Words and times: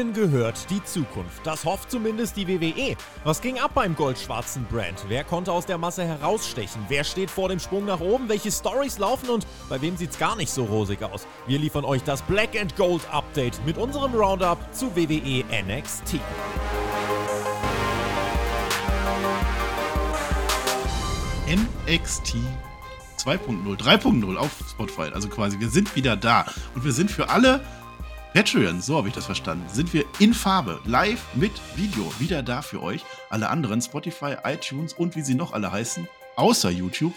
Ihnen 0.00 0.14
gehört 0.14 0.70
die 0.70 0.82
Zukunft. 0.82 1.46
Das 1.46 1.66
hofft 1.66 1.90
zumindest 1.90 2.34
die 2.34 2.48
WWE. 2.48 2.96
Was 3.24 3.42
ging 3.42 3.58
ab 3.58 3.72
beim 3.74 3.94
goldschwarzen 3.94 4.64
Brand? 4.64 5.04
Wer 5.08 5.24
konnte 5.24 5.52
aus 5.52 5.66
der 5.66 5.76
Masse 5.76 6.04
herausstechen? 6.04 6.82
Wer 6.88 7.04
steht 7.04 7.30
vor 7.30 7.50
dem 7.50 7.58
Sprung 7.58 7.84
nach 7.84 8.00
oben? 8.00 8.30
Welche 8.30 8.50
Stories 8.50 8.98
laufen 8.98 9.28
und 9.28 9.46
bei 9.68 9.82
wem 9.82 9.98
sieht's 9.98 10.18
gar 10.18 10.36
nicht 10.36 10.50
so 10.50 10.64
rosig 10.64 11.02
aus? 11.02 11.26
Wir 11.46 11.58
liefern 11.58 11.84
euch 11.84 12.02
das 12.02 12.22
Black 12.22 12.58
and 12.58 12.74
Gold 12.76 13.02
Update 13.12 13.60
mit 13.66 13.76
unserem 13.76 14.14
Roundup 14.14 14.58
zu 14.72 14.96
WWE 14.96 15.44
NXT. 15.66 16.14
NXT 21.46 22.36
2.0, 23.18 23.76
3.0 23.76 24.36
auf 24.36 24.50
Spotify. 24.70 25.10
Also 25.12 25.28
quasi, 25.28 25.60
wir 25.60 25.68
sind 25.68 25.94
wieder 25.94 26.16
da. 26.16 26.46
Und 26.74 26.84
wir 26.84 26.92
sind 26.92 27.10
für 27.10 27.28
alle 27.28 27.60
Patreons, 28.32 28.86
so 28.86 28.96
habe 28.96 29.08
ich 29.08 29.14
das 29.14 29.26
verstanden, 29.26 29.64
sind 29.68 29.92
wir 29.92 30.04
in 30.20 30.34
Farbe, 30.34 30.78
live 30.84 31.20
mit 31.34 31.50
Video, 31.74 32.12
wieder 32.20 32.44
da 32.44 32.62
für 32.62 32.80
euch. 32.80 33.04
Alle 33.28 33.50
anderen, 33.50 33.82
Spotify, 33.82 34.36
iTunes 34.44 34.92
und 34.92 35.16
wie 35.16 35.22
sie 35.22 35.34
noch 35.34 35.52
alle 35.52 35.72
heißen, 35.72 36.06
außer 36.36 36.70
YouTube, 36.70 37.12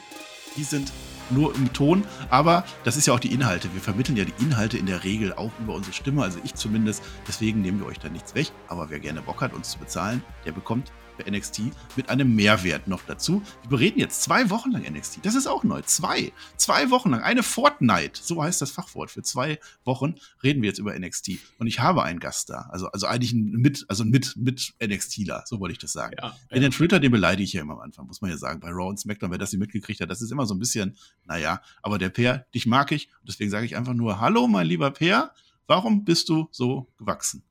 die 0.58 0.64
sind 0.64 0.92
nur 1.30 1.54
im 1.54 1.72
Ton, 1.72 2.04
aber 2.32 2.66
das 2.84 2.98
ist 2.98 3.06
ja 3.06 3.14
auch 3.14 3.20
die 3.20 3.32
Inhalte. 3.32 3.72
Wir 3.73 3.82
vermitteln 3.82 4.18
ja 4.18 4.26
die 4.26 4.34
Inhalte 4.44 4.80
in 4.80 4.88
der 4.88 5.04
Regel 5.04 5.34
auch 5.34 5.52
über 5.60 5.76
unsere 5.76 5.94
Stimme, 5.94 6.23
also 6.23 6.40
ich 6.44 6.56
zumindest. 6.56 7.04
Deswegen 7.28 7.62
nehmen 7.62 7.80
wir 7.80 7.86
euch 7.86 8.00
da 8.00 8.09
nichts 8.09 8.34
weg. 8.34 8.52
Aber 8.68 8.90
wer 8.90 9.00
gerne 9.00 9.22
Bock 9.22 9.42
hat, 9.42 9.54
uns 9.54 9.70
zu 9.70 9.80
bezahlen, 9.80 10.23
der 10.45 10.52
bekommt 10.52 10.92
NXT 11.30 11.62
mit 11.95 12.09
einem 12.09 12.36
Mehrwert 12.36 12.88
noch 12.88 13.02
dazu. 13.04 13.41
Wir 13.64 13.70
bereden 13.70 14.00
jetzt 14.00 14.23
zwei 14.23 14.50
Wochen 14.50 14.72
lang 14.72 14.84
NXT. 14.84 15.26
Das 15.26 15.36
ist 15.36 15.48
auch 15.48 15.64
neu. 15.64 15.81
Zwei. 15.81 16.31
Zwei 16.58 16.90
Wochen 16.90 17.12
lang. 17.12 17.22
Eine 17.22 17.44
Fortnite. 17.44 18.20
So 18.22 18.44
heißt 18.44 18.62
das 18.62 18.72
Fachwort. 18.72 19.12
Für 19.12 19.23
zwei 19.23 19.59
Wochen 19.84 20.16
reden 20.44 20.62
wir 20.62 20.70
jetzt 20.70 20.80
über 20.80 20.98
NXT. 20.98 21.31
Und 21.59 21.67
ich 21.67 21.80
habe 21.80 22.04
einen 22.04 22.20
Gast 22.20 22.50
da. 22.50 22.67
Also, 22.70 22.88
also 22.88 23.08
eigentlich 23.08 23.34
ein 23.34 23.52
mit, 23.52 23.86
also 23.88 24.05
mit, 24.05 24.36
mit 24.36 24.73
NXTler. 24.83 25.44
So 25.45 25.59
wollte 25.59 25.73
ich 25.73 25.80
das 25.80 25.94
sagen. 25.94 26.16
Ja, 26.17 26.36
ja. 26.52 26.59
Den 26.59 26.72
Twitter, 26.72 27.00
den 27.00 27.11
beleidige 27.11 27.44
ich 27.44 27.53
ja 27.53 27.61
immer 27.61 27.73
am 27.73 27.80
Anfang, 27.80 28.08
muss 28.08 28.22
man 28.22 28.31
ja 28.31 28.38
sagen. 28.38 28.59
Bei 28.59 28.70
Raw 28.70 28.89
und 28.89 29.00
SmackDown, 29.00 29.31
wer 29.31 29.38
das 29.38 29.52
nicht 29.52 29.59
mitgekriegt 29.59 30.02
hat, 30.02 30.09
das 30.09 30.22
ist 30.22 30.31
immer 30.31 30.45
so 30.45 30.53
ein 30.53 30.59
bisschen, 30.59 30.98
naja. 31.26 31.61
Aber 31.81 31.98
der 31.98 32.09
Peer, 32.09 32.45
dich 32.53 32.66
mag 32.66 32.92
ich. 32.92 33.09
Und 33.20 33.30
deswegen 33.30 33.52
sage 33.52 33.66
ich 33.66 33.76
einfach 33.76 33.94
nur, 33.94 34.20
hallo, 34.20 34.48
mein 34.48 34.67
lieber 34.67 34.92
Peer. 34.92 35.31
Warum 35.67 36.03
bist 36.03 36.30
du 36.30 36.48
so 36.52 36.88
gewachsen? 36.98 37.44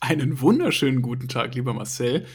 Einen 0.00 0.40
wunderschönen 0.40 1.02
guten 1.02 1.28
Tag, 1.28 1.54
lieber 1.54 1.74
Marcel. 1.74 2.26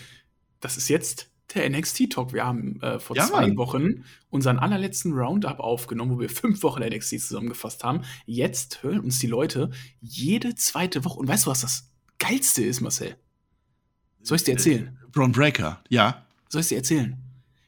Das 0.64 0.78
ist 0.78 0.88
jetzt 0.88 1.30
der 1.54 1.70
NXT-Talk. 1.70 2.32
Wir 2.32 2.46
haben 2.46 2.82
äh, 2.82 2.98
vor 2.98 3.18
ja, 3.18 3.26
zwei 3.26 3.48
Mann. 3.48 3.58
Wochen 3.58 4.06
unseren 4.30 4.60
allerletzten 4.60 5.12
Roundup 5.12 5.60
aufgenommen, 5.60 6.12
wo 6.16 6.20
wir 6.22 6.30
fünf 6.30 6.64
Wochen 6.64 6.82
NXT 6.82 7.20
zusammengefasst 7.20 7.84
haben. 7.84 8.04
Jetzt 8.26 8.82
hören 8.82 9.02
uns 9.02 9.20
die 9.20 9.28
Leute 9.28 9.72
jede 10.00 10.56
zweite 10.56 11.04
Woche. 11.04 11.20
Und 11.20 11.28
weißt 11.28 11.46
du, 11.46 11.50
was 11.50 11.62
das 11.62 11.92
Geilste 12.18 12.64
ist, 12.64 12.80
Marcel? 12.80 13.18
Soll 14.22 14.38
ich 14.38 14.46
dir 14.46 14.54
erzählen? 14.54 14.88
Äh, 14.88 15.08
Braun 15.12 15.34
Breaker, 15.34 15.84
ja. 15.90 16.26
Soll 16.48 16.62
ich 16.62 16.70
dir 16.70 16.78
erzählen? 16.78 17.18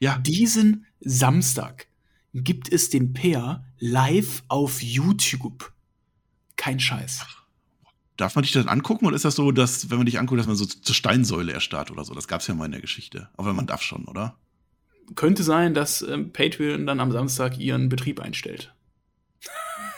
Ja. 0.00 0.16
Diesen 0.20 0.86
Samstag 1.00 1.86
gibt 2.32 2.72
es 2.72 2.88
den 2.88 3.12
Peer 3.12 3.66
live 3.78 4.42
auf 4.48 4.82
YouTube. 4.82 5.70
Kein 6.56 6.80
Scheiß. 6.80 7.26
Darf 8.16 8.34
man 8.34 8.42
dich 8.42 8.52
dann 8.52 8.68
angucken 8.68 9.06
oder 9.06 9.16
ist 9.16 9.24
das 9.24 9.34
so, 9.34 9.52
dass, 9.52 9.90
wenn 9.90 9.98
man 9.98 10.06
dich 10.06 10.18
anguckt, 10.18 10.38
dass 10.40 10.46
man 10.46 10.56
so 10.56 10.64
zur 10.64 10.94
Steinsäule 10.94 11.52
erstarrt 11.52 11.90
oder 11.90 12.04
so? 12.04 12.14
Das 12.14 12.28
gab 12.28 12.40
es 12.40 12.46
ja 12.46 12.54
mal 12.54 12.64
in 12.66 12.72
der 12.72 12.80
Geschichte. 12.80 13.28
Aber 13.36 13.52
man 13.52 13.66
darf 13.66 13.82
schon, 13.82 14.04
oder? 14.06 14.36
Könnte 15.14 15.42
sein, 15.42 15.74
dass 15.74 16.02
ähm, 16.02 16.32
Patreon 16.32 16.86
dann 16.86 17.00
am 17.00 17.12
Samstag 17.12 17.58
ihren 17.58 17.88
Betrieb 17.88 18.20
einstellt 18.20 18.74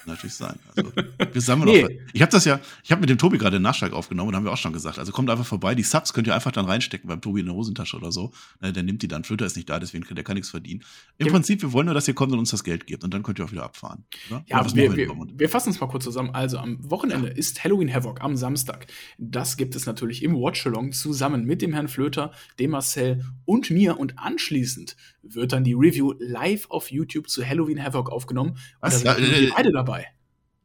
natürlich 0.07 0.35
sein. 0.35 0.59
Also, 0.75 0.93
wir 1.33 1.41
sammeln 1.41 1.71
nee. 1.71 1.85
auch, 1.85 1.89
ich 2.13 2.23
habe 2.23 2.33
das 2.33 2.45
ja, 2.45 2.61
ich 2.85 2.91
habe 2.91 3.01
mit 3.01 3.11
dem 3.11 3.19
Tobi 3.19 3.39
gerade 3.39 3.57
den 3.57 3.63
Nachschlag 3.63 3.93
aufgenommen 3.93 4.31
und 4.31 4.37
haben 4.37 4.45
wir 4.45 4.53
auch 4.53 4.59
schon 4.59 4.73
gesagt. 4.73 4.99
Also 4.99 5.13
kommt 5.13 5.31
einfach 5.31 5.47
vorbei. 5.47 5.75
Die 5.75 5.83
Subs 5.83 6.13
könnt 6.13 6.27
ihr 6.27 6.35
einfach 6.35 6.53
dann 6.53 6.65
reinstecken 6.65 7.09
beim 7.09 7.21
Tobi 7.21 7.41
in 7.41 7.47
der 7.47 7.55
Hosentasche 7.55 7.97
oder 7.97 8.13
so. 8.13 8.33
Ne, 8.61 8.73
der 8.73 8.83
nimmt 8.83 9.03
die 9.03 9.09
dann. 9.09 9.25
Flöter 9.25 9.47
ist 9.47 9.57
nicht 9.57 9.69
da, 9.69 9.79
deswegen 9.79 10.05
der 10.15 10.25
kann 10.25 10.35
nichts 10.35 10.51
verdienen. 10.51 10.85
Im 11.19 11.27
ja. 11.27 11.33
Prinzip, 11.33 11.63
wir 11.63 11.73
wollen 11.73 11.87
nur, 11.87 11.95
dass 11.95 12.09
ihr 12.09 12.15
kommt 12.15 12.33
und 12.33 12.39
uns 12.39 12.51
das 12.51 12.65
Geld 12.65 12.87
gebt 12.87 13.05
und 13.05 13.13
dann 13.13 13.23
könnt 13.23 13.39
ihr 13.39 13.45
auch 13.45 13.53
wieder 13.53 13.65
abfahren. 13.65 14.05
Oder? 14.31 14.45
Ja, 14.47 14.61
oder 14.61 14.75
wir, 14.75 14.97
wir, 14.97 15.09
wir, 15.35 15.49
fassen 15.49 15.71
es 15.71 15.81
mal 15.81 15.89
kurz 15.89 16.05
zusammen. 16.05 16.31
Also 16.31 16.59
am 16.59 16.79
Wochenende 16.91 17.29
ja. 17.29 17.35
ist 17.35 17.63
Halloween 17.65 17.93
Havoc 17.93 18.23
am 18.23 18.37
Samstag. 18.37 18.87
Das 19.19 19.57
gibt 19.57 19.75
es 19.75 19.87
natürlich 19.87 20.23
im 20.23 20.35
Watchalong 20.35 20.93
zusammen 20.93 21.45
mit 21.45 21.63
dem 21.63 21.73
Herrn 21.73 21.89
Flöter, 21.89 22.33
dem 22.59 22.71
Marcel 22.71 23.25
und 23.45 23.71
mir 23.71 23.99
und 23.99 24.19
anschließend 24.19 24.97
wird 25.35 25.53
dann 25.53 25.65
die 25.65 25.75
Review 25.75 26.15
live 26.19 26.71
auf 26.71 26.91
YouTube 26.91 27.29
zu 27.29 27.47
Halloween 27.47 27.83
Havoc 27.83 28.11
aufgenommen. 28.11 28.59
Was? 28.81 29.03
Da 29.03 29.15
sind 29.15 29.25
äh, 29.25 29.51
beide 29.55 29.73
dabei. 29.73 30.07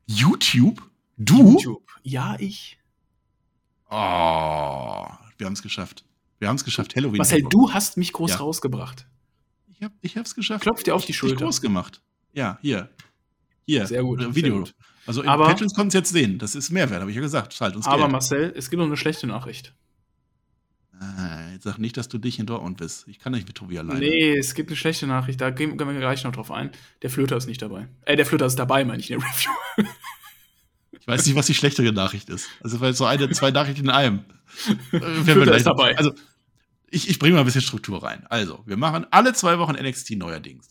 YouTube? 0.07 0.81
Du? 1.17 1.53
YouTube. 1.53 1.89
Ja, 2.03 2.35
ich. 2.39 2.77
Oh, 3.89 5.07
wir 5.37 5.45
haben 5.45 5.53
es 5.53 5.61
geschafft. 5.61 6.05
Wir 6.39 6.47
haben 6.47 6.55
es 6.55 6.65
geschafft. 6.65 6.95
Halloween. 6.95 7.17
Marcel, 7.17 7.43
du 7.43 7.71
hast 7.71 7.97
mich 7.97 8.11
groß 8.11 8.31
ja. 8.31 8.37
rausgebracht. 8.37 9.07
Ich, 9.71 9.83
hab, 9.83 9.91
ich 10.01 10.17
hab's 10.17 10.35
geschafft. 10.35 10.63
Klopf 10.63 10.83
dir 10.83 10.95
auf 10.95 11.05
die 11.05 11.13
Schulter. 11.13 11.35
Ich 11.35 11.41
groß 11.41 11.61
gemacht. 11.61 12.01
Ja, 12.33 12.57
hier. 12.61 12.89
Hier. 13.65 13.85
Sehr 13.87 14.03
gut. 14.03 14.19
Video. 14.35 14.53
Sehr 14.53 14.59
gut. 14.59 14.75
Also 15.05 15.21
in 15.21 15.29
aber, 15.29 15.47
Patrons 15.47 15.73
kommt 15.73 15.89
es 15.89 15.93
jetzt 15.93 16.11
sehen. 16.11 16.39
Das 16.39 16.55
ist 16.55 16.69
Mehrwert, 16.71 17.01
habe 17.01 17.11
ich 17.11 17.15
ja 17.15 17.21
gesagt. 17.21 17.53
Schalt 17.53 17.75
uns 17.75 17.85
Aber 17.85 18.03
Geld. 18.03 18.11
Marcel, 18.11 18.53
es 18.55 18.69
gibt 18.69 18.79
noch 18.79 18.87
eine 18.87 18.97
schlechte 18.97 19.27
Nachricht. 19.27 19.73
Jetzt 21.53 21.63
sag 21.63 21.77
nicht, 21.77 21.97
dass 21.97 22.09
du 22.09 22.17
dich 22.17 22.39
in 22.39 22.45
Dortmund 22.45 22.77
bist. 22.77 23.07
Ich 23.07 23.19
kann 23.19 23.33
nicht 23.33 23.47
mit 23.47 23.55
Tobi 23.55 23.79
alleine. 23.79 23.99
Nee, 23.99 24.37
es 24.37 24.53
gibt 24.53 24.69
eine 24.69 24.77
schlechte 24.77 25.07
Nachricht. 25.07 25.39
Da 25.39 25.49
gehen 25.49 25.77
wir 25.77 25.99
gleich 25.99 26.23
noch 26.23 26.31
drauf 26.31 26.51
ein. 26.51 26.71
Der 27.01 27.09
Flöter 27.09 27.37
ist 27.37 27.47
nicht 27.47 27.61
dabei. 27.61 27.87
Äh, 28.05 28.15
der 28.15 28.25
Flöter 28.25 28.45
ist 28.45 28.57
dabei, 28.57 28.83
meine 28.83 28.99
ich 28.99 29.11
in 29.11 29.19
der 29.19 29.27
Review. 29.27 29.51
ich 30.91 31.07
weiß 31.07 31.25
nicht, 31.25 31.35
was 31.35 31.45
die 31.45 31.53
schlechtere 31.53 31.91
Nachricht 31.93 32.29
ist. 32.29 32.49
Also, 32.61 32.79
weil 32.81 32.93
so 32.93 33.05
eine, 33.05 33.29
zwei 33.31 33.51
Nachrichten 33.51 33.85
in 33.85 33.89
einem. 33.89 34.25
Äh, 34.91 34.99
Flöter 34.99 35.55
ist 35.55 35.67
dabei. 35.67 35.97
Also, 35.97 36.13
ich, 36.89 37.09
ich 37.09 37.19
bringe 37.19 37.35
mal 37.35 37.41
ein 37.41 37.45
bisschen 37.45 37.61
Struktur 37.61 38.03
rein. 38.03 38.25
Also, 38.29 38.63
wir 38.65 38.77
machen 38.77 39.05
alle 39.11 39.33
zwei 39.33 39.57
Wochen 39.59 39.73
NXT 39.73 40.11
neuerdings. 40.11 40.69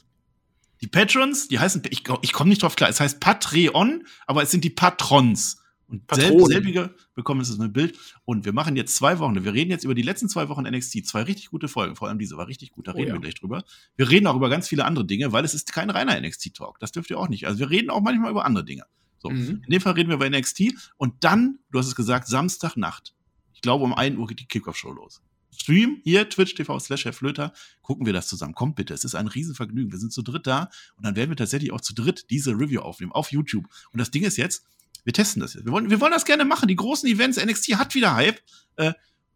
Die 0.80 0.88
Patrons, 0.88 1.48
die 1.48 1.58
heißen, 1.58 1.82
ich, 1.90 2.02
ich 2.22 2.32
komme 2.32 2.50
nicht 2.50 2.62
drauf 2.62 2.74
klar, 2.74 2.90
es 2.90 3.00
heißt 3.00 3.20
Patreon, 3.20 4.04
aber 4.26 4.42
es 4.42 4.50
sind 4.50 4.64
die 4.64 4.70
Patrons. 4.70 5.61
Und 5.92 6.02
selb, 6.14 6.40
selbige 6.46 6.94
bekommen 7.14 7.42
es 7.42 7.60
ein 7.60 7.72
Bild. 7.72 7.98
Und 8.24 8.46
wir 8.46 8.54
machen 8.54 8.76
jetzt 8.76 8.96
zwei 8.96 9.18
Wochen. 9.18 9.44
Wir 9.44 9.52
reden 9.52 9.70
jetzt 9.70 9.84
über 9.84 9.94
die 9.94 10.02
letzten 10.02 10.26
zwei 10.26 10.48
Wochen 10.48 10.62
NXT. 10.62 11.06
Zwei 11.06 11.22
richtig 11.22 11.50
gute 11.50 11.68
Folgen. 11.68 11.96
Vor 11.96 12.08
allem 12.08 12.18
diese 12.18 12.38
war 12.38 12.48
richtig 12.48 12.72
gut. 12.72 12.88
Da 12.88 12.92
oh, 12.92 12.96
reden 12.96 13.08
ja. 13.08 13.14
wir 13.14 13.20
gleich 13.20 13.34
drüber. 13.34 13.62
Wir 13.96 14.08
reden 14.08 14.26
auch 14.26 14.34
über 14.36 14.48
ganz 14.48 14.68
viele 14.68 14.86
andere 14.86 15.04
Dinge, 15.04 15.32
weil 15.32 15.44
es 15.44 15.52
ist 15.52 15.70
kein 15.70 15.90
reiner 15.90 16.18
NXT-Talk. 16.18 16.78
Das 16.78 16.92
dürft 16.92 17.10
ihr 17.10 17.18
auch 17.18 17.28
nicht. 17.28 17.46
Also 17.46 17.58
wir 17.58 17.68
reden 17.68 17.90
auch 17.90 18.00
manchmal 18.00 18.30
über 18.30 18.46
andere 18.46 18.64
Dinge. 18.64 18.84
So. 19.18 19.28
Mhm. 19.28 19.60
In 19.64 19.70
dem 19.70 19.80
Fall 19.82 19.92
reden 19.92 20.08
wir 20.08 20.16
über 20.16 20.28
NXT. 20.30 20.72
Und 20.96 21.22
dann, 21.24 21.58
du 21.70 21.78
hast 21.78 21.88
es 21.88 21.94
gesagt, 21.94 22.26
Samstagnacht. 22.26 23.14
Ich 23.52 23.60
glaube, 23.60 23.84
um 23.84 23.92
1 23.92 24.16
Uhr 24.16 24.26
geht 24.26 24.40
die 24.40 24.46
Kickoff-Show 24.46 24.92
los. 24.92 25.20
Stream 25.54 26.00
hier, 26.02 26.28
Twitch 26.28 26.54
TV 26.54 26.78
slash 26.78 27.04
Herr 27.04 27.12
Flöter, 27.12 27.52
gucken 27.82 28.06
wir 28.06 28.12
das 28.12 28.26
zusammen. 28.26 28.54
Kommt 28.54 28.76
bitte, 28.76 28.94
es 28.94 29.04
ist 29.04 29.14
ein 29.14 29.28
Riesenvergnügen. 29.28 29.92
Wir 29.92 29.98
sind 29.98 30.12
zu 30.12 30.22
dritt 30.22 30.46
da 30.46 30.70
und 30.96 31.04
dann 31.04 31.14
werden 31.14 31.30
wir 31.30 31.36
tatsächlich 31.36 31.72
auch 31.72 31.80
zu 31.80 31.94
dritt 31.94 32.30
diese 32.30 32.52
Review 32.52 32.80
aufnehmen 32.80 33.12
auf 33.12 33.30
YouTube. 33.30 33.66
Und 33.92 34.00
das 34.00 34.10
Ding 34.10 34.24
ist 34.24 34.38
jetzt, 34.38 34.64
wir 35.04 35.12
testen 35.12 35.40
das 35.40 35.54
jetzt. 35.54 35.64
Wir 35.64 35.72
wollen, 35.72 35.90
wir 35.90 36.00
wollen 36.00 36.12
das 36.12 36.24
gerne 36.24 36.44
machen. 36.44 36.68
Die 36.68 36.76
großen 36.76 37.08
Events, 37.08 37.42
NXT 37.42 37.76
hat 37.76 37.94
wieder 37.94 38.14
Hype. 38.14 38.40
Äh, 38.76 38.92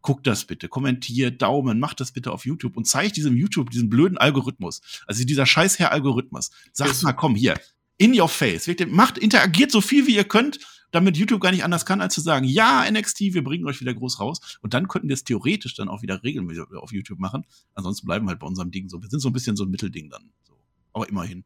guckt 0.07 0.27
das 0.27 0.45
bitte, 0.45 0.69
kommentiert, 0.69 1.43
Daumen, 1.43 1.81
macht 1.81 1.99
das 1.99 2.13
bitte 2.13 2.31
auf 2.31 2.47
YouTube 2.47 2.77
und 2.77 2.87
zeigt 2.87 3.17
diesem 3.17 3.37
YouTube 3.37 3.71
diesen 3.71 3.91
blöden 3.91 4.17
Algorithmus. 4.17 4.81
Also 5.07 5.25
dieser 5.25 5.47
scheißherr 5.47 5.91
Algorithmus. 5.91 6.51
Sagt 6.73 7.03
mal, 7.03 7.13
komm 7.13 7.35
hier, 7.35 7.59
in 7.99 8.19
your 8.19 8.29
face. 8.29 8.71
Macht, 8.89 9.19
interagiert 9.19 9.73
so 9.73 9.81
viel 9.81 10.07
wie 10.07 10.15
ihr 10.15 10.25
könnt, 10.25 10.61
damit 10.93 11.17
YouTube 11.17 11.41
gar 11.41 11.51
nicht 11.51 11.65
anders 11.65 11.85
kann, 11.85 12.01
als 12.01 12.15
zu 12.15 12.21
sagen, 12.21 12.47
ja, 12.47 12.89
NXT, 12.89 13.35
wir 13.35 13.43
bringen 13.43 13.67
euch 13.67 13.81
wieder 13.81 13.95
groß 13.95 14.21
raus. 14.21 14.59
Und 14.61 14.75
dann 14.75 14.87
könnten 14.87 15.09
wir 15.09 15.15
es 15.15 15.25
theoretisch 15.25 15.75
dann 15.75 15.89
auch 15.89 16.03
wieder 16.03 16.23
regelmäßig 16.23 16.65
auf 16.77 16.93
YouTube 16.93 17.19
machen. 17.19 17.45
Ansonsten 17.75 18.07
bleiben 18.07 18.27
wir 18.27 18.31
halt 18.31 18.39
bei 18.39 18.47
unserem 18.47 18.71
Ding 18.71 18.89
so. 18.89 19.03
Wir 19.03 19.09
sind 19.09 19.21
so 19.21 19.29
ein 19.29 19.33
bisschen 19.33 19.57
so 19.57 19.65
ein 19.65 19.71
Mittelding 19.71 20.09
dann. 20.09 20.31
So. 20.45 20.55
Aber 20.93 21.09
immerhin. 21.09 21.45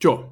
Tja, 0.00 0.28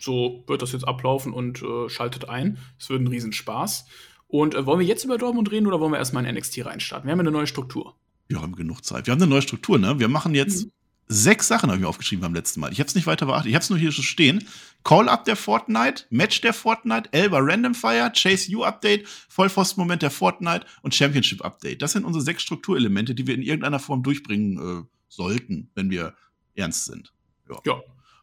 so 0.00 0.44
wird 0.46 0.62
das 0.62 0.72
jetzt 0.72 0.88
ablaufen 0.88 1.32
und 1.32 1.62
äh, 1.62 1.88
schaltet 1.88 2.28
ein. 2.28 2.58
Es 2.78 2.88
wird 2.88 3.02
ein 3.02 3.06
Riesenspaß. 3.06 3.86
Und 4.26 4.54
äh, 4.54 4.64
wollen 4.64 4.80
wir 4.80 4.86
jetzt 4.86 5.04
über 5.04 5.18
Dortmund 5.18 5.50
reden 5.50 5.66
oder 5.66 5.80
wollen 5.80 5.92
wir 5.92 5.98
erstmal 5.98 6.24
in 6.24 6.34
NXT 6.34 6.64
reinstarten? 6.64 7.06
Wir 7.06 7.12
haben 7.12 7.20
eine 7.20 7.30
neue 7.30 7.46
Struktur. 7.46 7.96
Wir 8.28 8.40
haben 8.40 8.54
genug 8.54 8.84
Zeit. 8.84 9.06
Wir 9.06 9.12
haben 9.12 9.20
eine 9.20 9.30
neue 9.30 9.42
Struktur, 9.42 9.78
ne? 9.78 9.98
Wir 9.98 10.08
machen 10.08 10.34
jetzt 10.34 10.66
mhm. 10.66 10.72
sechs 11.08 11.48
Sachen, 11.48 11.68
habe 11.68 11.78
ich 11.78 11.82
mir 11.82 11.88
aufgeschrieben 11.88 12.22
beim 12.22 12.34
letzten 12.34 12.60
Mal. 12.60 12.72
Ich 12.72 12.78
habe 12.78 12.86
es 12.86 12.94
nicht 12.94 13.08
weiter 13.08 13.26
beachtet. 13.26 13.48
Ich 13.48 13.54
habe 13.54 13.62
es 13.62 13.70
nur 13.70 13.78
hier 13.78 13.90
schon 13.90 14.04
stehen. 14.04 14.46
Call-Up 14.84 15.24
der 15.24 15.34
Fortnite, 15.34 16.04
Match 16.10 16.40
der 16.40 16.54
Fortnite, 16.54 17.12
Elba 17.12 17.38
Random 17.40 17.74
Fire, 17.74 18.10
Chase 18.14 18.50
You 18.50 18.62
Update, 18.62 19.06
Vollpfosten-Moment 19.28 20.02
der 20.02 20.12
Fortnite 20.12 20.64
und 20.82 20.94
Championship 20.94 21.44
Update. 21.44 21.82
Das 21.82 21.92
sind 21.92 22.04
unsere 22.04 22.24
sechs 22.24 22.42
Strukturelemente, 22.42 23.16
die 23.16 23.26
wir 23.26 23.34
in 23.34 23.42
irgendeiner 23.42 23.80
Form 23.80 24.04
durchbringen 24.04 24.84
äh, 24.84 24.86
sollten, 25.08 25.70
wenn 25.74 25.90
wir 25.90 26.14
ernst 26.54 26.84
sind. 26.84 27.12
Ja. 27.48 27.58
ja. 27.66 27.80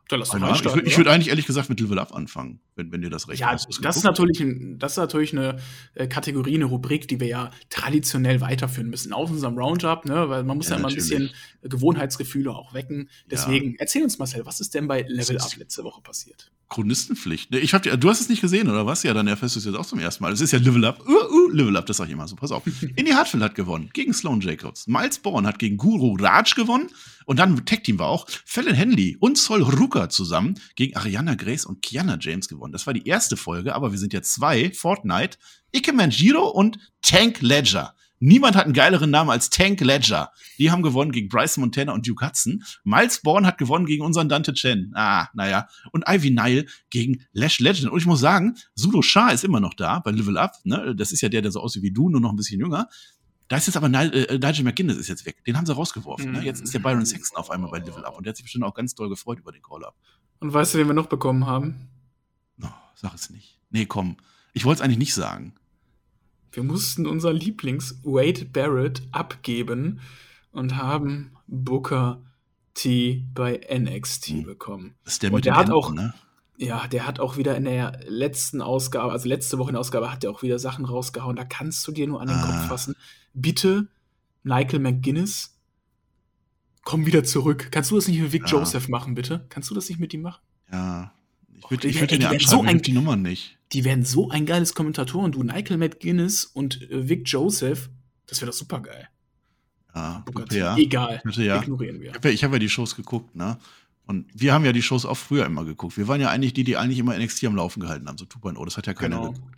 Dann 0.10 0.20
lass 0.20 0.30
doch 0.30 0.76
Ich, 0.78 0.84
ich 0.84 0.98
würde 0.98 1.12
eigentlich 1.12 1.30
ehrlich 1.30 1.46
gesagt 1.46 1.70
mit 1.70 1.80
Level 1.80 2.00
Up 2.00 2.14
anfangen, 2.14 2.60
wenn, 2.76 2.92
wenn 2.92 3.02
dir 3.02 3.10
das 3.10 3.28
recht 3.28 3.42
ja, 3.42 3.54
ist. 3.54 3.68
Ja, 3.70 3.82
das 3.82 3.98
ist, 3.98 4.04
natürlich 4.04 4.40
ein, 4.40 4.80
das 4.80 4.94
ist 4.94 4.98
natürlich 4.98 5.34
eine 5.34 5.58
äh, 5.96 6.08
Kategorie, 6.08 6.56
eine 6.56 6.66
Rubrik, 6.66 7.08
die 7.08 7.20
wir 7.20 7.28
ja 7.28 7.52
traditionell 7.70 8.40
weiterführen 8.40 8.90
müssen. 8.90 9.12
Auf 9.12 9.30
unserem 9.32 9.58
Roundup, 9.58 10.06
ne? 10.06 10.30
weil 10.30 10.44
man 10.44 10.58
muss 10.58 10.68
ja, 10.68 10.76
ja 10.76 10.80
immer 10.80 10.90
ein 10.90 10.96
bisschen 10.96 11.32
Gewohnheitsgefühle 11.62 12.52
auch 12.52 12.74
wecken. 12.74 13.10
Deswegen, 13.30 13.72
ja. 13.72 13.78
erzähl 13.80 14.04
uns, 14.04 14.18
Marcel, 14.18 14.46
was 14.46 14.60
ist 14.60 14.74
denn 14.74 14.88
bei 14.88 15.06
Level 15.08 15.38
Up 15.38 15.56
letzte 15.58 15.84
Woche 15.84 16.02
passiert? 16.02 16.52
Chronistenpflicht. 16.70 17.52
Ne? 17.52 17.60
Ich 17.60 17.74
hab, 17.74 17.84
du 17.84 18.10
hast 18.10 18.22
es 18.22 18.30
nicht 18.30 18.42
gesehen, 18.42 18.70
oder 18.70 18.86
was? 18.86 19.04
Ja, 19.04 19.14
dann 19.14 19.28
erfährst 19.28 19.56
du 19.56 19.60
es 19.60 19.66
jetzt 19.66 19.76
auch 19.76 19.86
zum 19.86 20.00
ersten 20.00 20.24
Mal. 20.24 20.34
Es 20.34 20.42
ist 20.42 20.52
ja 20.52 20.60
Level 20.60 20.84
Up. 20.86 21.02
Uh, 21.08 21.12
uh 21.12 21.37
Level 21.54 21.78
Up, 21.78 21.86
das 21.86 21.98
sag 21.98 22.08
ich 22.08 22.14
immer 22.14 22.28
so, 22.28 22.36
pass 22.36 22.52
auf. 22.52 22.64
Indy 22.96 23.12
Hartfield 23.12 23.44
hat 23.44 23.56
gewonnen 23.56 23.90
gegen 23.94 24.14
Sloan 24.14 24.42
Jacobs. 24.42 24.88
Miles 24.88 25.20
Bourne 25.20 25.48
hat 25.48 25.60
gegen 25.60 25.78
Guru 25.78 26.16
Raj 26.20 26.54
gewonnen. 26.56 26.90
Und 27.26 27.40
dann 27.40 27.66
Tech 27.66 27.84
Team 27.84 28.00
war 28.00 28.08
auch 28.08 28.26
Fallon 28.46 28.74
Henley 28.74 29.18
und 29.20 29.38
Sol 29.38 29.62
Ruka 29.62 30.10
zusammen 30.10 30.60
gegen 30.76 30.96
Ariana 30.96 31.36
Grace 31.36 31.66
und 31.66 31.82
Kiana 31.82 32.18
James 32.20 32.48
gewonnen. 32.48 32.72
Das 32.72 32.88
war 32.88 32.94
die 32.94 33.06
erste 33.06 33.36
Folge, 33.36 33.76
aber 33.76 33.92
wir 33.92 34.00
sind 34.00 34.14
ja 34.14 34.22
zwei. 34.22 34.72
Fortnite, 34.72 35.38
Ike 35.76 35.94
Manjiro 35.94 36.48
und 36.48 36.78
Tank 37.02 37.42
Ledger. 37.42 37.96
Niemand 38.20 38.56
hat 38.56 38.66
einen 38.66 38.74
geileren 38.74 39.12
Namen 39.12 39.30
als 39.30 39.50
Tank 39.50 39.80
Ledger. 39.82 40.32
Die 40.58 40.72
haben 40.72 40.82
gewonnen 40.82 41.12
gegen 41.12 41.30
Bryce 41.30 41.58
Montana 41.58 41.94
und 41.94 42.08
Duke 42.08 42.26
Hudson. 42.26 42.64
Miles 42.84 43.22
Bourne 43.22 43.46
hat 43.46 43.58
gewonnen 43.58 43.86
gegen 43.86 44.04
unseren 44.04 44.28
Dante 44.28 44.54
Chen. 44.54 44.92
Ah, 44.96 45.28
naja. 45.34 45.68
Und 45.92 46.06
Ivy 46.08 46.32
Nile 46.32 46.66
gegen 46.90 47.26
Lash 47.34 47.60
Legend. 47.60 47.92
Und 47.92 48.00
ich 48.00 48.06
muss 48.06 48.20
sagen, 48.20 48.56
Sudo 48.76 49.02
Shah 49.02 49.30
ist 49.30 49.44
immer 49.44 49.60
noch 49.60 49.76
da 49.76 50.00
bei 50.00 50.12
Level 50.12 50.38
Up. 50.38 50.54
Ne? 50.64 50.96
Das 50.96 51.12
ist 51.12 51.22
ja 51.22 51.30
der, 51.30 51.42
der 51.42 51.52
so 51.52 51.62
aussieht 51.62 51.84
wie 51.84 51.92
du, 51.92 52.10
nur 52.10 52.22
noch 52.22 52.32
ein 52.32 52.36
bisschen 52.36 52.60
jünger. 52.60 52.88
Da 53.48 53.58
ist 53.58 53.68
jetzt 53.68 53.78
aber 53.78 53.88
Nigel, 53.88 54.26
äh, 54.26 54.40
Nigel 54.40 54.64
McGuinness 54.64 54.98
ist 54.98 55.08
jetzt 55.08 55.26
weg. 55.26 55.44
Den 55.46 55.56
haben 55.56 55.66
sie 55.66 55.74
rausgeworfen. 55.74 56.32
Ne? 56.32 56.44
Jetzt 56.44 56.62
ist 56.62 56.74
der 56.74 56.80
Byron 56.80 57.06
Sexton 57.06 57.38
auf 57.38 57.50
einmal 57.50 57.70
bei 57.70 57.80
Level 57.80 58.04
Up. 58.04 58.18
Und 58.18 58.26
der 58.26 58.32
hat 58.32 58.38
sich 58.38 58.44
bestimmt 58.44 58.66
auch 58.66 58.74
ganz 58.74 58.96
doll 58.96 59.10
gefreut 59.10 59.40
über 59.40 59.52
den 59.52 59.62
Call-Up. 59.62 59.96
Und 60.40 60.54
weißt 60.54 60.74
du, 60.74 60.80
wen 60.80 60.88
wir 60.88 60.94
noch 60.94 61.08
bekommen 61.08 61.46
haben? 61.46 61.90
No, 62.58 62.70
sag 62.96 63.14
es 63.14 63.30
nicht. 63.30 63.60
Nee, 63.70 63.86
komm. 63.86 64.18
Ich 64.54 64.66
wollte 64.66 64.82
es 64.82 64.86
eigentlich 64.86 64.98
nicht 64.98 65.14
sagen. 65.14 65.54
Wir 66.58 66.64
mussten 66.64 67.06
unser 67.06 67.32
Lieblings 67.34 68.00
Wade 68.04 68.44
Barrett 68.46 69.04
abgeben 69.12 70.00
und 70.52 70.76
haben 70.76 71.38
Booker 71.46 72.24
T 72.74 73.28
bei 73.36 73.62
NXT 73.72 74.26
hm. 74.30 74.44
bekommen. 74.44 74.96
Das 75.04 75.14
ist 75.14 75.22
der 75.22 75.30
und 75.30 75.36
mit 75.36 75.46
der 75.46 75.56
hat 75.56 75.70
auch, 75.70 75.94
ne? 75.94 76.16
ja, 76.58 76.88
der 76.88 77.06
hat 77.06 77.20
auch 77.20 77.38
wieder 77.38 77.56
in 77.56 77.66
der 77.66 78.00
letzten 78.08 78.64
Ausgabe, 78.64 79.12
also 79.12 79.30
letzte 79.30 79.60
Woche 79.60 79.70
in 79.70 79.74
der 79.74 79.82
Ausgabe, 79.82 80.12
hat 80.12 80.24
er 80.24 80.32
auch 80.32 80.42
wieder 80.42 80.58
Sachen 80.58 80.86
rausgehauen. 80.86 81.36
Da 81.36 81.46
kannst 81.46 81.88
du 81.88 81.92
dir 81.92 82.08
nur 82.08 82.22
an 82.22 82.28
den 82.28 82.38
Ah. 82.38 82.42
Kopf 82.48 82.68
fassen. 82.70 82.96
Bitte, 83.36 83.88
Michael 84.42 84.80
McGuinness, 84.80 85.60
komm 86.84 87.06
wieder 87.06 87.24
zurück. 87.24 87.68
Kannst 87.70 87.92
du 87.92 87.96
das 87.98 88.08
nicht 88.08 88.20
mit 88.20 88.34
Vic 88.34 88.50
Ja. 88.50 88.58
Joseph 88.58 88.88
machen, 88.90 89.14
bitte? 89.14 89.46
Kannst 89.50 89.70
du 89.70 89.76
das 89.76 89.90
nicht 89.90 90.00
mit 90.00 90.12
ihm 90.12 90.24
machen? 90.24 90.42
Ja. 90.72 91.14
Ich 91.56 91.70
würde 91.70 91.94
würd 91.94 92.10
den 92.10 92.22
ja 92.22 92.30
anschreiben, 92.32 92.50
so 92.50 92.64
ich 92.64 92.70
ein- 92.70 92.82
die 92.82 92.94
Nummer 92.94 93.16
nicht. 93.16 93.57
Die 93.74 93.84
wären 93.84 94.06
so 94.06 94.30
ein 94.30 94.46
geiles 94.46 94.74
Kommentatoren. 94.74 95.32
Du, 95.32 95.44
Michael 95.44 95.78
McGuinness 95.78 96.46
und 96.46 96.82
äh, 96.90 97.10
Vic 97.10 97.28
Joseph, 97.28 97.90
das 98.28 98.42
wäre 98.42 98.52
doch 98.52 98.58
super 98.58 98.80
geil. 98.82 99.08
Ja, 99.94 100.24
Booker, 100.26 100.46
T. 100.46 100.58
ja. 100.60 100.78
Egal. 100.78 101.22
Bitte, 101.24 101.44
ja. 101.44 101.62
Ignorieren 101.62 102.00
wir. 102.00 102.10
Ich 102.10 102.16
habe 102.16 102.28
ja, 102.30 102.34
ich 102.34 102.44
hab 102.44 102.54
ja 102.54 102.60
die 102.60 102.70
Shows 102.70 102.96
geguckt, 102.96 103.36
ne? 103.36 103.58
Und 104.06 104.26
wir 104.34 104.54
haben 104.54 104.64
ja 104.64 104.72
die 104.72 104.82
Shows 104.82 105.06
auch 105.06 105.18
früher 105.18 105.46
immer 105.46 105.66
geguckt. 105.66 105.98
Wir 105.98 106.08
waren 106.08 106.22
ja 106.22 106.30
eigentlich 106.30 106.54
die, 106.54 106.64
die 106.64 106.78
eigentlich 106.78 107.00
immer 107.00 107.18
NXT 107.18 107.44
am 107.46 107.56
Laufen 107.58 107.82
gehalten 107.82 108.08
haben, 108.08 108.18
so 108.18 108.24
2.0. 108.26 108.64
Das 108.64 108.78
hat 108.78 108.88
ja 108.88 108.94
keiner 108.94 109.18
Genau. 109.18 109.32
geguckt. 109.32 109.54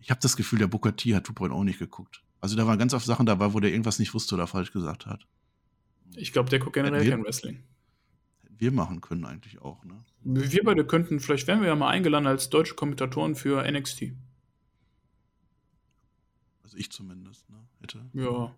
Ich 0.00 0.10
habe 0.10 0.20
das 0.20 0.36
Gefühl, 0.36 0.58
der 0.58 0.66
Booker 0.66 0.94
T 0.94 1.14
hat 1.14 1.26
2.0 1.26 1.64
nicht 1.64 1.78
geguckt. 1.78 2.22
Also 2.40 2.54
da 2.54 2.66
waren 2.66 2.78
ganz 2.78 2.92
oft 2.92 3.06
Sachen 3.06 3.24
dabei, 3.24 3.54
wo 3.54 3.60
der 3.60 3.70
irgendwas 3.70 3.98
nicht 3.98 4.12
wusste 4.12 4.34
oder 4.34 4.46
falsch 4.46 4.72
gesagt 4.72 5.06
hat. 5.06 5.26
Ich 6.16 6.32
glaube, 6.32 6.50
der 6.50 6.58
guckt 6.58 6.74
generell 6.74 7.08
kein 7.08 7.24
Wrestling. 7.24 7.62
Wir 8.58 8.72
machen 8.72 9.00
können 9.00 9.24
eigentlich 9.24 9.60
auch, 9.62 9.84
ne? 9.84 10.04
Wir 10.24 10.64
beide 10.64 10.84
könnten, 10.84 11.20
vielleicht 11.20 11.46
wären 11.46 11.60
wir 11.60 11.68
ja 11.68 11.76
mal 11.76 11.88
eingeladen 11.88 12.26
als 12.26 12.50
deutsche 12.50 12.74
Kommentatoren 12.74 13.34
für 13.36 13.62
NXT. 13.70 14.12
Also 16.64 16.76
ich 16.76 16.90
zumindest, 16.90 17.48
ne? 17.48 17.56
Hätte. 17.80 17.98
Ja. 18.12 18.54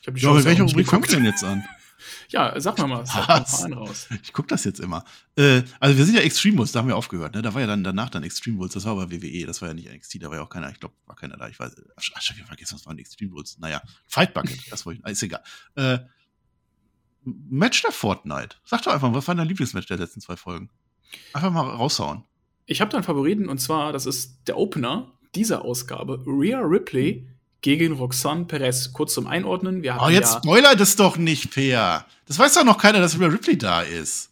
Ich 0.00 0.06
habe 0.06 0.18
die 0.18 0.22
Ja, 0.22 0.28
aber 0.30 0.38
Chance 0.38 0.44
welche 0.44 0.62
Rubrik 0.62 0.86
fangen 0.86 1.02
wir 1.02 1.08
geguckt. 1.08 1.12
denn 1.12 1.24
jetzt 1.24 1.44
an? 1.44 1.64
Ja, 2.28 2.60
sag 2.60 2.76
mal 2.78 2.86
mal, 2.88 3.06
sag 3.06 3.26
mal 3.70 3.72
raus. 3.72 4.08
Ich 4.22 4.34
guck 4.34 4.46
das 4.48 4.64
jetzt 4.64 4.80
immer. 4.80 5.02
Äh, 5.34 5.62
also 5.80 5.96
wir 5.96 6.04
sind 6.04 6.14
ja 6.14 6.20
Extreme 6.20 6.58
Rules, 6.58 6.70
da 6.70 6.80
haben 6.80 6.88
wir 6.88 6.96
aufgehört, 6.96 7.34
ne? 7.34 7.40
Da 7.40 7.54
war 7.54 7.62
ja 7.62 7.66
dann 7.66 7.82
danach 7.82 8.10
dann 8.10 8.22
Extreme 8.22 8.58
Rules, 8.58 8.74
das 8.74 8.84
war 8.84 8.92
aber 8.92 9.10
WWE, 9.10 9.46
das 9.46 9.62
war 9.62 9.68
ja 9.68 9.74
nicht 9.74 9.90
NXT, 9.90 10.22
da 10.22 10.28
war 10.28 10.36
ja 10.36 10.42
auch 10.42 10.50
keiner, 10.50 10.70
ich 10.70 10.78
glaube, 10.78 10.94
war 11.06 11.16
keiner 11.16 11.38
da, 11.38 11.48
ich 11.48 11.58
weiß, 11.58 11.74
ach, 11.96 12.02
ich 12.02 12.30
hab 12.38 12.46
vergessen, 12.46 12.74
was 12.74 12.84
waren 12.84 12.98
Extreme 12.98 13.32
Rules? 13.32 13.58
Naja, 13.58 13.80
Fight 14.06 14.34
Bucket, 14.34 14.70
das 14.70 14.84
wollte 14.84 15.00
ich, 15.06 15.10
ist 15.10 15.22
egal. 15.22 15.42
Äh, 15.74 16.00
Match 17.26 17.82
der 17.82 17.92
Fortnite. 17.92 18.56
Sag 18.64 18.82
doch 18.82 18.92
einfach, 18.92 19.12
was 19.12 19.26
war 19.28 19.34
dein 19.34 19.48
Lieblingsmatch 19.48 19.86
der 19.86 19.98
letzten 19.98 20.20
zwei 20.20 20.36
Folgen? 20.36 20.70
Einfach 21.32 21.50
mal 21.50 21.62
raushauen. 21.68 22.24
Ich 22.66 22.80
habe 22.80 22.90
da 22.90 22.96
einen 22.98 23.04
Favoriten 23.04 23.48
und 23.48 23.58
zwar, 23.58 23.92
das 23.92 24.06
ist 24.06 24.38
der 24.46 24.56
Opener 24.56 25.12
dieser 25.34 25.64
Ausgabe, 25.64 26.22
Rhea 26.26 26.60
Ripley 26.60 27.26
gegen 27.60 27.92
Roxanne 27.94 28.44
Perez. 28.44 28.92
Kurz 28.92 29.14
zum 29.14 29.26
Einordnen, 29.26 29.82
wir 29.82 29.98
Oh, 30.00 30.08
jetzt 30.08 30.34
ja, 30.34 30.38
spoiler 30.38 30.74
das 30.76 30.96
doch 30.96 31.16
nicht, 31.16 31.50
Peer. 31.52 32.06
Das 32.26 32.38
weiß 32.38 32.54
doch 32.54 32.64
noch 32.64 32.78
keiner, 32.78 33.00
dass 33.00 33.18
Rhea 33.18 33.28
Ripley 33.28 33.58
da 33.58 33.82
ist. 33.82 34.30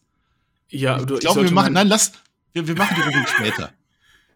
ja, 0.71 0.99
Ich 0.99 1.07
du, 1.07 1.17
glaube, 1.19 1.35
sollte 1.35 1.51
wir 1.51 1.55
machen, 1.55 1.73
nein, 1.73 1.89
lass, 1.89 2.13
wir, 2.53 2.67
wir 2.67 2.77
machen 2.77 2.95
die 2.97 3.03
Rubrik 3.03 3.29
später. 3.29 3.73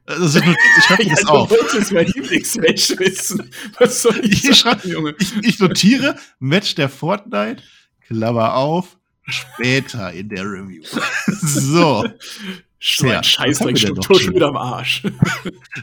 Also, 0.06 0.38
ich 0.40 0.84
schreibe 0.84 1.02
Ja, 1.04 1.10
das 1.14 1.20
du 1.24 1.28
auf. 1.28 1.50
wolltest 1.50 1.92
mein 1.92 2.06
Lieblingsmatch 2.06 2.98
wissen. 2.98 3.50
Was 3.78 4.02
soll 4.02 4.18
ich, 4.24 4.44
Ich 4.48 4.58
sagen, 4.60 4.88
Junge? 4.88 5.14
Ich, 5.18 5.36
ich 5.42 5.58
notiere 5.58 6.16
Match 6.38 6.74
der 6.76 6.88
Fortnite, 6.88 7.62
Klammer 8.08 8.54
auf, 8.54 8.98
später 9.26 10.12
in 10.12 10.28
der 10.28 10.44
Review. 10.44 10.82
so. 11.26 12.04
So 12.80 13.08
ein 13.08 13.24
Scheißdreckstruktur 13.24 14.14
noch 14.14 14.22
schon 14.22 14.34
wieder 14.36 14.46
am 14.50 14.56
Arsch. 14.56 15.02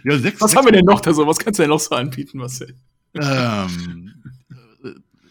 Ja, 0.05 0.17
sechs, 0.17 0.39
Was 0.39 0.51
sechs, 0.51 0.55
haben 0.57 0.65
wir 0.65 0.71
denn 0.71 0.85
noch 0.85 1.01
da 1.01 1.13
so? 1.13 1.27
Was 1.27 1.37
kannst 1.39 1.59
du 1.59 1.63
denn 1.63 1.69
noch 1.71 1.79
so 1.81 1.93
anbieten, 1.93 2.37
Marcel? 2.37 2.73
ähm, 3.15 4.13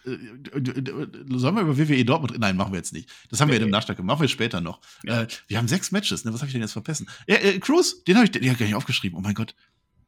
äh, 0.04 0.10
äh, 0.10 1.08
Sollen 1.38 1.54
wir 1.56 1.62
über 1.62 1.78
WWE 1.78 2.04
Dortmund? 2.04 2.38
Nein, 2.38 2.58
machen 2.58 2.72
wir 2.72 2.76
jetzt 2.76 2.92
nicht. 2.92 3.08
Das 3.30 3.40
haben 3.40 3.50
wir 3.50 3.58
Nee. 3.58 3.64
im 3.64 3.70
Nachschlag 3.70 3.96
gemacht. 3.96 4.16
Machen 4.18 4.24
wir 4.24 4.28
später 4.28 4.60
noch. 4.60 4.80
Ja. 5.04 5.22
Äh, 5.22 5.26
wir 5.48 5.56
haben 5.56 5.66
sechs 5.66 5.90
Matches. 5.90 6.26
Ne? 6.26 6.34
Was 6.34 6.40
habe 6.40 6.48
ich 6.48 6.52
denn 6.52 6.60
jetzt 6.60 6.72
vergessen? 6.72 7.08
Ja, 7.26 7.36
äh, 7.36 7.58
Cruz, 7.60 8.04
den 8.04 8.16
habe 8.16 8.26
ich, 8.26 8.30
den 8.30 8.44
hab 8.44 8.52
ich 8.52 8.58
gar 8.58 8.66
nicht 8.66 8.74
aufgeschrieben. 8.74 9.18
Oh 9.18 9.22
mein 9.22 9.34
Gott. 9.34 9.54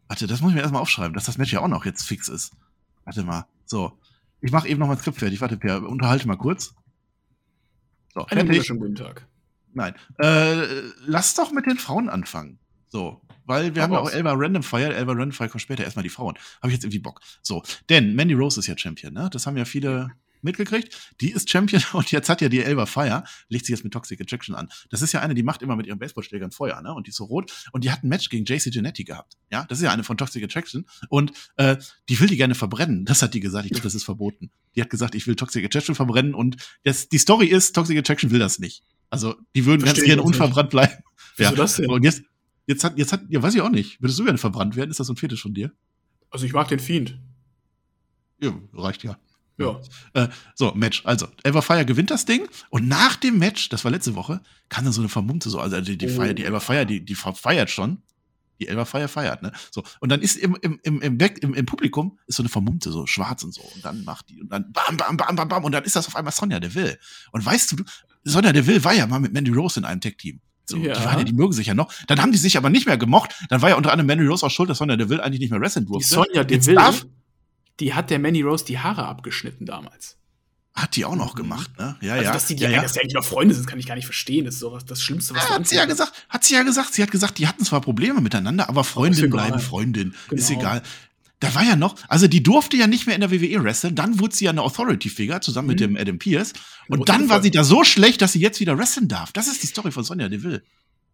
Warte, 0.09 0.27
das 0.27 0.43
muss 0.43 0.51
ich 0.51 0.57
mir 0.57 0.61
erstmal 0.61 0.83
aufschreiben, 0.83 1.15
dass 1.15 1.25
das 1.25 1.39
Match 1.39 1.53
ja 1.55 1.61
auch 1.61 1.69
noch 1.69 1.87
jetzt 1.87 2.03
fix 2.03 2.29
ist. 2.29 2.53
Warte 3.05 3.23
mal. 3.23 3.47
So. 3.65 3.99
Ich 4.41 4.53
mache 4.53 4.69
eben 4.69 4.81
noch 4.81 4.87
mal 4.87 4.95
ein 4.95 4.99
Skript 4.99 5.19
fertig. 5.19 5.41
Warte, 5.41 5.57
Per, 5.57 5.83
unterhalte 5.83 6.29
mal 6.29 6.37
kurz. 6.37 6.75
So, 8.15 8.25
Einen 8.27 8.49
wunderschönen 8.49 8.81
guten 8.81 8.95
Tag. 8.95 9.27
Nein. 9.73 9.95
Äh, 10.19 10.67
lass 11.05 11.35
doch 11.35 11.53
mit 11.53 11.67
den 11.67 11.77
Frauen 11.77 12.09
anfangen. 12.09 12.59
So. 12.89 13.21
Weil 13.45 13.75
wir 13.75 13.83
Hau 13.83 13.87
haben 13.87 13.93
ja 13.93 13.99
auch 14.01 14.11
Elba 14.11 14.33
Random 14.35 14.63
Fire. 14.63 14.95
Elba 14.95 15.13
Random 15.13 15.33
Fire 15.33 15.49
kommt 15.49 15.63
später. 15.63 15.85
Erstmal 15.85 16.03
die 16.03 16.09
Frauen. 16.09 16.35
Habe 16.63 16.69
ich 16.69 16.75
jetzt 16.75 16.85
irgendwie 16.85 16.99
Bock. 16.99 17.21
So. 17.43 17.63
Denn 17.89 18.15
Mandy 18.15 18.35
Rose 18.35 18.59
ist 18.59 18.67
ja 18.67 18.77
Champion, 18.77 19.13
ne? 19.13 19.29
Das 19.31 19.47
haben 19.47 19.57
ja 19.57 19.65
viele 19.65 20.13
mitgekriegt. 20.47 21.13
Die 21.21 21.31
ist 21.31 21.51
Champion 21.51 21.83
und 21.93 22.11
jetzt 22.11 22.31
hat 22.31 22.41
ja 22.41 22.49
die 22.49 22.61
Elba 22.61 22.87
Fire, 22.87 23.25
legt 23.51 23.67
sich 23.67 23.75
jetzt 23.75 23.85
mit 23.85 23.93
Toxic 23.93 24.19
Attraction 24.21 24.55
an. 24.55 24.69
Das 24.89 25.03
ist 25.03 25.13
ja 25.13 25.21
eine, 25.21 25.35
die 25.35 25.43
macht 25.43 25.61
immer 25.61 25.77
mit 25.77 25.87
ihrem 25.87 25.99
Baseballschlägern 25.99 26.51
Feuer, 26.53 26.81
ne? 26.81 26.95
Und 26.95 27.07
die 27.07 27.11
ist 27.11 27.17
so 27.17 27.25
rot. 27.25 27.53
Und 27.73 27.85
die 27.85 27.91
hat 27.91 28.03
ein 28.03 28.09
Match 28.09 28.31
gegen 28.31 28.47
JC 28.47 28.73
Genetti 28.73 29.05
gehabt. 29.05 29.37
Ja, 29.53 29.67
das 29.69 29.79
ist 29.79 29.85
ja 29.85 29.91
eine 29.93 30.03
von 30.05 30.17
Toxic 30.17 30.43
Attraction. 30.43 30.87
Und 31.11 31.33
äh, 31.57 31.77
die 32.09 32.19
will 32.19 32.29
die 32.29 32.37
gerne 32.37 32.55
verbrennen. 32.55 33.05
Das 33.05 33.21
hat 33.21 33.35
die 33.35 33.41
gesagt. 33.41 33.67
Ich 33.67 33.73
glaube, 33.73 33.85
das 33.85 33.95
ist 33.95 34.05
verboten. 34.05 34.51
Die 34.75 34.81
hat 34.81 34.89
gesagt, 34.91 35.15
ich 35.15 35.27
will 35.27 35.37
Toxic 35.37 35.65
Attraction 35.65 35.95
verbrennen. 35.95 36.35
Und 36.35 36.57
das, 36.85 37.09
die 37.09 37.19
Story 37.19 37.47
ist, 37.47 37.75
Toxic 37.75 37.99
Attraction 37.99 38.31
will 38.31 38.39
das 38.39 38.59
nicht. 38.59 38.83
Also, 39.11 39.37
die 39.55 39.65
würden 39.67 39.81
ganz 39.83 39.99
Versteh 39.99 40.03
ich 40.03 40.07
gerne 40.09 40.23
auch 40.23 40.27
nicht. 40.27 40.41
unverbrannt 40.41 40.71
bleiben. 40.71 40.95
Wieso 41.37 41.51
Ja. 41.51 41.57
das 41.57 41.77
denn? 41.77 41.91
Und 41.91 42.03
jetzt, 42.03 42.23
jetzt 42.67 42.83
hat, 42.85 42.97
jetzt 42.99 43.13
hat, 43.13 43.23
ja, 43.29 43.43
weiß 43.43 43.55
ich 43.55 43.61
auch 43.61 43.71
nicht. 43.71 44.01
Würdest 44.01 44.19
du 44.19 44.25
gerne 44.25 44.39
verbrannt 44.39 44.75
werden? 44.77 44.91
Ist 44.91 44.99
das 45.01 45.07
so 45.07 45.13
ein 45.13 45.17
Fetisch 45.17 45.43
von 45.43 45.55
dir? 45.55 45.73
Also 46.31 46.45
ich 46.47 46.53
mag 46.53 46.69
den 46.69 46.81
Fiend. 46.81 47.19
Ja, 48.41 48.53
reicht 48.75 49.03
ja. 49.05 49.19
Ja. 49.59 49.81
Äh, 50.13 50.29
so, 50.55 50.73
Match. 50.75 51.03
Also, 51.07 51.29
Elverfire 51.43 51.87
gewinnt 51.87 52.11
das 52.11 52.25
Ding 52.27 52.47
und 52.71 52.87
nach 52.89 53.17
dem 53.17 53.39
Match, 53.39 53.69
das 53.71 53.85
war 53.85 53.91
letzte 53.91 54.15
Woche, 54.15 54.41
kann 54.69 54.85
dann 54.85 54.93
so 54.93 55.01
eine 55.01 55.09
Vermummte 55.09 55.49
so, 55.49 55.59
also 55.61 55.81
die, 55.81 55.97
die, 55.97 56.07
Oh. 56.09 56.17
Feier, 56.17 56.35
die 56.35 56.45
Elverfire, 56.45 56.85
die, 56.87 57.05
die 57.05 57.15
feiert 57.15 57.71
schon. 57.71 58.03
Die 58.59 58.69
Elverfire 58.69 59.09
feiert, 59.09 59.43
ne? 59.43 59.53
So. 59.71 59.83
Und 60.01 60.11
dann 60.11 60.23
ist 60.23 60.37
im, 60.37 60.57
im, 60.63 60.81
im, 60.83 61.03
im, 61.03 61.19
Back, 61.19 61.43
im, 61.43 61.53
im 61.53 61.67
Publikum 61.67 62.19
ist 62.27 62.37
so 62.37 62.43
eine 62.43 62.49
Vermummte, 62.49 62.91
so 62.91 63.07
schwarz 63.07 63.43
und 63.43 63.53
so. 63.53 63.61
Und 63.75 63.85
dann 63.85 64.03
macht 64.05 64.31
die, 64.31 64.41
und 64.41 64.51
dann 64.51 64.73
bam, 64.73 64.97
bam, 64.97 65.17
bam, 65.19 65.37
bam, 65.37 65.49
bam. 65.49 65.65
Und 65.65 65.73
dann 65.73 65.85
ist 65.85 65.95
das 65.95 66.07
auf 66.09 66.17
einmal 66.17 66.33
Sonja 66.33 66.59
Deville. 66.59 66.99
Und 67.33 67.45
weißt 67.45 67.73
du, 67.73 67.85
Sonja 68.25 68.53
Deville 68.55 68.83
war 68.83 68.95
ja 68.95 69.07
mal 69.07 69.21
mit 69.21 69.35
Mandy 69.35 69.51
Rose 69.51 69.79
in 69.79 69.85
einem 69.85 70.01
Tech-Team. 70.01 70.41
So, 70.65 70.79
Ja. 70.79 70.95
die, 70.99 71.05
waren 71.05 71.19
ja, 71.19 71.25
die 71.25 71.35
mögen 71.35 71.53
sich 71.53 71.67
ja 71.67 71.75
noch. 71.75 71.93
Dann 72.07 72.21
haben 72.23 72.33
die 72.33 72.39
sich 72.39 72.57
aber 72.57 72.71
nicht 72.71 72.87
mehr 72.87 72.97
gemocht. 72.97 73.35
Dann 73.51 73.61
war 73.61 73.69
ja 73.69 73.77
unter 73.77 73.93
anderem 73.93 74.07
Mandy 74.07 74.25
Rose 74.27 74.45
auch 74.47 74.51
schuld, 74.51 74.71
dass 74.71 74.79
Sonja 74.79 74.97
Deville 74.97 75.23
eigentlich 75.23 75.41
nicht 75.41 75.51
mehr 75.51 75.61
wrestlen 75.61 75.85
Die 75.85 75.93
durfte. 75.93 76.09
Sonja 76.15 76.41
Jetzt 76.41 76.51
Deville, 76.51 76.77
darf- 76.77 77.07
die 77.81 77.95
hat 77.95 78.11
der 78.11 78.19
Manny 78.19 78.43
Rose 78.43 78.65
die 78.65 78.79
Haare 78.79 79.07
abgeschnitten 79.07 79.67
damals. 79.67 80.17
Hat 80.75 80.95
die 80.97 81.07
auch 81.07 81.17
noch 81.17 81.35
gemacht, 81.35 81.71
ne? 81.79 81.97
Ja, 82.03 82.13
Also, 82.15 82.25
ja. 82.25 82.33
dass 82.33 82.47
die, 82.49 82.57
die 82.57 82.65
ja, 82.65 82.71
ja. 82.71 82.83
dass 82.83 82.93
die 82.93 83.01
eigentlich 83.01 83.15
noch 83.15 83.25
Freunde 83.25 83.55
sind, 83.55 83.67
kann 83.67 83.79
ich 83.79 83.87
gar 83.87 83.95
nicht 83.95 84.05
verstehen. 84.05 84.45
Das 84.45 84.55
ist 84.55 84.61
so 84.61 84.73
was, 84.73 84.85
das 84.85 85.01
Schlimmste, 85.03 85.35
was 85.35 85.49
Ja, 85.49 85.55
hat 85.55 85.67
sie 85.67 85.77
ja 85.77 85.87
gesagt, 85.87 86.13
hat 86.29 86.45
sie 86.45 86.55
ja 86.55 86.63
gesagt, 86.65 86.93
sie 86.93 87.03
hat 87.03 87.11
gesagt, 87.11 87.39
die 87.39 87.49
hatten 87.49 87.65
zwar 87.65 87.81
Probleme 87.81 88.21
miteinander, 88.21 88.69
aber 88.69 88.85
Freundin 88.85 89.31
bleiben 89.31 89.59
Freundin, 89.59 90.15
ist 90.31 90.49
Genau. 90.49 90.61
egal. 90.61 90.83
Da 91.41 91.55
war 91.55 91.65
ja 91.65 91.77
noch, 91.77 91.97
also 92.09 92.29
die 92.29 92.43
durfte 92.43 92.77
ja 92.79 92.87
nicht 92.87 93.07
mehr 93.07 93.15
in 93.15 93.21
der 93.23 93.31
WWE 93.31 93.63
wresteln, 93.65 93.95
dann 93.95 94.19
wurde 94.21 94.35
sie 94.35 94.47
ja 94.47 94.51
eine 94.51 94.63
Authority-Figure 94.63 95.41
zusammen 95.41 95.69
mit 95.69 95.81
Mhm. 95.81 95.95
dem 95.95 95.97
Adam 95.97 96.19
Pierce 96.19 96.53
und 96.89 97.01
wurde 97.01 97.13
dann 97.13 97.29
war 97.31 97.43
sie 97.43 97.51
da 97.51 97.63
so 97.65 97.83
schlecht, 97.85 98.21
dass 98.23 98.33
sie 98.33 98.41
jetzt 98.41 98.61
wieder 98.61 98.77
wresteln 98.79 99.09
darf. 99.09 99.33
Das 99.33 99.47
ist 99.47 99.63
die 99.63 99.67
Story 99.67 99.93
von 99.93 100.05
Sonja 100.05 100.29
Deville. 100.29 100.63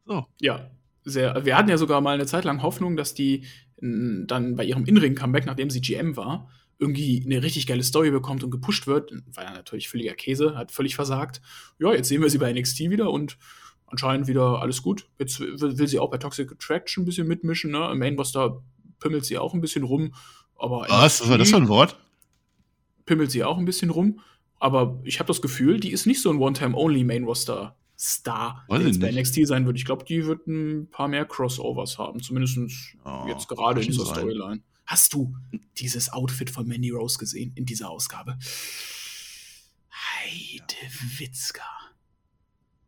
So. 0.06 0.26
Ja, 0.40 0.70
sehr. 1.04 1.44
Wir 1.44 1.56
hatten 1.56 1.68
ja 1.70 1.78
sogar 1.78 2.00
mal 2.00 2.14
eine 2.14 2.26
Zeit 2.26 2.44
lang 2.44 2.62
Hoffnung, 2.62 2.96
dass 2.96 3.14
die 3.14 3.44
dann 3.82 4.56
bei 4.56 4.64
ihrem 4.64 4.84
Inring-Comeback, 4.84 5.46
nachdem 5.46 5.68
sie 5.68 5.80
GM 5.80 6.16
war, 6.16 6.48
irgendwie 6.78 7.22
eine 7.24 7.42
richtig 7.42 7.66
geile 7.66 7.82
Story 7.82 8.10
bekommt 8.10 8.42
und 8.44 8.50
gepusht 8.50 8.86
wird. 8.86 9.12
War 9.34 9.44
ja 9.44 9.52
natürlich 9.52 9.88
völliger 9.88 10.14
Käse, 10.14 10.56
hat 10.56 10.72
völlig 10.72 10.94
versagt. 10.94 11.40
Ja, 11.78 11.92
jetzt 11.92 12.08
sehen 12.08 12.22
wir 12.22 12.30
sie 12.30 12.38
bei 12.38 12.52
NXT 12.52 12.80
wieder 12.90 13.10
und 13.10 13.38
anscheinend 13.86 14.26
wieder 14.26 14.62
alles 14.62 14.82
gut. 14.82 15.08
Jetzt 15.18 15.40
will, 15.40 15.86
sie 15.86 15.98
auch 15.98 16.10
bei 16.10 16.18
Toxic 16.18 16.50
Attraction 16.50 17.02
ein 17.02 17.04
bisschen 17.06 17.28
mitmischen. 17.28 17.70
Ne? 17.70 17.88
Im 17.90 17.98
Main 17.98 18.16
Boss 18.16 18.32
da 18.32 18.62
pimmelt 19.00 19.24
sie 19.24 19.38
auch 19.38 19.54
ein 19.54 19.60
bisschen 19.60 19.84
rum. 19.84 20.14
Aber 20.56 20.86
Was? 20.88 21.20
Was 21.20 21.28
war 21.28 21.38
das 21.38 21.50
für 21.50 21.56
ein 21.56 21.68
Wort? 21.68 21.96
Pimmelt 23.04 23.30
sie 23.30 23.44
auch 23.44 23.58
ein 23.58 23.64
bisschen 23.64 23.90
rum. 23.90 24.20
Aber 24.58 25.00
ich 25.04 25.18
habe 25.18 25.26
das 25.26 25.42
Gefühl, 25.42 25.80
die 25.80 25.90
ist 25.90 26.06
nicht 26.06 26.22
so 26.22 26.30
ein 26.30 26.38
One-Time-Only-Main-Roster. 26.38 27.76
Star, 28.04 28.64
Weiß 28.66 28.80
der 28.80 28.88
jetzt 28.88 29.00
bei. 29.00 29.12
NXT 29.12 29.46
sein 29.46 29.64
wird. 29.64 29.76
Ich 29.76 29.84
glaube, 29.84 30.04
die 30.04 30.26
wird 30.26 30.46
ein 30.48 30.88
paar 30.90 31.06
mehr 31.06 31.24
Crossovers 31.24 31.98
haben. 31.98 32.20
Zumindest 32.20 32.58
Ja, 33.04 33.28
jetzt 33.28 33.46
gerade 33.46 33.80
in 33.80 33.86
dieser 33.86 34.04
sein. 34.06 34.14
Storyline. 34.16 34.62
Hast 34.86 35.14
du 35.14 35.36
dieses 35.78 36.12
Outfit 36.12 36.50
von 36.50 36.66
Mandy 36.66 36.90
Rose 36.90 37.16
gesehen 37.18 37.52
in 37.54 37.64
dieser 37.64 37.88
Ausgabe? 37.90 38.36
Heide 39.90 40.74
Witzka. 41.18 41.62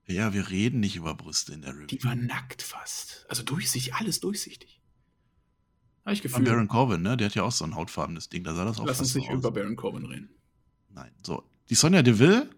Ja, 0.06 0.34
wir 0.34 0.50
reden 0.50 0.80
nicht 0.80 0.96
über 0.96 1.14
Brüste 1.14 1.54
in 1.54 1.62
der 1.62 1.72
Die 1.72 1.96
Review. 1.96 1.98
war 2.08 2.14
nackt 2.16 2.62
fast. 2.62 3.24
Also 3.28 3.42
durchsichtig, 3.42 3.94
alles 3.94 4.20
durchsichtig. 4.20 4.80
Habe 6.04 6.12
ich 6.14 6.20
Von 6.22 6.30
Gefühl. 6.30 6.44
Baron 6.44 6.68
Corbin, 6.68 7.02
ne? 7.02 7.16
Der 7.16 7.28
hat 7.28 7.34
ja 7.34 7.44
auch 7.44 7.52
so 7.52 7.64
ein 7.64 7.74
hautfarbenes 7.74 8.28
Ding. 8.28 8.44
Da 8.44 8.54
sah 8.54 8.64
das 8.66 8.78
auch 8.78 8.84
Lass 8.86 9.00
uns 9.00 9.14
nicht 9.14 9.28
aus. 9.30 9.34
über 9.38 9.50
Baron 9.50 9.76
Corbin 9.76 10.04
reden. 10.04 10.28
Nein. 10.90 11.12
So. 11.22 11.42
Die 11.70 11.74
Sonja 11.74 12.02
Deville 12.02 12.50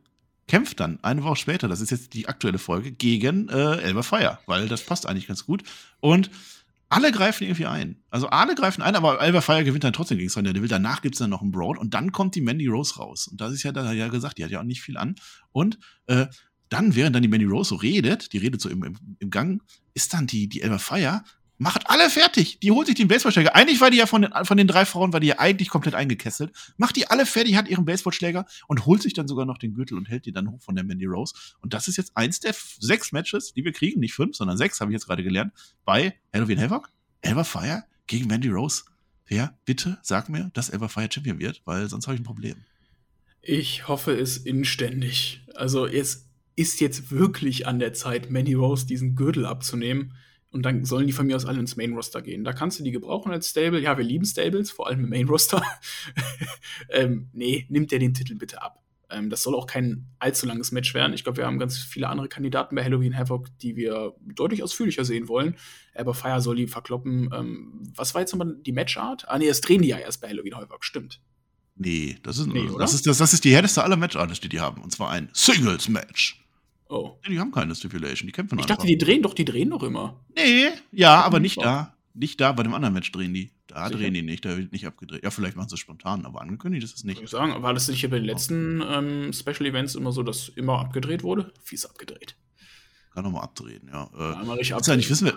kämpft 0.49 0.81
dann 0.81 0.99
eine 1.03 1.25
Woche 1.25 1.37
später, 1.37 1.69
das 1.69 1.81
ist 1.81 1.91
jetzt 1.91 2.15
die 2.15 2.29
aktuelle 2.29 2.59
Folge, 2.59 2.93
gegen 2.93 3.49
äh, 3.49 3.81
Elba 3.81 4.03
Fire, 4.03 4.39
weil 4.47 4.69
das 4.69 4.83
passt 4.83 5.07
eigentlich 5.07 5.27
ganz 5.27 5.45
gut. 5.45 5.63
Und 6.01 6.31
alle 6.89 7.11
greifen 7.11 7.45
irgendwie 7.45 7.67
ein. 7.67 7.97
Also 8.11 8.29
alle 8.29 8.55
greifen 8.55 8.83
ein, 8.83 8.95
aber 8.95 9.21
Elba 9.21 9.41
Fire 9.41 9.65
gewinnt 9.65 9.83
dann 9.83 9.93
trotzdem 9.93 10.19
gegen 10.19 10.31
Sonja 10.31 10.53
Deville. 10.53 10.69
Danach 10.69 11.03
gibt's 11.03 11.19
dann 11.19 11.31
noch 11.31 11.43
einen 11.43 11.51
Brawl 11.51 11.77
und 11.79 11.95
dann 11.95 12.13
kommt 12.13 12.37
die 12.37 12.41
Mandy 12.41 12.67
Rose 12.67 12.97
raus. 12.97 13.27
Und 13.27 13.41
das 13.41 13.53
ist 13.53 13.65
ja, 13.65 13.73
da 13.73 13.93
ja 13.93 14.09
gesagt, 14.09 14.39
die 14.39 14.45
hat 14.45 14.51
ja 14.51 14.61
auch 14.61 14.65
nicht 14.65 14.83
viel 14.83 14.97
an. 14.97 15.17
Und 15.51 15.79
äh, 16.07 16.27
dann, 16.69 16.95
während 16.95 17.17
dann 17.17 17.23
die 17.23 17.29
Mandy 17.29 17.47
Rose 17.47 17.71
so 17.71 17.75
redet, 17.77 18.33
die 18.33 18.39
redet 18.39 18.61
so 18.61 18.69
im, 18.69 18.85
im, 18.85 18.97
im 19.19 19.31
Gang, 19.31 19.63
ist 19.95 20.15
dann 20.15 20.29
die, 20.29 20.49
die 20.49 20.63
Elba 20.63 20.79
Fire, 20.79 21.25
macht 21.59 21.89
alle 21.89 22.11
fertig. 22.11 22.61
Die 22.61 22.71
holt 22.71 22.87
sich 22.87 22.97
den 22.97 23.09
Baseballschläger. 23.09 23.55
Eigentlich 23.55 23.81
war 23.81 23.91
die 23.91 23.97
ja 23.99 24.07
von 24.07 24.23
den, 24.23 24.33
von 24.45 24.57
den 24.57 24.67
drei 24.67 24.85
Frauen, 24.85 25.13
war 25.13 25.21
die 25.21 25.29
ja 25.29 25.39
eigentlich 25.39 25.69
komplett 25.69 25.95
eingekesselt. 25.95 26.53
Macht 26.77 26.97
die 26.97 27.09
alle 27.09 27.27
fertig, 27.27 27.57
hat 27.57 27.69
ihren 27.69 27.85
Baseballschläger 27.85 28.47
und 28.69 28.87
holt 28.87 29.03
sich 29.03 29.15
dann 29.15 29.29
sogar 29.29 29.47
noch 29.47 29.59
den 29.59 29.75
Gürtel 29.75 29.97
und 29.97 30.09
hält 30.09 30.27
die 30.27 30.33
dann 30.33 30.51
hoch 30.51 30.61
von 30.61 30.75
der 30.75 30.85
Mandy 30.85 31.07
Rose. 31.07 31.35
Und 31.61 31.75
das 31.75 31.89
ist 31.89 31.97
jetzt 31.97 32.17
eins 32.17 32.41
der 32.41 32.55
sechs 32.79 33.13
Matches, 33.13 33.53
die 33.53 33.65
wir 33.65 33.73
kriegen. 33.73 34.01
Nicht 34.01 34.15
fünf, 34.15 34.37
sondern 34.37 34.57
sechs, 34.57 34.81
habe 34.81 34.91
ich 34.91 34.95
jetzt 34.95 35.07
gerade 35.07 35.23
gelernt, 35.23 35.53
bei 35.85 36.15
Halloween 36.33 36.61
Havoc. 36.61 36.91
Elba 37.23 37.45
Fire 37.45 37.85
gegen 38.07 38.27
Mandy 38.27 38.49
Rose. 38.49 38.85
Wer, 39.27 39.59
bitte, 39.65 39.99
sag 40.03 40.29
mir, 40.29 40.51
dass 40.55 40.69
Elba 40.69 40.89
Fire 40.89 41.09
Champion 41.11 41.39
wird, 41.39 41.63
weil 41.65 41.89
sonst 41.89 42.07
habe 42.07 42.15
ich 42.15 42.21
ein 42.21 42.25
Problem. 42.25 42.65
Ich 43.43 43.89
hoffe 43.89 44.13
es 44.13 44.39
inständig. 44.39 45.41
Also 45.55 45.87
es 45.87 46.29
ist 46.57 46.81
jetzt 46.81 47.11
wirklich 47.11 47.67
an 47.67 47.79
der 47.79 47.93
Zeit, 47.93 48.31
Mandy 48.31 48.55
Rose 48.55 48.87
diesen 48.87 49.15
Gürtel 49.15 49.47
abzunehmen. 49.47 50.15
Und 50.57 50.63
dann 50.63 50.87
sollen 50.87 51.07
die 51.07 51.13
von 51.13 51.27
mir 51.27 51.37
aus 51.37 51.45
alle 51.45 51.61
ins 51.61 51.77
Main 51.77 51.93
Roster 51.93 52.23
gehen. 52.23 52.43
Da 52.43 52.55
kannst 52.55 52.79
du 52.81 52.83
die 52.83 52.91
gebrauchen 52.91 53.31
als 53.31 53.51
Stable. 53.51 53.79
Ja, 53.79 53.99
wir 53.99 54.05
lieben 54.05 54.25
Stables, 54.25 54.71
vor 54.71 54.87
allem 54.87 55.05
im 55.05 55.11
Main 55.11 55.29
Roster. 55.29 55.63
ähm, 56.89 57.29
nee, 57.35 57.67
nimmt 57.69 57.93
der 57.93 57.99
den 57.99 58.15
Titel 58.15 58.37
bitte 58.37 58.63
ab. 58.63 58.83
Ähm, 59.11 59.29
das 59.29 59.43
soll 59.43 59.55
auch 59.55 59.67
kein 59.67 60.07
allzu 60.19 60.47
langes 60.47 60.73
Match 60.73 60.95
werden. 60.95 61.13
Ich 61.13 61.25
glaube, 61.25 61.37
wir 61.37 61.47
haben 61.47 61.59
ganz 61.59 61.77
viele 61.77 62.09
andere 62.09 62.29
Kandidaten 62.29 62.75
bei 62.75 62.83
Halloween 62.83 63.15
Havoc, 63.15 63.49
die 63.59 63.77
wir 63.77 64.15
deutlich 64.35 64.63
ausführlicher 64.63 65.05
sehen 65.05 65.29
wollen. 65.29 65.57
Aber 65.95 66.15
Fire 66.15 66.41
soll 66.41 66.57
die 66.57 66.69
verkloppen. 66.69 67.29
Ähm, 67.35 67.83
was 67.95 68.15
war 68.15 68.23
jetzt 68.23 68.33
nochmal 68.33 68.57
die 68.59 68.73
Matchart? 68.73 69.29
Ah, 69.29 69.39
nee, 69.39 69.49
das 69.49 69.61
drehen 69.61 69.83
die 69.83 69.89
ja 69.89 69.99
erst 69.99 70.23
bei 70.23 70.29
Halloween 70.29 70.57
Havoc, 70.57 70.87
stimmt. 70.87 71.21
Nee, 71.75 72.17
das 72.23 72.39
ist, 72.39 72.47
Nee, 72.47 72.67
das 72.79 72.95
ist, 72.95 73.07
das, 73.07 73.19
das 73.19 73.35
ist 73.35 73.45
die 73.45 73.55
härteste 73.55 73.85
aller 73.85 73.97
Matchartists, 73.97 74.41
die 74.41 74.49
die 74.49 74.61
haben. 74.61 74.81
Und 74.81 74.91
zwar 74.91 75.11
ein 75.11 75.29
Singles-Match. 75.35 76.46
Oh. 76.89 77.19
Nee, 77.25 77.35
Die 77.35 77.41
haben 77.41 77.51
keine 77.51 77.75
Stipulation, 77.75 78.27
die 78.27 78.33
kämpfen 78.33 78.59
Ich 78.59 78.65
einfach. 78.65 78.77
dachte, 78.77 78.87
die 78.87 78.99
drehen 78.99 79.23
doch, 79.23 79.35
die 79.35 79.45
drehen 79.45 79.71
doch 79.71 79.83
immer. 79.83 80.21
Nee, 80.37 80.69
ja, 80.93 81.21
aber 81.23 81.41
nicht 81.41 81.61
da. 81.61 81.95
Nicht 82.15 82.41
da, 82.41 82.53
bei 82.53 82.63
dem 82.63 82.73
anderen 82.75 82.95
Match 82.95 83.11
drehen 83.13 83.35
die. 83.35 83.51
Da 83.67 83.89
Sicher? 83.89 83.99
drehen 83.99 84.15
die 84.15 84.23
nicht, 84.23 84.45
da 84.45 84.57
wird 84.57 84.73
nicht 84.73 84.87
abgedreht. 84.87 85.23
Ja, 85.25 85.31
vielleicht 85.31 85.57
machen 85.57 85.69
sie 85.69 85.75
es 85.75 85.81
spontan, 85.81 86.25
aber 86.25 86.41
angekündigt 86.41 86.85
ist 86.85 86.95
es 86.97 87.05
nicht. 87.05 87.21
ich 87.21 87.29
sagen, 87.29 87.63
war 87.63 87.75
das 87.75 87.89
nicht 87.89 88.01
hier 88.01 88.09
bei 88.09 88.17
den 88.19 88.25
letzten 88.25 88.81
ähm, 88.89 89.33
Special 89.33 89.67
Events 89.67 89.95
immer 89.97 90.13
so, 90.13 90.23
dass 90.23 90.49
immer 90.51 90.79
abgedreht 90.79 91.23
wurde? 91.25 91.53
Fies 91.63 91.85
abgedreht. 91.85 92.37
Kann 93.13 93.25
nochmal 93.25 93.43
abdrehen, 93.43 93.89
ja. 93.93 94.09
Äh, 94.17 94.37
Einmal 94.37 94.57
richtig 94.59 94.77
willst 94.77 94.89
du 94.89 94.93
eigentlich 94.93 95.11
wissen, 95.11 95.27
wer, 95.27 95.35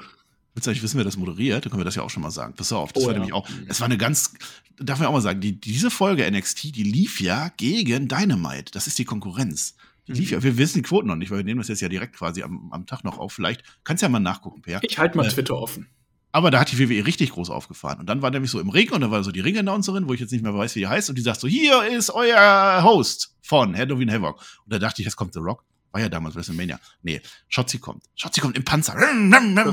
willst 0.54 0.68
du 0.68 0.70
eigentlich 0.72 0.84
wissen, 0.84 0.98
wer 0.98 1.04
das 1.06 1.18
moderiert? 1.18 1.66
Dann 1.66 1.72
können 1.72 1.82
wir 1.82 1.86
das 1.86 1.96
ja 1.96 2.04
auch 2.04 2.10
schon 2.12 2.22
mal 2.24 2.32
sagen. 2.32 2.54
Pass 2.56 2.72
auf, 2.72 2.94
das 2.94 3.04
Oh, 3.04 3.08
war 3.08 3.14
ja. 3.14 3.20
nämlich 3.20 3.34
auch, 3.34 3.50
es 3.68 3.80
war 3.82 3.86
eine 3.86 3.98
ganz, 3.98 4.34
darf 4.78 5.00
man 5.00 5.08
auch 5.08 5.14
mal 5.14 5.22
sagen, 5.22 5.42
die, 5.42 5.60
diese 5.60 5.90
Folge 5.90 6.30
NXT, 6.30 6.76
die 6.76 6.84
lief 6.84 7.20
ja 7.20 7.50
gegen 7.58 8.08
Dynamite. 8.08 8.72
Das 8.72 8.86
ist 8.88 9.00
die 9.00 9.06
Konkurrenz. 9.06 9.76
Lief 10.10 10.30
Mhm. 10.32 10.38
ja, 10.38 10.44
wir 10.44 10.58
wissen 10.58 10.78
die 10.80 10.82
Quoten 10.82 11.08
noch 11.08 11.16
nicht, 11.16 11.32
weil 11.32 11.38
wir 11.40 11.44
nehmen 11.46 11.60
das 11.60 11.68
jetzt 11.68 11.82
ja 11.82 11.90
direkt 11.90 12.16
quasi 12.16 12.44
am, 12.44 12.72
am 12.72 12.86
Tag 12.86 13.04
noch 13.04 13.18
auf. 13.18 13.34
Vielleicht 13.34 13.64
kannst 13.84 14.02
du 14.02 14.06
ja 14.06 14.10
mal 14.10 14.20
nachgucken, 14.20 14.62
Per. 14.62 14.82
Ich 14.84 14.98
halte 14.98 15.18
mal 15.18 15.26
Äh, 15.26 15.30
Twitter 15.30 15.58
offen. 15.58 15.88
Aber 16.32 16.52
da 16.52 16.60
hat 16.60 16.72
die 16.72 16.78
WWE 16.78 17.06
richtig 17.08 17.32
groß 17.32 17.50
aufgefahren. 17.50 18.00
Und 18.00 18.08
dann 18.08 18.22
war 18.22 18.30
nämlich 18.30 18.52
so 18.52 18.60
im 18.60 18.70
Ring 18.70 18.92
und 18.92 19.02
da 19.02 19.10
war 19.10 19.24
so 19.24 19.32
die 19.32 19.40
Ring-Announcerin, 19.40 20.08
wo 20.08 20.14
ich 20.14 20.20
jetzt 20.20 20.32
nicht 20.32 20.44
mehr 20.44 20.54
weiß, 20.54 20.76
wie 20.76 20.80
die 20.82 20.88
heißt, 20.88 21.10
und 21.10 21.18
die 21.18 21.24
sagt 21.24 21.40
so, 21.40 21.48
hier 21.48 21.84
ist 21.88 22.12
euer 22.12 22.82
Host 22.84 23.36
von 23.42 23.76
Halloween 23.76 24.12
Havoc. 24.12 24.36
Und 24.66 24.74
da 24.74 24.78
dachte 24.78 25.02
ich, 25.02 25.06
jetzt 25.06 25.16
kommt 25.16 25.34
The 25.34 25.40
Rock. 25.40 25.64
War 25.92 26.02
ja 26.02 26.10
damals 26.10 26.36
WrestleMania. 26.36 26.80
Nee, 27.02 27.20
Shotzi 27.48 27.80
kommt. 27.80 28.04
Shotzi 28.16 28.42
kommt 28.42 28.56
im 28.58 28.64
Panzer. 28.64 28.94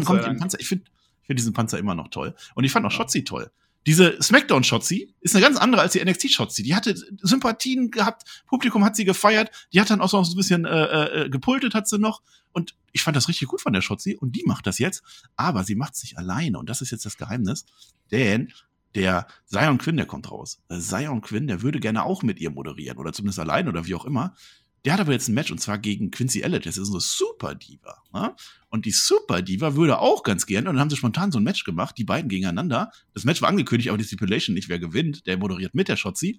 Kommt 0.07 0.25
im. 0.25 0.39
Panzer. 0.39 0.59
Ich 0.61 0.67
finde 0.67 0.85
ich 1.21 1.27
find 1.27 1.39
diesen 1.39 1.53
Panzer 1.53 1.79
immer 1.79 1.95
noch 1.95 2.09
toll. 2.09 2.35
Und 2.55 2.65
ich 2.65 2.73
fand 2.73 2.87
auch 2.87 2.91
Shotzi 2.91 3.23
toll. 3.25 3.51
Diese 3.87 4.21
Smackdown-Shotzi 4.21 5.15
ist 5.21 5.37
eine 5.37 5.45
ganz 5.45 5.57
andere 5.57 5.83
als 5.83 5.93
die 5.93 6.05
NXT-Shotzi. 6.05 6.63
Die 6.65 6.75
hatte 6.75 6.95
Sympathien 7.23 7.91
gehabt, 7.93 8.43
Publikum 8.47 8.85
hat 8.85 8.97
sie 8.97 9.05
gefeiert, 9.05 9.51
die 9.73 9.81
hat 9.81 9.91
dann 9.91 10.01
auch 10.01 10.09
so 10.09 10.21
ein 10.21 10.37
bisschen 10.37 10.65
äh, 10.65 11.25
äh, 11.25 11.31
gepultet, 11.31 11.75
hat 11.75 11.89
sie 11.89 11.99
noch. 11.99 12.21
Und 12.53 12.75
ich 12.93 13.03
fand 13.03 13.17
das 13.17 13.29
richtig 13.29 13.49
gut 13.49 13.61
von 13.61 13.73
der 13.73 13.83
Shotzi 13.83 14.17
und 14.17 14.35
die 14.35 14.43
macht 14.45 14.67
das 14.67 14.79
jetzt. 14.79 15.03
Aber 15.37 15.63
sie 15.63 15.77
macht 15.77 15.95
es 15.95 16.03
nicht 16.03 16.19
alleine 16.19 16.59
und 16.59 16.69
das 16.69 16.81
ist 16.81 16.91
jetzt 16.91 17.07
das 17.07 17.17
Geheimnis. 17.17 17.65
Denn 18.11 18.53
der 18.97 19.27
Zion 19.45 19.79
Quinn, 19.79 19.97
der 19.97 20.07
kommt 20.07 20.31
raus. 20.31 20.59
Zion 20.71 21.21
Quinn, 21.21 21.47
der 21.47 21.63
würde 21.63 21.79
gerne 21.79 22.03
auch 22.05 22.23
mit 22.23 22.41
ihr 22.41 22.51
moderieren 22.51 22.99
oder 22.99 23.13
zumindest 23.13 23.39
allein 23.39 23.69
oder 23.69 23.87
wie 23.87 23.95
auch 23.95 24.05
immer. 24.05 24.35
Der 24.87 24.93
hat 24.93 25.01
aber 25.01 25.13
jetzt 25.13 25.27
ein 25.29 25.35
Match 25.35 25.51
und 25.51 25.59
zwar 25.59 25.79
gegen 25.79 26.13
Quincy 26.13 26.43
Elliott. 26.43 26.65
Das 26.65 26.79
ist 26.79 26.87
so 26.87 27.01
Super 27.01 27.57
Diva. 27.57 28.05
Ja? 28.15 28.37
Und 28.69 28.87
die 28.87 28.93
Super 28.93 29.43
Diva 29.43 29.75
würde 29.75 29.99
auch 29.99 30.23
ganz 30.23 30.47
gerne, 30.47 30.69
und 30.71 30.77
dann 30.77 30.81
haben 30.81 30.91
sie 30.91 30.97
spontan 30.97 31.33
so 31.33 31.41
ein 31.41 31.43
Match 31.43 31.65
gemacht, 31.65 31.99
die 31.99 32.05
beiden 32.05 32.29
gegeneinander. 32.29 32.93
Das 33.13 33.25
Match 33.25 33.43
war 33.43 33.49
angekündigt, 33.49 33.89
aber 33.89 33.99
die 33.99 34.05
Stipulation 34.05 34.55
nicht, 34.55 34.69
wer 34.69 34.79
gewinnt. 34.79 35.27
Der 35.27 35.39
moderiert 35.39 35.75
mit 35.75 35.89
der 35.89 35.97
Shotzi. 35.97 36.39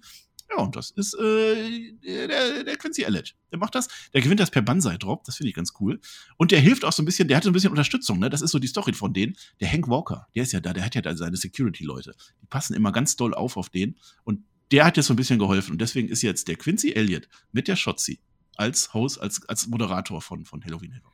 Ja, 0.50 0.62
und 0.62 0.76
das 0.76 0.92
ist 0.92 1.12
äh, 1.20 1.92
der, 2.02 2.64
der 2.64 2.76
Quincy 2.78 3.02
Elliott. 3.02 3.34
Der 3.52 3.58
macht 3.58 3.74
das. 3.74 3.88
Der 4.14 4.22
gewinnt 4.22 4.40
das 4.40 4.50
per 4.50 4.62
Banzai-Drop. 4.62 5.24
Das 5.24 5.36
finde 5.36 5.50
ich 5.50 5.54
ganz 5.54 5.74
cool. 5.78 6.00
Und 6.38 6.50
der 6.50 6.60
hilft 6.60 6.86
auch 6.86 6.92
so 6.92 7.02
ein 7.02 7.04
bisschen, 7.04 7.28
der 7.28 7.36
hat 7.36 7.44
so 7.44 7.50
ein 7.50 7.52
bisschen 7.52 7.68
Unterstützung. 7.68 8.18
Ne? 8.18 8.30
Das 8.30 8.40
ist 8.40 8.52
so 8.52 8.58
die 8.58 8.66
Story 8.66 8.94
von 8.94 9.12
denen. 9.12 9.36
Der 9.60 9.70
Hank 9.70 9.88
Walker, 9.88 10.26
der 10.34 10.44
ist 10.44 10.52
ja 10.52 10.60
da, 10.60 10.72
der 10.72 10.86
hat 10.86 10.94
ja 10.94 11.02
da 11.02 11.14
seine 11.14 11.36
Security-Leute. 11.36 12.14
Die 12.40 12.46
passen 12.46 12.72
immer 12.72 12.92
ganz 12.92 13.14
doll 13.16 13.34
auf 13.34 13.58
auf 13.58 13.68
den. 13.68 13.98
Und 14.24 14.40
der 14.70 14.86
hat 14.86 14.96
jetzt 14.96 15.08
so 15.08 15.12
ein 15.12 15.16
bisschen 15.16 15.38
geholfen. 15.38 15.72
Und 15.72 15.82
deswegen 15.82 16.08
ist 16.08 16.22
jetzt 16.22 16.48
der 16.48 16.56
Quincy 16.56 16.92
Elliott 16.92 17.28
mit 17.52 17.68
der 17.68 17.76
Shotzi 17.76 18.20
als 18.58 18.92
Host, 18.92 19.20
als, 19.20 19.48
als 19.48 19.66
Moderator 19.68 20.20
von, 20.20 20.44
von 20.44 20.62
Halloween 20.64 20.92
Havoc. 20.94 21.12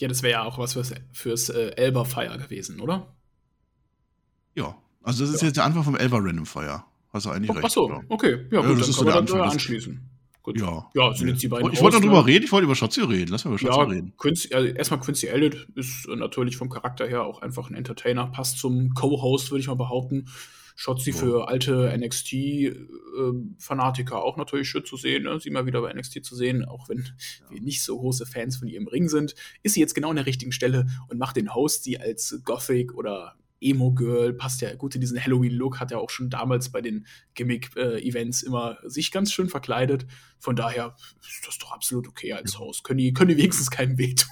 Ja, 0.00 0.08
das 0.08 0.22
wäre 0.22 0.32
ja 0.32 0.42
auch 0.44 0.58
was 0.58 0.74
fürs, 0.74 0.92
fürs 1.12 1.48
äh, 1.48 1.70
Elber 1.76 2.04
Fire 2.04 2.36
gewesen, 2.38 2.80
oder? 2.80 3.14
Ja, 4.54 4.76
also 5.02 5.24
das 5.24 5.34
ist 5.34 5.40
Ja. 5.42 5.48
jetzt 5.48 5.56
der 5.56 5.64
Anfang 5.64 5.84
vom 5.84 5.96
Elva 5.96 6.18
Random 6.18 6.46
Fire. 6.46 6.84
Hast 7.12 7.26
du 7.26 7.30
eigentlich 7.30 7.50
Oh, 7.50 7.54
recht. 7.54 7.64
achso, 7.64 7.88
ja. 7.88 8.00
okay. 8.08 8.46
Ja, 8.50 8.60
Ja, 8.62 8.68
gut, 8.68 8.80
das 8.80 8.88
ist 8.88 8.96
so 8.96 9.04
der 9.04 9.16
Anfang 9.16 9.40
anschließen. 9.40 10.10
Gut. 10.42 10.60
Ja. 10.60 10.90
Ja, 10.94 11.14
sind 11.14 11.28
jetzt 11.28 11.42
die 11.42 11.48
beiden 11.48 11.72
Ich 11.72 11.80
wollte 11.80 12.00
drüber 12.00 12.20
ne? 12.20 12.26
reden, 12.26 12.44
ich 12.44 12.52
wollte 12.52 12.64
über 12.66 12.74
Shotzi 12.74 13.00
reden. 13.00 13.30
Lass 13.30 13.44
mal 13.44 13.52
über 13.52 13.58
Shotzi 13.58 13.78
Ja, 13.78 13.84
reden. 13.84 14.14
Quincy, 14.18 14.52
also 14.52 14.68
erstmal 14.68 15.00
Quincy 15.00 15.28
Elliott 15.28 15.68
ist 15.74 16.06
äh, 16.06 16.16
natürlich 16.16 16.56
vom 16.58 16.68
Charakter 16.68 17.06
her 17.06 17.22
auch 17.24 17.40
einfach 17.40 17.70
ein 17.70 17.74
Entertainer, 17.74 18.26
passt 18.26 18.58
zum 18.58 18.92
Co-Host, 18.92 19.50
würde 19.50 19.60
ich 19.60 19.68
mal 19.68 19.74
behaupten. 19.76 20.26
Shotzi 20.74 21.10
Ja. 21.10 21.16
für 21.16 21.48
alte 21.48 21.92
NXT-Fanatiker 21.96 24.22
auch 24.22 24.36
natürlich 24.36 24.68
schön 24.68 24.84
zu 24.84 24.96
sehen, 24.96 25.24
ne? 25.24 25.38
sie 25.40 25.50
mal 25.50 25.66
wieder 25.66 25.80
bei 25.80 25.92
NXT 25.92 26.24
zu 26.24 26.34
sehen, 26.34 26.64
auch 26.64 26.88
wenn 26.88 27.08
wir 27.48 27.60
nicht 27.60 27.82
so 27.82 27.98
große 27.98 28.26
Fans 28.26 28.56
von 28.56 28.68
ihr 28.68 28.78
im 28.78 28.88
Ring 28.88 29.08
sind, 29.08 29.34
ist 29.62 29.74
sie 29.74 29.80
jetzt 29.80 29.94
genau 29.94 30.10
an 30.10 30.16
der 30.16 30.26
richtigen 30.26 30.52
Stelle 30.52 30.86
und 31.08 31.18
macht 31.18 31.36
den 31.36 31.54
Host 31.54 31.84
sie 31.84 31.98
als 32.00 32.40
Gothic 32.44 32.94
oder 32.94 33.36
Emo-Girl, 33.60 34.34
passt 34.34 34.60
ja 34.60 34.74
gut 34.74 34.94
in 34.94 35.00
diesen 35.00 35.18
Halloween-Look, 35.22 35.80
hat 35.80 35.90
ja 35.90 35.96
auch 35.98 36.10
schon 36.10 36.28
damals 36.28 36.70
bei 36.70 36.82
den 36.82 37.06
Gimmick-Events 37.34 38.42
immer 38.42 38.78
sich 38.84 39.10
ganz 39.10 39.32
schön 39.32 39.48
verkleidet. 39.48 40.06
Von 40.38 40.54
daher 40.54 40.94
ist 41.26 41.46
das 41.46 41.56
doch 41.58 41.72
absolut 41.72 42.06
okay 42.08 42.34
als 42.34 42.58
Host. 42.58 42.84
Können 42.84 42.98
die, 42.98 43.14
können 43.14 43.30
die 43.30 43.38
wenigstens 43.38 43.70
keinem 43.70 43.96
wehtun. 43.96 44.28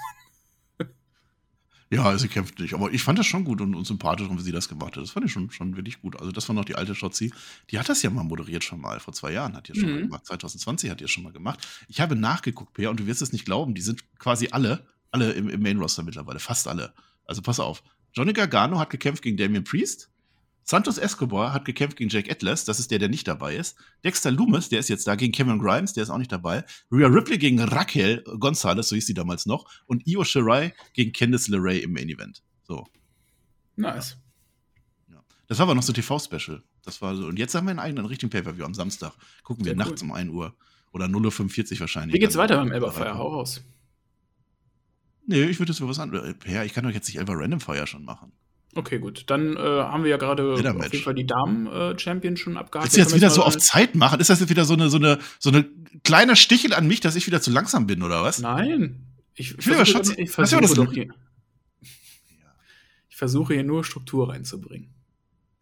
Ja, 1.92 2.16
sie 2.18 2.28
kämpft 2.28 2.58
nicht. 2.58 2.75
Aber 2.75 2.90
ich 2.92 3.02
fand 3.02 3.18
das 3.18 3.26
schon 3.26 3.44
gut 3.44 3.61
und, 3.61 3.75
und 3.75 3.87
sympathisch, 3.87 4.26
wie 4.30 4.40
sie 4.40 4.50
das 4.52 4.68
gemacht 4.68 4.96
hat. 4.96 5.02
Das 5.02 5.11
fand 5.11 5.26
ich 5.26 5.32
schon, 5.32 5.50
schon 5.50 5.76
wirklich 5.76 6.00
gut. 6.00 6.18
Also, 6.18 6.32
das 6.32 6.49
war 6.49 6.54
noch 6.56 6.64
die 6.64 6.75
alte 6.75 6.94
Shotzi. 6.94 7.32
Die 7.70 7.78
hat 7.78 7.88
das 7.88 8.02
ja 8.02 8.11
mal 8.11 8.25
moderiert 8.25 8.64
schon 8.64 8.80
mal. 8.80 8.99
Vor 8.99 9.12
zwei 9.12 9.32
Jahren 9.32 9.54
hat 9.54 9.68
die 9.68 9.72
das 9.72 9.80
schon 9.80 9.90
Mhm. 9.90 9.94
mal 9.96 10.02
gemacht. 10.04 10.26
2020 10.26 10.90
hat 10.90 11.00
die 11.00 11.04
das 11.04 11.11
schon 11.11 11.22
mal 11.25 11.32
gemacht. 11.32 11.66
Ich 11.88 12.00
habe 12.00 12.16
nachgeguckt, 12.16 12.72
Peer, 12.72 12.90
und 12.90 12.99
du 12.99 13.06
wirst 13.06 13.20
es 13.22 13.32
nicht 13.32 13.44
glauben. 13.44 13.75
Die 13.75 13.82
sind 13.82 14.02
quasi 14.18 14.49
alle, 14.52 14.87
alle 15.11 15.32
im, 15.32 15.49
im 15.49 15.61
Main-Roster 15.62 16.02
mittlerweile. 16.02 16.38
Fast 16.38 16.66
alle. 16.66 16.94
Also, 17.26 17.42
pass 17.42 17.61
auf. 17.61 17.82
Johnny 18.14 18.32
Gargano 18.32 18.78
hat 18.78 18.90
gekämpft 18.90 19.22
gegen 19.22 19.37
Damian 19.37 19.64
Priest. 19.64 20.11
Santos 20.64 20.97
Escobar 20.99 21.52
hat 21.52 21.64
gekämpft 21.64 21.97
gegen 21.97 22.09
Jake 22.11 22.31
Atlas, 22.31 22.64
das 22.64 22.78
ist 22.78 22.90
der, 22.90 22.99
der 23.00 23.09
nicht 23.09 23.26
dabei 23.26 23.57
ist. 23.57 23.76
Dexter 24.04 24.31
Loomis, 24.31 24.69
der 24.69 24.78
ist 24.78 24.88
jetzt 24.88 25.07
da 25.07 25.16
gegen 25.16 25.33
Cameron 25.33 25.59
Grimes, 25.59 25.92
der 25.92 26.04
ist 26.04 26.11
auch 26.11 26.19
nicht 26.19 26.31
dabei. 26.33 26.64
Rhea 26.90 27.09
Ripley 27.09 27.37
gegen 27.38 27.59
Raquel 27.61 28.23
Gonzalez, 28.38 28.88
so 28.88 28.95
hieß 28.95 29.07
sie 29.07 29.14
damals 29.14 29.45
noch. 29.47 29.66
Und 29.87 30.07
Io 30.07 30.23
Shirai 30.25 30.73
gegen 30.95 31.12
Candice 31.12 31.49
LeRae 31.49 31.78
im 31.81 31.92
Main 31.92 32.09
Event. 32.09 32.42
So. 32.62 32.87
Nice. 33.76 34.16
Das 35.09 35.19
Das 35.49 35.59
war 35.59 35.64
aber 35.64 35.75
noch 35.75 35.83
so 35.83 35.92
TV-Special. 35.92 36.62
Das 36.85 37.02
war 37.02 37.14
so. 37.16 37.26
Und 37.26 37.38
jetzt 37.38 37.54
haben 37.54 37.66
wir 37.66 37.71
einen 37.73 37.78
eigenen 37.81 38.07
richtigen 38.07 38.31
Pay-Per-View 38.31 38.64
am 38.64 38.75
Samstag. 38.75 39.12
Gucken 39.42 39.64
wir 39.64 39.71
Sehr 39.73 39.76
nachts 39.78 40.02
um 40.02 40.12
1 40.12 40.31
Uhr. 40.31 40.54
Oder 40.92 41.07
0.45 41.07 41.75
Uhr 41.75 41.81
wahrscheinlich. 41.81 42.14
Wie 42.14 42.19
geht's 42.19 42.35
Dann- 42.35 42.42
weiter 42.45 42.57
beim 42.57 42.71
Elberfeuer? 42.73 43.16
Hau 43.19 43.28
raus. 43.28 43.62
Nee, 45.26 45.45
ich 45.45 45.59
würde 45.59 45.73
jetzt 45.73 45.81
über 45.81 45.88
was 45.88 45.99
anderes. 45.99 46.35
Ja, 46.47 46.64
ich 46.64 46.73
kann 46.73 46.85
doch 46.85 46.90
jetzt 46.90 47.07
nicht 47.09 47.19
Elva 47.19 47.33
Random 47.35 47.61
Fire 47.61 47.87
schon 47.87 48.04
machen. 48.04 48.33
Okay, 48.75 48.99
gut. 48.99 49.25
Dann 49.29 49.57
äh, 49.57 49.61
haben 49.61 50.02
wir 50.05 50.11
ja 50.11 50.17
gerade 50.17 50.55
auf 50.55 50.62
Match. 50.62 50.93
jeden 50.93 51.05
Fall 51.05 51.14
die 51.14 51.26
Damen-Champion 51.26 52.37
schon 52.38 52.57
abgehakt. 52.57 52.87
Willst 52.87 52.97
du 52.97 53.00
jetzt 53.02 53.14
wieder 53.14 53.31
so 53.31 53.43
auf 53.43 53.59
Zeit 53.59 53.95
machen? 53.95 54.19
Ist 54.21 54.31
das 54.31 54.41
jetzt 54.41 54.49
wieder 54.49 54.64
so 54.64 54.73
eine, 54.75 54.88
so 54.88 54.97
eine, 54.97 55.19
so 55.38 55.50
eine 55.50 55.69
kleiner 56.05 56.37
Stichel 56.37 56.73
an 56.73 56.87
mich, 56.87 57.00
dass 57.00 57.14
ich 57.14 57.26
wieder 57.26 57.43
zu 57.43 57.50
langsam 57.50 57.87
bin, 57.87 58.02
oder 58.02 58.23
was? 58.23 58.38
Nein. 58.38 59.07
Ich, 59.35 59.67
will 59.67 59.75
aber 59.75 59.85
schon- 59.87 60.02
ich 60.19 60.31
versuche 60.31 60.62
das 60.62 60.75
doch 60.75 60.93
hier. 60.93 61.09
Ich 63.09 63.17
versuche 63.17 63.55
hier 63.55 63.64
nur 63.64 63.85
Struktur 63.85 64.31
reinzubringen. 64.31 64.95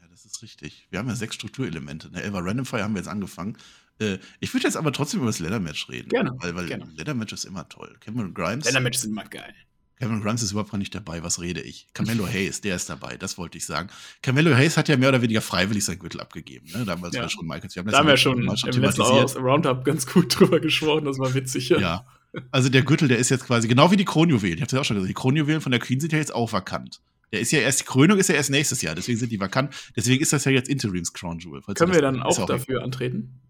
Ja, 0.00 0.06
das 0.08 0.24
ist 0.24 0.42
richtig. 0.42 0.86
Wir 0.90 0.98
haben 0.98 1.08
ja 1.08 1.14
sechs 1.16 1.34
Strukturelemente. 1.34 2.10
Ne? 2.10 2.22
Elva 2.22 2.38
Random 2.38 2.64
Fire 2.64 2.82
haben 2.82 2.94
wir 2.94 3.00
jetzt 3.00 3.08
angefangen. 3.08 3.56
Äh, 3.98 4.18
ich 4.38 4.54
würde 4.54 4.64
jetzt 4.66 4.76
aber 4.76 4.92
trotzdem 4.92 5.20
über 5.20 5.26
das 5.28 5.40
Leather-Match 5.40 5.88
reden. 5.88 6.08
Gerne, 6.08 6.32
Weil, 6.38 6.54
weil. 6.54 6.66
Leather-Match 6.96 7.32
ist 7.32 7.44
immer 7.44 7.68
toll. 7.68 7.96
Cameron 8.00 8.32
Grimes. 8.34 8.64
Ländermatches 8.64 9.02
sind 9.02 9.10
immer 9.12 9.24
geil. 9.24 9.54
Cameron 10.00 10.22
Grimes 10.22 10.42
ist 10.42 10.52
überhaupt 10.52 10.70
gar 10.72 10.78
nicht 10.78 10.94
dabei. 10.94 11.22
Was 11.22 11.40
rede 11.40 11.60
ich? 11.60 11.86
Carmelo 11.92 12.26
Hayes, 12.26 12.60
der 12.62 12.74
ist 12.76 12.88
dabei. 12.88 13.16
Das 13.18 13.36
wollte 13.38 13.58
ich 13.58 13.66
sagen. 13.66 13.90
Carmelo 14.22 14.54
Hayes 14.54 14.76
hat 14.76 14.88
ja 14.88 14.96
mehr 14.96 15.10
oder 15.10 15.20
weniger 15.22 15.42
freiwillig 15.42 15.84
sein 15.84 15.98
Gürtel 15.98 16.20
abgegeben. 16.20 16.66
Ne? 16.72 16.84
Damals 16.86 17.14
Ja. 17.14 17.22
war 17.22 17.28
schon 17.28 17.46
Michaels. 17.46 17.74
Da 17.74 17.82
haben 17.98 18.08
wir 18.08 18.16
schon 18.16 18.42
Mal 18.44 18.56
im 18.66 18.80
letzten 18.82 19.02
Aus- 19.02 19.36
Roundup 19.36 19.84
ganz 19.84 20.06
gut 20.06 20.34
drüber 20.38 20.58
gesprochen. 20.58 21.04
Das 21.04 21.18
war 21.18 21.34
witzig. 21.34 21.68
Ja. 21.68 22.06
Also 22.50 22.68
der 22.68 22.82
Gürtel, 22.82 23.08
der 23.08 23.18
ist 23.18 23.28
jetzt 23.28 23.44
quasi 23.46 23.68
genau 23.68 23.90
wie 23.90 23.96
die 23.96 24.04
Kronjuwelen. 24.04 24.56
Ich 24.56 24.62
habe 24.62 24.72
ja 24.74 24.80
auch 24.80 24.84
schon 24.84 24.96
gesagt, 24.96 25.10
die 25.10 25.14
Kronjuwelen 25.14 25.60
von 25.60 25.72
der 25.72 25.80
Queen 25.80 26.00
sind 26.00 26.12
ja 26.12 26.18
jetzt 26.18 26.34
auch 26.34 26.52
vakant. 26.52 27.00
Der 27.32 27.40
ist 27.40 27.52
ja 27.52 27.60
erst, 27.60 27.80
die 27.80 27.84
Krönung 27.84 28.18
ist 28.18 28.28
ja 28.28 28.34
erst 28.34 28.50
nächstes 28.50 28.82
Jahr, 28.82 28.94
deswegen 28.94 29.18
sind 29.18 29.30
die 29.30 29.38
vakant. 29.38 29.72
Deswegen 29.96 30.22
ist 30.22 30.32
das 30.32 30.44
ja 30.46 30.50
jetzt 30.50 30.68
Interims 30.68 31.12
Crown 31.12 31.38
Jewel. 31.38 31.60
Können 31.74 31.92
wir 31.92 32.02
dann 32.02 32.16
ist 32.16 32.22
auch 32.38 32.46
dafür 32.46 32.82
antreten? 32.82 33.40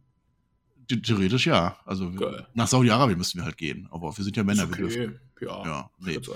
The- 0.90 1.00
Theoretisch 1.02 1.46
ja. 1.46 1.76
Also 1.86 2.10
Geil. 2.12 2.46
nach 2.54 2.68
Saudi-Arabien 2.68 3.16
müssten 3.16 3.38
wir 3.38 3.44
halt 3.44 3.56
gehen. 3.56 3.88
Aber 3.90 4.16
wir 4.16 4.24
sind 4.24 4.36
ja 4.36 4.44
Männer. 4.44 4.64
Ist 4.64 4.70
wir 4.70 4.76
dürfen- 4.76 5.20
okay. 5.36 5.46
Ja, 5.46 5.64
Ja, 5.64 5.90
nee. 5.98 6.18
So, 6.22 6.34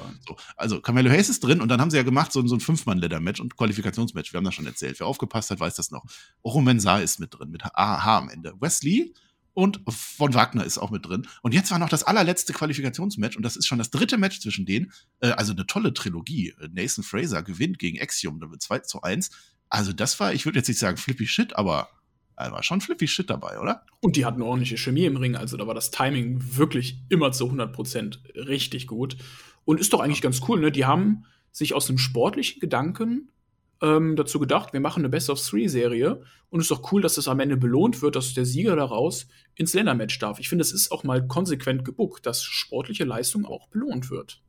also 0.56 0.80
Carmelo 0.80 1.10
Hayes 1.10 1.28
ist 1.28 1.40
drin 1.44 1.60
und 1.60 1.68
dann 1.68 1.78
haben 1.80 1.90
sie 1.90 1.98
ja 1.98 2.02
gemacht 2.04 2.32
so, 2.32 2.46
so 2.46 2.56
ein 2.56 2.60
Fünf-Mann-Leather-Match 2.60 3.40
und 3.40 3.54
Qualifikationsmatch. 3.56 4.32
Wir 4.32 4.38
haben 4.38 4.44
das 4.44 4.54
schon 4.54 4.64
erzählt. 4.66 4.98
Wer 4.98 5.06
aufgepasst 5.06 5.50
hat, 5.50 5.60
weiß 5.60 5.74
das 5.74 5.90
noch. 5.90 6.04
Oro 6.42 6.62
Mensah 6.62 7.00
ist 7.00 7.20
mit 7.20 7.34
drin, 7.38 7.50
mit 7.50 7.62
AH 7.64 8.16
am 8.18 8.30
Ende. 8.30 8.54
Wesley 8.60 9.12
und 9.52 9.80
von 9.88 10.32
Wagner 10.32 10.64
ist 10.64 10.78
auch 10.78 10.90
mit 10.90 11.06
drin. 11.06 11.26
Und 11.42 11.52
jetzt 11.52 11.70
war 11.70 11.78
noch 11.78 11.90
das 11.90 12.02
allerletzte 12.02 12.54
Qualifikationsmatch 12.54 13.36
und 13.36 13.42
das 13.42 13.56
ist 13.56 13.66
schon 13.66 13.78
das 13.78 13.90
dritte 13.90 14.16
Match 14.16 14.40
zwischen 14.40 14.64
denen. 14.64 14.90
Äh, 15.20 15.32
also 15.32 15.52
eine 15.52 15.66
tolle 15.66 15.92
Trilogie. 15.92 16.54
Äh, 16.60 16.68
Nathan 16.72 17.04
Fraser 17.04 17.42
gewinnt 17.42 17.78
gegen 17.78 18.00
Axiom, 18.00 18.40
da 18.40 18.50
wird 18.50 18.62
2 18.62 18.78
zu 18.80 19.02
1. 19.02 19.30
Also 19.68 19.92
das 19.92 20.18
war, 20.18 20.32
ich 20.32 20.44
würde 20.46 20.58
jetzt 20.60 20.68
nicht 20.68 20.78
sagen 20.80 20.96
flippy 20.96 21.26
shit, 21.26 21.54
aber 21.56 21.88
äh, 22.36 22.50
war 22.50 22.62
schon 22.62 22.80
flippy 22.80 23.06
shit 23.06 23.30
dabei, 23.30 23.58
oder? 23.58 23.82
Und 24.00 24.16
die 24.16 24.24
hatten 24.24 24.42
ordentliche 24.42 24.76
Chemie 24.76 25.04
im 25.04 25.16
Ring. 25.16 25.36
Also 25.36 25.56
da 25.56 25.66
war 25.66 25.74
das 25.74 25.90
Timing 25.90 26.56
wirklich 26.56 26.98
immer 27.08 27.32
zu 27.32 27.46
100% 27.46 28.18
richtig 28.46 28.86
gut. 28.86 29.16
Und 29.64 29.80
ist 29.80 29.92
doch 29.92 30.00
eigentlich 30.00 30.22
ganz 30.22 30.40
cool, 30.48 30.60
ne? 30.60 30.72
Die 30.72 30.84
haben 30.84 31.24
sich 31.52 31.74
aus 31.74 31.88
einem 31.88 31.98
sportlichen 31.98 32.60
Gedanken 32.60 33.30
ähm, 33.80 34.16
dazu 34.16 34.38
gedacht, 34.38 34.72
wir 34.72 34.80
machen 34.80 35.00
eine 35.00 35.08
Best-of-Three-Serie. 35.08 36.22
Und 36.50 36.60
ist 36.60 36.70
doch 36.70 36.92
cool, 36.92 37.02
dass 37.02 37.14
das 37.14 37.28
am 37.28 37.40
Ende 37.40 37.56
belohnt 37.56 38.00
wird, 38.00 38.16
dass 38.16 38.34
der 38.34 38.44
Sieger 38.44 38.76
daraus 38.76 39.26
ins 39.56 39.74
Ländermatch 39.74 40.18
darf. 40.18 40.38
Ich 40.38 40.48
finde, 40.48 40.62
es 40.62 40.72
ist 40.72 40.92
auch 40.92 41.02
mal 41.02 41.26
konsequent 41.26 41.84
gebuckt, 41.84 42.26
dass 42.26 42.42
sportliche 42.42 43.04
Leistung 43.04 43.44
auch 43.44 43.68
belohnt 43.68 44.10
wird. 44.10 44.40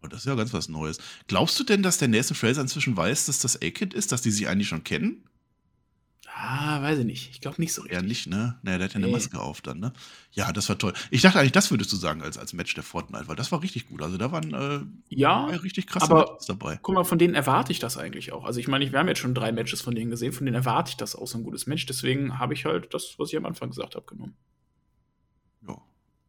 Und 0.00 0.12
das 0.12 0.20
ist 0.20 0.26
ja 0.26 0.34
ganz 0.34 0.52
was 0.52 0.68
Neues. 0.68 0.98
Glaubst 1.26 1.58
du 1.58 1.64
denn, 1.64 1.82
dass 1.82 1.98
der 1.98 2.08
Nathan 2.08 2.36
Fraser 2.36 2.60
inzwischen 2.60 2.96
weiß, 2.96 3.26
dass 3.26 3.40
das 3.40 3.56
A-Kid 3.62 3.94
ist, 3.94 4.12
dass 4.12 4.22
die 4.22 4.30
sich 4.30 4.48
eigentlich 4.48 4.68
schon 4.68 4.84
kennen? 4.84 5.28
Ah, 6.38 6.82
weiß 6.82 6.98
ich 6.98 7.06
nicht. 7.06 7.30
Ich 7.30 7.40
glaube 7.40 7.58
nicht 7.62 7.72
so 7.72 7.80
richtig. 7.80 7.96
Eher 7.96 8.02
nicht, 8.06 8.26
ne? 8.26 8.58
Ne, 8.62 8.76
der 8.76 8.84
hat 8.84 8.92
ja 8.92 8.96
eine 8.96 9.06
Nee. 9.06 9.12
Maske 9.12 9.40
auf 9.40 9.62
dann, 9.62 9.80
ne? 9.80 9.94
Ja, 10.32 10.52
das 10.52 10.68
war 10.68 10.76
toll. 10.76 10.92
Ich 11.10 11.22
dachte 11.22 11.38
eigentlich, 11.38 11.52
das 11.52 11.70
würdest 11.70 11.90
du 11.92 11.96
sagen 11.96 12.20
als, 12.20 12.36
als 12.36 12.52
Match 12.52 12.74
der 12.74 12.82
Fortnite, 12.84 13.26
weil 13.26 13.36
das 13.36 13.52
war 13.52 13.62
richtig 13.62 13.88
gut. 13.88 14.02
Also 14.02 14.18
da 14.18 14.32
waren 14.32 14.52
äh, 14.52 14.80
Ja, 15.08 15.46
zwei 15.48 15.56
richtig 15.56 15.86
krasse 15.86 16.10
aber- 16.10 16.30
Matches 16.32 16.44
dabei. 16.46 16.78
Guck 16.82 16.94
mal, 16.94 17.04
von 17.04 17.18
denen 17.18 17.34
erwarte 17.34 17.72
ich 17.72 17.78
das 17.78 17.96
eigentlich 17.96 18.32
auch. 18.32 18.44
Also 18.44 18.60
ich 18.60 18.68
meine, 18.68 18.92
wir 18.92 18.98
haben 18.98 19.08
jetzt 19.08 19.20
schon 19.20 19.34
drei 19.34 19.50
Matches 19.50 19.80
von 19.80 19.94
denen 19.94 20.10
gesehen, 20.10 20.34
von 20.34 20.44
denen 20.44 20.56
erwarte 20.56 20.90
ich 20.90 20.96
das 20.98 21.16
auch 21.16 21.26
so 21.26 21.38
ein 21.38 21.42
gutes 21.44 21.66
Match. 21.66 21.86
Deswegen 21.86 22.38
habe 22.38 22.52
ich 22.52 22.66
halt 22.66 22.92
das, 22.92 23.14
was 23.18 23.30
ich 23.30 23.36
am 23.38 23.46
Anfang 23.46 23.70
gesagt 23.70 23.94
habe, 23.94 24.04
genommen. 24.04 24.34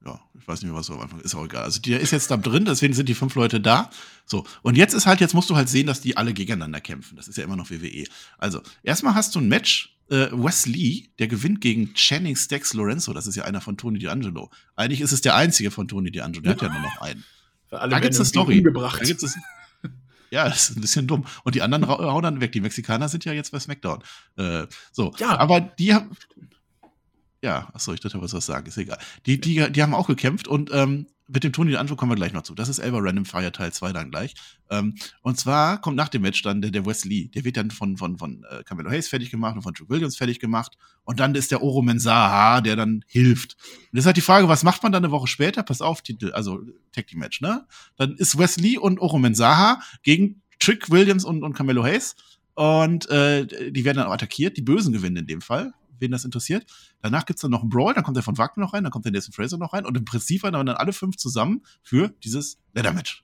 Ja. 0.08 0.14
Ja, 0.14 0.20
ich 0.40 0.48
weiß 0.48 0.62
nicht 0.62 0.72
mehr, 0.72 0.80
was 0.80 0.86
so 0.88 0.94
am 0.94 1.02
Anfang 1.02 1.20
ist, 1.20 1.36
auch 1.36 1.44
egal. 1.46 1.64
Also 1.64 1.82
der 1.82 2.00
ist 2.00 2.12
jetzt 2.12 2.32
da 2.32 2.38
drin, 2.38 2.66
deswegen 2.66 2.94
sind 2.94 3.10
die 3.10 3.14
fünf 3.14 3.36
Leute 3.36 3.60
da. 3.60 3.90
So, 4.26 4.46
und 4.62 4.78
jetzt 4.78 4.94
ist 4.94 5.06
halt, 5.06 5.20
jetzt 5.20 5.34
musst 5.34 5.50
du 5.50 5.56
halt 5.56 5.68
sehen, 5.70 5.88
dass 5.88 6.02
die 6.02 6.16
alle 6.18 6.34
gegeneinander 6.34 6.80
kämpfen. 6.82 7.16
Das 7.16 7.28
ist 7.28 7.38
ja 7.38 7.44
immer 7.44 7.56
noch 7.56 7.70
WWE. 7.70 8.06
Also, 8.38 8.62
erstmal 8.84 9.16
hast 9.16 9.36
du 9.36 9.40
ein 9.40 9.48
Match, 9.50 9.98
äh, 10.10 10.28
Wes 10.32 10.66
Lee, 10.66 11.10
der 11.20 11.28
gewinnt 11.28 11.60
gegen 11.60 11.94
Channing 11.94 12.36
Stax 12.36 12.74
Lorenzo. 12.74 13.14
Das 13.14 13.28
ist 13.28 13.36
ja 13.36 13.44
einer 13.44 13.60
von 13.62 13.76
Tony 13.78 14.00
D'Angelo. 14.00 14.50
Eigentlich 14.78 15.02
ist 15.02 15.12
es 15.12 15.22
der 15.22 15.36
einzige 15.36 15.72
von 15.72 15.88
Tony 15.88 16.10
D'Angelo. 16.10 16.42
Der 16.42 16.52
hat 16.54 16.62
ja 16.62 16.70
nur 16.70 16.82
noch 16.82 17.02
einen. 17.02 17.24
Weil 17.70 17.80
alle 17.80 17.92
Da 17.92 18.00
gibt's 18.00 18.18
werden 18.18 18.48
eine 18.48 18.64
Story. 18.64 18.64
Da 18.64 19.04
gibt's 19.06 19.24
es. 19.24 19.36
Ja, 20.30 20.50
das 20.50 20.70
ist 20.70 20.78
ein 20.78 20.82
bisschen 20.82 21.08
dumm. 21.08 21.26
Und 21.46 21.56
die 21.56 21.62
anderen 21.62 21.88
hauen 21.88 22.22
dann 22.22 22.42
weg. 22.42 22.52
Die 22.52 22.60
Mexikaner 22.60 23.08
sind 23.08 23.24
ja 23.24 23.32
jetzt 23.32 23.52
bei 23.54 23.60
SmackDown. 23.60 24.04
Äh, 24.36 24.68
so, 24.92 25.14
Ja. 25.20 25.38
aber 25.40 25.62
die 25.62 25.94
haben. 25.94 26.10
Ja, 27.42 27.70
achso, 27.74 27.94
ich 27.94 28.00
dachte, 28.00 28.22
was 28.22 28.34
was 28.34 28.46
sagen, 28.46 28.68
ist 28.68 28.78
egal. 28.78 28.98
Die, 29.26 29.40
die, 29.40 29.72
die 29.72 29.84
haben 29.84 29.94
auch 29.94 30.08
gekämpft 30.08 30.48
und 30.48 30.72
ähm, 30.74 31.08
mit 31.28 31.44
dem 31.44 31.52
Tony 31.52 31.76
D'Angelo 31.76 31.96
kommen 31.96 32.12
wir 32.12 32.16
gleich 32.16 32.34
noch 32.34 32.44
zu. 32.44 32.56
Das 32.56 32.70
ist 32.70 32.80
Elba 32.80 33.00
Random 33.02 33.26
Fire 33.26 33.52
Teil 33.52 33.74
2 33.74 33.92
dann 33.92 34.12
gleich. 34.12 34.34
Ähm, 34.70 34.96
und 35.22 35.38
zwar 35.38 35.82
kommt 35.82 35.98
nach 35.98 36.10
dem 36.10 36.22
Match 36.22 36.42
dann 36.42 36.62
der, 36.62 36.72
der 36.72 36.86
Wes 36.86 37.04
Lee. 37.04 37.28
Der 37.28 37.44
wird 37.44 37.58
dann 37.58 37.70
von, 37.70 37.98
von, 37.98 38.18
von 38.18 38.46
äh, 38.50 38.64
Camelo 38.64 38.90
Hayes 38.90 39.10
fertig 39.10 39.30
gemacht 39.30 39.56
und 39.56 39.62
von 39.62 39.74
Drew 39.74 39.90
Williams 39.90 40.16
fertig 40.16 40.40
gemacht. 40.40 40.78
Und 41.04 41.20
dann 41.20 41.36
ist 41.36 41.52
der 41.52 41.62
Oro 41.62 41.82
Mensah, 41.82 42.62
der 42.62 42.76
dann 42.76 43.04
hilft. 43.08 43.58
Und 43.60 43.90
das 43.94 44.04
ist 44.04 44.06
halt 44.06 44.18
die 44.18 44.22
Frage, 44.22 44.48
was 44.48 44.64
macht 44.64 44.84
man 44.84 44.92
dann 44.92 45.04
eine 45.04 45.12
Woche 45.12 45.28
später? 45.28 45.64
Pass 45.64 45.82
auf, 45.82 46.02
Titel, 46.02 46.32
also 46.32 46.62
Tag 46.94 47.08
Team 47.08 47.20
Match, 47.20 47.42
ne? 47.42 47.66
Dann 47.98 48.16
ist 48.16 48.38
Wes 48.38 48.58
Lee 48.58 48.78
und 48.78 49.00
Oro 49.00 49.20
Mensah 49.20 49.82
gegen 50.04 50.42
Trick 50.60 50.90
Williams 50.90 51.26
und, 51.26 51.44
und 51.44 51.54
Camelo 51.54 51.84
Hayes. 51.84 52.16
Und 52.54 53.10
äh, 53.10 53.46
die 53.72 53.86
werden 53.86 53.98
dann 53.98 54.08
auch 54.08 54.14
attackiert. 54.14 54.58
Die 54.58 54.62
Bösen 54.62 54.94
gewinnen 54.94 55.18
in 55.18 55.28
dem 55.28 55.42
Fall, 55.42 55.74
wen 56.00 56.12
das 56.12 56.26
interessiert. 56.26 56.66
Danach 57.02 57.26
gibt's 57.26 57.42
dann 57.42 57.52
noch 57.52 57.62
einen 57.62 57.70
Brawl, 57.70 57.94
dann 57.94 58.04
kommt 58.04 58.18
der 58.18 58.24
von 58.24 58.38
Wagner 58.38 58.64
noch 58.64 58.74
rein, 58.74 58.84
dann 58.84 58.92
kommt 58.92 59.06
der 59.06 59.12
Nathan 59.12 59.34
Fraser 59.34 59.58
noch 59.58 59.74
rein. 59.74 59.86
Und 59.86 59.98
im 59.98 60.06
Prinzip 60.06 60.44
waren 60.44 60.54
dann 60.54 60.70
alle 60.70 60.94
fünf 60.94 61.18
zusammen 61.18 61.64
für 61.84 62.10
dieses 62.24 62.60
Leather-Match. 62.74 63.24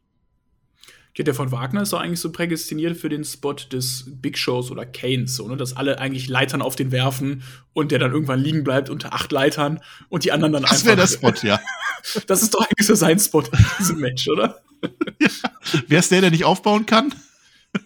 Ja, 1.15 1.23
der 1.23 1.35
von 1.35 1.51
Wagner 1.51 1.83
ist 1.83 1.93
doch 1.93 1.99
eigentlich 1.99 2.19
so 2.19 2.31
prädestiniert 2.31 2.97
für 2.97 3.07
den 3.07 3.23
Spot 3.23 3.53
des 3.53 4.05
Big 4.07 4.35
Shows 4.35 4.71
oder 4.71 4.83
Kanes, 4.83 5.35
so, 5.35 5.47
ne? 5.47 5.57
dass 5.57 5.77
alle 5.77 5.99
eigentlich 5.99 6.27
Leitern 6.27 6.63
auf 6.63 6.75
den 6.75 6.91
werfen 6.91 7.43
und 7.73 7.91
der 7.91 7.99
dann 7.99 8.11
irgendwann 8.11 8.39
liegen 8.39 8.63
bleibt 8.63 8.89
unter 8.89 9.13
acht 9.13 9.31
Leitern 9.31 9.79
und 10.09 10.23
die 10.23 10.31
anderen 10.31 10.53
dann 10.53 10.63
Das 10.63 10.85
wäre 10.85 10.95
der 10.95 11.07
Spot, 11.07 11.33
ja. 11.43 11.59
Das 12.27 12.41
ist 12.41 12.53
doch 12.53 12.61
eigentlich 12.61 12.87
so 12.87 12.95
sein 12.95 13.19
Spot 13.19 13.41
in 13.43 13.65
diesem 13.79 13.99
Match, 13.99 14.27
oder? 14.27 14.59
Wer 15.87 15.99
ist 15.99 16.11
der, 16.11 16.21
der 16.21 16.31
nicht 16.31 16.45
aufbauen 16.45 16.85
kann? 16.87 17.13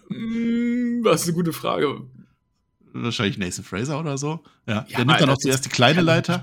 Mm, 0.08 1.02
das 1.04 1.22
ist 1.22 1.28
eine 1.28 1.34
gute 1.34 1.52
Frage. 1.52 2.00
Wahrscheinlich 3.02 3.38
Nathan 3.38 3.64
Fraser 3.64 3.98
oder 4.00 4.18
so. 4.18 4.42
Ja, 4.66 4.74
Ja, 4.74 4.96
der 4.98 5.04
nimmt 5.04 5.20
dann 5.20 5.30
auch 5.30 5.38
zuerst 5.38 5.64
die 5.64 5.68
kleine 5.68 6.00
Leiter. 6.00 6.42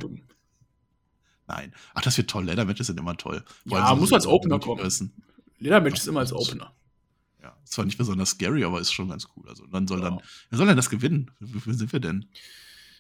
Nein. 1.47 1.73
Ach, 1.93 2.01
das 2.01 2.17
wird 2.17 2.29
toll. 2.29 2.45
Leather-Matches 2.45 2.87
sind 2.87 2.99
immer 2.99 3.15
toll. 3.17 3.43
Ja, 3.65 3.77
allem 3.85 3.97
so 3.97 4.01
muss 4.01 4.13
als 4.13 4.25
Opener 4.27 4.59
kommen. 4.59 4.81
Ledermatch 5.59 5.99
ist 5.99 6.07
immer 6.07 6.21
als 6.21 6.33
Opener. 6.33 6.73
Ja, 7.41 7.55
ist 7.63 7.73
zwar 7.73 7.85
nicht 7.85 7.97
besonders 7.97 8.31
scary, 8.31 8.63
aber 8.63 8.81
ist 8.81 8.91
schon 8.91 9.09
ganz 9.09 9.27
cool. 9.35 9.47
Also, 9.47 9.65
dann 9.67 9.87
soll 9.87 9.99
Ja. 9.99 10.09
dann, 10.09 10.19
wer 10.49 10.57
soll 10.57 10.67
denn 10.67 10.75
das 10.75 10.89
gewinnen? 10.89 11.31
Wie 11.39 11.73
sind 11.73 11.93
wir 11.93 11.99
denn? 11.99 12.25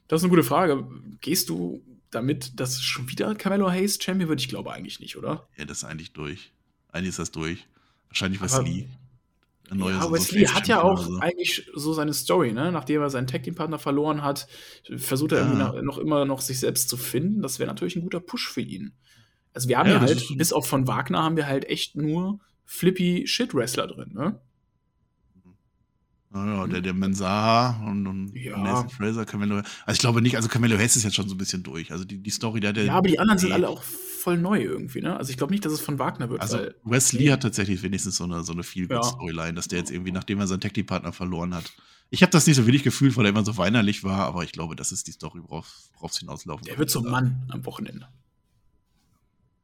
Das 0.07 0.21
ist 0.21 0.23
eine 0.25 0.29
gute 0.29 0.43
Frage. 0.43 0.87
Gehst 1.21 1.49
du 1.49 1.81
damit, 2.11 2.59
dass 2.59 2.81
schon 2.81 3.09
wieder 3.09 3.33
Carmelo 3.35 3.69
Hayes 3.71 3.97
Champion 4.01 4.29
wird? 4.29 4.39
Ich 4.39 4.47
glaube 4.49 4.71
eigentlich 4.71 4.99
nicht, 4.99 5.17
oder? 5.17 5.47
Ja, 5.57 5.65
das 5.65 5.79
ist 5.79 5.83
eigentlich 5.83 6.13
durch. 6.13 6.51
Eigentlich 6.91 7.09
ist 7.09 7.19
das 7.19 7.31
durch. 7.31 7.65
Wahrscheinlich 8.09 8.39
Aber- 8.41 8.51
Wesley. 8.63 8.87
Ein 9.71 9.77
neuer 9.77 9.97
ja, 9.99 10.11
Wesley 10.11 10.45
so 10.45 10.53
hat 10.53 10.67
ja 10.67 10.81
auch 10.81 11.03
so. 11.05 11.17
eigentlich 11.19 11.69
so 11.73 11.93
seine 11.93 12.13
Story, 12.13 12.51
ne? 12.51 12.71
Nachdem 12.71 13.01
er 13.01 13.09
seinen 13.09 13.27
Tag 13.27 13.43
Team 13.43 13.55
Partner 13.55 13.79
verloren 13.79 14.21
hat, 14.21 14.47
versucht 14.97 15.31
er 15.31 15.39
Ja. 15.39 15.81
noch, 15.81 15.97
immer 15.97 16.25
noch 16.25 16.41
sich 16.41 16.59
selbst 16.59 16.89
zu 16.89 16.97
finden. 16.97 17.41
Das 17.41 17.57
wäre 17.59 17.67
natürlich 17.67 17.95
ein 17.95 18.03
guter 18.03 18.19
Push 18.19 18.49
für 18.49 18.61
ihn. 18.61 18.93
Also 19.53 19.67
wir 19.69 19.77
haben 19.77 19.87
Ja, 19.89 19.95
ja, 19.95 20.01
halt, 20.01 20.23
bis 20.37 20.53
auf 20.53 20.67
von 20.67 20.87
Wagner 20.87 21.23
haben 21.23 21.35
wir 21.37 21.47
halt 21.47 21.65
echt 21.65 21.95
nur 21.95 22.39
flippy 22.65 23.25
Shit 23.25 23.53
Wrestler 23.53 23.87
drin, 23.87 24.11
ne? 24.13 24.39
Ja, 26.33 26.67
der, 26.67 26.81
der 26.81 26.93
Mensah 26.93 27.81
und, 27.87 28.05
und 28.07 28.35
Ja. 28.35 28.57
Nathan 28.57 28.89
Fraser, 28.89 29.25
Camelo. 29.25 29.55
Also 29.57 29.93
ich 29.93 29.99
glaube 29.99 30.21
nicht, 30.21 30.35
also 30.35 30.49
Camelo 30.49 30.77
Hayes 30.77 30.97
ist 30.97 31.03
jetzt 31.03 31.15
schon 31.15 31.29
so 31.29 31.35
ein 31.35 31.37
bisschen 31.37 31.63
durch. 31.63 31.91
Also 31.93 32.03
die, 32.03 32.17
die 32.21 32.29
Story, 32.29 32.59
der, 32.59 32.73
der 32.73 32.83
Ja, 32.83 32.95
aber 32.95 33.07
die 33.07 33.17
anderen 33.19 33.39
sind 33.39 33.53
alle 33.53 33.69
auch 33.69 33.81
voll 34.25 34.37
neu 34.39 34.59
irgendwie, 34.61 35.01
ne? 35.01 35.15
Also 35.15 35.29
ich 35.29 35.37
glaube 35.37 35.53
nicht, 35.53 35.63
dass 35.65 35.71
es 35.71 35.81
von 35.81 35.99
Wagner 35.99 36.29
wird, 36.29 36.41
Also 36.41 36.57
weil 36.57 36.75
Wesley 36.83 37.27
hat 37.27 37.43
tatsächlich 37.43 37.83
wenigstens 37.83 38.17
so 38.17 38.23
eine, 38.23 38.43
so 38.43 38.53
eine 38.53 38.63
feel 38.63 38.87
Ja. 38.89 39.03
Storyline, 39.03 39.53
dass 39.53 39.67
der 39.67 39.77
jetzt 39.79 39.91
irgendwie, 39.91 40.11
nachdem 40.11 40.39
er 40.39 40.47
seinen 40.47 40.61
Tag 40.61 40.73
Team 40.73 40.87
Partner 40.87 41.13
verloren 41.13 41.53
hat. 41.53 41.71
Ich 42.09 42.23
habe 42.23 42.31
das 42.31 42.47
nicht 42.47 42.55
so 42.55 42.65
wirklich 42.65 42.81
gefühlt, 42.83 43.15
weil 43.17 43.25
er 43.25 43.29
immer 43.29 43.45
so 43.45 43.55
weinerlich 43.57 44.03
war, 44.03 44.25
aber 44.25 44.43
ich 44.43 44.51
glaube, 44.51 44.75
das 44.75 44.91
ist 44.91 45.05
die 45.07 45.11
Story, 45.11 45.41
worauf 45.43 45.87
es 46.09 46.17
hinauslaufen 46.17 46.65
der 46.65 46.77
wird 46.77 46.89
zum. 46.89 47.05
Mann 47.09 47.47
am 47.49 47.65
Wochenende. 47.65 48.07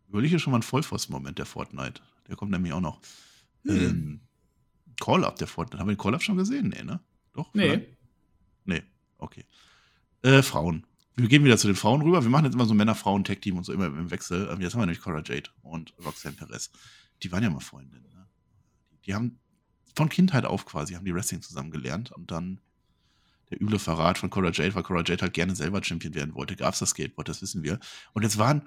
Überlege 0.07 0.37
schon 0.39 0.51
mal 0.51 0.59
ein 0.59 0.63
Vollpfosten-Moment 0.63 1.39
der 1.39 1.45
Fortnite. 1.45 2.01
Der 2.27 2.35
kommt 2.35 2.51
nämlich 2.51 2.73
auch 2.73 2.81
noch. 2.81 3.01
Hm. 3.65 3.75
Ähm, 3.75 4.19
Call-Up 4.99 5.37
der 5.37 5.47
Fortnite. 5.47 5.79
Haben 5.79 5.87
wir 5.89 5.95
den 5.95 6.01
Call-Up 6.01 6.21
schon 6.21 6.37
gesehen? 6.37 6.69
Nee, 6.69 6.83
ne? 6.83 6.99
Doch? 7.33 7.51
Nee. 7.53 7.63
vielleicht? 7.63 7.87
Äh, 10.23 10.43
Frauen. 10.43 10.85
Wir 11.15 11.27
gehen 11.27 11.43
wieder 11.43 11.57
zu 11.57 11.67
den 11.67 11.75
Frauen 11.75 12.01
rüber. 12.01 12.23
Wir 12.23 12.29
machen 12.29 12.45
jetzt 12.45 12.53
immer 12.53 12.65
so 12.65 12.73
Männer-Frauen-Tag-Team 12.73 13.57
und 13.57 13.65
so 13.65 13.73
immer 13.73 13.87
im 13.87 14.11
Wechsel. 14.11 14.49
Ähm, 14.51 14.61
jetzt 14.61 14.73
haben 14.73 14.81
wir 14.81 14.85
nämlich 14.85 15.01
Cora 15.01 15.21
Jade 15.23 15.49
und 15.61 15.93
Roxanne 16.03 16.35
Perez. 16.35 16.71
Die 17.23 17.31
waren 17.31 17.43
ja 17.43 17.49
mal 17.49 17.59
Freundinnen. 17.59 18.09
Ne? 18.13 18.27
Die 19.05 19.13
haben 19.13 19.39
von 19.95 20.09
Kindheit 20.09 20.45
auf 20.45 20.65
quasi, 20.65 20.93
haben 20.93 21.05
die 21.05 21.13
Wrestling 21.13 21.41
zusammen 21.41 21.71
gelernt 21.71 22.11
und 22.11 22.31
dann 22.31 22.61
der 23.49 23.61
üble 23.61 23.79
Verrat 23.79 24.17
von 24.17 24.29
Cora 24.29 24.51
Jade, 24.51 24.73
weil 24.75 24.83
Cora 24.83 25.03
Jade 25.05 25.21
halt 25.21 25.33
gerne 25.33 25.55
selber 25.55 25.83
Champion 25.83 26.15
werden 26.15 26.33
wollte, 26.33 26.55
gab 26.55 26.73
es 26.73 26.79
das 26.79 26.91
Skateboard, 26.91 27.27
das 27.27 27.41
wissen 27.41 27.63
wir. 27.63 27.79
Und 28.13 28.23
jetzt 28.23 28.37
waren 28.37 28.63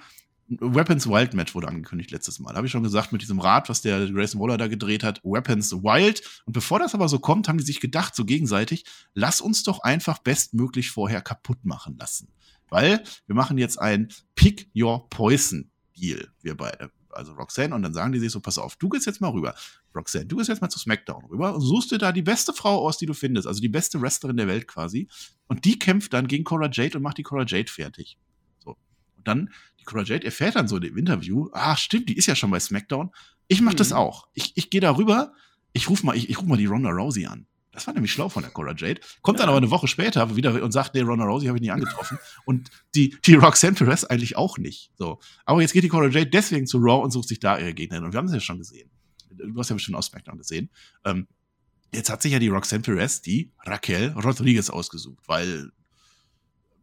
Weapons 0.49 1.07
Wild 1.09 1.33
Match 1.33 1.55
wurde 1.55 1.69
angekündigt 1.69 2.11
letztes 2.11 2.39
Mal. 2.39 2.55
Habe 2.55 2.67
ich 2.67 2.73
schon 2.73 2.83
gesagt, 2.83 3.13
mit 3.13 3.23
diesem 3.23 3.41
Rad, 3.41 3.71
was 3.71 3.81
der 3.81 4.07
Grayson 4.11 4.41
Waller 4.41 4.59
da 4.59 4.67
gedreht 4.67 5.03
hat, 5.03 5.23
Weapons 5.25 5.73
Wild. 5.73 6.23
Und 6.45 6.53
bevor 6.53 6.79
das 6.79 6.95
aber 6.95 7.09
so 7.09 7.19
kommt, 7.19 7.49
haben 7.49 7.57
die 7.57 7.65
sich 7.65 7.81
gedacht, 7.81 8.15
so 8.15 8.27
gegenseitig, 8.27 8.85
lass 9.15 9.41
uns 9.41 9.63
doch 9.63 9.81
einfach 9.81 10.19
bestmöglich 10.19 10.91
vorher 10.91 11.23
kaputt 11.23 11.65
machen 11.65 11.97
lassen. 11.97 12.29
Weil 12.69 13.03
wir 13.27 13.35
machen 13.35 13.59
jetzt 13.59 13.79
ein 13.81 14.09
Pick 14.35 14.71
Your 14.75 15.09
Poison 15.09 15.71
Deal, 15.97 16.29
wir 16.43 16.57
beide. 16.57 16.91
Also 17.11 17.33
Roxanne, 17.33 17.75
und 17.75 17.83
dann 17.83 17.95
sagen 17.95 18.13
die 18.13 18.19
sich 18.19 18.33
so, 18.33 18.41
pass 18.41 18.59
auf, 18.59 18.75
du 18.77 18.89
gehst 18.89 19.07
jetzt 19.07 19.21
mal 19.21 19.31
rüber. 19.31 19.55
Roxanne, 19.95 20.27
du 20.27 20.37
gehst 20.37 20.49
jetzt 20.49 20.61
mal 20.61 20.69
zu 20.69 20.81
SmackDown 20.81 21.25
rüber 21.27 21.55
und 21.55 21.61
suchst 21.61 21.93
dir 21.93 21.99
da 21.99 22.11
die 22.11 22.23
beste 22.23 22.53
Frau 22.53 22.85
aus, 22.85 22.99
die 22.99 23.07
du 23.07 23.15
findest, 23.15 23.47
also 23.47 23.61
die 23.61 23.69
beste 23.69 24.01
Wrestlerin 24.01 24.37
der 24.37 24.49
Welt 24.49 24.67
quasi. 24.67 25.09
Und 25.47 25.65
die 25.65 25.79
kämpft 25.79 26.13
dann 26.13 26.27
gegen 26.27 26.43
Cora 26.43 26.69
Jade 26.71 26.97
und 26.97 27.03
macht 27.03 27.19
die 27.19 27.23
Cora 27.23 27.45
Jade 27.47 27.71
fertig. 27.71 28.19
So. 28.59 28.77
Und 29.17 29.29
dann 29.29 29.51
die 29.79 29.85
Cora 29.85 30.03
Jade 30.03 30.25
erfährt 30.25 30.57
dann 30.57 30.67
so 30.67 30.77
im 30.79 30.97
Interview, 30.97 31.49
ah, 31.53 31.77
stimmt, 31.77 32.09
die 32.09 32.17
ist 32.17 32.27
ja 32.27 32.35
schon 32.35 32.51
bei 32.51 32.59
SmackDown. 32.59 33.11
Ich 33.47 33.61
mach 33.61 33.73
mhm. 33.73 33.77
das 33.77 33.93
auch. 33.93 34.27
Ich, 34.33 34.57
ich 34.57 34.71
gehe 34.71 34.81
da 34.81 34.97
rüber, 34.97 35.33
ich 35.73 35.89
ruf 35.89 36.03
mal, 36.03 36.17
ich, 36.17 36.29
ich 36.29 36.39
ruf 36.39 36.47
mal 36.47 36.57
die 36.57 36.67
Ronda 36.67 36.91
Rousey 36.91 37.27
an. 37.27 37.47
Das 37.75 37.89
war 37.89 37.95
nämlich 37.95 38.13
schlau 38.13 38.29
von 38.29 38.43
der 38.43 38.53
Cora 38.53 38.73
Jade. 38.77 39.01
Kommt 39.21 39.41
dann 39.41 39.49
aber 39.49 39.59
eine 39.59 39.71
Woche 39.71 39.89
später 39.89 40.37
wieder 40.37 40.63
und 40.63 40.71
sagt, 40.71 40.95
nee, 40.95 41.01
Ronda 41.01 41.25
Rousey 41.25 41.49
habe 41.49 41.59
ich 41.59 41.63
nie 41.63 41.73
angetroffen. 41.73 42.19
und 42.45 42.71
die, 42.95 43.17
die 43.27 43.35
Roxanne 43.35 43.75
Perez 43.75 44.05
eigentlich 44.05 44.37
auch 44.37 44.59
nicht. 44.59 44.93
So. 44.97 45.19
Aber 45.45 45.61
jetzt 45.61 45.73
geht 45.73 45.83
die 45.83 45.89
Cora 45.89 46.07
Jade 46.07 46.31
deswegen 46.31 46.67
zu 46.67 46.79
Raw 46.79 47.03
und 47.03 47.11
sucht 47.11 47.29
sich 47.29 47.41
da 47.41 47.59
ihre 47.59 47.75
Gegnerin. 47.75 48.05
Und 48.05 48.13
wir 48.13 48.19
haben 48.19 48.27
es 48.27 48.33
ja 48.33 48.41
schon 48.41 48.59
gesehen. 48.59 48.91
Du 49.31 49.59
hast 49.59 49.71
ja 49.71 49.75
bestimmt 49.75 49.97
aus 49.99 50.07
SmackDown 50.07 50.39
gesehen. 50.39 50.71
Ähm, 51.05 51.27
jetzt 51.93 52.11
hat 52.11 52.23
sich 52.23 52.33
ja 52.33 52.39
die 52.39 52.49
Roxanne 52.49 52.83
Perez 52.83 53.21
die 53.21 53.53
Raquel 53.65 54.11
Rodriguez 54.13 54.71
ausgesucht, 54.71 55.25
weil 55.27 55.73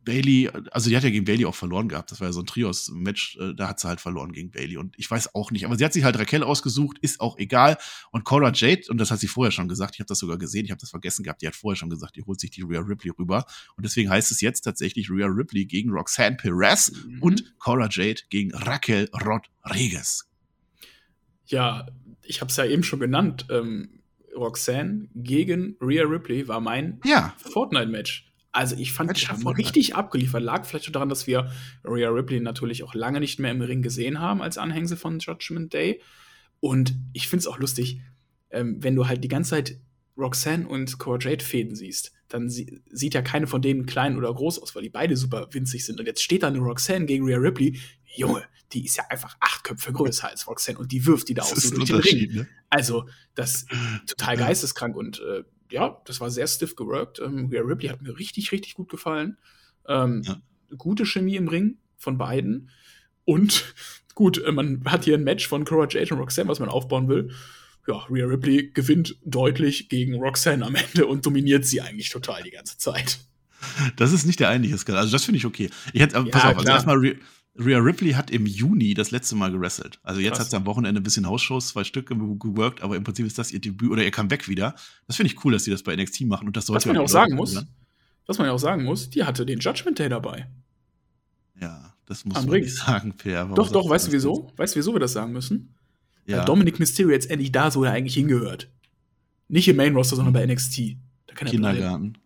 Bailey, 0.04 0.50
also 0.72 0.90
die 0.90 0.96
hat 0.96 1.04
ja 1.04 1.10
gegen 1.10 1.26
Bailey 1.26 1.46
auch 1.46 1.56
verloren 1.56 1.88
gehabt. 1.88 2.12
Das 2.12 2.20
war 2.20 2.28
ja 2.28 2.34
so 2.34 2.42
ein 2.42 2.46
Trios-Match, 2.46 3.38
äh, 3.38 3.54
da 3.56 3.70
hat 3.70 3.80
sie 3.80 3.88
halt 3.88 4.02
verloren 4.02 4.32
gegen 4.32 4.52
Bailey. 4.52 4.78
Und 4.78 4.98
ich 4.98 5.10
weiß 5.10 5.36
auch 5.36 5.52
nicht, 5.52 5.66
aber 5.66 5.78
sie 5.78 5.86
hat 5.86 5.94
sich 5.94 6.04
halt 6.04 6.18
Raquel 6.18 6.44
ausgesucht, 6.44 6.98
ist 7.02 7.20
auch 7.20 7.38
egal. 7.38 7.78
Und 8.12 8.24
Cora 8.24 8.52
Jade, 8.54 8.84
und 8.90 8.98
das 8.98 9.12
hat 9.12 9.20
sie 9.20 9.28
vorher 9.28 9.52
schon 9.52 9.68
gesagt, 9.68 9.96
ich 9.96 10.00
habe 10.00 10.08
das 10.08 10.20
sogar 10.20 10.38
gesehen, 10.38 10.66
ich 10.66 10.72
habe 10.72 10.82
das 10.82 10.90
vergessen 10.90 11.24
gehabt, 11.24 11.42
die 11.42 11.48
hat 11.48 11.56
vorher 11.56 11.76
schon 11.76 11.90
gesagt, 11.90 12.16
die 12.16 12.24
holt 12.24 12.40
sich 12.40 12.52
die 12.52 12.62
Rhea 12.62 12.80
Ripley 12.80 13.12
rüber. 13.18 13.46
Und 13.76 13.86
deswegen 13.86 14.10
heißt 14.10 14.32
es 14.32 14.42
jetzt 14.42 14.62
tatsächlich 14.62 15.10
Rhea 15.10 15.28
Ripley 15.28 15.66
gegen 15.66 15.92
Roxanne 15.92 16.38
Perez 16.38 16.92
mhm. 16.92 17.22
und 17.22 17.60
Cora 17.60 17.88
Jade 17.90 18.22
gegen 18.30 18.54
Raquel 18.54 19.10
Rodriguez. 19.14 20.28
Ja, 21.46 21.88
ich 22.24 22.42
habe 22.42 22.50
es 22.50 22.58
ja 22.58 22.66
eben 22.66 22.84
schon 22.84 23.00
genannt. 23.00 23.46
Ähm, 23.50 24.02
Roxanne 24.36 25.10
gegen 25.14 25.76
Rhea 25.82 26.04
Ripley 26.04 26.48
war 26.48 26.60
mein 26.60 27.00
ja. 27.04 27.36
Fortnite-Match. 27.38 28.31
Also 28.52 28.76
ich 28.76 28.92
fand, 28.92 29.16
die 29.20 29.28
haben 29.28 29.48
richtig 29.48 29.96
abgeliefert. 29.96 30.44
Lag 30.44 30.66
vielleicht 30.66 30.86
schon 30.86 30.94
daran, 30.94 31.10
dass 31.10 31.26
wir 31.26 31.52
Rhea 31.86 32.10
Ripley 32.10 32.42
natürlich 32.42 32.84
auch 32.84 32.94
lange 32.94 33.20
nicht 33.20 33.40
mehr 33.40 33.52
im 33.52 33.62
Ring 33.62 33.82
gesehen 33.82 34.20
haben 34.20 34.42
als 34.42 34.58
Anhängsel 34.58 34.98
von 34.98 35.20
Judgment 35.20 35.74
Day. 35.74 36.02
Und 36.60 36.94
ich 37.14 37.28
finde 37.28 37.42
es 37.42 37.48
auch 37.48 37.60
lustig, 37.60 38.02
ähm, 38.52 38.84
wenn 38.84 38.96
du 38.96 39.08
halt 39.08 39.24
die 39.24 39.30
ganze 39.30 39.52
Zeit 39.52 39.80
Roxanne 40.18 40.68
und 40.68 41.00
Cora 41.00 41.18
Jade 41.20 41.44
Fäden 41.44 41.76
siehst, 41.76 42.12
dann 42.28 42.50
sie 42.50 42.82
sieht 42.90 43.14
ja 43.14 43.22
keine 43.22 43.48
von 43.48 43.62
denen 43.62 43.86
klein 43.86 44.18
oder 44.18 44.34
groß 44.34 44.60
aus, 44.60 44.76
weil 44.76 44.84
die 44.84 44.90
beide 44.90 45.16
super 45.16 45.48
winzig 45.52 45.86
sind. 45.86 46.00
Und 46.00 46.06
jetzt 46.06 46.22
steht 46.22 46.44
da 46.44 46.48
eine 46.48 46.60
Roxanne 46.60 47.06
gegen 47.06 47.26
Rhea 47.26 47.38
Ripley. 47.38 47.80
Junge, 48.16 48.44
die 48.74 48.86
ist 48.86 48.98
ja 48.98 49.06
einfach 49.10 49.38
acht 49.40 49.64
Köpfe 49.64 49.94
größer 49.94 50.28
als 50.28 50.48
Roxanne 50.48 50.78
und 50.78 50.92
die 50.92 51.06
wirft 51.06 51.30
die 51.30 51.34
da 51.34 51.44
auch 51.44 51.56
so 51.56 51.74
durch 51.74 51.90
den 51.90 51.96
Ring. 51.98 52.34
Ne? 52.34 52.48
Also, 52.70 53.08
das 53.36 53.64
ist 53.64 53.68
total 54.08 54.38
geisteskrank 54.38 54.96
und 54.96 55.20
äh, 55.20 55.44
ja, 55.72 56.02
das 56.06 56.20
war 56.20 56.30
sehr 56.30 56.48
stiff 56.48 56.76
geworkt. 56.76 57.20
Ähm, 57.20 57.50
Rhea 57.52 57.62
Ripley 57.62 57.90
hat 57.90 58.02
mir 58.02 58.18
richtig, 58.18 58.52
richtig 58.52 58.76
gut 58.76 58.90
gefallen. 58.90 59.38
Ähm, 59.88 60.24
ja. 60.26 60.42
Gute 60.78 61.06
Chemie 61.06 61.36
im 61.36 61.48
Ring 61.48 61.78
von 61.98 62.18
beiden. 62.18 62.70
Und 63.26 63.74
gut, 64.16 64.44
äh, 64.44 64.52
man 64.52 64.84
hat 64.86 65.06
hier 65.06 65.18
ein 65.18 65.24
Match 65.24 65.48
von 65.48 65.66
Cora 65.66 65.88
Jade 65.90 66.14
und 66.14 66.20
Roxanne, 66.20 66.50
was 66.50 66.60
man 66.60 66.70
aufbauen 66.70 67.08
will. 67.08 67.32
Ja, 67.88 68.06
Rhea 68.10 68.26
Ripley 68.26 68.72
gewinnt 68.74 69.18
deutlich 69.26 69.90
gegen 69.90 70.16
Roxanne 70.16 70.66
am 70.66 70.76
Ende 70.76 71.08
und 71.08 71.26
dominiert 71.26 71.66
sie 71.66 71.82
eigentlich 71.82 72.10
total 72.10 72.44
die 72.44 72.52
ganze 72.52 72.78
Zeit. 72.78 73.20
Das 73.96 74.12
ist 74.12 74.26
nicht 74.26 74.40
der 74.40 74.50
eigentliche 74.50 74.78
Skandal. 74.78 75.04
Also, 75.04 75.14
das 75.14 75.24
finde 75.24 75.38
ich 75.38 75.46
okay. 75.46 75.70
Ich 75.94 76.02
hätte, 76.02 76.16
ja, 76.16 76.24
pass 76.26 76.46
auf, 76.46 76.58
also 76.58 76.70
erstmal 76.70 76.98
Rhea 76.98 77.16
Ripley 77.56 78.14
hat 78.14 78.32
im 78.32 78.46
Juni 78.46 78.94
das 78.94 79.12
letzte 79.12 79.36
Mal 79.36 79.52
gewrestelt. 79.52 80.00
Also 80.04 80.22
jetzt 80.22 80.36
Krass. 80.36 80.46
hat 80.46 80.52
sie 80.52 80.56
am 80.56 80.66
Wochenende 80.66 81.02
ein 81.02 81.04
bisschen 81.04 81.28
Hausshows, 81.28 81.70
zwei 81.70 81.84
Stück 81.84 82.08
geworkt, 82.08 82.82
aber 82.82 82.96
im 82.96 83.04
Prinzip 83.04 83.26
ist 83.26 83.38
das 83.38 83.52
ihr 83.52 83.60
Debüt 83.60 83.92
oder 83.92 84.04
ihr 84.04 84.12
Comeback 84.12 84.48
wieder. 84.48 84.76
Das 85.08 85.18
finde 85.18 85.34
ich 85.34 85.44
cool, 85.44 85.52
dass 85.52 85.66
sie 85.66 85.72
das 85.72 85.84
bei 85.84 85.96
NXT 85.96 86.22
machen 86.22 86.48
und 86.48 86.56
das 86.56 86.68
sollte 86.68 86.78
was 86.78 86.86
man 86.86 86.96
ja 86.96 87.02
auch 87.02 87.10
sagen 87.10 87.36
muss. 87.36 87.56
Werden. 87.56 87.70
Was 88.26 88.38
man 88.38 88.48
ja 88.48 88.54
auch 88.54 88.60
sagen 88.60 88.84
muss, 88.84 89.10
die 89.10 89.24
hatte 89.24 89.46
den 89.46 89.60
Judgment 89.60 90.00
Day 90.00 90.08
dabei. 90.08 90.48
Ja, 91.60 91.94
das 92.06 92.24
muss 92.26 92.46
man 92.46 92.60
nicht 92.60 92.76
sagen, 92.76 93.14
Per. 93.14 93.46
Doch, 93.56 93.72
doch, 93.72 93.90
weißt 93.90 94.08
du 94.08 94.12
wieso? 94.12 94.48
Ist? 94.48 94.58
Weißt 94.58 94.76
du, 94.76 94.80
wieso 94.80 94.94
wir 94.94 95.00
das 95.00 95.14
sagen 95.14 95.34
müssen? 95.34 95.76
Ja. 96.26 96.38
Weil 96.38 96.46
Dominic 96.46 96.80
Mysterio 96.80 97.12
jetzt 97.12 97.30
endlich 97.30 97.52
da, 97.52 97.74
wo 97.76 97.84
er 97.84 97.92
eigentlich 97.92 98.14
hingehört. 98.14 98.70
Nicht 99.48 99.68
im 99.68 99.76
Main 99.76 99.94
Roster, 99.94 100.16
sondern 100.16 100.34
bei 100.34 100.46
NXT. 100.46 100.96
Da 101.28 101.36
kann 101.36 101.48
er 101.48 101.52
Kindergarten. 101.52 102.18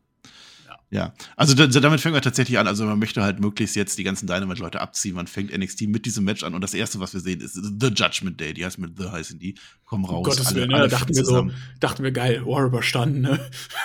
Ja, 0.92 1.14
also 1.36 1.56
damit 1.56 2.00
fängt 2.00 2.14
man 2.14 2.22
tatsächlich 2.22 2.60
an. 2.60 2.68
Also 2.68 2.86
man 2.86 3.00
möchte 3.00 3.24
halt 3.24 3.40
möglichst 3.40 3.76
jetzt 3.76 3.98
die 3.98 4.04
ganzen 4.04 4.28
Dynamite-Leute 4.28 4.80
abziehen. 4.80 5.16
Man 5.16 5.28
fängt 5.28 5.56
NXT 5.56 5.82
mit 5.88 6.06
diesem 6.06 6.24
Match 6.24 6.44
an 6.44 6.54
und 6.54 6.62
das 6.62 6.74
erste, 6.74 7.00
was 7.00 7.14
wir 7.14 7.22
sehen, 7.22 7.42
ist 7.42 7.56
The 7.56 7.88
Judgment 7.88 8.40
Day. 8.40 8.54
Die 8.54 8.64
heißt 8.64 8.78
mit 8.78 8.98
The 8.98 9.10
heißen 9.10 9.40
die, 9.40 9.56
kommen 9.84 10.06
raus. 10.06 10.26
Gottes 10.26 10.48
alle, 10.48 10.56
Willen, 10.58 10.74
alle 10.74 10.88
dachten 10.88 11.16
wir 11.16 11.26
so, 11.26 11.50
dachten 11.80 12.04
wir 12.04 12.12
geil, 12.12 12.46
War 12.46 12.66
überstanden, 12.66 13.22
ne? 13.22 13.40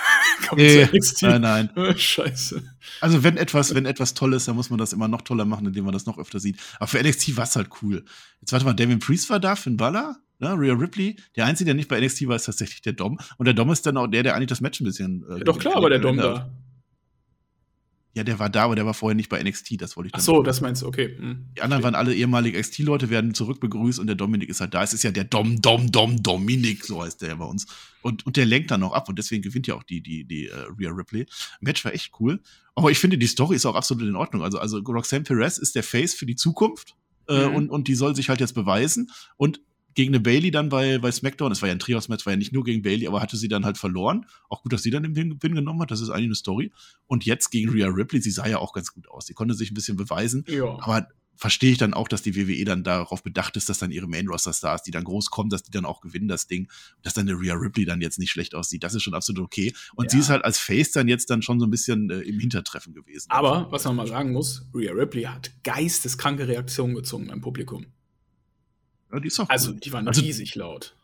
Kommt 0.48 0.60
nee, 0.60 0.88
Nein, 1.20 1.40
nein. 1.40 1.70
Oh, 1.76 1.92
scheiße. 1.96 2.62
Also 3.00 3.22
wenn 3.22 3.36
etwas, 3.36 3.74
wenn 3.74 3.86
etwas 3.86 4.14
toll 4.14 4.32
ist, 4.34 4.48
dann 4.48 4.56
muss 4.56 4.70
man 4.70 4.78
das 4.78 4.92
immer 4.92 5.08
noch 5.08 5.22
toller 5.22 5.44
machen, 5.44 5.66
indem 5.66 5.84
man 5.84 5.92
das 5.92 6.06
noch 6.06 6.18
öfter 6.18 6.40
sieht. 6.40 6.58
Aber 6.76 6.86
für 6.86 7.02
NXT 7.02 7.36
war 7.36 7.44
es 7.44 7.56
halt 7.56 7.68
cool. 7.82 8.04
Jetzt 8.40 8.52
warte 8.52 8.64
mal, 8.64 8.74
Damien 8.74 9.00
Priest 9.00 9.30
war 9.30 9.40
da, 9.40 9.56
Finn 9.56 9.76
Balor, 9.76 10.16
ne, 10.38 10.54
Rhea 10.58 10.74
Ripley. 10.74 11.16
Der 11.36 11.46
Einzige, 11.46 11.66
der 11.66 11.74
nicht 11.74 11.88
bei 11.88 12.00
NXT 12.00 12.28
war, 12.28 12.36
ist 12.36 12.44
tatsächlich 12.44 12.82
der 12.82 12.92
Dom. 12.92 13.18
Und 13.36 13.46
der 13.46 13.54
Dom 13.54 13.70
ist 13.70 13.84
dann 13.84 13.96
auch 13.96 14.06
der, 14.06 14.22
der 14.22 14.34
eigentlich 14.34 14.48
das 14.48 14.60
Match 14.60 14.80
ein 14.80 14.84
bisschen. 14.84 15.24
Äh, 15.28 15.38
ja, 15.38 15.44
doch 15.44 15.58
klar, 15.58 15.76
aber 15.76 15.90
der 15.90 15.98
Dom 15.98 16.16
da. 16.16 16.50
Ja, 18.12 18.24
der 18.24 18.40
war 18.40 18.50
da, 18.50 18.64
aber 18.64 18.74
der 18.74 18.84
war 18.84 18.94
vorher 18.94 19.14
nicht 19.14 19.28
bei 19.28 19.40
NXT, 19.40 19.80
das 19.80 19.96
wollte 19.96 20.08
ich 20.08 20.14
Ach 20.14 20.20
so, 20.20 20.42
das 20.42 20.60
meinst 20.60 20.82
du, 20.82 20.86
okay. 20.86 21.16
Hm. 21.16 21.46
Die 21.56 21.62
anderen 21.62 21.84
waren 21.84 21.94
alle 21.94 22.12
ehemalige 22.12 22.58
NXT-Leute, 22.58 23.08
werden 23.08 23.34
zurückbegrüßt 23.34 24.00
und 24.00 24.08
der 24.08 24.16
Dominik 24.16 24.48
ist 24.48 24.60
halt 24.60 24.74
da. 24.74 24.82
Es 24.82 24.92
ist 24.92 25.04
ja 25.04 25.12
der 25.12 25.22
Dom, 25.22 25.62
Dom, 25.62 25.92
Dom, 25.92 26.20
Dominik, 26.20 26.84
so 26.84 27.04
heißt 27.04 27.22
der 27.22 27.36
bei 27.36 27.44
uns. 27.44 27.66
Und, 28.02 28.26
und 28.26 28.36
der 28.36 28.46
lenkt 28.46 28.72
dann 28.72 28.80
noch 28.80 28.92
ab 28.94 29.08
und 29.08 29.16
deswegen 29.16 29.42
gewinnt 29.42 29.68
ja 29.68 29.76
auch 29.76 29.84
die, 29.84 30.00
die, 30.00 30.24
die 30.24 30.50
uh, 30.50 30.72
Rhea 30.76 30.90
Ripley. 30.90 31.26
Match 31.60 31.84
war 31.84 31.94
echt 31.94 32.12
cool. 32.18 32.40
Aber 32.74 32.90
ich 32.90 32.98
finde, 32.98 33.16
die 33.16 33.28
Story 33.28 33.54
ist 33.54 33.66
auch 33.66 33.76
absolut 33.76 34.08
in 34.08 34.16
Ordnung. 34.16 34.42
Also, 34.42 34.58
also 34.58 34.78
Roxanne 34.78 35.22
Perez 35.22 35.58
ist 35.58 35.76
der 35.76 35.84
Face 35.84 36.14
für 36.14 36.26
die 36.26 36.36
Zukunft. 36.36 36.96
Äh, 37.28 37.46
mhm. 37.46 37.54
und, 37.54 37.70
und 37.70 37.88
die 37.88 37.94
soll 37.94 38.16
sich 38.16 38.28
halt 38.28 38.40
jetzt 38.40 38.54
beweisen. 38.54 39.12
Und 39.36 39.60
gegen 39.94 40.14
eine 40.14 40.20
Bailey 40.20 40.50
dann 40.50 40.68
bei, 40.68 40.98
bei 40.98 41.10
SmackDown. 41.10 41.52
Es 41.52 41.62
war 41.62 41.68
ja 41.68 41.74
ein 41.74 41.78
Trios-Match, 41.78 42.26
war 42.26 42.32
ja 42.32 42.36
nicht 42.36 42.52
nur 42.52 42.64
gegen 42.64 42.82
Bailey, 42.82 43.06
aber 43.06 43.20
hatte 43.20 43.36
sie 43.36 43.48
dann 43.48 43.64
halt 43.64 43.78
verloren. 43.78 44.26
Auch 44.48 44.62
gut, 44.62 44.72
dass 44.72 44.82
sie 44.82 44.90
dann 44.90 45.02
den 45.02 45.38
Pin, 45.38 45.54
genommen 45.54 45.80
hat. 45.80 45.90
Das 45.90 46.00
ist 46.00 46.10
eigentlich 46.10 46.26
eine 46.26 46.34
Story. 46.34 46.72
Und 47.06 47.24
jetzt 47.24 47.50
gegen 47.50 47.70
Rhea 47.70 47.88
Ripley, 47.88 48.20
sie 48.20 48.30
sah 48.30 48.46
ja 48.46 48.58
auch 48.58 48.72
ganz 48.72 48.92
gut 48.92 49.08
aus. 49.08 49.26
Sie 49.26 49.34
konnte 49.34 49.54
sich 49.54 49.70
ein 49.70 49.74
bisschen 49.74 49.96
beweisen. 49.96 50.44
Ja. 50.48 50.78
Aber 50.80 51.08
verstehe 51.40 51.72
ich 51.72 51.78
dann 51.78 51.94
auch, 51.94 52.06
dass 52.06 52.20
die 52.20 52.36
WWE 52.36 52.64
dann 52.66 52.84
darauf 52.84 53.22
bedacht 53.22 53.56
ist, 53.56 53.70
dass 53.70 53.78
dann 53.78 53.90
ihre 53.90 54.06
Main-Roster-Stars, 54.06 54.82
die 54.82 54.90
dann 54.90 55.04
groß 55.04 55.30
kommen, 55.30 55.48
dass 55.48 55.62
die 55.62 55.70
dann 55.70 55.86
auch 55.86 56.02
gewinnen, 56.02 56.28
das 56.28 56.46
Ding. 56.46 56.70
Dass 57.02 57.14
dann 57.14 57.28
eine 57.28 57.40
Rhea 57.40 57.54
Ripley 57.54 57.86
dann 57.86 58.02
jetzt 58.02 58.18
nicht 58.18 58.30
schlecht 58.30 58.54
aussieht. 58.54 58.84
Das 58.84 58.94
ist 58.94 59.02
schon 59.02 59.14
absolut 59.14 59.42
okay. 59.42 59.72
Und 59.94 60.04
ja. 60.04 60.10
sie 60.10 60.18
ist 60.18 60.28
halt 60.28 60.44
als 60.44 60.58
Face 60.58 60.92
dann 60.92 61.08
jetzt 61.08 61.30
dann 61.30 61.40
schon 61.40 61.58
so 61.58 61.66
ein 61.66 61.70
bisschen 61.70 62.10
äh, 62.10 62.20
im 62.20 62.38
Hintertreffen 62.38 62.92
gewesen. 62.92 63.30
Aber, 63.30 63.68
was 63.70 63.84
man 63.84 63.96
mal 63.96 64.06
sagen 64.06 64.32
muss, 64.32 64.66
Rhea 64.74 64.92
Ripley 64.92 65.22
hat 65.22 65.50
geisteskranke 65.64 66.46
Reaktionen 66.46 66.94
gezogen 66.94 67.28
beim 67.28 67.40
Publikum. 67.40 67.86
Ja, 69.12 69.20
die 69.20 69.28
ist 69.28 69.40
auch 69.40 69.48
also, 69.48 69.72
die 69.72 69.92
waren 69.92 70.06
also, 70.06 70.20
riesig 70.20 70.54
laut. 70.54 70.94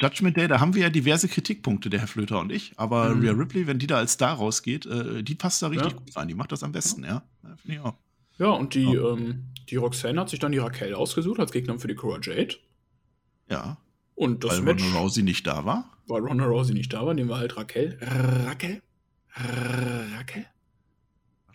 Judgment 0.00 0.36
Day, 0.36 0.46
da 0.46 0.60
haben 0.60 0.74
wir 0.74 0.82
ja 0.82 0.90
diverse 0.90 1.28
Kritikpunkte, 1.28 1.90
der 1.90 2.00
Herr 2.00 2.06
Flöter 2.06 2.38
und 2.40 2.52
ich. 2.52 2.72
Aber 2.76 3.14
mhm. 3.14 3.22
Rhea 3.22 3.32
Ripley, 3.32 3.66
wenn 3.66 3.78
die 3.78 3.86
da 3.86 3.96
als 3.96 4.12
Star 4.12 4.36
rausgeht, 4.36 4.86
äh, 4.86 5.22
die 5.22 5.34
passt 5.34 5.60
da 5.62 5.68
richtig 5.68 5.92
ja. 5.92 5.98
gut 5.98 6.16
rein. 6.16 6.28
Die 6.28 6.34
macht 6.34 6.52
das 6.52 6.62
am 6.62 6.72
besten, 6.72 7.02
ja. 7.04 7.22
ja 7.42 7.56
Finde 7.56 7.76
ich 7.76 7.80
auch. 7.80 7.94
Ja, 8.38 8.50
und 8.50 8.74
die, 8.74 8.86
oh. 8.86 9.16
ähm, 9.16 9.46
die 9.68 9.76
Roxanne 9.76 10.20
hat 10.20 10.28
sich 10.28 10.38
dann 10.38 10.52
die 10.52 10.58
Raquel 10.58 10.94
ausgesucht 10.94 11.40
als 11.40 11.50
Gegner 11.50 11.78
für 11.78 11.88
die 11.88 11.96
Cora 11.96 12.20
Jade. 12.22 12.56
Ja. 13.50 13.78
Und 14.14 14.44
das 14.44 14.58
weil 14.58 14.62
Match. 14.62 14.84
Ronda 14.84 14.98
Rousey 15.00 15.22
nicht 15.22 15.46
da 15.46 15.64
war. 15.64 15.90
Weil 16.06 16.22
Ronda 16.22 16.44
Rousey 16.44 16.74
nicht 16.74 16.92
da 16.92 17.04
war, 17.04 17.14
nehmen 17.14 17.30
wir 17.30 17.38
halt 17.38 17.56
Raquel. 17.56 17.98
Raquel? 18.00 18.82
Raquel? 19.34 20.46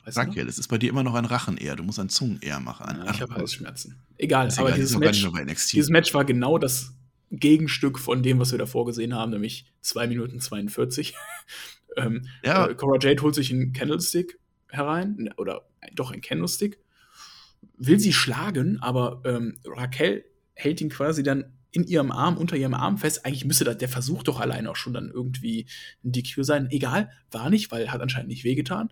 Weißt 0.05 0.17
Raquel, 0.17 0.47
es 0.47 0.59
ist 0.59 0.67
bei 0.67 0.77
dir 0.77 0.89
immer 0.89 1.03
noch 1.03 1.15
ein 1.15 1.25
Rachen 1.25 1.57
eher. 1.57 1.75
Du 1.75 1.83
musst 1.83 1.99
ein 1.99 2.09
Zungen 2.09 2.41
eher 2.41 2.59
machen. 2.59 2.97
Ja, 3.05 3.11
ich 3.11 3.21
habe 3.21 3.35
Halsschmerzen. 3.35 4.01
Egal, 4.17 4.49
aber 4.57 4.67
egal, 4.67 4.79
dieses, 4.79 4.97
Match, 4.97 5.27
dieses 5.71 5.89
Match 5.89 6.13
war 6.13 6.25
genau 6.25 6.57
das 6.57 6.93
Gegenstück 7.31 7.99
von 7.99 8.21
dem, 8.21 8.39
was 8.39 8.51
wir 8.51 8.59
davor 8.59 8.85
gesehen 8.85 9.15
haben, 9.15 9.31
nämlich 9.31 9.65
2 9.81 10.07
Minuten 10.07 10.39
42. 10.39 11.15
ähm, 11.97 12.27
ja. 12.43 12.67
Äh, 12.67 12.75
Cora 12.75 12.99
Jade 13.01 13.21
holt 13.23 13.35
sich 13.35 13.51
einen 13.51 13.73
Candlestick, 13.73 14.39
herein, 14.69 15.29
oder 15.37 15.67
doch 15.93 16.11
ein 16.11 16.21
Candlestick, 16.21 16.79
will 17.77 17.99
sie 17.99 18.13
schlagen, 18.13 18.79
aber 18.81 19.21
ähm, 19.25 19.57
Raquel 19.65 20.25
hält 20.53 20.81
ihn 20.81 20.89
quasi 20.89 21.23
dann 21.23 21.45
in 21.71 21.85
ihrem 21.85 22.11
Arm, 22.11 22.37
unter 22.37 22.55
ihrem 22.55 22.75
Arm 22.75 22.99
fest. 22.99 23.25
Eigentlich 23.25 23.45
müsste 23.45 23.63
das, 23.63 23.77
der 23.79 23.89
Versuch 23.89 24.21
doch 24.21 24.39
allein 24.39 24.67
auch 24.67 24.75
schon 24.75 24.93
dann 24.93 25.09
irgendwie 25.09 25.65
ein 26.03 26.11
DQ 26.11 26.43
sein. 26.43 26.67
Egal, 26.69 27.09
war 27.31 27.49
nicht, 27.49 27.71
weil 27.71 27.91
hat 27.91 28.01
anscheinend 28.01 28.29
nicht 28.29 28.43
wehgetan. 28.43 28.91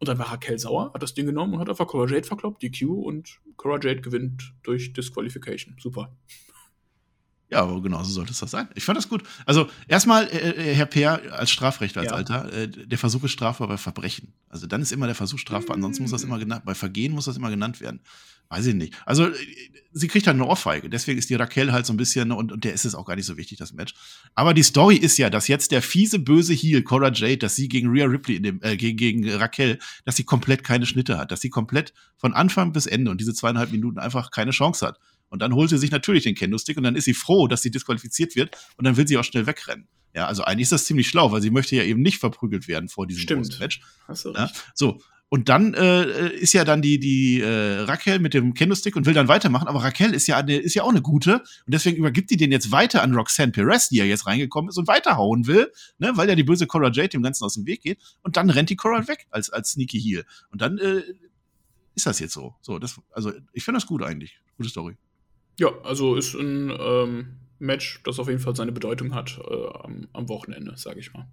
Und 0.00 0.08
dann 0.08 0.18
war 0.18 0.32
Raquel 0.32 0.58
sauer, 0.58 0.92
hat 0.94 1.02
das 1.02 1.12
Ding 1.12 1.26
genommen 1.26 1.52
und 1.54 1.60
hat 1.60 1.68
einfach 1.68 1.86
Cora 1.86 2.10
Jade 2.10 2.26
verkloppt, 2.26 2.62
DQ 2.62 2.84
und 2.88 3.38
Cora 3.56 3.78
Jade 3.80 4.00
gewinnt 4.00 4.54
durch 4.62 4.94
Disqualification. 4.94 5.76
Super. 5.78 6.16
Ja, 7.50 7.62
aber 7.62 7.82
genau 7.82 8.02
so 8.04 8.12
sollte 8.12 8.30
es 8.30 8.38
das 8.38 8.52
sein. 8.52 8.68
Ich 8.76 8.84
fand 8.84 8.96
das 8.96 9.08
gut. 9.08 9.24
Also 9.44 9.68
erstmal, 9.88 10.28
äh, 10.28 10.50
äh 10.50 10.74
Herr 10.74 10.86
Peer 10.86 11.20
als 11.32 11.50
Strafrechtsanwalter, 11.50 12.48
ja. 12.52 12.58
äh, 12.58 12.68
der 12.68 12.98
Versuch 12.98 13.24
ist 13.24 13.32
strafbar 13.32 13.66
bei 13.66 13.76
Verbrechen. 13.76 14.32
Also 14.48 14.68
dann 14.68 14.82
ist 14.82 14.92
immer 14.92 15.06
der 15.06 15.16
Versuch 15.16 15.38
strafbar. 15.38 15.74
Ansonsten 15.74 16.04
muss 16.04 16.12
das 16.12 16.22
immer 16.22 16.38
genannt, 16.38 16.64
bei 16.64 16.74
Vergehen 16.74 17.12
muss 17.12 17.24
das 17.24 17.36
immer 17.36 17.50
genannt 17.50 17.80
werden. 17.80 18.00
Weiß 18.50 18.66
ich 18.66 18.74
nicht. 18.74 18.94
Also 19.04 19.26
äh, 19.26 19.34
sie 19.92 20.06
kriegt 20.06 20.28
halt 20.28 20.36
eine 20.36 20.46
Ohrfeige. 20.46 20.88
Deswegen 20.88 21.18
ist 21.18 21.28
die 21.28 21.34
Raquel 21.34 21.72
halt 21.72 21.86
so 21.86 21.92
ein 21.92 21.96
bisschen, 21.96 22.30
und, 22.30 22.52
und 22.52 22.62
der 22.62 22.72
ist 22.72 22.84
es 22.84 22.94
auch 22.94 23.04
gar 23.04 23.16
nicht 23.16 23.26
so 23.26 23.36
wichtig, 23.36 23.58
das 23.58 23.72
Match. 23.72 23.94
Aber 24.36 24.54
die 24.54 24.62
Story 24.62 24.96
ist 24.96 25.18
ja, 25.18 25.28
dass 25.28 25.48
jetzt 25.48 25.72
der 25.72 25.82
fiese, 25.82 26.20
böse 26.20 26.52
Heel, 26.52 26.82
Cora 26.82 27.10
Jade, 27.12 27.38
dass 27.38 27.56
sie 27.56 27.68
gegen 27.68 27.88
Rhea 27.88 28.06
Ripley 28.06 28.36
in 28.36 28.44
dem, 28.44 28.62
äh, 28.62 28.76
gegen, 28.76 28.96
gegen 28.96 29.28
Raquel, 29.28 29.80
dass 30.04 30.14
sie 30.14 30.24
komplett 30.24 30.62
keine 30.62 30.86
Schnitte 30.86 31.18
hat, 31.18 31.32
dass 31.32 31.40
sie 31.40 31.50
komplett 31.50 31.92
von 32.16 32.32
Anfang 32.32 32.72
bis 32.72 32.86
Ende 32.86 33.10
und 33.10 33.20
diese 33.20 33.34
zweieinhalb 33.34 33.72
Minuten 33.72 33.98
einfach 33.98 34.30
keine 34.30 34.52
Chance 34.52 34.86
hat. 34.86 35.00
Und 35.30 35.40
dann 35.40 35.54
holt 35.54 35.70
sie 35.70 35.78
sich 35.78 35.90
natürlich 35.90 36.24
den 36.24 36.34
Kendo-Stick 36.34 36.76
und 36.76 36.82
dann 36.82 36.96
ist 36.96 37.04
sie 37.04 37.14
froh, 37.14 37.48
dass 37.48 37.62
sie 37.62 37.70
disqualifiziert 37.70 38.36
wird 38.36 38.56
und 38.76 38.84
dann 38.84 38.96
will 38.96 39.08
sie 39.08 39.16
auch 39.16 39.24
schnell 39.24 39.46
wegrennen. 39.46 39.88
Ja, 40.14 40.26
also 40.26 40.42
eigentlich 40.42 40.64
ist 40.64 40.72
das 40.72 40.84
ziemlich 40.84 41.08
schlau, 41.08 41.30
weil 41.32 41.40
sie 41.40 41.50
möchte 41.50 41.76
ja 41.76 41.84
eben 41.84 42.02
nicht 42.02 42.18
verprügelt 42.18 42.66
werden 42.68 42.88
vor 42.88 43.06
diesem 43.06 43.22
Stimmt. 43.22 43.58
Match. 43.60 43.80
Hast 44.08 44.24
du 44.24 44.32
ja, 44.32 44.50
so. 44.74 45.00
Und 45.32 45.48
dann 45.48 45.74
äh, 45.74 46.30
ist 46.34 46.54
ja 46.54 46.64
dann 46.64 46.82
die, 46.82 46.98
die 46.98 47.40
äh, 47.40 47.82
Raquel 47.82 48.18
mit 48.18 48.34
dem 48.34 48.52
Kendo-Stick 48.52 48.96
und 48.96 49.06
will 49.06 49.14
dann 49.14 49.28
weitermachen. 49.28 49.68
Aber 49.68 49.84
Raquel 49.84 50.12
ist 50.12 50.26
ja, 50.26 50.38
eine, 50.38 50.56
ist 50.56 50.74
ja 50.74 50.82
auch 50.82 50.90
eine 50.90 51.02
gute. 51.02 51.34
Und 51.34 51.72
deswegen 51.72 51.98
übergibt 51.98 52.30
die 52.30 52.36
den 52.36 52.50
jetzt 52.50 52.72
weiter 52.72 53.00
an 53.00 53.14
Roxanne 53.14 53.52
Perez, 53.52 53.88
die 53.90 53.98
ja 53.98 54.04
jetzt 54.04 54.26
reingekommen 54.26 54.70
ist 54.70 54.76
und 54.76 54.88
weiterhauen 54.88 55.46
will, 55.46 55.70
ne, 55.98 56.10
weil 56.16 56.28
ja 56.28 56.34
die 56.34 56.42
böse 56.42 56.66
Cora 56.66 56.90
Jade 56.90 57.10
dem 57.10 57.22
Ganzen 57.22 57.44
aus 57.44 57.54
dem 57.54 57.64
Weg 57.64 57.82
geht. 57.82 58.00
Und 58.22 58.36
dann 58.36 58.50
rennt 58.50 58.70
die 58.70 58.76
Cora 58.76 59.06
weg 59.06 59.28
als, 59.30 59.50
als 59.50 59.70
Sneaky 59.70 60.00
Heel. 60.00 60.24
Und 60.50 60.62
dann 60.62 60.78
äh, 60.78 61.02
ist 61.94 62.06
das 62.06 62.18
jetzt 62.18 62.32
so. 62.32 62.56
So, 62.60 62.80
das, 62.80 63.00
also 63.12 63.32
ich 63.52 63.62
finde 63.62 63.76
das 63.76 63.86
gut 63.86 64.02
eigentlich. 64.02 64.40
Gute 64.56 64.68
Story. 64.68 64.96
Ja, 65.58 65.70
also 65.82 66.16
ist 66.16 66.34
ein 66.34 66.72
ähm, 66.78 67.40
Match, 67.58 68.00
das 68.04 68.18
auf 68.18 68.28
jeden 68.28 68.40
Fall 68.40 68.56
seine 68.56 68.72
Bedeutung 68.72 69.14
hat 69.14 69.38
äh, 69.38 69.66
am, 69.82 70.08
am, 70.12 70.28
Wochenende, 70.28 70.76
sage 70.76 71.00
ich 71.00 71.12
mal. 71.12 71.28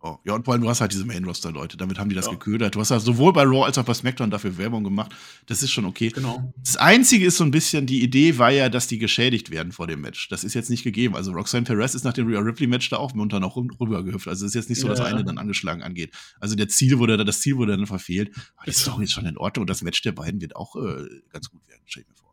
Oh, 0.00 0.16
ja, 0.24 0.34
und 0.34 0.44
vor 0.44 0.54
allem, 0.54 0.62
du 0.62 0.68
hast 0.68 0.80
halt 0.80 0.92
diese 0.92 1.04
Main-Roster-Leute, 1.06 1.76
damit 1.76 1.98
haben 1.98 2.08
die 2.08 2.14
das 2.14 2.26
ja. 2.26 2.32
geködert. 2.32 2.76
Du 2.76 2.80
hast 2.80 2.90
ja 2.90 3.00
sowohl 3.00 3.32
bei 3.32 3.42
Raw 3.42 3.64
als 3.64 3.78
auch 3.78 3.84
bei 3.84 3.94
SmackDown 3.94 4.30
dafür 4.30 4.56
Werbung 4.56 4.84
gemacht. 4.84 5.12
Das 5.46 5.64
ist 5.64 5.72
schon 5.72 5.84
okay. 5.84 6.10
Genau. 6.10 6.52
Das 6.56 6.76
Einzige 6.76 7.26
ist 7.26 7.36
so 7.36 7.42
ein 7.42 7.50
bisschen, 7.50 7.86
die 7.86 8.04
Idee 8.04 8.38
war 8.38 8.50
ja, 8.52 8.68
dass 8.68 8.86
die 8.86 8.98
geschädigt 8.98 9.50
werden 9.50 9.72
vor 9.72 9.88
dem 9.88 10.00
Match. 10.00 10.28
Das 10.28 10.44
ist 10.44 10.54
jetzt 10.54 10.70
nicht 10.70 10.84
gegeben. 10.84 11.16
Also 11.16 11.32
Roxanne 11.32 11.64
Perez 11.64 11.96
ist 11.96 12.04
nach 12.04 12.12
dem 12.12 12.28
Rhea 12.28 12.38
Ripley-Match 12.38 12.90
da 12.90 12.98
auch 12.98 13.12
munter 13.12 13.40
noch 13.40 13.56
rübergehüpft. 13.56 14.28
Also 14.28 14.46
es 14.46 14.52
ist 14.52 14.54
jetzt 14.54 14.68
nicht 14.68 14.80
so, 14.80 14.86
dass 14.86 15.00
ja. 15.00 15.06
eine 15.06 15.24
dann 15.24 15.36
angeschlagen 15.36 15.82
angeht. 15.82 16.14
Also 16.38 16.54
der 16.54 16.68
Ziel 16.68 17.00
wurde, 17.00 17.16
das 17.24 17.40
Ziel 17.40 17.56
wurde 17.56 17.76
dann 17.76 17.88
verfehlt. 17.88 18.30
Aber 18.56 18.70
Story 18.70 19.02
ist 19.04 19.12
schon 19.12 19.26
in 19.26 19.36
Ordnung 19.36 19.62
und 19.62 19.70
das 19.70 19.82
Match 19.82 20.00
der 20.02 20.12
beiden 20.12 20.40
wird 20.40 20.54
auch 20.54 20.76
äh, 20.76 21.08
ganz 21.32 21.50
gut 21.50 21.66
werden, 21.66 21.82
stell 21.86 22.04
ich 22.04 22.08
mir 22.08 22.14
vor. 22.14 22.27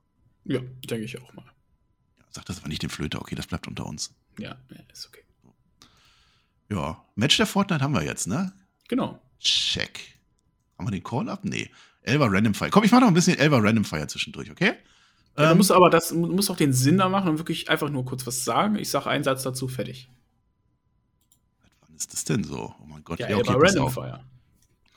Ja, 0.46 0.60
denke 0.60 1.06
ich 1.06 1.22
auch 1.22 1.34
mal. 1.34 1.46
Ja, 2.18 2.24
sag 2.30 2.46
das 2.46 2.60
aber 2.60 2.68
nicht 2.68 2.84
dem 2.84 2.90
Flöter, 2.90 3.20
okay, 3.20 3.36
das 3.36 3.48
bleibt 3.48 3.68
unter 3.68 3.86
uns. 3.86 4.14
Ja, 4.40 4.56
ist 4.92 5.08
okay. 5.08 5.24
Ja, 6.70 7.04
Match 7.16 7.38
der 7.38 7.46
Fortnite 7.46 7.84
haben 7.84 7.94
wir 7.94 8.04
jetzt, 8.04 8.28
ne? 8.28 8.54
Genau. 8.88 9.20
Check. 9.40 10.18
Haben 10.78 10.88
wir 10.88 10.92
den 10.92 11.04
Call-Up? 11.04 11.46
Nee. 11.46 11.70
Elva 12.02 12.26
Random 12.28 12.54
Fire. 12.54 12.70
Komm, 12.70 12.84
ich 12.84 12.92
mach 12.92 13.00
noch 13.02 13.08
ein 13.08 13.14
bisschen 13.14 13.38
Elva 13.38 13.58
Random 13.58 13.86
Fire 13.86 14.08
zwischendurch, 14.08 14.52
okay? 14.52 14.74
Ja, 15.38 15.44
ähm, 15.44 15.50
du 15.50 15.56
musst 15.56 15.72
aber 15.72 15.90
das, 15.90 16.10
du 16.10 16.16
musst 16.16 16.50
auch 16.50 16.58
den 16.58 16.74
Sinn 16.74 16.98
da 16.98 17.10
machen 17.10 17.30
und 17.30 17.38
wirklich 17.38 17.70
einfach 17.70 17.90
nur 17.90 18.06
kurz 18.06 18.26
was 18.26 18.44
sagen. 18.44 18.76
Ich 18.78 18.90
sag 18.90 19.06
einen 19.06 19.24
Satz 19.24 19.44
dazu, 19.44 19.68
fertig. 19.68 20.10
Wann 21.82 21.96
ist 21.96 22.14
das 22.14 22.24
denn 22.24 22.44
so? 22.44 22.74
Oh 22.80 22.86
mein 22.86 23.04
Gott, 23.04 23.20
ja, 23.20 23.30
ja 23.30 23.38
okay, 23.38 23.50
Elva 23.50 23.60
Random 23.60 23.92
Fire. 23.92 24.24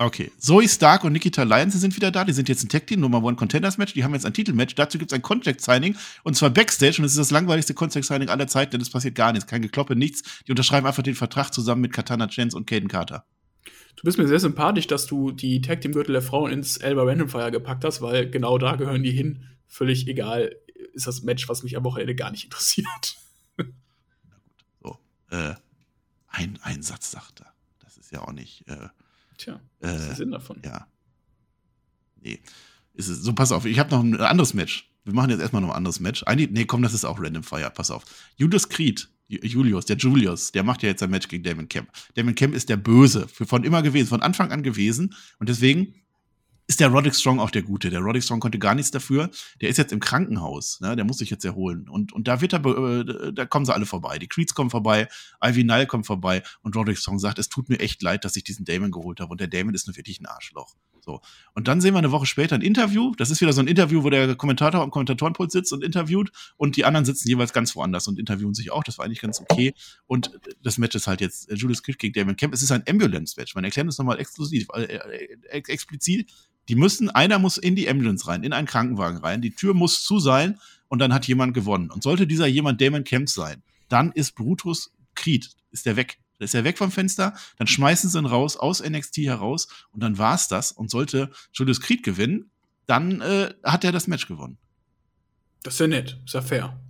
Okay, 0.01 0.31
Zoe 0.39 0.69
Stark 0.69 1.03
und 1.03 1.13
Nikita 1.13 1.43
Lyons 1.43 1.75
sind 1.75 1.97
wieder 1.97 2.13
da. 2.13 2.25
Die 2.25 2.33
sind 2.33 2.49
jetzt 2.49 2.63
ein 2.63 2.69
Tag 2.69 2.87
Team 2.87 3.01
Nummer 3.01 3.21
One 3.21 3.35
Contenders 3.35 3.79
Match. 3.79 3.95
Die 3.95 4.05
haben 4.05 4.15
jetzt 4.15 4.25
ein 4.25 4.33
Titelmatch. 4.33 4.77
Dazu 4.77 4.97
gibt 4.97 5.11
es 5.11 5.17
ein 5.17 5.23
Contract 5.23 5.61
Signing 5.61 5.97
und 6.23 6.37
zwar 6.37 6.51
Backstage. 6.51 6.99
Und 6.99 7.05
es 7.05 7.13
ist 7.13 7.19
das 7.19 7.33
langweiligste 7.33 7.75
Contract 7.75 8.07
Signing 8.07 8.29
aller 8.29 8.47
Zeiten, 8.47 8.71
denn 8.71 8.81
es 8.81 8.91
passiert 8.91 9.17
gar 9.17 9.33
nichts. 9.33 9.49
Kein 9.49 9.61
Gekloppe, 9.61 9.97
nichts. 9.97 10.45
Die 10.47 10.53
unterschreiben 10.53 10.87
einfach 10.87 11.03
den 11.03 11.17
Vertrag 11.17 11.53
zusammen 11.53 11.81
mit 11.81 11.93
Katana 11.93 12.29
Chance 12.29 12.57
und 12.57 12.69
Caden 12.69 12.89
Carter. 12.89 13.27
Du 13.97 14.03
bist 14.05 14.19
mir 14.19 14.29
sehr 14.29 14.39
sympathisch, 14.39 14.87
dass 14.87 15.09
du 15.09 15.33
die 15.33 15.61
Tag 15.63 15.81
Team 15.81 15.91
Gürtel 15.91 16.13
der 16.13 16.23
Frauen 16.23 16.53
ins 16.53 16.77
Elba 16.77 17.03
Random 17.03 17.29
Fire 17.29 17.51
gepackt 17.51 17.85
hast, 17.85 18.01
weil 18.01 18.31
genau 18.31 18.57
da 18.57 18.77
gehören 18.77 19.03
die 19.03 19.11
hin. 19.11 19.49
Völlig 19.67 20.07
egal 20.07 20.55
ist 20.93 21.09
das 21.09 21.23
Match, 21.23 21.49
was 21.49 21.65
mich 21.65 21.77
am 21.77 21.83
Wochenende 21.83 22.15
gar 22.15 22.31
nicht 22.31 22.45
interessiert. 22.45 23.17
Na 23.57 23.65
gut. 23.65 23.75
So, 24.81 24.99
äh, 25.31 25.55
ein, 26.29 26.61
ein 26.63 26.85
Satz 26.85 27.11
sagt 27.11 27.41
er. 27.41 27.53
Das 27.81 27.97
ist 27.97 28.13
ja 28.13 28.23
auch 28.23 28.33
nicht. 28.33 28.63
Äh 28.69 28.91
Tja, 29.39 29.61
was 29.81 30.01
ist 30.01 30.09
der 30.09 30.17
Sinn 30.17 30.31
davon? 30.31 30.61
Ja. 30.65 30.87
Nee. 32.21 32.41
Ist 32.95 33.09
es, 33.09 33.23
so, 33.23 33.33
pass 33.33 33.53
auf, 33.53 33.65
ich 33.65 33.79
habe 33.79 33.91
noch 33.91 34.03
ein 34.03 34.21
anderes 34.21 34.53
Match. 34.53 34.91
Wir 35.05 35.15
machen 35.15 35.31
jetzt 35.31 35.41
erstmal 35.41 35.63
noch 35.63 35.71
ein 35.71 35.77
anderes 35.77 36.01
Match. 36.01 36.25
Eigentlich, 36.25 36.51
nee, 36.51 36.65
komm, 36.65 36.83
das 36.83 36.93
ist 36.93 37.05
auch 37.05 37.21
Random 37.21 37.43
Fire, 37.43 37.71
pass 37.75 37.91
auf. 37.91 38.05
Julius 38.37 38.69
Creed, 38.69 39.09
Julius, 39.29 39.87
der 39.87 39.97
Julius, 39.97 40.53
der 40.53 40.65
macht 40.65 40.83
ja 40.83 40.89
jetzt 40.89 41.03
ein 41.03 41.11
Match 41.11 41.29
gegen 41.29 41.45
Damon 41.45 41.69
Kemp. 41.69 41.89
Damon 42.15 42.35
Kemp 42.35 42.55
ist 42.55 42.69
der 42.69 42.77
Böse, 42.77 43.29
von 43.29 43.65
immer 43.65 43.83
gewesen, 43.83 44.09
von 44.09 44.23
Anfang 44.23 44.51
an 44.51 44.63
gewesen. 44.63 45.15
Und 45.39 45.49
deswegen 45.49 45.95
ist 46.69 46.81
der 46.81 46.89
Roddick 46.89 47.15
Strong 47.15 47.41
auch 47.41 47.51
der 47.51 47.63
Gute. 47.63 47.89
Der 47.89 48.01
Roddick 48.01 48.23
Strong 48.23 48.41
konnte 48.41 48.59
gar 48.59 48.75
nichts 48.75 48.91
dafür. 48.91 49.31
Der 49.63 49.71
ist 49.71 49.79
jetzt 49.79 49.91
im 49.91 50.01
Krankenhaus. 50.01 50.81
Ne? 50.81 50.97
Der 50.97 51.05
muss 51.07 51.17
sich 51.17 51.31
jetzt 51.31 51.45
erholen. 51.47 51.89
Und, 51.89 52.13
und 52.13 52.29
da 52.29 52.43
wird 52.43 52.53
er, 52.53 52.65
äh, 52.65 53.33
da 53.33 53.47
kommen 53.47 53.65
sie 53.65 53.75
alle 53.75 53.87
vorbei. 53.87 54.19
Die 54.19 54.29
Creeds 54.29 54.55
kommen 54.55 54.69
vorbei, 54.69 55.09
Ivy 55.43 55.65
Nile 55.65 55.87
kommt 55.87 56.07
vorbei 56.07 56.43
und 56.61 56.77
Roddick 56.77 56.99
Strong 56.99 57.19
sagt, 57.19 57.39
es 57.39 57.49
tut 57.49 57.71
mir 57.71 57.81
echt 57.81 58.03
leid, 58.03 58.27
dass 58.27 58.37
ich 58.37 58.45
diesen 58.45 58.67
Damon 58.67 58.91
geholt 58.91 59.19
habe. 59.21 59.31
Und 59.31 59.41
der 59.41 59.49
Damon 59.49 59.75
ist 59.75 59.87
nur 59.87 59.97
wirklich 59.97 60.21
ein 60.21 60.27
Arschloch. 60.27 60.77
So. 61.01 61.23
Und 61.55 61.69
dann 61.69 61.81
sehen 61.81 61.95
wir 61.95 61.99
eine 61.99 62.13
Woche 62.13 62.27
später 62.27 62.55
ein 62.55 62.61
Interview. 62.61 63.15
Das 63.17 63.31
ist 63.31 63.41
wieder 63.41 63.55
so 63.55 63.63
ein 63.63 63.67
Interview, 63.67 64.05
wo 64.05 64.11
der 64.11 64.35
Kommentator 64.37 64.83
am 64.83 64.91
Kommentatorenpult 64.91 65.51
sitzt 65.51 65.73
und 65.73 65.83
interviewt 65.83 66.31
und 66.59 66.77
die 66.77 66.85
anderen 66.85 67.07
sitzen 67.07 67.29
jeweils 67.29 67.55
ganz 67.55 67.75
woanders 67.77 68.09
und 68.09 68.19
interviewen 68.19 68.53
sich 68.53 68.71
auch. 68.71 68.85
Das 68.85 68.99
war 68.99 69.07
eigentlich 69.07 69.23
ganz 69.23 69.41
okay. 69.41 69.73
Und 70.07 70.39
das 70.63 70.77
Match 70.77 70.95
ist 70.95 71.07
halt 71.07 71.23
jetzt 71.23 71.51
Julius 71.51 71.83
Creed 71.83 71.99
gegen 71.99 72.13
Damon 72.13 72.37
Kemp. 72.37 72.53
Es 72.53 72.63
ist 72.63 72.73
ein 72.73 72.83
Ambulance-Match. 72.87 73.55
Man 73.55 73.65
erklärt 73.65 73.89
es 73.89 73.97
nochmal 73.97 74.21
exklusiv, 74.21 74.67
äh, 74.75 74.83
äh, 74.83 75.63
explizit. 75.67 76.31
Die 76.69 76.75
müssen, 76.75 77.11
einer 77.11 77.39
muss 77.39 77.57
in 77.57 77.77
die 77.77 77.89
Ambulance 77.89 78.27
rein, 78.27 78.43
in 78.43 78.53
einen 78.53 78.67
Krankenwagen 78.67 79.19
rein, 79.19 79.41
die 79.41 79.55
Tür 79.55 79.75
muss 79.75 80.03
zu 80.03 80.21
sein 80.21 80.61
und 80.89 80.99
dann 80.99 81.15
hat 81.15 81.27
jemand 81.27 81.55
gewonnen. 81.55 81.91
Und 81.91 82.03
sollte 82.03 82.27
dieser 82.27 82.47
jemand 82.47 82.81
Damon 82.81 83.05
Kemp 83.05 83.29
sein, 83.29 83.63
dann 83.89 84.13
ist 84.13 84.33
Brutus 84.35 84.93
Creed, 85.15 85.51
ist 85.71 85.87
der 85.87 85.97
weg. 85.97 86.19
Dann 86.39 86.45
ist 86.45 86.55
er 86.55 86.65
weg 86.65 86.79
vom 86.79 86.93
Fenster, 86.93 87.35
dann 87.57 87.67
schmeißen 87.67 88.11
sie 88.11 88.19
ihn 88.19 88.27
raus, 88.27 88.57
aus 88.57 88.81
NXT 88.81 89.19
heraus 89.19 89.67
und 89.91 90.03
dann 90.03 90.19
war's 90.19 90.47
das. 90.47 90.71
Und 90.71 90.91
sollte 90.91 91.31
Julius 91.53 91.81
Creed 91.81 92.03
gewinnen, 92.05 92.51
dann 92.87 93.21
äh, 93.21 93.53
hat 93.65 93.85
er 93.85 93.93
das 93.93 94.07
Match 94.07 94.29
gewonnen. 94.29 94.57
Das 95.63 95.75
ist 95.75 95.81
ja 95.81 95.89
nett, 95.89 96.21
ist 96.25 96.35
ja 96.35 96.43
fair. 96.43 96.81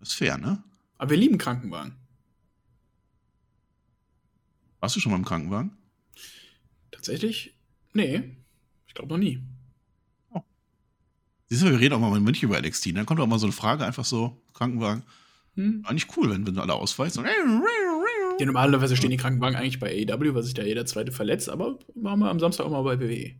Das 0.00 0.08
ist 0.08 0.14
fair, 0.14 0.38
ne? 0.38 0.62
Aber 0.98 1.10
wir 1.10 1.16
lieben 1.16 1.38
Krankenwagen. 1.38 1.96
Warst 4.80 4.96
du 4.96 5.00
schon 5.00 5.12
mal 5.12 5.18
im 5.18 5.24
Krankenwagen? 5.24 5.76
Tatsächlich? 6.90 7.54
Nee. 7.92 8.36
Ich 8.90 8.94
glaube 8.94 9.08
noch 9.08 9.18
nie. 9.18 9.40
Oh. 10.30 10.42
Siehst 11.48 11.62
du, 11.62 11.70
wir 11.70 11.78
reden 11.78 11.94
auch 11.94 12.00
mal 12.00 12.10
mit 12.10 12.22
München 12.22 12.48
über 12.48 12.60
NXT. 12.60 12.96
Dann 12.96 13.06
kommt 13.06 13.20
auch 13.20 13.26
mal 13.28 13.38
so 13.38 13.46
eine 13.46 13.52
Frage, 13.52 13.86
einfach 13.86 14.04
so, 14.04 14.36
Krankenwagen. 14.52 15.04
Hm. 15.54 15.84
Eigentlich 15.86 16.08
cool, 16.16 16.28
wenn, 16.28 16.44
wenn 16.44 16.58
alle 16.58 16.74
ausweisen. 16.74 17.24
Ja, 17.24 18.46
normalerweise 18.46 18.96
stehen 18.96 19.12
die 19.12 19.16
Krankenwagen 19.16 19.54
eigentlich 19.54 19.78
bei 19.78 19.92
AEW, 19.92 20.34
weil 20.34 20.42
sich 20.42 20.54
da 20.54 20.64
jeder 20.64 20.86
zweite 20.86 21.12
verletzt, 21.12 21.48
aber 21.48 21.78
machen 21.94 22.18
wir 22.18 22.30
am 22.30 22.40
Samstag 22.40 22.66
auch 22.66 22.70
mal 22.70 22.82
bei 22.82 22.98
WWE. 22.98 23.12
Ich 23.12 23.36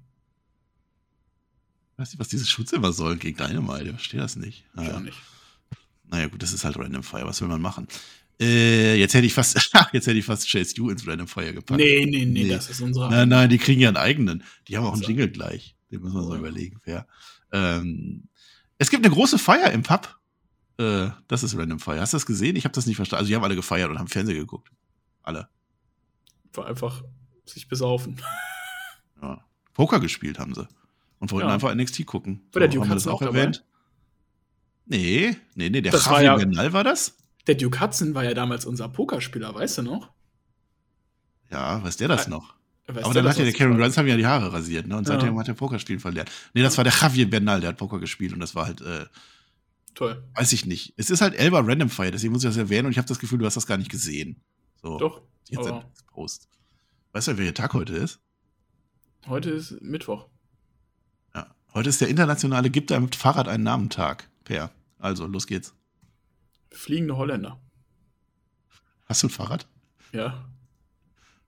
weiß 1.97 2.13
nicht, 2.13 2.21
was 2.21 2.29
diese 2.29 2.47
Schutz 2.47 2.73
immer 2.73 2.93
soll 2.93 3.17
gegen 3.17 3.37
deine 3.37 3.61
Meile. 3.61 3.87
Ich 3.87 3.97
verstehe 3.97 4.21
das 4.21 4.37
nicht. 4.37 4.65
Naja. 4.75 4.93
Gar 4.93 5.01
nicht. 5.01 5.19
Naja, 6.05 6.29
gut, 6.29 6.45
das 6.45 6.53
ist 6.53 6.65
halt 6.65 6.79
Random 6.79 7.03
Fire. 7.03 7.27
Was 7.27 7.41
will 7.41 7.49
man 7.49 7.61
machen? 7.61 7.89
Äh, 8.41 8.97
jetzt 8.97 9.13
hätte 9.13 9.27
ich 9.27 9.35
fast, 9.35 9.55
jetzt 9.93 10.07
hätte 10.07 10.19
ich 10.19 10.25
fast 10.25 10.51
Chase 10.51 10.81
U 10.81 10.89
ins 10.89 11.07
Random 11.07 11.29
Fire 11.29 11.53
gepackt. 11.53 11.79
Nee, 11.79 12.07
nee, 12.07 12.25
nee, 12.25 12.45
nee. 12.45 12.49
das 12.49 12.71
ist 12.71 12.81
unsere. 12.81 13.11
Nein, 13.11 13.29
nein, 13.29 13.51
die 13.51 13.59
kriegen 13.59 13.81
ja 13.81 13.89
einen 13.89 13.99
eigenen. 13.99 14.43
Die 14.67 14.77
haben 14.77 14.87
auch 14.87 14.95
einen 14.95 15.03
Jingle 15.03 15.29
gleich. 15.29 15.77
Den 15.91 16.01
müssen 16.01 16.15
wir 16.15 16.23
so 16.23 16.35
überlegen, 16.35 16.81
wer. 16.85 17.07
Ähm, 17.53 18.29
es 18.79 18.89
gibt 18.89 19.05
eine 19.05 19.15
große 19.15 19.39
Feier 19.39 19.71
im 19.73 19.83
Pub. 19.83 20.17
Äh, 20.79 21.11
das 21.29 21.43
ist 21.43 21.57
Random 21.57 21.81
Fire. 21.81 22.01
Hast 22.01 22.15
du 22.15 22.17
das 22.17 22.25
gesehen? 22.25 22.57
Ich 22.57 22.65
habe 22.65 22.73
das 22.73 22.87
nicht 22.87 22.97
verstanden. 22.97 23.21
Also, 23.21 23.29
die 23.29 23.37
haben 23.37 23.45
alle 23.45 23.57
gefeiert 23.57 23.91
und 23.91 23.99
haben 23.99 24.09
Fernsehen 24.09 24.39
geguckt. 24.39 24.71
Alle. 25.23 25.49
War 26.55 26.67
einfach 26.67 27.03
sich 27.45 27.69
besaufen. 27.69 28.17
Ja. 29.21 29.45
Poker 29.75 30.01
gespielt 30.01 30.39
haben 30.39 30.55
sie. 30.55 30.67
Und 31.19 31.31
wollten 31.33 31.49
ja. 31.49 31.55
einfach 31.55 31.75
NXT 31.75 32.07
gucken. 32.07 32.41
War 32.53 32.61
der 32.61 32.69
Duke 32.69 32.83
haben 32.83 32.91
wir 32.91 32.95
das 32.95 33.07
auch 33.07 33.21
erwähnt? 33.21 33.65
Nee, 34.87 35.37
nee, 35.55 35.69
nee, 35.69 35.83
der 35.83 35.93
das 35.93 36.07
Javi 36.07 36.15
war 36.15 36.23
ja, 36.23 36.37
Bernal 36.37 36.73
war 36.73 36.85
das? 36.85 37.20
Der 37.47 37.55
Duke 37.55 37.81
Hudson 37.81 38.15
war 38.15 38.25
ja 38.25 38.35
damals 38.35 38.65
unser 38.65 38.89
Pokerspieler, 38.89 39.55
weißt 39.55 39.79
du 39.79 39.83
noch? 39.83 40.11
Ja, 41.51 41.83
weiß 41.83 41.97
der 41.97 42.09
das 42.09 42.27
äh, 42.27 42.31
noch? 42.31 42.55
Weißt 42.87 43.05
aber 43.05 43.15
dann 43.15 43.29
hat 43.29 43.39
ja 43.39 43.45
der 43.45 43.53
Karen 43.53 43.77
Grants 43.77 43.97
haben 43.97 44.09
ja 44.09 44.17
die 44.17 44.27
Haare 44.27 44.53
rasiert, 44.53 44.87
ne? 44.87 44.97
Und 44.97 45.07
ja. 45.07 45.15
seitdem 45.15 45.39
hat 45.39 45.49
er 45.49 45.55
Pokerspielen 45.55 46.01
verlernt. 46.01 46.31
Nee, 46.55 46.63
das 46.63 46.77
war 46.77 46.85
der 46.85 46.93
Javier 46.93 47.29
Bernal, 47.29 47.61
der 47.61 47.71
hat 47.71 47.77
Poker 47.77 47.99
gespielt 47.99 48.33
und 48.33 48.41
das 48.41 48.55
war 48.55 48.67
halt 48.67 48.81
äh, 48.81 49.07
toll. 49.95 50.23
Weiß 50.35 50.53
ich 50.53 50.67
nicht. 50.67 50.95
Es 50.97 51.11
ist 51.11 51.21
halt 51.21 51.35
Elba 51.35 51.61
Random 51.61 51.89
Fire, 51.89 52.11
deswegen 52.11 52.33
muss 52.33 52.43
ich 52.43 52.51
das 52.51 52.57
erwähnen 52.57 52.87
und 52.87 52.93
ich 52.93 52.99
habe 52.99 53.09
das 53.09 53.19
Gefühl, 53.19 53.39
du 53.39 53.47
hast 53.47 53.57
das 53.57 53.67
gar 53.67 53.79
nicht 53.79 53.91
gesehen. 53.91 54.41
So. 54.83 54.99
Doch. 54.99 55.23
Jetzt 55.49 55.71
oh. 55.71 55.83
Post. 56.13 56.49
Weißt 57.13 57.29
du, 57.29 57.39
welcher 57.39 57.55
Tag 57.55 57.75
heute 57.75 57.95
ist? 57.95 58.21
Heute 59.27 59.51
ist 59.51 59.81
Mittwoch. 59.83 60.27
Ja. 61.35 61.55
Heute 61.75 61.89
ist 61.89 62.01
der 62.01 62.09
internationale 62.09 62.71
Gibt 62.71 62.93
einem 62.93 63.11
Fahrrad 63.11 63.49
einen 63.49 63.65
Namentag. 63.65 64.29
Per. 64.45 64.71
Also, 64.99 65.27
los 65.27 65.47
geht's. 65.47 65.75
Fliegende 66.73 67.17
Holländer. 67.17 67.61
Hast 69.07 69.23
du 69.23 69.27
ein 69.27 69.31
Fahrrad? 69.31 69.67
Ja. 70.13 70.45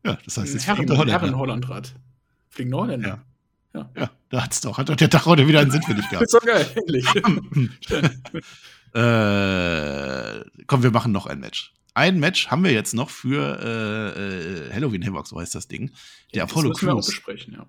Ja, 0.05 0.19
das 0.25 0.37
heißt, 0.37 0.53
jetzt 0.53 0.67
Herren, 0.67 0.89
Holländer. 0.91 1.13
Herren 1.13 1.37
Hollandrad. 1.37 1.95
Fliegende 2.49 2.77
Holländer. 2.77 3.09
Ja. 3.09 3.25
Ja. 3.75 3.91
ja, 3.97 4.11
da 4.29 4.43
hat's 4.43 4.61
doch. 4.61 4.77
Hat 4.77 4.89
doch 4.89 4.97
der 4.97 5.09
Tag 5.09 5.25
heute 5.25 5.47
wieder 5.49 5.61
einen 5.61 5.71
Sinn 5.71 5.83
für 5.83 5.95
dich 5.95 6.09
gehabt. 6.11 6.25
ist 6.27 6.35
doch 6.35 6.45
geil, 6.45 6.67
endlich. 6.75 7.07
äh, 8.95 10.45
komm, 10.67 10.83
wir 10.83 10.91
machen 10.91 11.13
noch 11.13 11.27
ein 11.27 11.41
Match. 11.41 11.73
Ein 11.95 12.21
Match 12.21 12.49
haben 12.49 12.65
wir 12.65 12.73
jetzt 12.73 12.95
noch 12.95 13.11
für 13.11 13.59
äh, 13.63 14.69
äh, 14.69 14.73
Halloween 14.73 15.07
Havoc, 15.07 15.27
so 15.27 15.41
heißt 15.41 15.55
das 15.55 15.69
Ding. 15.69 15.91
Der 16.35 16.39
ja, 16.39 16.45
Apollo 16.45 16.71
das 16.71 16.79
Crews. 16.79 16.89
Wir 16.89 16.95
auch 16.95 17.07
besprechen, 17.07 17.55
ja. 17.55 17.67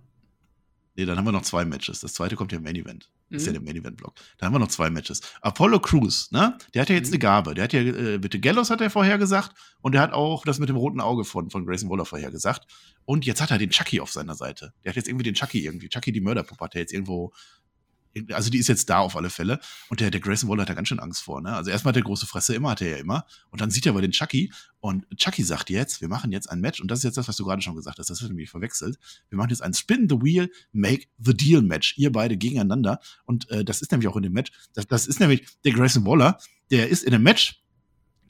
Nee, 0.96 1.06
dann 1.06 1.18
haben 1.18 1.26
wir 1.26 1.32
noch 1.32 1.42
zwei 1.42 1.66
Matches. 1.66 2.02
Das 2.02 2.14
zweite 2.14 2.36
kommt 2.36 2.52
ja 2.52 2.60
im 2.60 2.64
Main 2.64 2.76
Event. 2.76 3.10
Das 3.30 3.42
ist 3.42 3.48
ja 3.48 3.52
mhm. 3.52 3.66
der 3.66 3.74
Main 3.74 3.82
Event 3.82 3.98
Block. 3.98 4.14
Dann 4.38 4.48
haben 4.48 4.54
wir 4.54 4.60
noch 4.60 4.68
zwei 4.68 4.92
Matches. 4.92 5.22
Apollo 5.42 5.80
Crews, 5.80 6.32
ne? 6.32 6.56
Der 6.74 6.84
hat 6.84 6.90
ja 6.90 6.96
jetzt 6.96 7.08
mhm. 7.08 7.14
eine 7.14 7.20
Gabe. 7.20 7.56
Der 7.56 7.64
hat 7.64 7.74
ja 7.74 7.82
äh, 7.82 8.20
bitte 8.20 8.40
Gallows 8.40 8.70
hat 8.70 8.80
er 8.80 8.92
vorher 8.92 9.18
gesagt 9.18 9.56
und 9.82 9.94
der 9.94 10.02
hat 10.02 10.14
auch 10.14 10.46
das 10.46 10.60
mit 10.60 10.70
dem 10.70 10.76
roten 10.76 11.02
Auge 11.02 11.26
von 11.26 11.50
von 11.50 11.66
Grayson 11.66 11.90
Waller 11.90 12.06
vorher 12.06 12.30
gesagt. 12.30 12.72
Und 13.06 13.26
jetzt 13.26 13.42
hat 13.42 13.50
er 13.50 13.58
den 13.58 13.72
Chucky 13.72 14.00
auf 14.00 14.12
seiner 14.12 14.36
Seite. 14.36 14.74
Der 14.84 14.92
hat 14.92 14.96
jetzt 14.96 15.08
irgendwie 15.08 15.24
den 15.24 15.34
Chucky 15.34 15.66
irgendwie. 15.66 15.90
Chucky 15.90 16.12
die 16.12 16.22
Mörderpuppe 16.22 16.64
hat 16.64 16.76
er 16.76 16.82
jetzt 16.82 16.94
irgendwo 16.94 17.34
also 18.32 18.50
die 18.50 18.58
ist 18.58 18.68
jetzt 18.68 18.90
da 18.90 19.00
auf 19.00 19.16
alle 19.16 19.30
Fälle. 19.30 19.60
Und 19.90 20.00
der, 20.00 20.12
der 20.12 20.22
Grayson 20.22 20.50
Waller 20.50 20.64
hat 20.64 20.70
da 20.70 20.74
ganz 20.74 20.88
schön 20.88 21.00
Angst 21.00 21.24
vor. 21.24 21.42
Ne? 21.42 21.54
Also 21.54 21.72
erstmal 21.72 21.92
hat 21.92 21.98
er 21.98 22.04
große 22.04 22.26
Fresse, 22.26 22.56
immer 22.56 22.72
hat 22.72 22.82
er 22.82 22.90
ja 22.90 22.98
immer. 22.98 23.26
Und 23.50 23.62
dann 23.62 23.72
sieht 23.72 23.86
er 23.86 23.92
aber 23.92 24.02
den 24.02 24.12
Chucky. 24.12 24.52
Und 24.80 25.06
Chucky 25.18 25.44
sagt 25.44 25.70
jetzt, 25.70 26.02
wir 26.02 26.08
machen 26.08 26.32
jetzt 26.32 26.50
ein 26.50 26.60
Match. 26.60 26.82
Und 26.82 26.92
das 26.92 27.00
ist 27.00 27.04
jetzt 27.06 27.18
das, 27.18 27.28
was 27.28 27.38
du 27.38 27.46
gerade 27.46 27.62
schon 27.62 27.76
gesagt 27.76 28.00
hast. 28.00 28.10
Das 28.10 28.22
wird 28.22 28.32
nämlich 28.32 28.50
verwechselt. 28.50 28.98
Wir 29.30 29.38
machen 29.38 29.50
jetzt 29.50 29.62
ein 29.62 29.74
Spin 29.74 30.08
the 30.10 30.16
Wheel, 30.22 30.50
Make 30.72 31.06
the 31.18 31.34
Deal 31.34 31.62
Match. 31.62 31.98
Ihr 31.98 32.12
beide 32.12 32.38
gegeneinander. 32.38 33.00
Und 33.26 33.50
äh, 33.50 33.66
das 33.66 33.82
ist 33.82 33.92
nämlich 33.92 34.08
auch 34.08 34.18
in 34.18 34.24
dem 34.24 34.34
Match. 34.34 34.52
Das, 34.74 34.88
das 34.88 35.08
ist 35.08 35.20
nämlich 35.20 35.48
der 35.64 35.74
Grayson 35.74 36.06
Waller. 36.06 36.38
Der 36.70 36.90
ist 36.90 37.04
in 37.04 37.14
einem 37.14 37.24
Match 37.24 37.63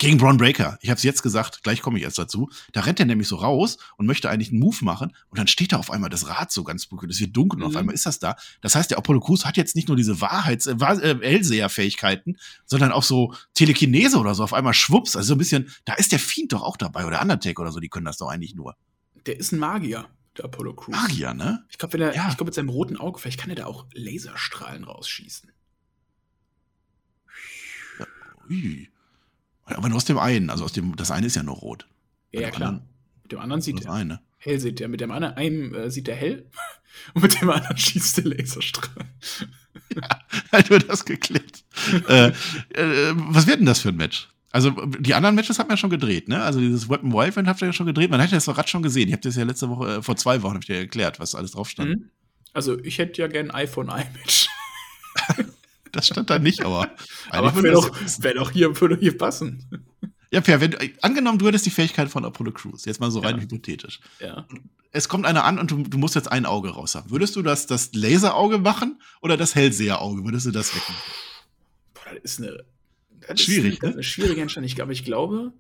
gegen 0.04 0.18
Braun 0.18 0.38
Breaker. 0.38 0.78
Ich 0.82 0.90
habe 0.90 0.98
es 0.98 1.04
jetzt 1.04 1.24
gesagt, 1.24 1.64
gleich 1.64 1.82
komme 1.82 1.98
ich 1.98 2.04
erst 2.04 2.20
dazu. 2.20 2.50
Da 2.72 2.82
rennt 2.82 3.00
er 3.00 3.06
nämlich 3.06 3.28
so 3.28 3.38
raus 3.38 3.78
und 3.98 4.06
möchte 4.06 4.30
eigentlich 4.30 4.52
einen 4.52 4.60
Move 4.60 4.78
machen 4.82 5.16
und 5.30 5.40
dann 5.40 5.48
steht 5.48 5.72
da 5.72 5.78
auf 5.78 5.92
einmal 5.92 6.10
das 6.10 6.28
Rad 6.28 6.52
so 6.52 6.64
ganz 6.64 6.88
dunkel. 6.88 7.10
Es 7.10 7.20
wird 7.20 7.36
dunkel 7.36 7.60
und 7.60 7.66
auf 7.66 7.74
mhm. 7.74 7.80
einmal 7.80 7.96
ist 7.96 8.06
das 8.06 8.20
da. 8.20 8.36
Das 8.62 8.76
heißt, 8.76 8.92
der 8.92 8.98
Apollo 8.98 9.22
Crews 9.22 9.46
hat 9.46 9.58
jetzt 9.58 9.76
nicht 9.76 9.88
nur 9.88 9.98
diese 9.98 10.22
Wahrheits 10.22 10.68
äh, 10.68 10.74
äh, 10.74 11.20
Hellseher-Fähigkeiten, 11.22 12.38
sondern 12.66 12.92
auch 12.92 13.04
so 13.04 13.34
Telekinese 13.54 14.18
oder 14.18 14.36
so. 14.36 14.44
Auf 14.44 14.54
einmal 14.54 14.74
schwupps, 14.74 15.16
also 15.16 15.30
so 15.30 15.36
ein 15.36 15.40
bisschen. 15.40 15.72
Da 15.86 15.94
ist 15.94 16.12
der 16.12 16.20
Fiend 16.20 16.54
doch 16.54 16.62
auch 16.62 16.78
dabei 16.78 17.06
oder 17.06 17.22
Undertaker 17.22 17.62
oder 17.62 17.72
so. 17.72 17.80
Die 17.80 17.90
können 17.90 18.06
das 18.06 18.18
doch 18.18 18.28
eigentlich 18.28 18.56
nur. 18.56 18.76
Der 19.26 19.38
ist 19.40 19.52
ein 19.52 19.60
Magier. 19.60 20.06
Der 20.38 20.46
Apollo 20.46 20.74
Crews. 20.74 20.96
Magier, 20.96 21.34
ne? 21.34 21.64
Ich 21.70 21.78
glaube, 21.78 21.94
wenn 21.94 22.02
er, 22.02 22.16
ja. 22.16 22.28
ich 22.30 22.38
glaube, 22.38 22.46
mit 22.46 22.56
seinem 22.56 22.70
roten 22.70 22.98
Auge, 22.98 23.20
vielleicht 23.20 23.40
kann 23.40 23.50
er 23.50 23.56
da 23.56 23.66
auch 23.66 23.86
Laserstrahlen 23.94 24.84
rausschießen. 24.84 25.52
Ja, 28.00 28.06
ui. 28.50 28.90
Aber 29.66 29.90
nur 29.90 29.98
aus 29.98 30.06
dem 30.06 30.18
einen. 30.18 30.50
Also 30.50 30.66
aus 30.66 30.74
dem, 30.74 30.96
das 30.96 31.12
eine 31.12 31.28
ist 31.28 31.36
ja 31.36 31.44
nur 31.44 31.56
rot. 31.56 31.88
Ja, 32.32 32.42
ja 32.42 32.52
klar. 32.52 32.70
Anderen, 32.70 32.90
mit 33.24 33.32
dem 33.32 33.40
anderen 33.40 33.62
sieht 33.62 33.86
er 33.86 33.94
eine. 33.94 34.22
hell 34.38 34.60
sieht 34.60 34.82
er. 34.82 34.88
Mit 34.88 35.02
dem 35.02 35.12
anderen 35.12 35.36
einem, 35.36 35.74
äh, 35.74 35.90
sieht 35.90 36.08
er 36.08 36.16
hell 36.16 36.50
und 37.14 37.22
mit 37.24 37.40
dem 37.42 37.50
anderen 37.50 37.78
schießt 37.78 38.18
der 38.18 38.26
Laserstrahl. 38.26 39.06
ja, 39.96 40.10
halt 40.52 40.70
wird 40.70 40.90
das 40.90 41.06
geklickt. 41.06 41.64
äh, 42.10 42.28
äh, 42.28 43.14
was 43.16 43.48
wird 43.48 43.60
denn 43.60 43.66
das 43.66 43.80
für 43.80 43.90
ein 43.90 43.98
Match? 43.98 44.30
Also 44.52 44.70
die 44.70 45.16
anderen 45.16 45.36
Matches 45.36 45.58
hat 45.58 45.68
man 45.68 45.74
ja 45.74 45.78
schon 45.78 45.90
gedreht, 45.90 46.28
ne? 46.28 46.44
Also 46.44 46.60
dieses 46.60 46.88
Weapon 46.88 47.12
Wild 47.12 47.48
habt 47.48 47.62
ihr 47.62 47.68
ja 47.68 47.74
schon 47.74 47.88
gedreht. 47.88 48.12
Man 48.12 48.22
hat 48.22 48.30
ja 48.30 48.38
das 48.38 48.48
Rad 48.56 48.70
schon 48.70 48.84
gesehen. 48.84 49.08
Ich 49.08 49.14
habe 49.14 49.24
das 49.24 49.36
ja 49.36 49.44
letzte 49.46 49.68
Woche, 49.68 49.96
äh, 49.96 50.02
vor 50.04 50.16
zwei 50.16 50.44
Wochen, 50.44 50.54
habe 50.54 50.60
ich 50.62 50.68
dir 50.68 50.78
erklärt, 50.78 51.20
was 51.20 51.34
alles 51.34 51.54
drauf 51.54 51.70
stand. 51.70 51.90
Mhm. 51.90 52.10
Also 52.54 52.78
ich 52.84 53.00
hätte 53.00 53.20
ja 53.20 53.28
gern 53.28 53.50
ein 53.50 53.64
iPhone-i-Match. 53.64 54.48
das 55.94 56.08
stand 56.08 56.30
da 56.30 56.40
nicht, 56.40 56.66
aber. 56.66 56.92
aber 57.30 57.56
wäre 57.64 57.76
doch, 57.76 57.96
wär 58.20 58.34
doch 58.34 58.52
hier, 58.52 58.80
würde 58.82 58.98
hier 59.00 59.18
passen. 59.18 59.86
Ja, 60.32 60.42
Per, 60.42 60.60
wenn, 60.60 60.76
angenommen, 61.02 61.38
du 61.38 61.48
hättest 61.48 61.68
die 61.68 61.70
Fähigkeit 61.70 62.10
von 62.10 62.26
Apollo 62.26 62.54
Crews, 62.54 62.86
jetzt 62.86 63.00
mal 63.00 63.12
so 63.12 63.20
rein 63.20 63.36
ja. 63.36 63.44
hypothetisch. 63.44 64.00
Ja. 64.20 64.48
Es 64.92 65.08
kommt 65.08 65.28
einer 65.28 65.44
an 65.44 65.60
und 65.60 65.70
du, 65.70 65.84
du, 65.84 66.00
musst 66.00 66.16
jetzt 66.16 66.32
ein 66.32 66.48
Auge 66.48 66.70
raus 66.70 66.96
haben. 66.96 67.12
Würdest 67.12 67.36
du 67.36 67.44
das, 67.44 67.68
das 67.68 67.94
Laserauge 67.94 68.58
machen 68.58 69.00
oder 69.22 69.38
das 69.38 69.54
Hellseherauge? 69.54 70.24
Würdest 70.26 70.48
du 70.48 70.52
das 70.52 70.76
wecken? 70.76 70.96
Boah, 71.94 72.16
das 72.16 72.24
ist 72.24 72.42
eine. 72.42 72.64
Das 73.28 73.40
Schwierig, 73.40 73.74
ist 73.74 73.84
eine, 73.84 73.92
ne? 73.92 73.96
eine 73.98 74.04
schwierige 74.04 74.42
Entscheidung. 74.42 74.66
Ich 74.66 74.76
glaube, 74.76 74.94
ich 74.94 75.06
glaube, 75.06 75.54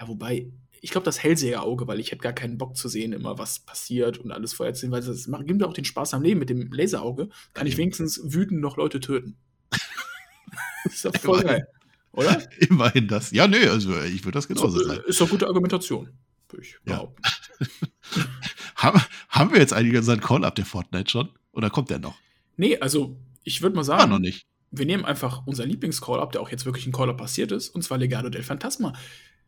ja, 0.00 0.06
wobei, 0.06 0.52
ich 0.80 0.90
glaube, 0.92 1.04
das 1.04 1.20
Hellseherauge, 1.20 1.88
weil 1.88 1.98
ich 1.98 2.12
hätte 2.12 2.22
gar 2.22 2.32
keinen 2.32 2.58
Bock 2.58 2.76
zu 2.76 2.88
sehen, 2.88 3.12
immer 3.12 3.38
was 3.38 3.58
passiert 3.58 4.18
und 4.18 4.30
alles 4.30 4.52
vorher 4.52 4.72
zu 4.72 4.82
sehen, 4.82 4.92
weil 4.92 5.02
das 5.02 5.26
macht, 5.26 5.48
gibt 5.48 5.60
mir 5.60 5.66
auch 5.66 5.74
den 5.74 5.84
Spaß 5.84 6.14
am 6.14 6.22
Leben. 6.22 6.38
Mit 6.38 6.48
dem 6.48 6.72
Laserauge 6.72 7.28
kann 7.54 7.66
ich 7.66 7.76
wenigstens 7.76 8.20
wütend 8.22 8.60
noch 8.60 8.76
Leute 8.76 9.00
töten. 9.00 9.36
Das 10.84 10.92
ist 10.94 11.04
doch 11.04 11.16
voll 11.16 11.42
geil. 11.42 11.66
Oder? 12.12 12.42
Immerhin 12.58 13.08
das. 13.08 13.30
Ja, 13.30 13.46
nee, 13.48 13.66
also 13.66 14.00
ich 14.02 14.24
würde 14.24 14.36
das 14.36 14.48
genauso 14.48 14.78
so, 14.78 14.84
sagen. 14.84 15.02
Ist 15.06 15.20
doch 15.20 15.28
gute 15.28 15.46
Argumentation, 15.46 16.10
würde 16.48 16.64
ich 16.64 16.76
behaupten. 16.84 17.22
haben, 18.76 19.00
haben 19.28 19.52
wir 19.52 19.58
jetzt 19.58 19.72
eigentlich 19.72 19.96
unseren 19.96 20.20
Call-Up 20.20 20.54
der 20.54 20.66
Fortnite 20.66 21.10
schon? 21.10 21.30
Oder 21.52 21.70
kommt 21.70 21.90
der 21.90 21.98
noch? 21.98 22.16
Nee, 22.56 22.78
also 22.78 23.16
ich 23.44 23.62
würde 23.62 23.76
mal 23.76 23.84
sagen. 23.84 24.02
Ah, 24.02 24.06
noch 24.06 24.18
nicht. 24.18 24.46
Wir 24.70 24.86
nehmen 24.86 25.04
einfach 25.04 25.42
unser 25.46 25.66
Lieblings-Call-Up, 25.66 26.32
der 26.32 26.40
auch 26.40 26.50
jetzt 26.50 26.64
wirklich 26.64 26.86
ein 26.86 26.92
Call-Up 26.92 27.18
passiert 27.18 27.52
ist, 27.52 27.68
und 27.70 27.82
zwar 27.82 27.98
Legado 27.98 28.30
del 28.30 28.42
Phantasma. 28.42 28.94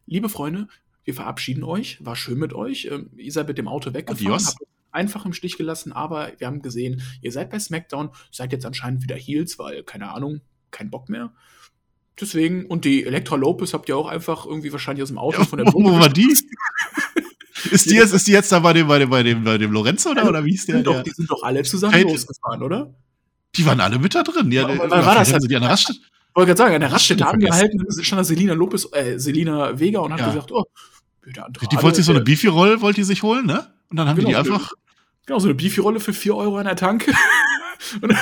Liebe 0.07 0.29
Freunde, 0.29 0.69
wir 1.05 1.15
verabschieden 1.15 1.65
euch. 1.65 2.05
War 2.05 2.17
schön 2.17 2.39
mit 2.39 2.53
euch. 2.53 2.87
Ähm, 2.91 3.11
ihr 3.17 3.33
seid 3.33 3.49
mit 3.49 3.57
dem 3.57 3.69
Auto 3.69 3.95
weggefahren, 3.95 4.27
Adios. 4.27 4.49
habt 4.49 4.61
einfach 4.95 5.25
im 5.25 5.33
Stich 5.33 5.57
gelassen, 5.57 5.93
aber 5.93 6.33
wir 6.39 6.47
haben 6.47 6.63
gesehen, 6.63 7.03
ihr 7.21 7.33
seid 7.33 7.51
bei 7.51 7.59
SmackDown, 7.59 8.11
seid 8.31 8.53
jetzt 8.53 8.67
anscheinend 8.67 9.03
wieder 9.03 9.17
Heels, 9.17 9.59
weil, 9.59 9.83
keine 9.83 10.11
Ahnung, 10.13 10.41
kein 10.71 10.91
Bock 10.91 11.09
mehr. 11.09 11.33
Deswegen, 12.21 12.67
und 12.67 12.85
die 12.85 13.05
Elektra 13.05 13.37
Lopez 13.37 13.75
habt 13.75 13.89
ihr 13.89 13.97
auch 13.97 14.09
einfach 14.09 14.47
irgendwie 14.47 14.73
wahrscheinlich 14.73 15.03
aus 15.03 15.09
dem 15.09 15.19
Auto 15.19 15.39
ja, 15.39 15.45
von 15.45 15.59
der 15.59 15.67
Wo, 15.73 15.83
wo 15.83 15.99
war 15.99 16.09
die? 16.09 16.33
ist, 17.71 17.91
die 17.91 17.97
jetzt, 17.97 18.13
ist 18.13 18.27
die 18.27 18.33
jetzt 18.33 18.53
da 18.53 18.61
bei 18.61 18.73
dem, 18.73 18.87
bei 18.87 19.01
dem, 19.01 19.11
bei 19.11 19.23
dem, 19.23 19.43
bei 19.43 19.59
dem 19.59 19.73
Lorenzo 19.73 20.11
oder, 20.11 20.29
oder 20.29 20.45
wie 20.45 20.55
ist 20.55 20.69
der? 20.69 20.83
Doch, 20.83 21.03
die 21.03 21.11
sind 21.11 21.29
doch 21.29 21.43
alle 21.43 21.63
zusammen 21.65 21.95
hey, 21.95 22.05
losgefahren, 22.05 22.63
oder? 22.63 22.95
Die 23.57 23.67
waren 23.67 23.81
alle 23.81 23.99
mit 23.99 24.15
da 24.15 24.23
drin. 24.23 24.51
Ja, 24.53 24.69
wann 24.69 24.91
war 24.91 25.15
das? 25.15 25.29
Die 25.29 25.57
an 25.57 25.63
der 25.63 25.71
Raststätte? 25.71 26.01
Ich 26.01 26.37
wollte 26.37 26.49
gerade 26.49 26.59
sagen, 26.59 26.75
an 26.75 26.81
der 26.81 26.93
Raststätte 26.93 27.27
angehalten, 27.27 27.87
stand 28.03 28.21
da 28.21 28.25
Selina 28.25 28.55
Lopez, 28.55 28.89
äh, 28.93 29.19
Selina 29.19 29.79
Vega 29.79 30.01
und 30.01 30.13
hat 30.13 30.21
ja. 30.21 30.27
gesagt, 30.27 30.53
oh, 30.53 30.65
der 31.27 31.47
Andrade, 31.47 31.69
Die 31.71 31.83
wollte 31.83 31.97
sich 31.97 32.07
so 32.07 32.13
eine 32.13 32.21
Beefy-Roll, 32.21 32.81
wollte 32.81 33.01
die 33.01 33.05
sich 33.05 33.23
holen, 33.23 33.47
ne? 33.47 33.73
Und 33.89 33.97
dann 33.97 34.09
haben 34.09 34.17
genau, 34.17 34.29
die 34.31 34.37
einfach. 34.37 34.73
Genau, 35.27 35.39
so 35.39 35.47
eine 35.47 35.55
Beefy-Rolle 35.55 36.01
für 36.01 36.13
4 36.13 36.35
Euro 36.37 36.59
an 36.59 36.67
der 36.67 36.77
Tanke. 36.77 37.13
und 38.03 38.15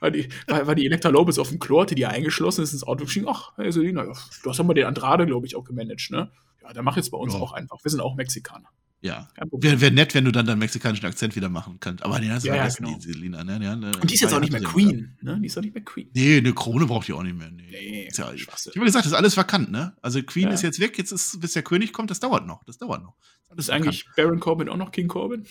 weil 0.00 0.12
die, 0.12 0.28
weil, 0.46 0.66
weil 0.66 0.74
die 0.74 0.86
Elektra 0.86 1.08
Lopez 1.08 1.38
auf 1.38 1.48
dem 1.48 1.58
Klo 1.58 1.80
hatte, 1.80 1.94
die 1.94 2.06
eingeschlossen 2.06 2.62
ist 2.62 2.72
ins 2.72 2.84
Auto 2.84 3.04
gestiegen. 3.04 3.26
Ach, 3.28 3.52
hey 3.56 3.72
Selina, 3.72 4.04
ja, 4.04 4.12
du 4.42 4.50
hast 4.50 4.58
ja 4.58 4.64
mal 4.64 4.74
den 4.74 4.86
Andrade, 4.86 5.26
glaube 5.26 5.46
ich, 5.46 5.56
auch 5.56 5.64
gemanagt, 5.64 6.10
ne? 6.10 6.30
Ja, 6.62 6.72
dann 6.72 6.84
mach 6.84 6.96
jetzt 6.96 7.10
bei 7.10 7.18
uns 7.18 7.34
ja. 7.34 7.40
auch 7.40 7.52
einfach. 7.52 7.82
Wir 7.82 7.90
sind 7.90 8.00
auch 8.00 8.14
Mexikaner. 8.14 8.68
Ja. 9.00 9.28
Wäre 9.52 9.80
wär 9.80 9.90
nett, 9.92 10.14
wenn 10.14 10.24
du 10.24 10.32
dann 10.32 10.44
deinen 10.44 10.58
mexikanischen 10.58 11.06
Akzent 11.06 11.36
wieder 11.36 11.48
machen 11.48 11.78
könntest. 11.78 12.04
Aber 12.04 12.18
nee, 12.18 12.28
das 12.28 12.42
ja, 12.42 12.56
ja, 12.56 12.68
genau. 12.68 12.96
die 12.96 13.00
Selina, 13.00 13.44
ne? 13.44 13.60
Ja, 13.62 13.76
ne? 13.76 13.92
Und 14.00 14.10
die 14.10 14.14
ist 14.14 14.22
jetzt 14.22 14.34
auch 14.34 14.40
nicht 14.40 14.52
mehr 14.52 14.60
Queen, 14.60 15.16
ne? 15.20 15.38
Die 15.40 15.46
ist 15.46 15.56
auch 15.56 15.62
nicht 15.62 15.74
mehr 15.74 15.84
Queen. 15.84 16.10
Nee, 16.14 16.38
eine 16.38 16.52
Krone 16.52 16.86
braucht 16.86 17.06
die 17.06 17.12
auch 17.12 17.22
nicht 17.22 17.36
mehr. 17.36 17.50
Nee. 17.50 17.68
nee 17.70 18.08
ja, 18.12 18.32
ich 18.32 18.46
habe 18.48 18.84
gesagt, 18.84 19.04
das 19.04 19.12
ist 19.12 19.18
alles 19.18 19.34
verkannt, 19.34 19.70
ne? 19.70 19.96
Also 20.02 20.20
Queen 20.22 20.48
ja. 20.48 20.54
ist 20.54 20.62
jetzt 20.62 20.80
weg, 20.80 20.98
jetzt 20.98 21.12
ist, 21.12 21.40
bis 21.40 21.52
der 21.52 21.62
König 21.62 21.92
kommt, 21.92 22.10
das 22.10 22.18
dauert 22.18 22.46
noch. 22.46 22.64
Das 22.64 22.78
dauert 22.78 23.02
noch. 23.02 23.14
Das 23.48 23.58
ist, 23.58 23.64
ist 23.66 23.70
eigentlich 23.70 24.04
Baron 24.16 24.40
Corbin 24.40 24.68
auch 24.68 24.76
noch 24.76 24.90
King 24.90 25.06
Corbin? 25.06 25.46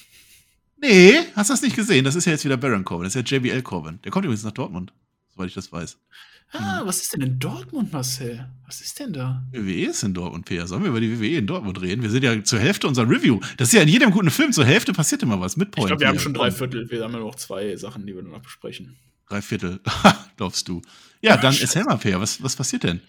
Nee, 0.79 1.19
hast 1.35 1.49
du 1.49 1.53
das 1.53 1.61
nicht 1.61 1.75
gesehen? 1.75 2.05
Das 2.05 2.15
ist 2.15 2.25
ja 2.25 2.33
jetzt 2.33 2.45
wieder 2.45 2.57
Baron 2.57 2.85
Corbin, 2.85 3.05
das 3.05 3.15
ist 3.15 3.29
ja 3.29 3.37
JBL 3.37 3.61
Corbin. 3.61 3.99
Der 4.03 4.11
kommt 4.11 4.25
übrigens 4.25 4.43
nach 4.43 4.51
Dortmund 4.51 4.93
soweit 5.37 5.49
ich 5.49 5.53
das 5.53 5.71
weiß. 5.71 5.97
Ah, 6.53 6.81
was 6.85 7.01
ist 7.01 7.13
denn 7.13 7.21
in 7.21 7.39
Dortmund, 7.39 7.91
Marcel? 7.91 8.47
Was 8.65 8.79
ist 8.79 8.99
denn 8.99 9.11
da? 9.11 9.43
WWE 9.51 9.87
ist 9.89 10.03
in 10.03 10.13
Dortmund, 10.13 10.45
Peer. 10.45 10.65
Sollen 10.65 10.81
wir 10.81 10.89
über 10.89 11.01
die 11.01 11.19
WWE 11.19 11.37
in 11.37 11.47
Dortmund 11.47 11.81
reden? 11.81 12.01
Wir 12.01 12.09
sind 12.09 12.23
ja 12.23 12.41
zur 12.43 12.59
Hälfte 12.59 12.87
unser 12.87 13.07
Review. 13.07 13.39
Das 13.57 13.67
ist 13.67 13.73
ja 13.73 13.81
in 13.81 13.89
jedem 13.89 14.11
guten 14.11 14.31
Film, 14.31 14.53
zur 14.53 14.65
Hälfte 14.65 14.93
passiert 14.93 15.21
immer 15.23 15.39
was 15.39 15.57
mit 15.57 15.71
Point. 15.71 15.85
Ich 15.85 15.87
glaube, 15.89 15.99
wir 16.01 16.07
haben 16.07 16.19
schon 16.19 16.33
drei 16.33 16.51
Viertel. 16.51 16.89
Wir 16.89 17.03
haben 17.03 17.13
ja 17.13 17.19
noch 17.19 17.35
zwei 17.35 17.75
Sachen, 17.75 18.07
die 18.07 18.15
wir 18.15 18.23
noch 18.23 18.41
besprechen. 18.41 18.95
Drei 19.27 19.41
Viertel, 19.41 19.81
glaubst 20.37 20.67
du. 20.69 20.81
Ja, 21.21 21.35
dann 21.35 21.55
erzähl 21.59 21.83
mal, 21.83 21.97
Peer, 21.97 22.21
was, 22.21 22.41
was 22.41 22.55
passiert 22.55 22.83
denn? 22.83 23.01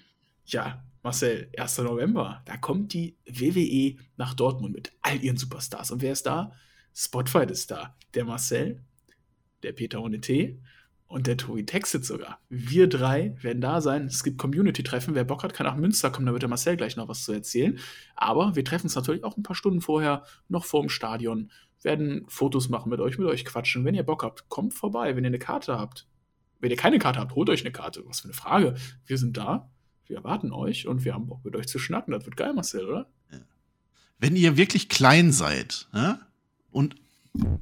Ja, 0.47 0.83
Marcel, 1.05 1.49
1. 1.57 1.79
November, 1.79 2.43
da 2.45 2.57
kommt 2.57 2.93
die 2.93 3.17
WWE 3.27 4.03
nach 4.17 4.35
Dortmund 4.35 4.75
mit 4.75 4.93
all 5.01 5.23
ihren 5.23 5.37
Superstars. 5.37 5.93
Und 5.93 6.03
wer 6.03 6.13
ist 6.13 6.27
da? 6.27 6.53
Spotfight 7.01 7.53
ist 7.53 7.71
da. 7.71 7.95
Der 8.15 8.25
Marcel, 8.25 8.83
der 9.63 9.71
Peter 9.71 10.03
ohne 10.03 10.21
T 10.21 10.61
und 11.07 11.29
der 11.29 11.37
Tobi 11.37 11.65
textet 11.65 12.05
sogar. 12.05 12.41
Wir 12.49 12.89
drei 12.89 13.37
werden 13.41 13.61
da 13.61 13.81
sein. 13.81 14.07
Es 14.07 14.25
gibt 14.25 14.37
Community-Treffen. 14.37 15.15
Wer 15.15 15.23
Bock 15.23 15.45
hat, 15.45 15.55
kann 15.55 15.65
nach 15.65 15.77
Münster 15.77 16.11
kommen. 16.11 16.27
Da 16.27 16.33
wird 16.33 16.43
der 16.43 16.49
Marcel 16.49 16.77
gleich 16.77 16.97
noch 16.97 17.07
was 17.07 17.23
zu 17.23 17.33
erzählen. 17.33 17.79
Aber 18.17 18.57
wir 18.57 18.65
treffen 18.65 18.87
uns 18.87 18.97
natürlich 18.97 19.23
auch 19.23 19.37
ein 19.37 19.45
paar 19.45 19.55
Stunden 19.55 19.81
vorher, 19.81 20.25
noch 20.49 20.65
vor 20.65 20.81
dem 20.81 20.89
Stadion, 20.89 21.53
werden 21.83 22.25
Fotos 22.27 22.69
machen 22.69 22.91
mit 22.91 22.99
euch, 22.99 23.17
mit 23.17 23.29
euch 23.29 23.45
quatschen. 23.45 23.85
Wenn 23.85 23.95
ihr 23.95 24.03
Bock 24.03 24.25
habt, 24.25 24.49
kommt 24.49 24.75
vorbei. 24.75 25.15
Wenn 25.15 25.23
ihr 25.23 25.29
eine 25.29 25.39
Karte 25.39 25.79
habt, 25.79 26.09
wenn 26.59 26.73
ihr 26.73 26.77
keine 26.77 26.99
Karte 26.99 27.21
habt, 27.21 27.37
holt 27.37 27.49
euch 27.49 27.61
eine 27.61 27.71
Karte. 27.71 28.03
Was 28.07 28.21
für 28.21 28.25
eine 28.25 28.35
Frage. 28.35 28.75
Wir 29.07 29.19
sind 29.19 29.37
da, 29.37 29.71
wir 30.07 30.17
erwarten 30.17 30.51
euch 30.51 30.89
und 30.89 31.05
wir 31.05 31.15
haben 31.15 31.29
Bock 31.29 31.45
mit 31.45 31.55
euch 31.55 31.69
zu 31.69 31.79
schnacken. 31.79 32.11
Das 32.11 32.25
wird 32.25 32.37
geil, 32.37 32.55
Marcel, 32.55 32.87
oder? 32.87 33.09
Wenn 34.19 34.35
ihr 34.35 34.57
wirklich 34.57 34.89
klein 34.89 35.31
seid 35.31 35.87
ja, 35.95 36.19
und 36.79 36.95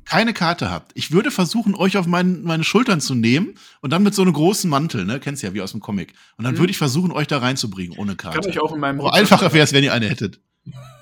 keine 0.05 0.33
Karte 0.33 0.71
habt, 0.71 0.93
ich 0.95 1.11
würde 1.11 1.31
versuchen, 1.31 1.75
euch 1.75 1.97
auf 1.97 2.07
mein, 2.07 2.43
meine 2.43 2.65
Schultern 2.65 3.01
zu 3.01 3.15
nehmen 3.15 3.55
und 3.81 3.93
dann 3.93 4.03
mit 4.03 4.15
so 4.15 4.23
einem 4.23 4.33
großen 4.33 4.71
Mantel, 4.71 5.05
ne, 5.05 5.21
kennst 5.21 5.43
ja 5.43 5.55
wie 5.55 5.63
aus 5.63 5.73
dem 5.73 5.81
Comic. 5.81 6.15
Und 6.37 6.45
dann 6.45 6.55
mhm. 6.55 6.59
würde 6.59 6.71
ich 6.71 6.79
versuchen, 6.79 7.11
euch 7.11 7.27
da 7.27 7.39
reinzubringen 7.39 7.99
ohne 7.99 8.15
Karte. 8.15 8.41
Kann 8.41 8.51
ich 8.51 8.61
auch 8.61 8.73
in 8.73 8.81
meinem 8.81 9.01
Rucksack. 9.01 9.21
Einfacher 9.21 9.53
wäre 9.53 9.65
es, 9.65 9.73
wenn 9.73 9.85
ihr 9.85 9.93
eine 9.93 10.09
hättet. 10.09 10.41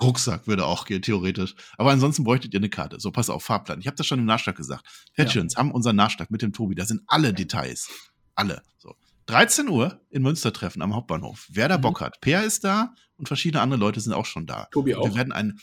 Rucksack 0.02 0.46
würde 0.46 0.66
auch 0.66 0.84
gehen, 0.84 1.02
theoretisch. 1.02 1.54
Aber 1.78 1.90
ansonsten 1.90 2.24
bräuchtet 2.24 2.54
ihr 2.54 2.60
eine 2.60 2.68
Karte. 2.68 3.00
So, 3.00 3.10
pass 3.10 3.30
auf, 3.30 3.42
Fahrplan. 3.44 3.80
Ich 3.80 3.86
habe 3.86 3.96
das 3.96 4.06
schon 4.06 4.18
im 4.18 4.26
Nachschlag 4.26 4.56
gesagt. 4.56 4.84
Patchins 5.16 5.54
ja. 5.54 5.58
haben 5.58 5.70
unseren 5.70 5.96
Nachschlag 5.96 6.30
mit 6.30 6.42
dem 6.42 6.52
Tobi. 6.52 6.74
Da 6.74 6.84
sind 6.84 7.02
alle 7.06 7.32
Details. 7.32 7.88
Alle. 8.34 8.62
So. 8.78 8.94
13 9.26 9.68
Uhr 9.68 10.00
in 10.10 10.22
Münster 10.22 10.52
treffen 10.52 10.82
am 10.82 10.94
Hauptbahnhof. 10.94 11.48
Wer 11.50 11.68
da 11.68 11.78
mhm. 11.78 11.82
Bock 11.82 12.00
hat. 12.00 12.20
Per 12.20 12.44
ist 12.44 12.64
da 12.64 12.94
und 13.16 13.28
verschiedene 13.28 13.62
andere 13.62 13.80
Leute 13.80 14.00
sind 14.00 14.12
auch 14.12 14.26
schon 14.26 14.46
da. 14.46 14.68
Tobi 14.70 14.94
auch. 14.94 15.04
Wir 15.04 15.14
werden 15.14 15.32
einen. 15.32 15.60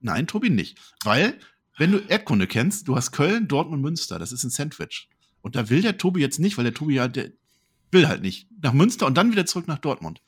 Nein, 0.00 0.26
Tobi 0.26 0.50
nicht. 0.50 0.78
Weil 1.04 1.38
wenn 1.78 1.92
du 1.92 1.98
Erdkunde 1.98 2.46
kennst, 2.46 2.88
du 2.88 2.96
hast 2.96 3.12
Köln, 3.12 3.48
Dortmund, 3.48 3.82
Münster, 3.82 4.18
das 4.18 4.32
ist 4.32 4.44
ein 4.44 4.50
Sandwich. 4.50 5.08
Und 5.40 5.56
da 5.56 5.70
will 5.70 5.82
der 5.82 5.96
Tobi 5.96 6.20
jetzt 6.20 6.38
nicht, 6.38 6.58
weil 6.58 6.64
der 6.64 6.74
Tobi 6.74 6.94
ja, 6.94 7.08
der 7.08 7.30
will 7.90 8.08
halt 8.08 8.22
nicht. 8.22 8.48
Nach 8.60 8.72
Münster 8.72 9.06
und 9.06 9.16
dann 9.16 9.32
wieder 9.32 9.46
zurück 9.46 9.68
nach 9.68 9.78
Dortmund. 9.78 10.20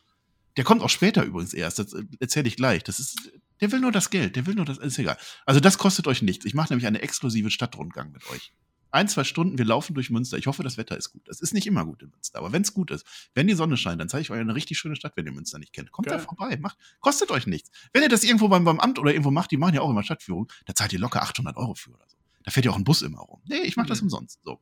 Der 0.56 0.64
kommt 0.64 0.82
auch 0.82 0.90
später 0.90 1.24
übrigens 1.24 1.52
erst, 1.52 1.78
das 1.78 1.94
erzähle 2.18 2.48
ich 2.48 2.56
gleich. 2.56 2.84
Das 2.84 3.00
ist, 3.00 3.30
der 3.60 3.70
will 3.72 3.80
nur 3.80 3.92
das 3.92 4.10
Geld, 4.10 4.36
der 4.36 4.46
will 4.46 4.54
nur 4.54 4.64
das, 4.64 4.78
ist 4.78 4.98
egal. 4.98 5.18
Also 5.44 5.60
das 5.60 5.78
kostet 5.78 6.06
euch 6.06 6.22
nichts. 6.22 6.44
Ich 6.44 6.54
mache 6.54 6.72
nämlich 6.72 6.86
eine 6.86 7.02
exklusive 7.02 7.50
Stadtrundgang 7.50 8.12
mit 8.12 8.26
euch 8.30 8.52
ein, 8.90 9.08
zwei 9.08 9.24
Stunden, 9.24 9.58
wir 9.58 9.64
laufen 9.64 9.94
durch 9.94 10.10
Münster. 10.10 10.36
Ich 10.36 10.46
hoffe, 10.46 10.62
das 10.62 10.76
Wetter 10.76 10.96
ist 10.96 11.12
gut. 11.12 11.28
Es 11.28 11.40
ist 11.40 11.54
nicht 11.54 11.66
immer 11.66 11.84
gut 11.84 12.02
in 12.02 12.10
Münster, 12.10 12.38
aber 12.38 12.52
wenn 12.52 12.62
es 12.62 12.74
gut 12.74 12.90
ist, 12.90 13.06
wenn 13.34 13.46
die 13.46 13.54
Sonne 13.54 13.76
scheint, 13.76 14.00
dann 14.00 14.08
zeige 14.08 14.22
ich 14.22 14.30
euch 14.30 14.40
eine 14.40 14.54
richtig 14.54 14.78
schöne 14.78 14.96
Stadt, 14.96 15.12
wenn 15.16 15.26
ihr 15.26 15.32
Münster 15.32 15.58
nicht 15.58 15.72
kennt. 15.72 15.92
Kommt 15.92 16.08
Geil. 16.08 16.18
da 16.18 16.24
vorbei, 16.24 16.56
macht, 16.56 16.76
kostet 17.00 17.30
euch 17.30 17.46
nichts. 17.46 17.70
Wenn 17.92 18.02
ihr 18.02 18.08
das 18.08 18.24
irgendwo 18.24 18.48
beim, 18.48 18.64
beim 18.64 18.80
Amt 18.80 18.98
oder 18.98 19.12
irgendwo 19.12 19.30
macht, 19.30 19.50
die 19.50 19.56
machen 19.56 19.74
ja 19.74 19.80
auch 19.80 19.90
immer 19.90 20.02
Stadtführung, 20.02 20.50
da 20.66 20.74
zahlt 20.74 20.92
ihr 20.92 20.98
locker 20.98 21.22
800 21.22 21.56
Euro 21.56 21.74
für 21.74 21.90
oder 21.90 22.04
so. 22.08 22.16
Da 22.42 22.50
fährt 22.50 22.66
ja 22.66 22.72
auch 22.72 22.76
ein 22.76 22.84
Bus 22.84 23.02
immer 23.02 23.20
rum. 23.20 23.40
Nee, 23.46 23.60
ich 23.60 23.76
mache 23.76 23.88
das 23.88 24.00
mhm. 24.00 24.06
umsonst. 24.06 24.40
So. 24.44 24.60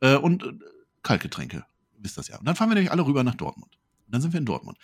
Äh, 0.00 0.16
und 0.16 0.42
äh, 0.42 0.52
Kaltgetränke, 1.02 1.64
wisst 1.98 2.18
das 2.18 2.28
ja. 2.28 2.38
Und 2.38 2.46
dann 2.46 2.56
fahren 2.56 2.70
wir 2.70 2.74
nämlich 2.74 2.90
alle 2.90 3.06
rüber 3.06 3.22
nach 3.22 3.34
Dortmund. 3.34 3.78
Und 4.06 4.14
dann 4.14 4.22
sind 4.22 4.32
wir 4.32 4.40
in 4.40 4.46
Dortmund. 4.46 4.78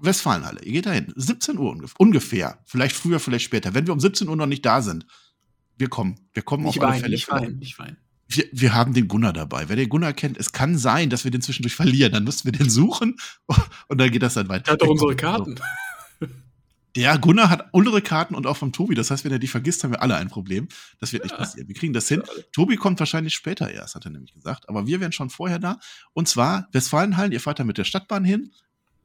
Westfalenhalle, 0.00 0.62
ihr 0.62 0.72
geht 0.72 0.86
dahin. 0.86 1.12
17 1.16 1.58
Uhr 1.58 1.76
ungefähr. 1.98 2.62
Vielleicht 2.64 2.96
früher, 2.96 3.20
vielleicht 3.20 3.44
später. 3.44 3.74
Wenn 3.74 3.86
wir 3.86 3.92
um 3.92 4.00
17 4.00 4.28
Uhr 4.28 4.36
noch 4.36 4.46
nicht 4.46 4.64
da 4.64 4.80
sind, 4.80 5.06
wir 5.76 5.88
kommen. 5.88 6.28
Wir 6.32 6.42
kommen 6.42 6.64
nicht 6.64 6.78
auf 6.78 6.88
alle 6.88 7.00
Fälle. 7.00 7.10
Nicht 7.10 7.30
weinen, 7.30 7.58
nicht 7.58 7.78
weinen 7.78 7.98
wir, 8.36 8.44
wir 8.52 8.74
haben 8.74 8.94
den 8.94 9.08
Gunnar 9.08 9.32
dabei. 9.32 9.68
Wer 9.68 9.76
den 9.76 9.88
Gunnar 9.88 10.12
kennt, 10.12 10.38
es 10.38 10.52
kann 10.52 10.78
sein, 10.78 11.10
dass 11.10 11.24
wir 11.24 11.30
den 11.30 11.42
zwischendurch 11.42 11.74
verlieren. 11.74 12.12
Dann 12.12 12.24
müssen 12.24 12.44
wir 12.44 12.52
den 12.52 12.70
suchen 12.70 13.16
und 13.88 14.00
dann 14.00 14.10
geht 14.10 14.22
das 14.22 14.34
dann 14.34 14.48
weiter. 14.48 14.64
Der 14.64 14.72
hat 14.74 14.82
doch 14.82 14.88
unsere 14.88 15.16
Karten. 15.16 15.56
Der 16.94 17.16
Gunnar 17.18 17.48
hat 17.48 17.68
unsere 17.72 18.02
Karten 18.02 18.34
und 18.34 18.46
auch 18.46 18.56
vom 18.56 18.72
Tobi. 18.72 18.94
Das 18.94 19.10
heißt, 19.10 19.24
wenn 19.24 19.32
er 19.32 19.38
die 19.38 19.46
vergisst, 19.46 19.82
haben 19.82 19.92
wir 19.92 20.02
alle 20.02 20.16
ein 20.16 20.28
Problem. 20.28 20.68
Das 21.00 21.12
wird 21.14 21.24
nicht 21.24 21.36
passieren. 21.36 21.66
Wir 21.66 21.74
kriegen 21.74 21.94
das 21.94 22.06
hin. 22.06 22.22
Tobi 22.52 22.76
kommt 22.76 22.98
wahrscheinlich 22.98 23.34
später 23.34 23.70
erst, 23.70 23.94
hat 23.94 24.04
er 24.04 24.10
nämlich 24.10 24.34
gesagt. 24.34 24.68
Aber 24.68 24.86
wir 24.86 25.00
wären 25.00 25.12
schon 25.12 25.30
vorher 25.30 25.58
da. 25.58 25.78
Und 26.12 26.28
zwar 26.28 26.68
Westfalenhallen. 26.72 27.32
Ihr 27.32 27.40
fahrt 27.40 27.60
da 27.60 27.64
mit 27.64 27.78
der 27.78 27.84
Stadtbahn 27.84 28.24
hin 28.24 28.52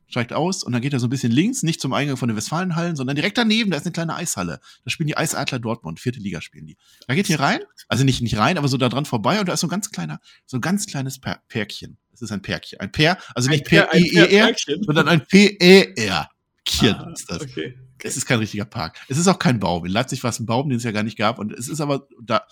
steigt 0.07 0.33
aus 0.33 0.63
und 0.63 0.71
dann 0.71 0.81
geht 0.81 0.93
er 0.93 0.99
so 0.99 1.07
ein 1.07 1.09
bisschen 1.09 1.31
links, 1.31 1.63
nicht 1.63 1.81
zum 1.81 1.93
Eingang 1.93 2.17
von 2.17 2.27
den 2.27 2.37
Westfalenhallen, 2.37 2.95
sondern 2.95 3.15
direkt 3.15 3.37
daneben, 3.37 3.71
da 3.71 3.77
ist 3.77 3.85
eine 3.85 3.93
kleine 3.93 4.15
Eishalle. 4.15 4.59
Da 4.83 4.89
spielen 4.89 5.07
die 5.07 5.17
Eisadler 5.17 5.59
Dortmund, 5.59 5.99
vierte 5.99 6.19
Liga 6.19 6.41
spielen 6.41 6.65
die. 6.65 6.77
Da 7.07 7.15
geht 7.15 7.29
ihr 7.29 7.39
rein, 7.39 7.59
also 7.87 8.03
nicht, 8.03 8.21
nicht 8.21 8.37
rein, 8.37 8.57
aber 8.57 8.67
so 8.67 8.77
da 8.77 8.89
dran 8.89 9.05
vorbei 9.05 9.39
und 9.39 9.47
da 9.47 9.53
ist 9.53 9.59
so 9.59 9.67
ein 9.67 9.71
ganz 9.71 9.91
kleiner, 9.91 10.19
so 10.45 10.57
ein 10.57 10.61
ganz 10.61 10.87
kleines 10.87 11.19
Pärkchen. 11.19 11.97
Es 12.13 12.21
ist 12.21 12.31
ein 12.31 12.41
Pärkchen. 12.41 12.79
Ein 12.79 12.91
Pär, 12.91 13.17
also 13.35 13.49
nicht 13.49 13.65
P-E-E-R, 13.65 14.55
sondern 14.81 15.07
ein 15.07 15.25
P-E-R. 15.25 16.29
Kien 16.65 16.95
ah, 16.95 17.11
ist 17.13 17.29
das. 17.29 17.41
Okay, 17.41 17.77
okay. 17.95 18.07
Es 18.07 18.17
ist 18.17 18.25
kein 18.25 18.39
richtiger 18.39 18.65
Park. 18.65 18.99
Es 19.07 19.17
ist 19.17 19.27
auch 19.27 19.39
kein 19.39 19.59
Baum. 19.59 19.85
In 19.85 19.91
Leipzig 19.91 20.23
war 20.23 20.31
es 20.31 20.39
ein 20.39 20.45
Baum, 20.45 20.69
den 20.69 20.77
es 20.77 20.83
ja 20.83 20.91
gar 20.91 21.03
nicht 21.03 21.17
gab. 21.17 21.39
Und 21.39 21.53
es 21.53 21.67
ist 21.67 21.79
aber 21.79 22.07
da, 22.21 22.45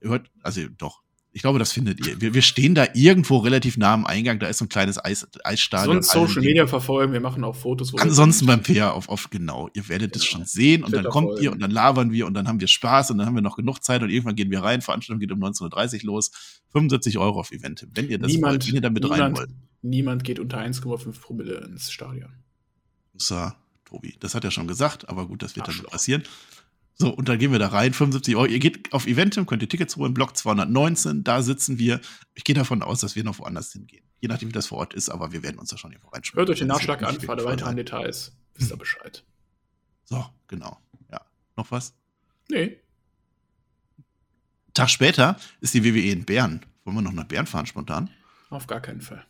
hört, 0.00 0.30
also 0.42 0.62
doch, 0.78 1.02
ich 1.36 1.42
glaube, 1.42 1.58
das 1.58 1.70
findet 1.70 2.00
ihr. 2.06 2.18
Wir, 2.18 2.32
wir 2.32 2.40
stehen 2.40 2.74
da 2.74 2.86
irgendwo 2.94 3.36
relativ 3.36 3.76
nah 3.76 3.92
am 3.92 4.06
Eingang. 4.06 4.38
Da 4.38 4.46
ist 4.46 4.56
so 4.56 4.64
ein 4.64 4.70
kleines 4.70 4.96
Eis, 5.04 5.26
Eisstadion. 5.44 6.02
Sonst 6.02 6.10
Social 6.10 6.40
Media 6.40 6.66
verfolgen. 6.66 7.12
Wir 7.12 7.20
machen 7.20 7.44
auch 7.44 7.54
Fotos. 7.54 7.94
Ansonsten 7.94 8.46
beim 8.46 8.64
Fair 8.64 8.94
auf, 8.94 9.10
auf 9.10 9.28
genau. 9.28 9.68
Ihr 9.74 9.86
werdet 9.90 10.14
genau. 10.14 10.22
das 10.22 10.24
schon 10.24 10.46
sehen 10.46 10.82
und 10.82 10.94
dann 10.94 11.04
kommt 11.04 11.26
folgen. 11.26 11.42
ihr 11.42 11.52
und 11.52 11.60
dann 11.60 11.70
labern 11.70 12.10
wir 12.10 12.26
und 12.26 12.32
dann 12.32 12.48
haben 12.48 12.58
wir 12.58 12.68
Spaß 12.68 13.10
und 13.10 13.18
dann 13.18 13.26
haben 13.26 13.34
wir 13.34 13.42
noch 13.42 13.56
genug 13.56 13.84
Zeit 13.84 14.02
und 14.02 14.08
irgendwann 14.08 14.34
gehen 14.34 14.50
wir 14.50 14.60
rein. 14.62 14.80
Veranstaltung 14.80 15.20
geht 15.20 15.30
um 15.30 15.38
19.30 15.44 15.96
Uhr 15.96 16.14
los. 16.14 16.30
75 16.72 17.18
Euro 17.18 17.38
auf 17.38 17.52
Event. 17.52 17.86
Wenn 17.92 18.08
ihr 18.08 18.18
das 18.18 18.32
niemand, 18.32 18.52
wollt, 18.52 18.68
wenn 18.68 18.74
ihr 18.76 18.80
da 18.80 18.88
mit 18.88 19.02
niemand, 19.02 19.20
rein 19.20 19.36
wollt. 19.36 19.50
Niemand 19.82 20.24
geht 20.24 20.38
unter 20.38 20.58
1,5 20.60 21.20
Promille 21.20 21.58
ins 21.66 21.92
Stadion. 21.92 22.30
So, 23.14 23.52
Tobi. 23.84 24.16
Das 24.20 24.34
hat 24.34 24.44
er 24.44 24.50
schon 24.50 24.68
gesagt, 24.68 25.06
aber 25.10 25.26
gut, 25.26 25.42
das 25.42 25.54
wird 25.54 25.68
dann 25.68 25.82
passieren. 25.90 26.22
So, 26.98 27.10
und 27.10 27.28
dann 27.28 27.38
gehen 27.38 27.52
wir 27.52 27.58
da 27.58 27.68
rein, 27.68 27.92
75 27.92 28.36
Euro. 28.36 28.46
Ihr 28.46 28.58
geht 28.58 28.92
auf 28.94 29.06
Eventim, 29.06 29.44
könnt 29.44 29.60
ihr 29.60 29.68
Tickets 29.68 29.96
holen, 29.96 30.14
Block 30.14 30.34
219, 30.34 31.24
da 31.24 31.42
sitzen 31.42 31.78
wir. 31.78 32.00
Ich 32.34 32.44
gehe 32.44 32.54
davon 32.54 32.82
aus, 32.82 33.00
dass 33.00 33.14
wir 33.14 33.22
noch 33.22 33.38
woanders 33.38 33.72
hingehen. 33.72 34.02
Je 34.20 34.28
nachdem, 34.28 34.48
wie 34.48 34.52
das 34.52 34.68
vor 34.68 34.78
Ort 34.78 34.94
ist, 34.94 35.10
aber 35.10 35.30
wir 35.30 35.42
werden 35.42 35.58
uns 35.58 35.68
da 35.68 35.76
schon 35.76 35.92
irgendwo 35.92 36.08
reinschmeißen. 36.08 36.38
Hört 36.38 36.50
euch 36.50 36.58
den 36.58 36.68
Nachschlag 36.68 37.02
an, 37.02 37.20
fahrt 37.20 37.44
weiter 37.44 37.66
an 37.66 37.76
Details. 37.76 38.32
Wisst 38.54 38.70
ihr 38.70 38.78
Bescheid. 38.78 39.24
So, 40.04 40.24
genau. 40.48 40.78
Ja. 41.12 41.20
Noch 41.56 41.70
was? 41.70 41.94
Nee. 42.48 42.78
Tag 44.72 44.88
später 44.88 45.36
ist 45.60 45.74
die 45.74 45.84
WWE 45.84 46.10
in 46.10 46.24
Bern. 46.24 46.64
Wollen 46.84 46.96
wir 46.96 47.02
noch 47.02 47.12
nach 47.12 47.24
Bern 47.24 47.46
fahren 47.46 47.66
spontan? 47.66 48.08
Auf 48.48 48.66
gar 48.66 48.80
keinen 48.80 49.02
Fall. 49.02 49.26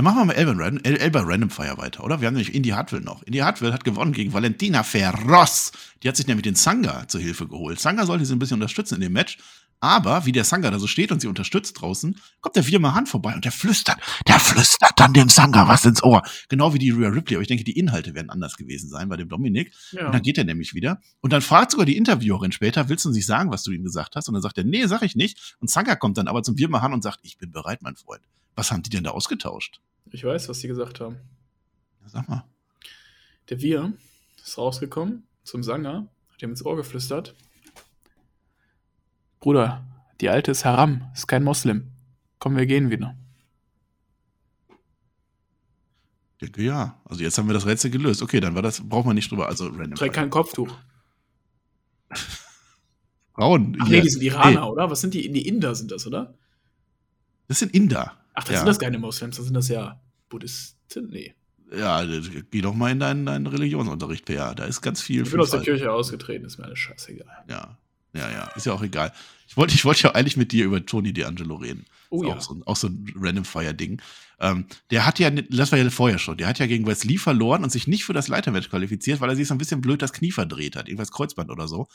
Dann 0.00 0.04
machen 0.06 0.20
wir 0.20 0.24
mal 0.24 0.32
Elba 0.32 0.52
Random, 0.56 0.82
Elba 0.82 1.20
Random 1.20 1.50
Fire 1.50 1.76
weiter, 1.76 2.02
oder? 2.02 2.22
Wir 2.22 2.28
haben 2.28 2.32
nämlich 2.32 2.54
Indy 2.54 2.70
Hartwell 2.70 3.02
noch. 3.02 3.22
Indy 3.24 3.40
Hartwell 3.40 3.70
hat 3.74 3.84
gewonnen 3.84 4.14
gegen 4.14 4.32
Valentina 4.32 4.82
Ferros. 4.82 5.72
Die 6.02 6.08
hat 6.08 6.16
sich 6.16 6.26
nämlich 6.26 6.44
den 6.44 6.54
Sanga 6.54 7.06
zur 7.06 7.20
Hilfe 7.20 7.46
geholt. 7.46 7.78
Sanga 7.80 8.06
sollte 8.06 8.24
sie 8.24 8.34
ein 8.34 8.38
bisschen 8.38 8.54
unterstützen 8.54 8.94
in 8.94 9.02
dem 9.02 9.12
Match. 9.12 9.36
Aber 9.78 10.24
wie 10.24 10.32
der 10.32 10.44
Sanga 10.44 10.70
da 10.70 10.78
so 10.78 10.86
steht 10.86 11.12
und 11.12 11.20
sie 11.20 11.26
unterstützt 11.26 11.78
draußen, 11.78 12.16
kommt 12.40 12.56
der 12.56 12.64
Firma 12.64 12.94
Hand 12.94 13.10
vorbei 13.10 13.34
und 13.34 13.44
der 13.44 13.52
flüstert, 13.52 13.98
der 14.26 14.40
flüstert 14.40 14.92
dann 14.96 15.12
dem 15.12 15.28
Sanga 15.28 15.68
was 15.68 15.84
ins 15.84 16.02
Ohr. 16.02 16.22
Genau 16.48 16.72
wie 16.72 16.78
die 16.78 16.92
Rhea 16.92 17.10
Ripley. 17.10 17.36
Aber 17.36 17.42
ich 17.42 17.48
denke, 17.48 17.64
die 17.64 17.78
Inhalte 17.78 18.14
werden 18.14 18.30
anders 18.30 18.56
gewesen 18.56 18.88
sein 18.88 19.10
bei 19.10 19.18
dem 19.18 19.28
Dominik. 19.28 19.74
Ja. 19.92 20.06
Und 20.06 20.14
dann 20.14 20.22
geht 20.22 20.38
er 20.38 20.44
nämlich 20.44 20.72
wieder. 20.72 21.02
Und 21.20 21.34
dann 21.34 21.42
fragt 21.42 21.72
sogar 21.72 21.84
die 21.84 21.98
Interviewerin 21.98 22.52
später, 22.52 22.88
willst 22.88 23.04
du 23.04 23.10
nicht 23.10 23.26
sagen, 23.26 23.50
was 23.50 23.64
du 23.64 23.70
ihm 23.70 23.84
gesagt 23.84 24.16
hast? 24.16 24.28
Und 24.28 24.32
dann 24.32 24.42
sagt 24.42 24.56
er, 24.56 24.64
nee, 24.64 24.86
sag 24.86 25.02
ich 25.02 25.14
nicht. 25.14 25.56
Und 25.60 25.68
Sanga 25.68 25.94
kommt 25.94 26.16
dann 26.16 26.26
aber 26.26 26.42
zum 26.42 26.56
Firma 26.56 26.80
Han 26.80 26.94
und 26.94 27.02
sagt, 27.02 27.18
ich 27.20 27.36
bin 27.36 27.52
bereit, 27.52 27.82
mein 27.82 27.96
Freund. 27.96 28.22
Was 28.54 28.72
haben 28.72 28.82
die 28.82 28.90
denn 28.90 29.04
da 29.04 29.10
ausgetauscht? 29.10 29.80
Ich 30.12 30.24
weiß, 30.24 30.48
was 30.48 30.60
sie 30.60 30.68
gesagt 30.68 31.00
haben. 31.00 31.16
Sag 32.06 32.28
mal. 32.28 32.44
Der 33.48 33.60
Wir 33.60 33.92
ist 34.42 34.58
rausgekommen 34.58 35.26
zum 35.44 35.62
Sanger, 35.62 36.08
hat 36.32 36.42
ihm 36.42 36.50
ins 36.50 36.64
Ohr 36.64 36.76
geflüstert. 36.76 37.34
Bruder, 39.38 39.86
die 40.20 40.28
Alte 40.28 40.50
ist 40.50 40.64
Haram, 40.64 41.10
ist 41.14 41.26
kein 41.26 41.44
Moslem. 41.44 41.92
Komm, 42.38 42.56
wir 42.56 42.66
gehen 42.66 42.90
wieder. 42.90 43.16
Ich 46.38 46.48
denke 46.48 46.62
ja. 46.62 47.00
Also 47.04 47.22
jetzt 47.22 47.36
haben 47.38 47.48
wir 47.48 47.54
das 47.54 47.66
Rätsel 47.66 47.90
gelöst. 47.90 48.22
Okay, 48.22 48.40
dann 48.40 48.54
war 48.54 48.62
das, 48.62 48.86
braucht 48.88 49.06
man 49.06 49.14
nicht 49.14 49.30
drüber. 49.30 49.46
Also 49.48 49.66
random. 49.66 49.94
Trägt 49.94 50.14
kein 50.14 50.30
Kopftuch. 50.30 50.74
Frauen. 53.34 53.76
Ach 53.80 53.88
nee, 53.88 54.00
die 54.00 54.08
sind 54.08 54.22
Iraner, 54.22 54.62
hey. 54.62 54.70
oder? 54.70 54.90
Was 54.90 55.00
sind 55.00 55.14
die? 55.14 55.30
Die 55.30 55.46
Inder 55.46 55.74
sind 55.74 55.90
das, 55.90 56.06
oder? 56.06 56.34
Das 57.48 57.58
sind 57.58 57.74
Inder. 57.74 58.16
Ach, 58.40 58.44
das 58.44 58.54
ja. 58.54 58.58
sind 58.60 58.68
das 58.68 58.78
keine 58.78 58.98
Moslems, 58.98 59.36
das 59.36 59.44
sind 59.44 59.54
das 59.54 59.68
ja 59.68 60.00
Buddhisten? 60.30 61.10
Nee. 61.10 61.34
Ja, 61.76 62.02
geh 62.50 62.62
doch 62.62 62.74
mal 62.74 62.90
in 62.90 62.98
deinen, 62.98 63.26
deinen 63.26 63.46
Religionsunterricht, 63.46 64.24
Per. 64.24 64.54
Da 64.54 64.64
ist 64.64 64.80
ganz 64.80 65.02
viel. 65.02 65.22
Ich 65.22 65.30
bin 65.30 65.40
aus 65.40 65.50
der 65.50 65.60
Kirche 65.60 65.92
ausgetreten, 65.92 66.46
ist 66.46 66.58
mir 66.58 66.64
alles 66.64 66.78
scheißegal. 66.78 67.44
Ja, 67.48 67.76
ja, 68.12 68.30
ja, 68.30 68.44
ist 68.56 68.66
ja 68.66 68.72
auch 68.72 68.82
egal. 68.82 69.12
Ich 69.48 69.56
wollte 69.56 69.74
ich 69.74 69.84
wollte 69.84 70.02
ja 70.04 70.14
eigentlich 70.14 70.36
mit 70.36 70.52
dir 70.52 70.64
über 70.64 70.84
Tony 70.84 71.10
D'Angelo 71.10 71.60
reden. 71.60 71.84
Oh 72.10 72.24
ja. 72.24 72.34
Auch 72.34 72.40
so, 72.40 72.60
auch 72.66 72.76
so 72.76 72.88
ein 72.88 73.12
Random 73.16 73.44
Fire 73.44 73.74
Ding. 73.74 74.00
Ähm, 74.40 74.66
der 74.90 75.06
hat 75.06 75.18
ja, 75.18 75.30
das 75.30 75.70
war 75.70 75.78
ja 75.78 75.88
vorher 75.90 76.18
schon, 76.18 76.36
der 76.38 76.48
hat 76.48 76.58
ja 76.58 76.66
gegen 76.66 76.86
Wesley 76.86 77.18
verloren 77.18 77.62
und 77.62 77.70
sich 77.70 77.86
nicht 77.86 78.04
für 78.04 78.14
das 78.14 78.26
Leitermatch 78.26 78.70
qualifiziert, 78.70 79.20
weil 79.20 79.28
er 79.28 79.36
sich 79.36 79.46
so 79.46 79.54
ein 79.54 79.58
bisschen 79.58 79.80
blöd 79.80 80.00
das 80.00 80.12
Knie 80.12 80.32
verdreht 80.32 80.76
hat, 80.76 80.88
irgendwas 80.88 81.12
Kreuzband 81.12 81.50
oder 81.50 81.68
so. 81.68 81.88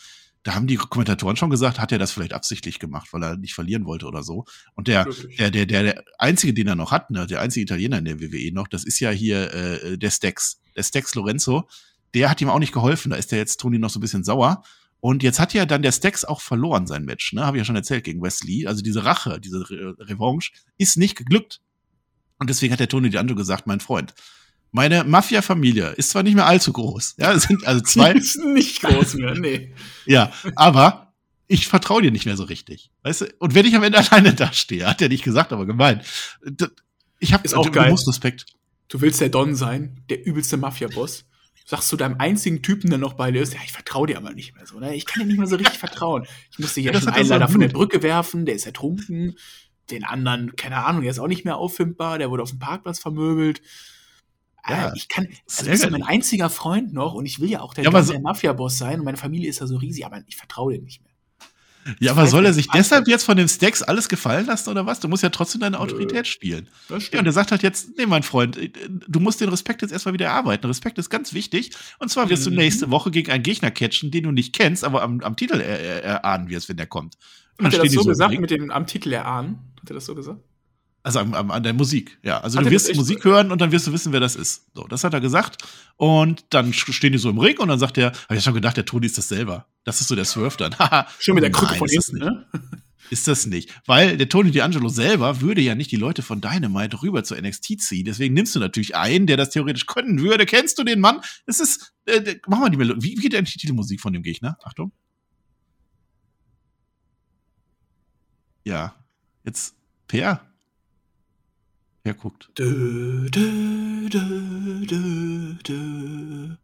Da 0.44 0.54
haben 0.54 0.68
die 0.68 0.76
Kommentatoren 0.76 1.38
schon 1.38 1.50
gesagt, 1.50 1.80
hat 1.80 1.92
er 1.92 1.98
das 1.98 2.12
vielleicht 2.12 2.34
absichtlich 2.34 2.78
gemacht, 2.78 3.10
weil 3.12 3.24
er 3.24 3.36
nicht 3.36 3.56
verlieren 3.56 3.86
wollte 3.86 4.06
oder 4.06 4.22
so. 4.22 4.46
Und 4.76 4.88
der, 4.88 5.08
der, 5.40 5.50
der, 5.50 5.66
der, 5.66 5.84
der 5.84 6.04
einzige, 6.20 6.54
den 6.54 6.68
er 6.68 6.76
noch 6.76 6.92
hat, 6.92 7.10
ne, 7.10 7.26
der 7.26 7.42
einzige 7.42 7.64
Italiener 7.64 7.98
in 7.98 8.06
der 8.06 8.22
WWE 8.22 8.54
noch, 8.54 8.68
das 8.68 8.84
ist 8.84 9.00
ja 9.00 9.10
hier 9.10 9.52
äh, 9.54 9.98
der 9.98 10.12
Stex, 10.12 10.62
der 10.76 10.84
Stex 10.84 11.16
Lorenzo. 11.16 11.68
Der 12.14 12.30
hat 12.30 12.42
ihm 12.42 12.50
auch 12.50 12.60
nicht 12.60 12.74
geholfen. 12.74 13.10
Da 13.10 13.16
ist 13.16 13.32
der 13.32 13.40
jetzt 13.40 13.60
Tony 13.60 13.80
noch 13.80 13.90
so 13.90 13.98
ein 13.98 14.02
bisschen 14.02 14.24
sauer. 14.24 14.64
Und 15.00 15.22
jetzt 15.22 15.40
hat 15.40 15.54
ja 15.54 15.66
dann 15.66 15.84
der 15.84 15.92
Stax 15.92 16.26
auch 16.26 16.42
verloren 16.42 16.88
sein 16.88 17.06
Match, 17.06 17.34
ne? 17.34 17.46
Habe 17.46 17.58
ich 17.58 17.62
ja 17.62 17.66
schon 17.66 17.76
erzählt 17.76 18.04
gegen 18.04 18.22
Wesley. 18.22 18.66
Also 18.66 18.82
diese 18.82 19.06
Rache, 19.06 19.40
diese 19.40 19.70
Re 19.70 19.96
Revanche 20.00 20.52
ist 20.78 20.98
nicht 20.98 21.16
geglückt. 21.16 21.62
Und 22.40 22.50
deswegen 22.50 22.74
hat 22.74 22.80
der 22.80 22.90
Tony 22.90 23.10
D'Angelo 23.10 23.36
gesagt, 23.36 23.68
mein 23.68 23.80
Freund, 23.80 24.14
Meine 24.72 25.06
Mafia-Familie 25.06 25.92
ist 25.92 26.10
zwar 26.10 26.24
nicht 26.24 26.36
mehr 26.36 26.48
allzu 26.48 26.74
groß, 26.74 27.16
ja, 27.18 27.32
es 27.32 27.44
sind 27.44 27.66
also 27.66 27.82
zwei. 27.86 28.14
Die 28.14 28.20
ist 28.20 28.38
nicht 28.44 28.82
groß 28.82 29.14
mehr, 29.14 29.34
nee. 29.36 29.74
ja, 30.06 30.34
aber 30.56 31.14
ich 31.48 31.68
vertraue 31.68 32.02
dir 32.02 32.12
nicht 32.12 32.26
mehr 32.26 32.36
so 32.36 32.44
richtig. 32.44 32.92
Weißt 33.04 33.22
du? 33.22 33.26
Und 33.40 33.56
wenn 33.56 33.66
ich 33.66 33.76
am 33.76 33.84
Ende 33.84 34.00
alleine 34.12 34.34
dastehe, 34.34 34.86
hat 34.86 35.02
er 35.02 35.08
nicht 35.10 35.24
gesagt, 35.24 35.54
aber 35.54 35.66
gemeint. 35.66 36.04
Ich 37.20 37.34
habe 37.34 37.58
auch 37.58 37.72
geil. 37.72 37.94
Respekt. 37.94 38.48
Du 38.90 39.00
willst 39.00 39.22
der 39.22 39.30
Don 39.30 39.56
sein, 39.56 40.04
der 40.10 40.26
übelste 40.26 40.58
Mafia-Boss. 40.58 41.26
Sagst 41.68 41.92
du 41.92 41.98
deinem 41.98 42.18
einzigen 42.20 42.62
Typen, 42.62 42.92
der 42.92 43.00
noch 43.00 43.14
bei 43.14 43.32
dir 43.32 43.42
ist, 43.42 43.56
ja, 43.56 43.60
ich 43.66 43.72
vertraue 43.72 44.06
dir 44.06 44.18
aber 44.18 44.32
nicht 44.34 44.56
mehr 44.56 44.68
so, 44.68 44.80
ne? 44.80 44.96
Ich 44.96 45.08
kann 45.08 45.22
dir 45.22 45.28
nicht 45.28 45.40
mehr 45.40 45.48
so 45.48 45.56
richtig 45.56 45.80
vertrauen. 45.80 46.28
Ich 46.52 46.60
musste 46.60 46.80
hier 46.80 46.94
ja, 46.94 47.00
schon 47.02 47.10
einen 47.10 47.28
leider 47.28 47.48
von 47.50 47.60
der 47.60 47.70
Brücke 47.70 48.04
werfen, 48.04 48.46
der 48.46 48.54
ist 48.54 48.68
ertrunken. 48.68 49.36
Den 49.90 50.04
anderen, 50.04 50.56
keine 50.56 50.86
Ahnung, 50.86 51.02
der 51.02 51.12
ist 51.12 51.20
auch 51.20 51.28
nicht 51.28 51.44
mehr 51.44 51.58
auffindbar, 51.58 52.20
der 52.20 52.30
wurde 52.30 52.44
auf 52.44 52.52
dem 52.52 52.60
Parkplatz 52.60 53.00
vermöbelt. 53.00 53.64
Ja, 54.68 54.94
ich 54.96 55.10
kann, 55.10 55.28
also 55.48 55.66
das 55.66 55.82
ist 55.82 55.92
mein 55.92 56.04
einziger 56.04 56.50
Freund 56.50 56.94
noch 56.94 57.14
und 57.14 57.26
ich 57.26 57.40
will 57.40 57.50
ja 57.50 57.62
auch 57.62 57.74
der, 57.74 57.84
ja, 57.84 58.04
so, 58.04 58.14
der 58.14 58.22
Mafia-Boss 58.22 58.78
sein 58.78 59.00
und 59.00 59.06
meine 59.06 59.18
Familie 59.18 59.50
ist 59.50 59.60
ja 59.60 59.68
so 59.68 59.78
riesig, 59.78 60.06
aber 60.06 60.22
ich 60.28 60.36
vertraue 60.36 60.74
dem 60.74 60.84
nicht 60.84 61.04
mehr. 61.04 61.15
Ja, 62.00 62.12
aber 62.12 62.26
soll 62.28 62.46
er 62.46 62.54
sich 62.54 62.68
deshalb 62.68 63.08
jetzt 63.08 63.24
von 63.24 63.38
den 63.38 63.48
Stacks 63.48 63.84
alles 63.84 64.10
gefallen 64.10 64.48
lassen 64.48 64.70
oder 64.70 64.86
was? 64.86 65.00
Du 65.00 65.08
musst 65.08 65.22
ja 65.22 65.30
trotzdem 65.30 65.62
deine 65.62 65.80
Autorität 65.80 66.28
spielen. 66.28 66.68
Ja, 66.90 67.20
und 67.20 67.26
er 67.26 67.32
sagt 67.32 67.52
halt 67.52 67.62
jetzt, 67.62 67.98
nee, 67.98 68.06
mein 68.06 68.24
Freund, 68.24 68.58
äh, 68.58 68.72
du 68.90 69.20
musst 69.20 69.42
den 69.42 69.50
Respekt 69.50 69.82
jetzt 69.82 69.92
erstmal 69.92 70.14
wieder 70.14 70.26
erarbeiten. 70.26 70.66
Respekt 70.66 70.98
ist 70.98 71.10
ganz 71.10 71.34
wichtig. 71.34 71.72
Und 72.00 72.10
zwar 72.10 72.30
wirst 72.30 72.46
mhm. 72.48 72.52
du 72.52 72.58
nächste 72.58 72.90
Woche 72.90 73.12
gegen 73.12 73.32
einen 73.32 73.44
Gegner 73.44 73.72
catchen, 73.72 74.10
den 74.10 74.24
du 74.24 74.32
nicht 74.32 74.54
kennst, 74.54 74.84
aber 74.84 75.04
am, 75.04 75.22
am 75.22 75.36
Titel 75.36 75.60
erahnen 75.60 76.50
wirst, 76.50 76.70
wenn 76.70 76.78
der 76.78 76.88
kommt. 76.88 77.16
Hat 77.62 77.74
er 77.74 77.84
das 77.84 77.94
so 77.94 78.04
gesagt 78.04 78.40
mit 78.40 78.50
dem 78.50 78.72
am 78.72 78.88
Titel 78.88 79.14
erahnen? 79.14 79.60
Hat 79.82 79.90
er 79.90 79.94
das 79.94 80.06
so 80.06 80.16
gesagt? 80.16 80.40
Also 81.06 81.20
an, 81.20 81.36
an, 81.36 81.62
der 81.62 81.74
Musik, 81.74 82.18
ja. 82.24 82.42
Also 82.42 82.58
hat 82.58 82.66
du 82.66 82.72
wirst 82.72 82.96
Musik 82.96 83.24
hören 83.24 83.52
und 83.52 83.62
dann 83.62 83.72
wirst 83.72 83.86
du 83.86 83.94
wissen, 83.94 84.12
wer 84.12 84.20
das 84.20 84.36
ist. 84.36 84.66
So, 84.74 84.88
das 84.88 85.04
hat 85.04 85.14
er 85.14 85.22
gesagt. 85.22 85.62
Und 85.98 86.46
dann 86.50 86.74
stehen 86.74 87.12
die 87.12 87.20
so 87.20 87.30
im 87.30 87.38
Ring 87.38 87.60
und 87.60 87.68
dann 87.68 87.78
sagt 87.78 88.00
er, 88.00 88.08
habe 88.28 88.38
ich 88.38 88.44
schon 88.44 88.56
gedacht, 88.56 88.76
der 88.76 88.86
Toni 88.86 89.06
ist 89.06 89.16
das 89.16 89.28
selber. 89.28 89.68
Das 89.84 90.02
ist 90.02 90.08
so 90.08 90.16
der 90.16 90.26
Swerve 90.26 90.58
dann. 90.58 90.76
Schon 91.20 91.36
mit 91.36 91.44
der 91.44 91.52
Krücke 91.52 91.74
Nein, 91.74 91.78
von 91.78 91.90
hinten, 91.90 92.18
ne? 92.18 92.48
Ist 93.12 93.28
das 93.28 93.46
nicht. 93.46 93.70
Weil 93.86 94.18
der 94.18 94.30
Tony 94.30 94.50
D'Angelo 94.50 94.90
selber 94.90 95.42
würde 95.42 95.62
ja 95.62 95.76
nicht 95.76 95.92
die 95.92 95.96
Leute 95.96 96.24
von 96.24 96.42
Dynamite 96.42 97.04
rüber 97.04 97.24
zu 97.24 97.36
NXT 97.36 97.80
ziehen. 97.80 98.06
Deswegen 98.06 98.34
nimmst 98.34 98.56
du 98.56 98.60
natürlich 98.60 98.96
einen, 98.96 99.28
der 99.28 99.38
das 99.38 99.52
theoretisch 99.52 99.86
können 99.86 100.20
würde. 100.20 100.48
Kennst 100.48 100.80
du 100.80 100.84
den 100.84 101.02
Mann? 101.02 101.22
Es 101.46 101.60
ist, 101.60 101.94
äh, 102.08 102.38
mach 102.48 102.58
mal 102.58 102.72
die 102.72 102.78
Melodie. 102.78 103.04
Wie, 103.04 103.18
wie 103.18 103.22
geht 103.22 103.34
denn 103.34 103.46
die 103.46 103.60
Titelmusik 103.60 104.02
von 104.02 104.12
dem 104.12 104.24
Gegner? 104.24 104.58
Achtung. 104.64 104.92
Ja. 108.64 108.96
Jetzt, 109.44 109.76
Per? 110.08 110.42
Herguckt. 112.06 112.50
Dö, 112.58 113.28
dö, 113.30 114.08
dö, 114.10 114.86
dö, 114.88 116.56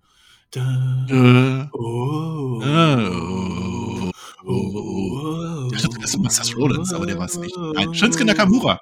dö. 0.54 1.68
Oh. 1.74 2.62
Oh. 2.64 4.12
Oh. 4.46 5.70
Ich 5.74 5.82
dachte, 5.82 5.98
das 6.02 6.12
ist 6.12 6.18
Master 6.20 6.56
Rollins, 6.56 6.94
aber 6.94 7.06
der 7.06 7.18
war 7.18 7.26
es 7.26 7.38
nicht. 7.38 7.56
Nein, 7.58 7.94
Shinsuke 7.94 8.26
Nakamura. 8.26 8.80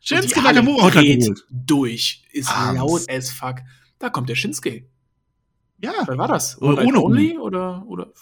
Shinsuke 0.00 0.42
Nakamura 0.42 0.88
geholt. 0.90 1.44
durch. 1.50 2.24
Ist 2.32 2.48
Abends. 2.50 2.80
laut 2.80 3.10
as 3.10 3.30
fuck. 3.30 3.56
Da 3.98 4.10
kommt 4.10 4.28
der 4.28 4.34
Shinsuke. 4.34 4.86
Ja. 5.78 5.92
Wer 6.06 6.18
war 6.18 6.28
das? 6.28 6.60
Oder 6.62 6.84
ohne 6.84 7.00
Only? 7.02 7.38
Oder, 7.38 7.84
oder 7.86 8.12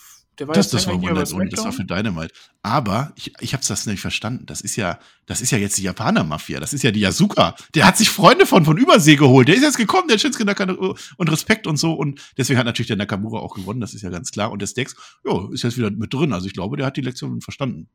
der 0.40 0.48
war 0.48 0.54
das, 0.54 0.70
das 0.70 0.86
war 0.86 0.94
Wonder 0.94 1.22
das 1.22 1.34
war 1.64 1.72
für 1.72 1.84
Dynamite. 1.84 2.32
Aber 2.62 3.12
ich, 3.14 3.34
ich 3.40 3.52
habe 3.52 3.62
das 3.66 3.84
nicht 3.84 4.00
verstanden. 4.00 4.46
Das 4.46 4.62
ist 4.62 4.74
ja, 4.74 4.98
das 5.26 5.42
ist 5.42 5.50
ja 5.50 5.58
jetzt 5.58 5.76
die 5.76 5.82
Japaner-Mafia. 5.82 6.58
Das 6.60 6.72
ist 6.72 6.82
ja 6.82 6.90
die 6.90 7.00
Yasuka. 7.00 7.54
Der 7.74 7.86
hat 7.86 7.98
sich 7.98 8.08
Freunde 8.08 8.46
von 8.46 8.64
von 8.64 8.78
Übersee 8.78 9.16
geholt. 9.16 9.48
Der 9.48 9.54
ist 9.54 9.62
jetzt 9.62 9.76
gekommen, 9.76 10.08
der 10.08 10.16
Shinsuke 10.16 10.46
Nakamura 10.46 10.94
und 11.18 11.30
Respekt 11.30 11.66
und 11.66 11.76
so. 11.76 11.92
Und 11.92 12.22
deswegen 12.38 12.58
hat 12.58 12.64
natürlich 12.64 12.86
der 12.86 12.96
Nakamura 12.96 13.38
auch 13.38 13.54
gewonnen. 13.54 13.82
Das 13.82 13.92
ist 13.92 14.00
ja 14.00 14.08
ganz 14.08 14.30
klar. 14.30 14.50
Und 14.50 14.62
der 14.62 14.68
Dex, 14.68 14.96
jo, 15.26 15.50
ist 15.50 15.62
jetzt 15.62 15.76
wieder 15.76 15.90
mit 15.90 16.14
drin. 16.14 16.32
Also 16.32 16.46
ich 16.46 16.54
glaube, 16.54 16.78
der 16.78 16.86
hat 16.86 16.96
die 16.96 17.02
Lektion 17.02 17.42
verstanden. 17.42 17.90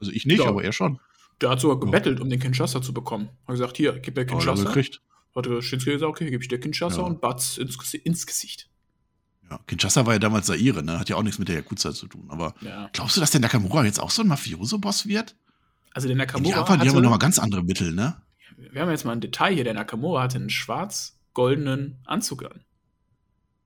Also 0.00 0.10
ich 0.10 0.24
nicht, 0.24 0.40
ja. 0.40 0.48
aber 0.48 0.64
er 0.64 0.72
schon. 0.72 1.00
Der 1.42 1.50
hat 1.50 1.60
sogar 1.60 1.78
gebettelt, 1.78 2.18
um 2.18 2.30
den 2.30 2.40
Kinshasa 2.40 2.80
zu 2.80 2.94
bekommen. 2.94 3.28
Hat 3.46 3.56
gesagt, 3.56 3.76
hier, 3.76 3.98
gib 3.98 4.16
mir 4.16 4.24
Kinshasa. 4.24 4.72
Oh. 4.74 5.36
Hat 5.36 5.46
Shinsuke 5.62 5.92
gesagt, 5.92 6.08
okay, 6.08 6.30
gebe 6.30 6.42
ich 6.42 6.48
dir 6.48 6.58
Kinshasa 6.58 7.02
ja. 7.02 7.06
und 7.06 7.20
Batz 7.20 7.58
ins, 7.58 7.92
ins 7.92 8.26
Gesicht. 8.26 8.70
Ja, 9.50 9.58
Kinshasa 9.66 10.06
war 10.06 10.14
ja 10.14 10.18
damals 10.18 10.46
Saire, 10.46 10.82
ne? 10.82 10.98
Hat 10.98 11.08
ja 11.08 11.16
auch 11.16 11.22
nichts 11.22 11.38
mit 11.38 11.48
der 11.48 11.56
Yakuza 11.56 11.92
zu 11.92 12.06
tun. 12.06 12.26
Aber 12.28 12.54
ja. 12.60 12.88
glaubst 12.92 13.16
du, 13.16 13.20
dass 13.20 13.30
der 13.30 13.40
Nakamura 13.40 13.84
jetzt 13.84 14.00
auch 14.00 14.10
so 14.10 14.22
ein 14.22 14.28
Mafioso-Boss 14.28 15.06
wird? 15.06 15.36
Also 15.92 16.08
der 16.08 16.16
Nakamura. 16.16 16.50
In 16.50 16.56
Japan, 16.56 16.80
die 16.80 16.88
haben 16.88 16.96
ja 16.96 17.02
nochmal 17.02 17.18
ganz 17.18 17.38
andere 17.38 17.62
Mittel, 17.62 17.92
ne? 17.92 18.16
Wir 18.56 18.82
haben 18.82 18.90
jetzt 18.90 19.04
mal 19.04 19.12
ein 19.12 19.20
Detail 19.20 19.54
hier. 19.54 19.64
Der 19.64 19.74
Nakamura 19.74 20.22
hatte 20.22 20.38
einen 20.38 20.50
schwarz-goldenen 20.50 21.98
Anzug 22.04 22.44
an. 22.44 22.64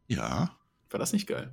Ja. 0.09 0.57
War 0.91 0.99
das 0.99 1.13
nicht 1.13 1.27
geil? 1.27 1.53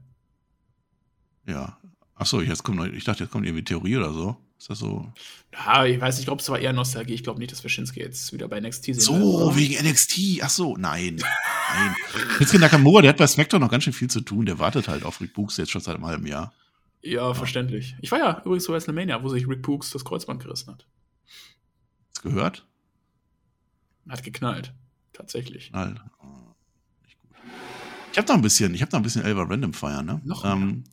Ja. 1.46 1.78
Achso, 2.16 2.42
jetzt 2.42 2.64
kommt, 2.64 2.94
ich 2.94 3.04
dachte, 3.04 3.24
jetzt 3.24 3.32
kommt 3.32 3.46
irgendwie 3.46 3.64
Theorie 3.64 3.98
oder 3.98 4.14
so. 4.14 4.38
Ist 4.66 4.70
das 4.72 4.80
so? 4.80 5.14
Ja, 5.54 5.86
ich 5.86 6.02
weiß, 6.02 6.18
ich 6.18 6.26
glaube, 6.26 6.42
es 6.42 6.50
war 6.50 6.58
eher 6.58 6.74
Nostalgie. 6.74 7.14
Ich 7.14 7.22
glaube 7.22 7.38
nicht, 7.38 7.52
dass 7.52 7.62
wir 7.62 7.70
Shinsuke 7.70 8.00
jetzt 8.00 8.34
wieder 8.34 8.48
bei 8.48 8.60
NXT 8.60 8.86
sehen. 8.86 9.00
So, 9.00 9.14
werden. 9.14 9.56
wegen 9.56 9.88
NXT. 9.88 10.42
Ach 10.42 10.50
so, 10.50 10.76
nein. 10.76 11.18
nein. 11.18 11.96
Shinsuke 12.40 12.58
Nakamura, 12.58 13.04
der 13.04 13.10
hat 13.10 13.18
bei 13.18 13.28
SmackDown 13.28 13.62
noch 13.62 13.70
ganz 13.70 13.84
schön 13.84 13.94
viel 13.94 14.10
zu 14.10 14.22
tun. 14.22 14.48
Der 14.48 14.58
wartet 14.58 14.88
halt 14.88 15.04
auf 15.04 15.22
Rick 15.22 15.36
Books 15.36 15.58
jetzt 15.58 15.70
schon 15.70 15.82
seit 15.82 15.94
einem 15.94 16.08
halben 16.08 16.26
Jahr. 16.26 16.52
Ja, 17.04 17.28
ja. 17.28 17.34
verständlich. 17.36 17.96
Ich 18.02 18.12
war 18.12 18.18
ja 18.18 18.42
übrigens 18.44 18.66
bei 18.66 18.74
WrestleMania, 18.74 19.22
wo 19.22 19.30
sich 19.30 19.48
Rick 19.48 19.62
Books 19.62 19.92
das 19.92 20.04
Kreuzband 20.04 20.42
gerissen 20.42 20.72
hat. 20.72 20.88
Hast 22.16 22.24
gehört? 22.24 22.66
Hat 24.10 24.24
geknallt. 24.24 24.74
Tatsächlich. 25.14 25.70
Knallt. 25.70 26.02
Oh, 26.24 26.56
ich 28.12 28.18
habe 28.18 28.28
noch 28.30 28.36
ein 28.36 28.42
bisschen, 28.42 28.74
ich 28.74 28.82
habe 28.82 28.92
noch 28.94 29.00
ein 29.00 29.04
bisschen 29.04 29.24
Elva 29.24 29.44
Random 29.44 29.74
Fire, 29.74 30.02
ne? 30.02 30.22
Noch 30.24 30.44
ähm, 30.44 30.86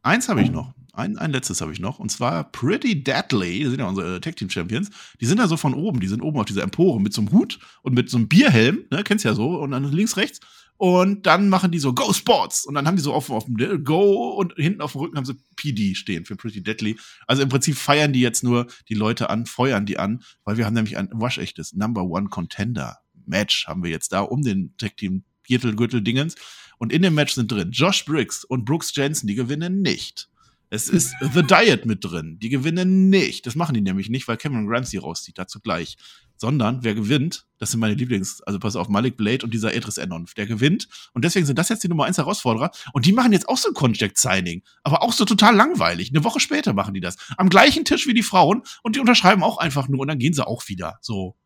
eins 0.00 0.30
habe 0.30 0.40
ich 0.40 0.50
noch 0.50 0.72
ein, 0.94 1.18
ein 1.18 1.32
letztes 1.32 1.60
habe 1.60 1.72
ich 1.72 1.80
noch. 1.80 1.98
Und 1.98 2.10
zwar 2.10 2.44
Pretty 2.44 3.02
Deadly, 3.02 3.60
die 3.60 3.66
sind 3.66 3.80
ja 3.80 3.86
unsere 3.86 4.20
Tag 4.20 4.36
Team 4.36 4.50
Champions. 4.50 4.90
Die 5.20 5.26
sind 5.26 5.38
da 5.38 5.48
so 5.48 5.56
von 5.56 5.74
oben, 5.74 6.00
die 6.00 6.06
sind 6.06 6.22
oben 6.22 6.38
auf 6.38 6.46
dieser 6.46 6.62
Empore 6.62 7.00
mit 7.00 7.12
so 7.12 7.20
einem 7.20 7.32
Hut 7.32 7.58
und 7.82 7.94
mit 7.94 8.10
so 8.10 8.16
einem 8.16 8.28
Bierhelm, 8.28 8.84
ne, 8.90 9.02
kennst 9.04 9.24
ja 9.24 9.34
so, 9.34 9.60
und 9.60 9.72
dann 9.72 9.90
links, 9.90 10.16
rechts. 10.16 10.40
Und 10.76 11.26
dann 11.26 11.48
machen 11.48 11.70
die 11.70 11.78
so 11.78 11.94
Go 11.94 12.12
Sports. 12.12 12.66
Und 12.66 12.74
dann 12.74 12.86
haben 12.86 12.96
die 12.96 13.02
so 13.02 13.12
auf, 13.12 13.30
auf 13.30 13.44
dem 13.44 13.84
Go 13.84 14.30
und 14.30 14.54
hinten 14.56 14.80
auf 14.80 14.92
dem 14.92 15.02
Rücken 15.02 15.16
haben 15.16 15.24
sie 15.24 15.36
PD 15.56 15.94
stehen 15.94 16.24
für 16.24 16.36
Pretty 16.36 16.62
Deadly. 16.62 16.96
Also 17.26 17.42
im 17.42 17.48
Prinzip 17.48 17.76
feiern 17.76 18.12
die 18.12 18.20
jetzt 18.20 18.42
nur 18.42 18.66
die 18.88 18.94
Leute 18.94 19.30
an, 19.30 19.46
feuern 19.46 19.86
die 19.86 19.98
an, 19.98 20.22
weil 20.44 20.56
wir 20.56 20.66
haben 20.66 20.74
nämlich 20.74 20.96
ein 20.96 21.08
waschechtes 21.12 21.74
Number 21.74 22.02
One 22.04 22.28
Contender 22.28 22.98
Match 23.26 23.66
haben 23.66 23.82
wir 23.82 23.90
jetzt 23.90 24.12
da 24.12 24.20
um 24.20 24.42
den 24.42 24.76
Tag 24.76 24.96
Team 24.96 25.24
Gürtel 25.46 26.02
Dingens. 26.02 26.34
Und 26.78 26.92
in 26.92 27.02
dem 27.02 27.14
Match 27.14 27.34
sind 27.34 27.50
drin 27.50 27.70
Josh 27.70 28.04
Briggs 28.04 28.44
und 28.44 28.64
Brooks 28.64 28.94
Jensen, 28.94 29.26
die 29.26 29.34
gewinnen 29.34 29.80
nicht. 29.82 30.28
Es 30.74 30.88
ist 30.88 31.14
The 31.20 31.44
Diet 31.44 31.86
mit 31.86 32.04
drin. 32.04 32.40
Die 32.40 32.48
gewinnen 32.48 33.08
nicht. 33.08 33.46
Das 33.46 33.54
machen 33.54 33.74
die 33.74 33.80
nämlich 33.80 34.10
nicht, 34.10 34.26
weil 34.26 34.36
Cameron 34.36 34.66
Grimes 34.66 34.90
die 34.90 34.96
rauszieht. 34.96 35.38
Dazu 35.38 35.60
gleich. 35.60 35.96
Sondern 36.36 36.82
wer 36.82 36.96
gewinnt, 36.96 37.46
das 37.58 37.70
sind 37.70 37.78
meine 37.78 37.94
Lieblings, 37.94 38.42
also 38.42 38.58
pass 38.58 38.74
auf, 38.74 38.88
Malik 38.88 39.16
Blade 39.16 39.44
und 39.44 39.54
dieser 39.54 39.72
Edris 39.72 39.98
Enonf, 39.98 40.34
der 40.34 40.46
gewinnt. 40.46 40.88
Und 41.12 41.24
deswegen 41.24 41.46
sind 41.46 41.60
das 41.60 41.68
jetzt 41.68 41.84
die 41.84 41.88
Nummer 41.88 42.06
1 42.06 42.18
Herausforderer. 42.18 42.72
Und 42.92 43.06
die 43.06 43.12
machen 43.12 43.32
jetzt 43.32 43.48
auch 43.48 43.56
so 43.56 43.68
ein 43.68 43.74
Contract-Signing. 43.74 44.64
Aber 44.82 45.02
auch 45.02 45.12
so 45.12 45.24
total 45.24 45.54
langweilig. 45.54 46.10
Eine 46.10 46.24
Woche 46.24 46.40
später 46.40 46.72
machen 46.72 46.92
die 46.92 47.00
das. 47.00 47.18
Am 47.36 47.50
gleichen 47.50 47.84
Tisch 47.84 48.08
wie 48.08 48.14
die 48.14 48.24
Frauen. 48.24 48.64
Und 48.82 48.96
die 48.96 49.00
unterschreiben 49.00 49.44
auch 49.44 49.58
einfach 49.58 49.86
nur. 49.86 50.00
Und 50.00 50.08
dann 50.08 50.18
gehen 50.18 50.34
sie 50.34 50.44
auch 50.44 50.66
wieder. 50.66 50.98
So 51.02 51.36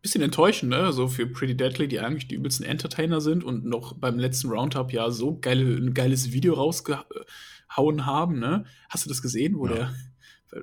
bisschen 0.00 0.22
enttäuschend, 0.22 0.70
ne? 0.70 0.92
So 0.92 1.08
für 1.08 1.26
Pretty 1.26 1.56
Deadly, 1.56 1.88
die 1.88 1.98
eigentlich 1.98 2.28
die 2.28 2.36
übelsten 2.36 2.64
Entertainer 2.64 3.20
sind 3.20 3.42
und 3.42 3.64
noch 3.64 3.94
beim 3.94 4.16
letzten 4.16 4.48
Roundup 4.48 4.92
ja 4.92 5.10
so 5.10 5.36
geile, 5.40 5.64
ein 5.64 5.92
geiles 5.92 6.30
Video 6.32 6.54
rausge 6.54 7.00
hauen 7.76 8.06
haben. 8.06 8.38
Ne? 8.38 8.64
Hast 8.88 9.04
du 9.04 9.08
das 9.08 9.22
gesehen, 9.22 9.58
wo 9.58 9.66
ja. 9.66 9.74
der, 9.74 9.94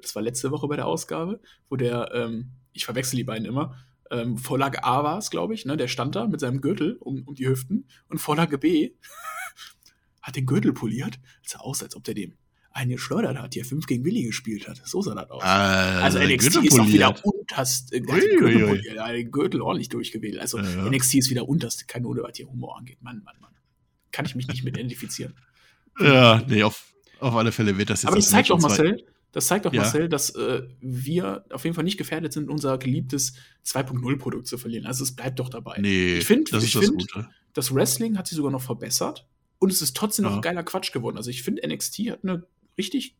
das 0.01 0.15
war 0.15 0.21
letzte 0.21 0.51
Woche 0.51 0.67
bei 0.67 0.75
der 0.75 0.87
Ausgabe, 0.87 1.39
wo 1.69 1.75
der, 1.75 2.11
ähm, 2.13 2.51
ich 2.73 2.85
verwechsel 2.85 3.17
die 3.17 3.23
beiden 3.23 3.45
immer, 3.45 3.77
ähm, 4.11 4.37
Vorlage 4.37 4.83
A 4.83 5.03
war 5.03 5.17
es, 5.17 5.29
glaube 5.29 5.53
ich, 5.53 5.65
ne? 5.65 5.77
der 5.77 5.87
stand 5.87 6.15
da 6.15 6.27
mit 6.27 6.39
seinem 6.39 6.61
Gürtel 6.61 6.97
um, 6.99 7.23
um 7.23 7.35
die 7.35 7.47
Hüften 7.47 7.87
und 8.07 8.19
Vorlage 8.19 8.57
B 8.57 8.91
hat 10.21 10.35
den 10.35 10.45
Gürtel 10.45 10.73
poliert. 10.73 11.19
Es 11.43 11.51
sah 11.51 11.59
aus, 11.59 11.81
als 11.81 11.95
ob 11.95 12.03
der 12.03 12.13
dem 12.13 12.35
einen 12.75 12.91
geschleudert 12.91 13.37
hat, 13.37 13.55
der 13.55 13.63
fünf 13.63 13.87
gegen 13.87 14.03
Willi 14.03 14.23
gespielt 14.23 14.67
hat. 14.67 14.81
So 14.83 15.01
sah 15.01 15.15
das 15.15 15.29
aus. 15.31 15.41
Also, 15.41 16.19
also 16.19 16.33
NXT 16.33 16.65
ist 16.65 16.79
auch 16.79 16.87
wieder 16.87 17.15
unterst, 17.23 17.93
äh, 17.93 18.01
Gürtel, 18.01 18.81
den 18.81 19.31
Gürtel 19.31 19.61
ordentlich 19.61 19.87
durchgewählt. 19.87 20.39
Also 20.39 20.59
ja, 20.59 20.69
ja. 20.69 20.89
NXT 20.89 21.15
ist 21.15 21.29
wieder 21.29 21.47
unterste 21.47 21.85
Kanone, 21.85 22.21
was 22.21 22.35
hier 22.35 22.49
Humor 22.49 22.77
angeht. 22.77 23.01
Mann, 23.01 23.23
Mann, 23.23 23.35
Mann. 23.39 23.53
Kann 24.11 24.25
ich 24.25 24.35
mich 24.35 24.49
nicht 24.49 24.65
mit 24.65 24.77
identifizieren. 24.77 25.35
Ja, 26.01 26.43
nee, 26.47 26.63
auf, 26.63 26.93
auf 27.19 27.35
alle 27.35 27.51
Fälle 27.51 27.77
wird 27.77 27.89
das 27.89 28.03
jetzt. 28.03 28.07
Aber 28.07 28.15
das 28.17 28.29
zeigt 28.29 28.49
doch, 28.49 28.59
Marcel, 28.59 29.05
das 29.31 29.47
zeigt 29.47 29.65
doch, 29.65 29.73
ja. 29.73 29.81
Marcel, 29.81 30.07
dass 30.07 30.29
äh, 30.31 30.63
wir 30.79 31.45
auf 31.51 31.63
jeden 31.63 31.75
Fall 31.75 31.83
nicht 31.83 31.97
gefährdet 31.97 32.33
sind, 32.33 32.49
unser 32.49 32.77
geliebtes 32.77 33.33
2.0-Produkt 33.65 34.47
zu 34.47 34.57
verlieren. 34.57 34.85
Also 34.85 35.03
es 35.03 35.15
bleibt 35.15 35.39
doch 35.39 35.49
dabei. 35.49 35.77
Nee, 35.79 36.17
ich 36.17 36.25
finde, 36.25 36.51
das, 36.51 36.63
ich 36.63 36.73
das, 36.73 36.85
find, 36.85 37.05
das 37.53 37.73
Wrestling 37.73 38.17
hat 38.17 38.27
sich 38.27 38.37
sogar 38.37 38.51
noch 38.51 38.61
verbessert 38.61 39.27
und 39.59 39.71
es 39.71 39.81
ist 39.81 39.95
trotzdem 39.95 40.25
ja. 40.25 40.31
noch 40.31 40.41
geiler 40.41 40.63
Quatsch 40.63 40.91
geworden. 40.91 41.17
Also 41.17 41.29
ich 41.29 41.43
finde, 41.43 41.67
NXT 41.67 42.11
hat 42.11 42.19
eine 42.23 42.45
richtig 42.77 43.17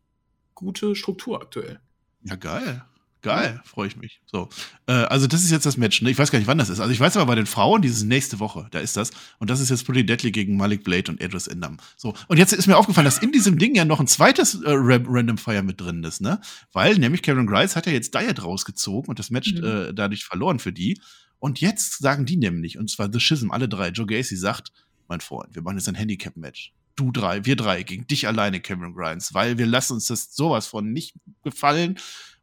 gute 0.53 0.95
Struktur 0.95 1.41
aktuell. 1.41 1.79
Ja, 2.23 2.35
geil. 2.35 2.83
Geil, 3.25 3.59
freue 3.65 3.87
ich 3.87 3.97
mich. 3.97 4.21
So, 4.27 4.49
äh, 4.85 4.91
also 4.91 5.25
das 5.25 5.43
ist 5.43 5.49
jetzt 5.49 5.65
das 5.65 5.77
Match. 5.77 5.99
Ne? 6.03 6.11
Ich 6.11 6.19
weiß 6.19 6.29
gar 6.29 6.37
nicht, 6.37 6.47
wann 6.47 6.59
das 6.59 6.69
ist. 6.69 6.79
Also 6.79 6.91
ich 6.91 6.99
weiß 6.99 7.17
aber 7.17 7.25
bei 7.25 7.33
den 7.33 7.47
Frauen, 7.47 7.81
dieses 7.81 8.03
nächste 8.03 8.39
Woche, 8.39 8.67
da 8.69 8.77
ist 8.77 8.95
das. 8.97 9.09
Und 9.39 9.49
das 9.49 9.59
ist 9.61 9.71
jetzt 9.71 9.83
Pretty 9.83 10.05
Deadly 10.05 10.31
gegen 10.31 10.57
Malik 10.57 10.83
Blade 10.83 11.11
und 11.11 11.19
Edris 11.19 11.47
Endam. 11.47 11.77
So, 11.97 12.13
und 12.27 12.37
jetzt 12.37 12.53
ist 12.53 12.67
mir 12.67 12.77
aufgefallen, 12.77 13.05
dass 13.05 13.17
in 13.17 13.31
diesem 13.31 13.57
Ding 13.57 13.73
ja 13.73 13.83
noch 13.83 13.99
ein 13.99 14.05
zweites 14.05 14.61
äh, 14.61 14.69
Random 14.69 15.39
Fire 15.39 15.63
mit 15.63 15.81
drin 15.81 16.03
ist, 16.03 16.21
ne? 16.21 16.39
Weil 16.71 16.99
nämlich 16.99 17.23
Karen 17.23 17.47
Grice 17.47 17.75
hat 17.75 17.87
ja 17.87 17.93
jetzt 17.93 18.13
Diet 18.13 18.43
rausgezogen 18.43 19.09
und 19.09 19.17
das 19.17 19.31
Match 19.31 19.53
mhm. 19.53 19.63
äh, 19.63 19.93
dadurch 19.95 20.23
verloren 20.23 20.59
für 20.59 20.71
die. 20.71 21.01
Und 21.39 21.61
jetzt 21.61 21.97
sagen 21.97 22.27
die 22.27 22.37
nämlich, 22.37 22.77
und 22.77 22.91
zwar 22.91 23.11
The 23.11 23.19
Schism, 23.19 23.49
alle 23.49 23.67
drei, 23.67 23.89
Joe 23.89 24.05
Gacy 24.05 24.37
sagt, 24.37 24.71
mein 25.07 25.19
Freund, 25.19 25.55
wir 25.55 25.63
machen 25.63 25.77
jetzt 25.77 25.89
ein 25.89 25.95
Handicap-Match 25.95 26.73
du 26.95 27.11
drei, 27.11 27.45
wir 27.45 27.55
drei, 27.55 27.83
gegen 27.83 28.07
dich 28.07 28.27
alleine, 28.27 28.61
Cameron 28.61 28.93
Grimes, 28.93 29.33
weil 29.33 29.57
wir 29.57 29.65
lassen 29.65 29.93
uns 29.93 30.07
das 30.07 30.35
sowas 30.35 30.67
von 30.67 30.91
nicht 30.91 31.15
gefallen. 31.43 31.97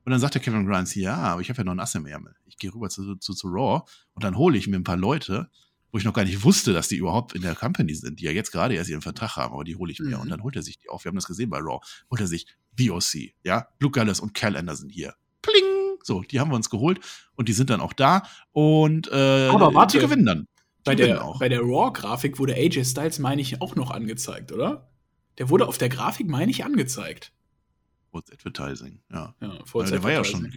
Und 0.05 0.11
dann 0.11 0.21
sagt 0.21 0.35
der 0.35 0.43
Kevin 0.43 0.67
Grimes, 0.67 0.95
ja, 0.95 1.17
aber 1.17 1.41
ich 1.41 1.49
habe 1.49 1.59
ja 1.59 1.65
noch 1.65 1.73
ein 1.73 1.81
Ass 1.81 1.95
im 1.95 2.07
Ärmel. 2.07 2.35
Ich 2.47 2.57
gehe 2.57 2.73
rüber 2.75 2.89
zu, 2.89 3.17
zu, 3.17 3.35
zu 3.35 3.49
Raw 3.49 3.83
und 4.15 4.25
dann 4.25 4.37
hole 4.37 4.59
ich 4.59 4.67
mir 4.67 4.77
ein 4.77 4.85
paar 4.85 4.97
Leute, 4.97 5.49
wo 5.93 5.99
ich 5.99 6.05
noch 6.05 6.15
gar 6.15 6.25
nicht 6.25 6.43
wusste, 6.43 6.73
dass 6.73 6.89
die 6.89 6.97
überhaupt 6.97 7.35
in 7.35 7.43
der 7.43 7.55
Company 7.55 7.95
sind, 7.95 8.19
die 8.19 8.25
ja 8.25 8.33
jetzt 8.33 8.51
gerade 8.51 8.75
erst 8.75 8.89
ihren 8.91 9.03
Vertrag 9.03 9.37
haben, 9.37 9.53
aber 9.53 9.65
die 9.65 9.77
hole 9.77 9.93
ich 9.93 10.01
mir. 10.01 10.17
Mhm. 10.17 10.23
Und 10.23 10.29
dann 10.31 10.43
holt 10.43 10.57
er 10.57 10.63
sich 10.63 10.79
die 10.79 10.89
auf. 10.89 11.05
Wir 11.05 11.11
haben 11.11 11.17
das 11.17 11.27
gesehen 11.27 11.51
bei 11.51 11.59
Raw. 11.59 11.81
Holt 12.11 12.21
er 12.21 12.27
sich 12.27 12.47
VOC, 12.79 13.35
ja, 13.45 13.69
Luke 13.79 13.99
Gallows 13.99 14.21
und 14.21 14.35
Cal 14.35 14.57
Anderson 14.57 14.89
hier. 14.89 15.15
Pling! 15.43 15.99
So, 16.03 16.23
die 16.23 16.41
haben 16.41 16.51
wir 16.51 16.57
uns 16.57 16.71
geholt 16.71 16.99
und 17.37 17.49
die 17.49 17.53
sind 17.53 17.71
dann 17.71 17.81
auch 17.81 17.93
da 17.93 18.23
und 18.51 19.09
äh, 19.13 19.49
aber 19.49 19.73
warte, 19.75 19.99
die 19.99 20.05
gewinnen 20.05 20.27
dann. 20.27 20.49
bei 20.85 20.97
der, 20.97 21.25
bei 21.39 21.49
der 21.49 21.61
Raw-Grafik 21.61 22.39
wurde 22.41 22.55
AJ 22.55 22.87
Styles, 22.87 23.19
meine 23.21 23.41
ich, 23.41 23.61
auch 23.61 23.77
noch 23.77 23.91
angezeigt, 23.91 24.51
oder? 24.51 24.91
Der 25.39 25.49
wurde 25.49 25.69
auf 25.69 25.79
der 25.79 25.89
Grafik, 25.89 26.29
meine 26.29 26.51
ich, 26.51 26.65
angezeigt. 26.65 27.33
Force 28.13 28.31
Advertising, 28.31 29.01
ja. 29.11 29.35
Ja, 29.41 29.55
ja, 29.75 29.83
der 29.85 30.03
war 30.03 30.13
ja 30.13 30.23
schon. 30.23 30.53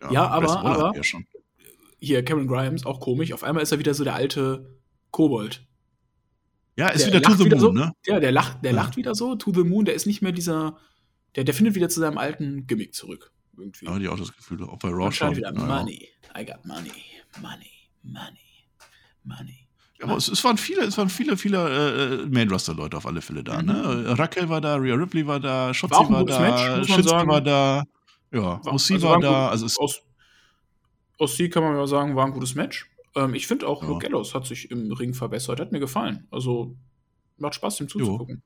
Ja, 0.00 0.12
ja 0.12 0.26
aber, 0.26 0.58
aber 0.58 0.96
ja 0.96 1.02
hier 2.04 2.24
Cameron 2.24 2.48
Grimes, 2.48 2.86
auch 2.86 3.00
komisch. 3.00 3.32
Auf 3.32 3.42
einmal 3.42 3.62
ist 3.62 3.72
er 3.72 3.78
wieder 3.78 3.94
so 3.94 4.04
der 4.04 4.14
alte 4.14 4.78
Kobold. 5.10 5.66
Ja, 6.76 6.88
ist 6.88 7.06
der 7.06 7.14
wieder 7.14 7.22
To 7.22 7.34
the 7.34 7.48
Moon, 7.48 7.60
so, 7.60 7.72
ne? 7.72 7.92
Ja, 8.06 8.20
der 8.20 8.32
lacht, 8.32 8.64
der 8.64 8.72
ja. 8.72 8.76
lacht 8.76 8.96
wieder 8.96 9.14
so. 9.14 9.36
To 9.36 9.52
the 9.52 9.64
Moon, 9.64 9.84
der 9.84 9.94
ist 9.94 10.06
nicht 10.06 10.22
mehr 10.22 10.32
dieser. 10.32 10.78
Der, 11.36 11.44
der 11.44 11.54
findet 11.54 11.74
wieder 11.74 11.88
zu 11.88 12.00
seinem 12.00 12.18
alten 12.18 12.66
Gimmick 12.66 12.94
zurück. 12.94 13.32
Irgendwie. 13.56 13.86
Ja, 13.86 13.98
die 13.98 14.08
auch 14.08 14.18
das 14.18 14.34
Gefühl, 14.34 14.62
auch 14.64 14.78
bei 14.78 14.88
Raw 14.88 15.10
schon. 15.10 15.36
wieder 15.36 15.52
Money. 15.52 16.08
I 16.36 16.44
got 16.44 16.64
money. 16.64 16.90
Money. 17.40 17.70
Money. 18.02 18.38
Money. 19.22 19.63
Aber 20.02 20.16
es, 20.16 20.28
es, 20.28 20.42
waren 20.44 20.58
viele, 20.58 20.82
es 20.82 20.98
waren 20.98 21.08
viele, 21.08 21.36
viele 21.36 22.22
äh, 22.22 22.26
Main-Roster-Leute 22.26 22.96
auf 22.96 23.06
alle 23.06 23.22
Fälle 23.22 23.44
da. 23.44 23.62
Mhm. 23.62 23.66
Ne? 23.66 24.18
Raquel 24.18 24.48
war 24.48 24.60
da, 24.60 24.74
Rhea 24.76 24.94
Ripley 24.94 25.26
war 25.26 25.40
da, 25.40 25.72
Shotzi 25.72 25.94
war, 25.94 26.10
war 26.10 26.24
da, 26.24 26.84
Shinsuke 26.84 27.26
war 27.26 27.40
da, 27.40 27.84
ja, 28.32 28.60
Ossi 28.64 28.94
also 28.94 29.08
war, 29.08 29.20
da. 29.20 29.48
Also 29.48 29.66
es 29.66 29.78
aus, 29.78 30.02
Ossi 31.18 31.48
kann 31.48 31.62
man 31.62 31.76
ja 31.76 31.86
sagen, 31.86 32.16
war 32.16 32.26
ein 32.26 32.32
gutes 32.32 32.54
Match. 32.54 32.90
Ähm, 33.14 33.34
ich 33.34 33.46
finde 33.46 33.68
auch, 33.68 33.82
ja. 33.82 33.88
Luke 33.88 34.04
Gallows 34.04 34.34
hat 34.34 34.46
sich 34.46 34.70
im 34.70 34.92
Ring 34.92 35.14
verbessert, 35.14 35.60
hat 35.60 35.70
mir 35.70 35.80
gefallen. 35.80 36.26
Also 36.30 36.76
macht 37.36 37.54
Spaß, 37.54 37.76
dem 37.76 37.88
zuzugucken. 37.88 38.42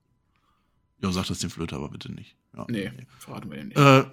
Jo. 1.00 1.08
Ja, 1.08 1.12
sag 1.12 1.26
das 1.26 1.38
dem 1.38 1.50
Flöter 1.50 1.76
aber 1.76 1.88
bitte 1.88 2.12
nicht. 2.12 2.36
Ja. 2.56 2.66
Nee, 2.68 2.92
verraten 3.18 3.50
wir 3.50 3.56
den 3.56 3.68
nicht. 3.68 3.78
Äh, 3.78 4.04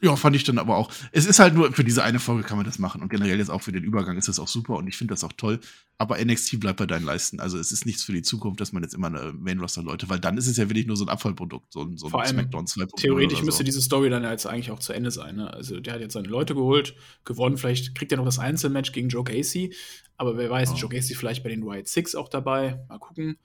ja, 0.00 0.14
fand 0.14 0.36
ich 0.36 0.44
dann 0.44 0.58
aber 0.58 0.76
auch. 0.76 0.92
Es 1.10 1.26
ist 1.26 1.40
halt 1.40 1.54
nur, 1.54 1.72
für 1.72 1.82
diese 1.82 2.04
eine 2.04 2.20
Folge 2.20 2.44
kann 2.44 2.56
man 2.56 2.64
das 2.64 2.78
machen. 2.78 3.02
Und 3.02 3.08
generell 3.08 3.38
jetzt 3.38 3.50
auch 3.50 3.62
für 3.62 3.72
den 3.72 3.82
Übergang 3.82 4.16
ist 4.16 4.28
das 4.28 4.38
auch 4.38 4.46
super 4.46 4.76
und 4.76 4.86
ich 4.86 4.96
finde 4.96 5.12
das 5.12 5.24
auch 5.24 5.32
toll. 5.32 5.58
Aber 5.96 6.24
NXT 6.24 6.60
bleibt 6.60 6.78
bei 6.78 6.86
deinen 6.86 7.04
Leisten. 7.04 7.40
Also 7.40 7.58
es 7.58 7.72
ist 7.72 7.84
nichts 7.84 8.04
für 8.04 8.12
die 8.12 8.22
Zukunft, 8.22 8.60
dass 8.60 8.72
man 8.72 8.84
jetzt 8.84 8.94
immer 8.94 9.08
eine 9.08 9.32
Main-Roster-Leute, 9.32 10.08
weil 10.08 10.20
dann 10.20 10.38
ist 10.38 10.46
es 10.46 10.56
ja 10.56 10.68
wirklich 10.68 10.86
nur 10.86 10.96
so 10.96 11.04
ein 11.04 11.08
Abfallprodukt, 11.08 11.72
so 11.72 11.82
ein, 11.82 11.96
so 11.96 12.06
ein 12.12 12.26
Smackdown 12.26 12.68
2. 12.68 12.86
Theoretisch 12.96 13.40
so. 13.40 13.44
müsste 13.44 13.64
diese 13.64 13.82
Story 13.82 14.08
dann 14.08 14.22
jetzt 14.22 14.46
eigentlich 14.46 14.70
auch 14.70 14.78
zu 14.78 14.92
Ende 14.92 15.10
sein. 15.10 15.34
Ne? 15.34 15.52
Also 15.52 15.80
der 15.80 15.94
hat 15.94 16.00
jetzt 16.00 16.12
seine 16.12 16.28
Leute 16.28 16.54
geholt, 16.54 16.94
gewonnen. 17.24 17.56
Vielleicht 17.56 17.96
kriegt 17.96 18.12
er 18.12 18.18
noch 18.18 18.24
das 18.24 18.38
Einzelmatch 18.38 18.92
gegen 18.92 19.08
Joe 19.08 19.24
Gacy. 19.24 19.74
Aber 20.16 20.36
wer 20.36 20.48
weiß, 20.48 20.72
oh. 20.74 20.76
Joe 20.76 20.90
Gacy 20.90 21.16
vielleicht 21.16 21.42
bei 21.42 21.48
den 21.48 21.66
White 21.66 21.90
Six 21.90 22.14
auch 22.14 22.28
dabei. 22.28 22.84
Mal 22.88 22.98
gucken. 22.98 23.36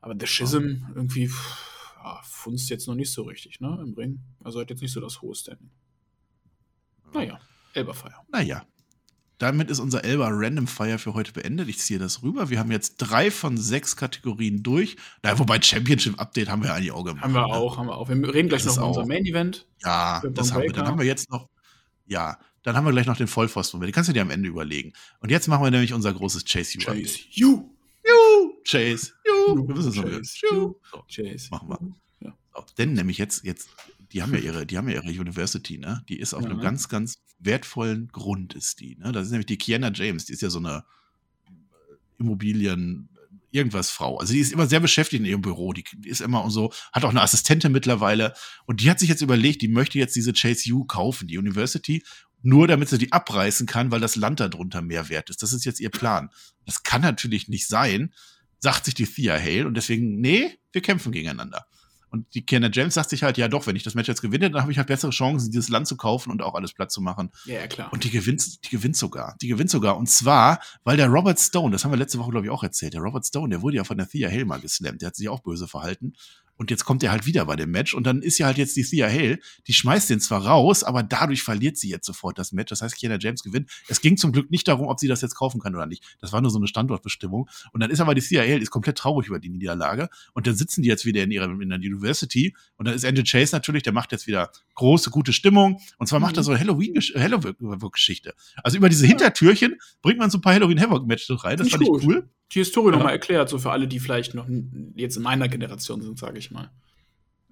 Aber 0.00 0.16
The 0.18 0.26
Schism 0.26 0.84
oh. 0.88 0.92
irgendwie 0.96 1.30
ja, 2.06 2.20
funzt 2.22 2.70
jetzt 2.70 2.86
noch 2.86 2.94
nicht 2.94 3.12
so 3.12 3.22
richtig, 3.22 3.60
ne? 3.60 3.78
Im 3.82 3.94
Ring. 3.94 4.20
Also 4.44 4.60
hat 4.60 4.70
jetzt 4.70 4.80
nicht 4.80 4.92
so 4.92 5.00
das 5.00 5.20
hohe 5.20 5.34
Standing. 5.34 5.70
Naja, 7.12 7.38
Elberfire. 7.74 8.14
Naja. 8.30 8.64
Damit 9.38 9.70
ist 9.70 9.80
unser 9.80 10.02
Elber 10.02 10.28
Random 10.30 10.66
Fire 10.66 10.98
für 10.98 11.12
heute 11.12 11.32
beendet. 11.32 11.68
Ich 11.68 11.78
ziehe 11.78 11.98
das 11.98 12.22
rüber. 12.22 12.48
Wir 12.48 12.58
haben 12.58 12.70
jetzt 12.70 12.96
drei 12.96 13.30
von 13.30 13.58
sechs 13.58 13.94
Kategorien 13.94 14.62
durch. 14.62 14.96
Na, 15.22 15.38
wobei 15.38 15.60
Championship 15.60 16.18
Update 16.18 16.48
haben 16.48 16.62
wir 16.62 16.72
eigentlich 16.72 16.92
auch 16.92 17.04
gemacht. 17.04 17.22
Haben 17.22 17.34
wir 17.34 17.46
ne? 17.46 17.52
auch, 17.52 17.76
haben 17.76 17.88
wir 17.88 17.98
auch. 17.98 18.08
Wir 18.08 18.16
reden 18.34 18.48
gleich 18.48 18.62
das 18.64 18.76
noch 18.76 18.84
über 18.84 19.00
unser 19.00 19.06
Main 19.06 19.26
Event. 19.26 19.66
Ja, 19.82 20.22
das 20.30 20.52
haben 20.52 20.62
wir. 20.62 20.72
Dann 20.72 20.86
haben 20.86 20.98
wir 20.98 21.04
jetzt 21.04 21.30
noch, 21.30 21.50
ja, 22.06 22.38
dann 22.62 22.76
haben 22.76 22.86
wir 22.86 22.92
gleich 22.92 23.06
noch 23.06 23.18
den 23.18 23.26
Vollpfosten. 23.26 23.78
Den 23.78 23.92
kannst 23.92 24.08
du 24.08 24.14
dir 24.14 24.22
am 24.22 24.30
Ende 24.30 24.48
überlegen. 24.48 24.94
Und 25.20 25.30
jetzt 25.30 25.48
machen 25.48 25.64
wir 25.64 25.70
nämlich 25.70 25.92
unser 25.92 26.14
großes 26.14 26.46
Chase 26.46 26.78
You. 26.78 26.84
Chase 26.84 27.18
You. 27.28 27.76
You. 28.06 28.52
Chase. 28.64 29.12
Wir 29.54 29.74
müssen 29.74 29.90
es 29.90 29.96
noch 29.96 30.04
Chase 30.04 30.74
Chase. 31.08 31.48
Machen 31.50 31.68
wir. 31.68 31.78
Ja. 32.20 32.64
Denn 32.78 32.94
nämlich 32.94 33.18
jetzt, 33.18 33.44
jetzt 33.44 33.68
die 34.12 34.22
haben 34.22 34.32
ja 34.34 34.40
ihre, 34.40 34.66
die 34.66 34.78
haben 34.78 34.88
ja 34.88 35.02
ihre 35.02 35.20
University, 35.20 35.78
ne? 35.78 36.02
Die 36.08 36.18
ist 36.18 36.34
auf 36.34 36.42
ja. 36.44 36.50
einem 36.50 36.60
ganz, 36.60 36.88
ganz 36.88 37.18
wertvollen 37.38 38.08
Grund, 38.08 38.54
ist 38.54 38.80
die. 38.80 38.96
Ne? 38.96 39.12
Das 39.12 39.26
ist 39.26 39.30
nämlich 39.30 39.46
die 39.46 39.58
Kiana 39.58 39.90
James, 39.92 40.24
die 40.24 40.32
ist 40.32 40.42
ja 40.42 40.50
so 40.50 40.58
eine 40.58 40.84
äh, 41.46 41.50
Immobilien, 42.18 43.08
irgendwas 43.50 43.90
Frau. 43.90 44.18
Also 44.18 44.32
die 44.32 44.40
ist 44.40 44.52
immer 44.52 44.66
sehr 44.66 44.80
beschäftigt 44.80 45.20
in 45.20 45.26
ihrem 45.26 45.42
Büro. 45.42 45.72
Die, 45.72 45.84
die 45.96 46.08
ist 46.08 46.20
immer 46.20 46.44
und 46.44 46.50
so, 46.50 46.72
hat 46.92 47.04
auch 47.04 47.10
eine 47.10 47.22
Assistentin 47.22 47.72
mittlerweile. 47.72 48.34
Und 48.66 48.80
die 48.80 48.90
hat 48.90 49.00
sich 49.00 49.08
jetzt 49.08 49.22
überlegt, 49.22 49.62
die 49.62 49.68
möchte 49.68 49.98
jetzt 49.98 50.16
diese 50.16 50.32
Chase 50.32 50.72
U 50.72 50.84
kaufen, 50.84 51.28
die 51.28 51.38
University, 51.38 52.04
nur 52.42 52.68
damit 52.68 52.88
sie 52.88 52.98
die 52.98 53.12
abreißen 53.12 53.66
kann, 53.66 53.90
weil 53.90 54.00
das 54.00 54.16
Land 54.16 54.40
darunter 54.40 54.82
mehr 54.82 55.08
wert 55.08 55.30
ist. 55.30 55.42
Das 55.42 55.52
ist 55.52 55.64
jetzt 55.64 55.80
ihr 55.80 55.90
Plan. 55.90 56.30
Das 56.64 56.82
kann 56.82 57.02
natürlich 57.02 57.48
nicht 57.48 57.66
sein, 57.66 58.12
sagt 58.58 58.84
sich 58.84 58.94
die 58.94 59.06
Thea 59.06 59.38
Hale. 59.38 59.66
Und 59.66 59.74
deswegen, 59.74 60.20
nee, 60.20 60.58
wir 60.72 60.82
kämpfen 60.82 61.12
gegeneinander. 61.12 61.66
Und 62.08 62.34
die 62.34 62.46
Kiana 62.46 62.70
James 62.72 62.94
sagt 62.94 63.10
sich 63.10 63.22
halt, 63.22 63.36
ja 63.36 63.48
doch, 63.48 63.66
wenn 63.66 63.76
ich 63.76 63.82
das 63.82 63.94
Match 63.94 64.08
jetzt 64.08 64.22
gewinne, 64.22 64.50
dann 64.50 64.62
habe 64.62 64.72
ich 64.72 64.78
halt 64.78 64.86
bessere 64.86 65.10
Chancen, 65.10 65.50
dieses 65.50 65.68
Land 65.68 65.86
zu 65.86 65.96
kaufen 65.96 66.30
und 66.30 66.40
auch 66.40 66.54
alles 66.54 66.72
platt 66.72 66.90
zu 66.90 67.00
machen. 67.00 67.30
Ja, 67.44 67.54
ja, 67.54 67.66
klar. 67.66 67.92
Und 67.92 68.04
die 68.04 68.10
gewinnt, 68.10 68.64
die 68.64 68.70
gewinnt 68.70 68.96
sogar. 68.96 69.36
Die 69.42 69.48
gewinnt 69.48 69.70
sogar. 69.70 69.96
Und 69.96 70.08
zwar, 70.08 70.60
weil 70.84 70.96
der 70.96 71.08
Robert 71.08 71.38
Stone, 71.38 71.72
das 71.72 71.84
haben 71.84 71.90
wir 71.90 71.98
letzte 71.98 72.18
Woche, 72.18 72.30
glaube 72.30 72.46
ich, 72.46 72.52
auch 72.52 72.62
erzählt, 72.62 72.94
der 72.94 73.00
Robert 73.00 73.26
Stone, 73.26 73.50
der 73.50 73.60
wurde 73.60 73.76
ja 73.76 73.84
von 73.84 73.98
der 73.98 74.08
Thea 74.08 74.28
Helmer 74.28 74.58
geslammt. 74.60 75.02
Der 75.02 75.08
hat 75.08 75.16
sich 75.16 75.28
auch 75.28 75.40
böse 75.40 75.68
verhalten. 75.68 76.14
Und 76.56 76.70
jetzt 76.70 76.84
kommt 76.84 77.02
er 77.02 77.12
halt 77.12 77.26
wieder 77.26 77.44
bei 77.44 77.56
dem 77.56 77.70
Match 77.70 77.94
und 77.94 78.04
dann 78.04 78.22
ist 78.22 78.38
ja 78.38 78.46
halt 78.46 78.58
jetzt 78.58 78.76
die 78.76 78.82
Thea 78.82 79.08
Hale, 79.08 79.38
die 79.66 79.72
schmeißt 79.72 80.08
den 80.10 80.20
zwar 80.20 80.46
raus, 80.46 80.84
aber 80.84 81.02
dadurch 81.02 81.42
verliert 81.42 81.76
sie 81.76 81.88
jetzt 81.88 82.06
sofort 82.06 82.38
das 82.38 82.52
Match. 82.52 82.70
Das 82.70 82.82
heißt, 82.82 82.96
Kiana 82.96 83.18
James 83.20 83.42
gewinnt. 83.42 83.70
Es 83.88 84.00
ging 84.00 84.16
zum 84.16 84.32
Glück 84.32 84.50
nicht 84.50 84.66
darum, 84.66 84.88
ob 84.88 84.98
sie 84.98 85.08
das 85.08 85.20
jetzt 85.20 85.34
kaufen 85.34 85.60
kann 85.60 85.74
oder 85.74 85.86
nicht. 85.86 86.02
Das 86.20 86.32
war 86.32 86.40
nur 86.40 86.50
so 86.50 86.58
eine 86.58 86.66
Standortbestimmung. 86.66 87.48
Und 87.72 87.80
dann 87.80 87.90
ist 87.90 88.00
aber 88.00 88.14
die 88.14 88.20
Thea 88.20 88.42
Hale, 88.42 88.58
ist 88.58 88.70
komplett 88.70 88.98
traurig 88.98 89.28
über 89.28 89.38
die 89.38 89.50
Niederlage. 89.50 90.08
Und 90.32 90.46
dann 90.46 90.56
sitzen 90.56 90.82
die 90.82 90.88
jetzt 90.88 91.04
wieder 91.04 91.22
in 91.22 91.30
ihrer 91.30 91.46
in 91.46 91.68
der 91.68 91.78
University. 91.78 92.54
Und 92.76 92.86
dann 92.86 92.94
ist 92.94 93.04
Andrew 93.04 93.24
Chase 93.24 93.54
natürlich, 93.54 93.82
der 93.82 93.92
macht 93.92 94.12
jetzt 94.12 94.26
wieder 94.26 94.50
große, 94.74 95.10
gute 95.10 95.32
Stimmung. 95.32 95.80
Und 95.98 96.06
zwar 96.06 96.20
mhm. 96.20 96.26
macht 96.26 96.36
er 96.36 96.42
so 96.42 96.52
eine 96.52 96.60
Halloween-Geschichte. 96.60 98.34
Also 98.62 98.78
über 98.78 98.88
diese 98.88 99.06
Hintertürchen 99.06 99.76
bringt 100.02 100.18
man 100.18 100.30
so 100.30 100.38
ein 100.38 100.40
paar 100.40 100.54
Halloween-Havoc-Matches 100.54 101.44
rein. 101.44 101.58
Das 101.58 101.68
fand 101.68 101.82
ich 101.82 101.88
cool 101.88 102.28
die 102.52 102.60
Historie 102.60 102.92
ja. 102.92 102.96
nochmal 102.96 103.12
erklärt, 103.12 103.48
so 103.48 103.58
für 103.58 103.70
alle, 103.70 103.88
die 103.88 104.00
vielleicht 104.00 104.34
noch 104.34 104.46
jetzt 104.94 105.16
in 105.16 105.22
meiner 105.22 105.48
Generation 105.48 106.02
sind, 106.02 106.18
sage 106.18 106.38
ich 106.38 106.50
mal. 106.50 106.70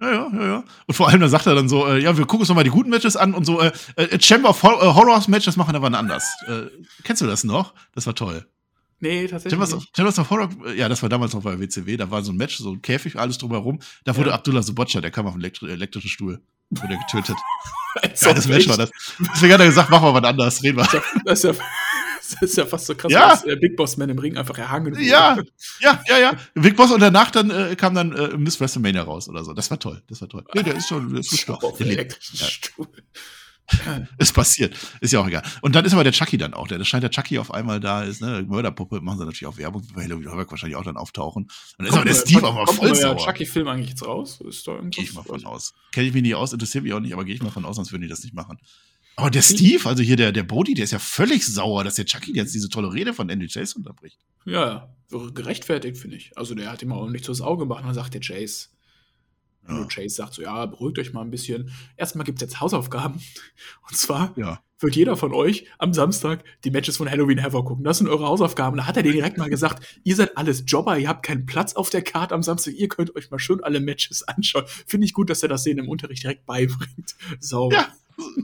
Ja, 0.01 0.11
ja, 0.11 0.31
ja, 0.33 0.45
ja. 0.45 0.63
Und 0.87 0.93
vor 0.93 1.07
allem, 1.07 1.21
da 1.21 1.29
sagt 1.29 1.47
er 1.47 1.55
dann 1.55 1.69
so, 1.69 1.87
äh, 1.87 1.99
ja, 1.99 2.17
wir 2.17 2.25
gucken 2.25 2.41
uns 2.41 2.49
nochmal 2.49 2.65
die 2.65 2.69
guten 2.69 2.89
Matches 2.89 3.15
an 3.15 3.33
und 3.33 3.45
so, 3.45 3.61
äh, 3.61 3.71
äh, 3.95 4.19
Chamber 4.19 4.49
of 4.49 4.61
Hor 4.61 4.81
äh, 4.81 4.93
Horrors 4.93 5.27
Match, 5.27 5.45
das 5.45 5.55
machen 5.55 5.73
wir 5.73 5.81
aber 5.81 5.97
anders. 5.97 6.25
Äh, 6.47 6.63
kennst 7.03 7.21
du 7.21 7.27
das 7.27 7.43
noch? 7.43 7.73
Das 7.93 8.05
war 8.05 8.13
toll. 8.13 8.45
Nee, 8.99 9.27
tatsächlich. 9.27 9.51
Chambers, 9.51 9.73
nicht. 9.73 9.95
Chambers 9.95 10.19
of 10.19 10.29
Horror, 10.29 10.49
äh, 10.65 10.77
ja, 10.77 10.89
das 10.89 11.01
war 11.01 11.09
damals 11.09 11.33
noch 11.33 11.43
bei 11.43 11.59
WCW, 11.59 11.95
da 11.95 12.11
war 12.11 12.23
so 12.23 12.33
ein 12.33 12.37
Match, 12.37 12.57
so 12.57 12.73
ein 12.73 12.81
Käfig, 12.81 13.17
alles 13.17 13.37
drumherum. 13.37 13.79
Da 14.03 14.15
wurde 14.17 14.29
ja. 14.29 14.35
Abdullah 14.35 14.63
Subocha, 14.63 14.99
der 14.99 15.11
kam 15.11 15.27
auf 15.27 15.33
einen 15.33 15.43
elektri 15.43 15.71
elektrischen 15.71 16.09
Stuhl, 16.09 16.41
wurde 16.69 16.97
getötet. 16.97 17.37
das 18.01 18.47
Match 18.47 18.67
war 18.67 18.77
das. 18.77 18.91
Deswegen 19.33 19.53
hat 19.53 19.61
er 19.61 19.67
gesagt, 19.67 19.89
machen 19.89 20.07
wir 20.07 20.13
was 20.13 20.23
anders, 20.23 20.61
reden 20.61 20.77
wir. 20.77 21.01
Das 21.23 21.43
ist 21.43 21.55
ja, 21.55 21.63
Das 22.31 22.41
ist 22.41 22.57
ja 22.57 22.65
fast 22.65 22.85
so 22.87 22.95
krass, 22.95 23.11
ja. 23.11 23.29
als 23.29 23.43
der 23.43 23.55
Big 23.55 23.75
Boss 23.75 23.97
Man 23.97 24.09
im 24.09 24.19
Ring 24.19 24.37
einfach 24.37 24.57
erhangen 24.57 24.93
wurde. 24.93 25.03
Ja, 25.03 25.37
ja, 25.79 26.01
ja, 26.07 26.17
ja. 26.17 26.33
Big 26.53 26.75
Boss 26.75 26.91
und 26.91 26.99
danach 26.99 27.31
dann 27.31 27.49
äh, 27.49 27.75
kam 27.75 27.93
dann 27.95 28.13
äh, 28.13 28.37
Miss 28.37 28.59
WrestleMania 28.59 29.03
raus 29.03 29.29
oder 29.29 29.43
so. 29.43 29.53
Das 29.53 29.69
war 29.71 29.79
toll, 29.79 30.01
das 30.07 30.21
war 30.21 30.29
toll. 30.29 30.43
Nee, 30.53 30.63
der 30.63 30.75
ist 30.75 30.87
schon, 30.87 31.09
der 31.09 31.19
ist 31.19 31.39
schon 31.39 31.55
auf 31.55 31.77
der 31.77 31.87
elektrischen 31.87 32.37
ja. 32.37 32.45
Stuhl. 32.49 32.87
ist 34.19 34.33
passiert. 34.33 34.75
Ist 35.01 35.13
ja 35.13 35.19
auch 35.19 35.27
egal. 35.27 35.43
Und 35.61 35.75
dann 35.75 35.85
ist 35.85 35.93
aber 35.93 36.03
der 36.03 36.13
Chucky 36.13 36.37
dann 36.37 36.53
auch. 36.53 36.67
Der, 36.67 36.77
das 36.77 36.87
scheint 36.87 37.03
der 37.03 37.09
Chucky 37.09 37.39
auf 37.39 37.51
einmal 37.51 37.79
da 37.79 38.03
ist, 38.03 38.21
ne? 38.21 38.45
Mörderpuppe 38.47 39.01
machen 39.01 39.17
sie 39.17 39.25
natürlich 39.25 39.47
auch 39.47 39.57
Werbung 39.57 39.83
für 39.83 40.01
Halloween 40.01 40.29
Horror 40.29 40.49
wahrscheinlich 40.49 40.75
auch 40.75 40.83
dann 40.83 40.97
auftauchen. 40.97 41.43
Und 41.43 41.51
dann 41.79 41.87
ist 41.87 41.93
aber 41.93 42.05
der 42.05 42.13
Steve 42.13 42.47
auch 42.47 42.53
mal 42.53 42.67
voll 42.67 42.93
sauer. 42.93 43.15
der 43.15 43.25
Chucky-Film 43.25 43.67
eigentlich 43.67 43.89
jetzt 43.89 44.05
raus? 44.05 44.39
Ist 44.47 44.67
da 44.67 44.79
Gehe 44.81 45.03
ich 45.03 45.13
mal 45.13 45.23
von 45.23 45.43
aus. 45.45 45.73
Kenne 45.91 46.07
ich 46.07 46.13
mich 46.13 46.21
nicht 46.21 46.35
aus, 46.35 46.53
interessiert 46.53 46.83
mich 46.83 46.93
auch 46.93 46.99
nicht, 46.99 47.13
aber 47.13 47.25
gehe 47.25 47.33
ich 47.33 47.41
mal 47.41 47.49
von 47.49 47.65
aus, 47.65 47.75
sonst 47.75 47.91
würden 47.91 48.03
die 48.03 48.07
das 48.07 48.23
nicht 48.23 48.35
machen. 48.35 48.59
Aber 49.17 49.29
der 49.31 49.41
Steve, 49.41 49.87
also 49.87 50.03
hier 50.03 50.17
der, 50.17 50.31
der 50.31 50.43
Bodhi, 50.43 50.73
der 50.73 50.83
ist 50.83 50.91
ja 50.91 50.99
völlig 50.99 51.45
sauer, 51.45 51.83
dass 51.83 51.95
der 51.95 52.05
Chucky 52.05 52.33
jetzt 52.35 52.53
diese 52.53 52.69
tolle 52.69 52.91
Rede 52.93 53.13
von 53.13 53.29
Andy 53.29 53.47
Chase 53.47 53.77
unterbricht. 53.77 54.19
Ja, 54.45 54.93
gerechtfertigt, 55.09 55.97
finde 55.97 56.17
ich. 56.17 56.37
Also 56.37 56.53
der 56.53 56.71
hat 56.71 56.81
ihm 56.81 56.91
auch 56.91 57.09
nicht 57.09 57.23
so 57.23 57.31
das 57.31 57.41
Auge 57.41 57.63
gemacht 57.63 57.81
und 57.81 57.87
dann 57.87 57.95
sagt 57.95 58.13
der 58.13 58.21
Chase, 58.21 58.67
ja. 59.67 59.85
Chase 59.85 60.15
sagt 60.15 60.33
so, 60.33 60.41
ja, 60.41 60.65
beruhigt 60.65 60.99
euch 60.99 61.13
mal 61.13 61.21
ein 61.21 61.31
bisschen. 61.31 61.71
Erstmal 61.97 62.25
gibt 62.25 62.41
es 62.41 62.41
jetzt 62.41 62.61
Hausaufgaben. 62.61 63.19
Und 63.89 63.97
zwar 63.97 64.37
ja. 64.37 64.61
wird 64.79 64.95
jeder 64.95 65.17
von 65.17 65.33
euch 65.33 65.65
am 65.79 65.93
Samstag 65.93 66.43
die 66.63 66.71
Matches 66.71 66.97
von 66.97 67.09
Halloween 67.09 67.41
Havoc 67.41 67.65
gucken. 67.65 67.83
Das 67.83 67.97
sind 67.97 68.07
eure 68.07 68.27
Hausaufgaben. 68.27 68.77
Da 68.77 68.85
hat 68.85 68.97
er 68.97 69.03
denen 69.03 69.15
direkt 69.15 69.37
mal 69.37 69.49
gesagt, 69.49 69.99
ihr 70.03 70.15
seid 70.15 70.37
alles 70.37 70.63
Jobber, 70.67 70.97
ihr 70.97 71.09
habt 71.09 71.25
keinen 71.25 71.45
Platz 71.45 71.73
auf 71.73 71.89
der 71.89 72.03
Karte 72.03 72.35
am 72.35 72.43
Samstag, 72.43 72.75
ihr 72.75 72.89
könnt 72.89 73.15
euch 73.15 73.31
mal 73.31 73.39
schön 73.39 73.63
alle 73.63 73.79
Matches 73.79 74.21
anschauen. 74.27 74.65
Finde 74.85 75.05
ich 75.05 75.13
gut, 75.13 75.29
dass 75.29 75.41
er 75.41 75.49
das 75.49 75.63
denen 75.63 75.79
im 75.79 75.89
Unterricht 75.89 76.23
direkt 76.23 76.45
beibringt. 76.45 77.15
Sauber. 77.39 77.75
Ja. 77.75 77.87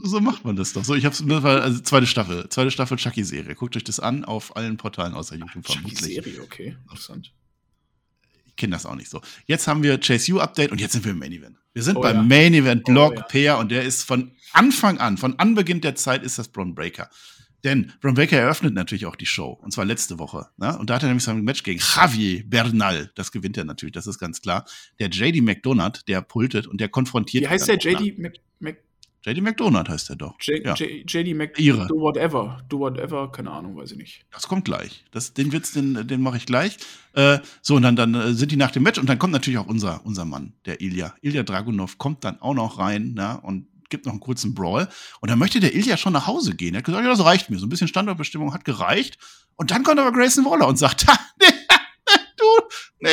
So 0.02 0.20
macht 0.20 0.44
man 0.44 0.56
das 0.56 0.72
doch. 0.72 0.84
So, 0.84 0.94
ich 0.94 1.04
habe 1.04 1.62
also 1.62 1.80
zweite 1.80 2.06
Staffel, 2.06 2.48
zweite 2.48 2.70
Staffel 2.70 2.98
Chucky-Serie. 2.98 3.54
Guckt 3.54 3.76
euch 3.76 3.84
das 3.84 4.00
an 4.00 4.24
auf 4.24 4.54
allen 4.56 4.76
Portalen 4.76 5.14
außer 5.14 5.36
YouTube 5.36 5.64
vermutlich. 5.66 5.98
Chucky-Serie, 5.98 6.42
okay, 6.42 6.76
interessant 6.82 7.32
kenne 8.56 8.76
das 8.76 8.86
auch 8.86 8.94
nicht 8.94 9.10
so. 9.10 9.20
Jetzt 9.46 9.66
haben 9.66 9.82
wir 9.82 9.98
Chase 9.98 10.32
U 10.32 10.38
Update 10.38 10.70
und 10.70 10.80
jetzt 10.80 10.92
sind 10.92 11.04
wir 11.04 11.12
im 11.12 11.18
Main 11.18 11.32
Event. 11.32 11.56
Wir 11.74 11.82
sind 11.82 11.96
oh, 11.96 12.00
beim 12.00 12.16
ja. 12.16 12.22
Main 12.22 12.54
Event 12.54 12.84
Block 12.84 13.12
oh, 13.12 13.16
ja. 13.16 13.22
Pair 13.22 13.58
und 13.58 13.70
der 13.70 13.82
ist 13.82 14.04
von 14.04 14.32
Anfang 14.52 14.98
an, 14.98 15.16
von 15.18 15.38
Anbeginn 15.38 15.80
der 15.80 15.94
Zeit 15.94 16.22
ist 16.22 16.38
das 16.38 16.48
Braun 16.48 16.74
Breaker. 16.74 17.10
Denn 17.64 17.92
Braun 18.00 18.14
Breaker 18.14 18.38
eröffnet 18.38 18.74
natürlich 18.74 19.06
auch 19.06 19.16
die 19.16 19.26
Show. 19.26 19.58
Und 19.62 19.72
zwar 19.72 19.84
letzte 19.84 20.18
Woche. 20.18 20.48
Ne? 20.58 20.76
Und 20.78 20.90
da 20.90 20.94
hat 20.94 21.02
er 21.02 21.08
nämlich 21.08 21.24
sein 21.24 21.42
Match 21.42 21.62
gegen 21.62 21.80
Javier 21.80 22.44
Bernal. 22.44 23.10
Das 23.14 23.32
gewinnt 23.32 23.56
er 23.56 23.64
natürlich, 23.64 23.92
das 23.92 24.06
ist 24.06 24.18
ganz 24.18 24.42
klar. 24.42 24.64
Der 24.98 25.08
JD 25.08 25.42
McDonald, 25.42 26.06
der 26.06 26.22
pultet 26.22 26.66
und 26.66 26.80
der 26.80 26.88
konfrontiert. 26.88 27.44
Wie 27.44 27.48
heißt 27.48 27.68
der 27.68 27.78
JD 27.78 28.18
McDonald? 28.18 28.42
JD 29.24 29.40
McDonald 29.40 29.88
heißt 29.88 30.08
der 30.08 30.16
doch. 30.16 30.34
J 30.40 30.64
ja. 30.64 30.74
JD 30.74 31.34
McDonald. 31.34 31.90
Do 31.90 32.00
whatever. 32.00 32.60
Do 32.68 32.80
whatever, 32.80 33.30
keine 33.30 33.50
Ahnung, 33.52 33.76
weiß 33.76 33.92
ich 33.92 33.98
nicht. 33.98 34.26
Das 34.32 34.48
kommt 34.48 34.64
gleich. 34.64 35.04
Das, 35.12 35.32
den 35.32 35.52
Witz, 35.52 35.72
den, 35.72 36.06
den 36.08 36.20
mache 36.22 36.38
ich 36.38 36.46
gleich. 36.46 36.76
Äh, 37.12 37.38
so, 37.60 37.76
und 37.76 37.82
dann, 37.82 37.94
dann 37.94 38.14
äh, 38.14 38.32
sind 38.32 38.50
die 38.50 38.56
nach 38.56 38.72
dem 38.72 38.82
Match 38.82 38.98
und 38.98 39.08
dann 39.08 39.18
kommt 39.18 39.32
natürlich 39.32 39.58
auch 39.58 39.66
unser, 39.66 40.04
unser 40.04 40.24
Mann, 40.24 40.54
der 40.66 40.80
Ilya. 40.80 41.14
Ilya 41.20 41.44
Dragunov 41.44 41.98
kommt 41.98 42.24
dann 42.24 42.40
auch 42.40 42.54
noch 42.54 42.78
rein, 42.78 43.12
na, 43.14 43.36
und 43.36 43.66
gibt 43.92 44.06
noch 44.06 44.12
einen 44.12 44.20
kurzen 44.20 44.54
Brawl. 44.54 44.88
Und 45.20 45.30
dann 45.30 45.38
möchte 45.38 45.60
der 45.60 45.74
Ilya 45.74 45.96
schon 45.96 46.14
nach 46.14 46.26
Hause 46.26 46.56
gehen. 46.56 46.74
Er 46.74 46.78
hat 46.78 46.84
gesagt, 46.84 47.04
ja, 47.04 47.10
das 47.10 47.24
reicht 47.24 47.50
mir. 47.50 47.58
So 47.58 47.66
ein 47.66 47.68
bisschen 47.68 47.88
Standortbestimmung 47.88 48.52
hat 48.52 48.64
gereicht. 48.64 49.18
Und 49.54 49.70
dann 49.70 49.84
kommt 49.84 50.00
aber 50.00 50.10
Grayson 50.10 50.44
Waller 50.44 50.66
und 50.66 50.78
sagt, 50.78 51.06
nee, 51.40 51.46
du, 52.38 52.44
nee. 52.98 53.10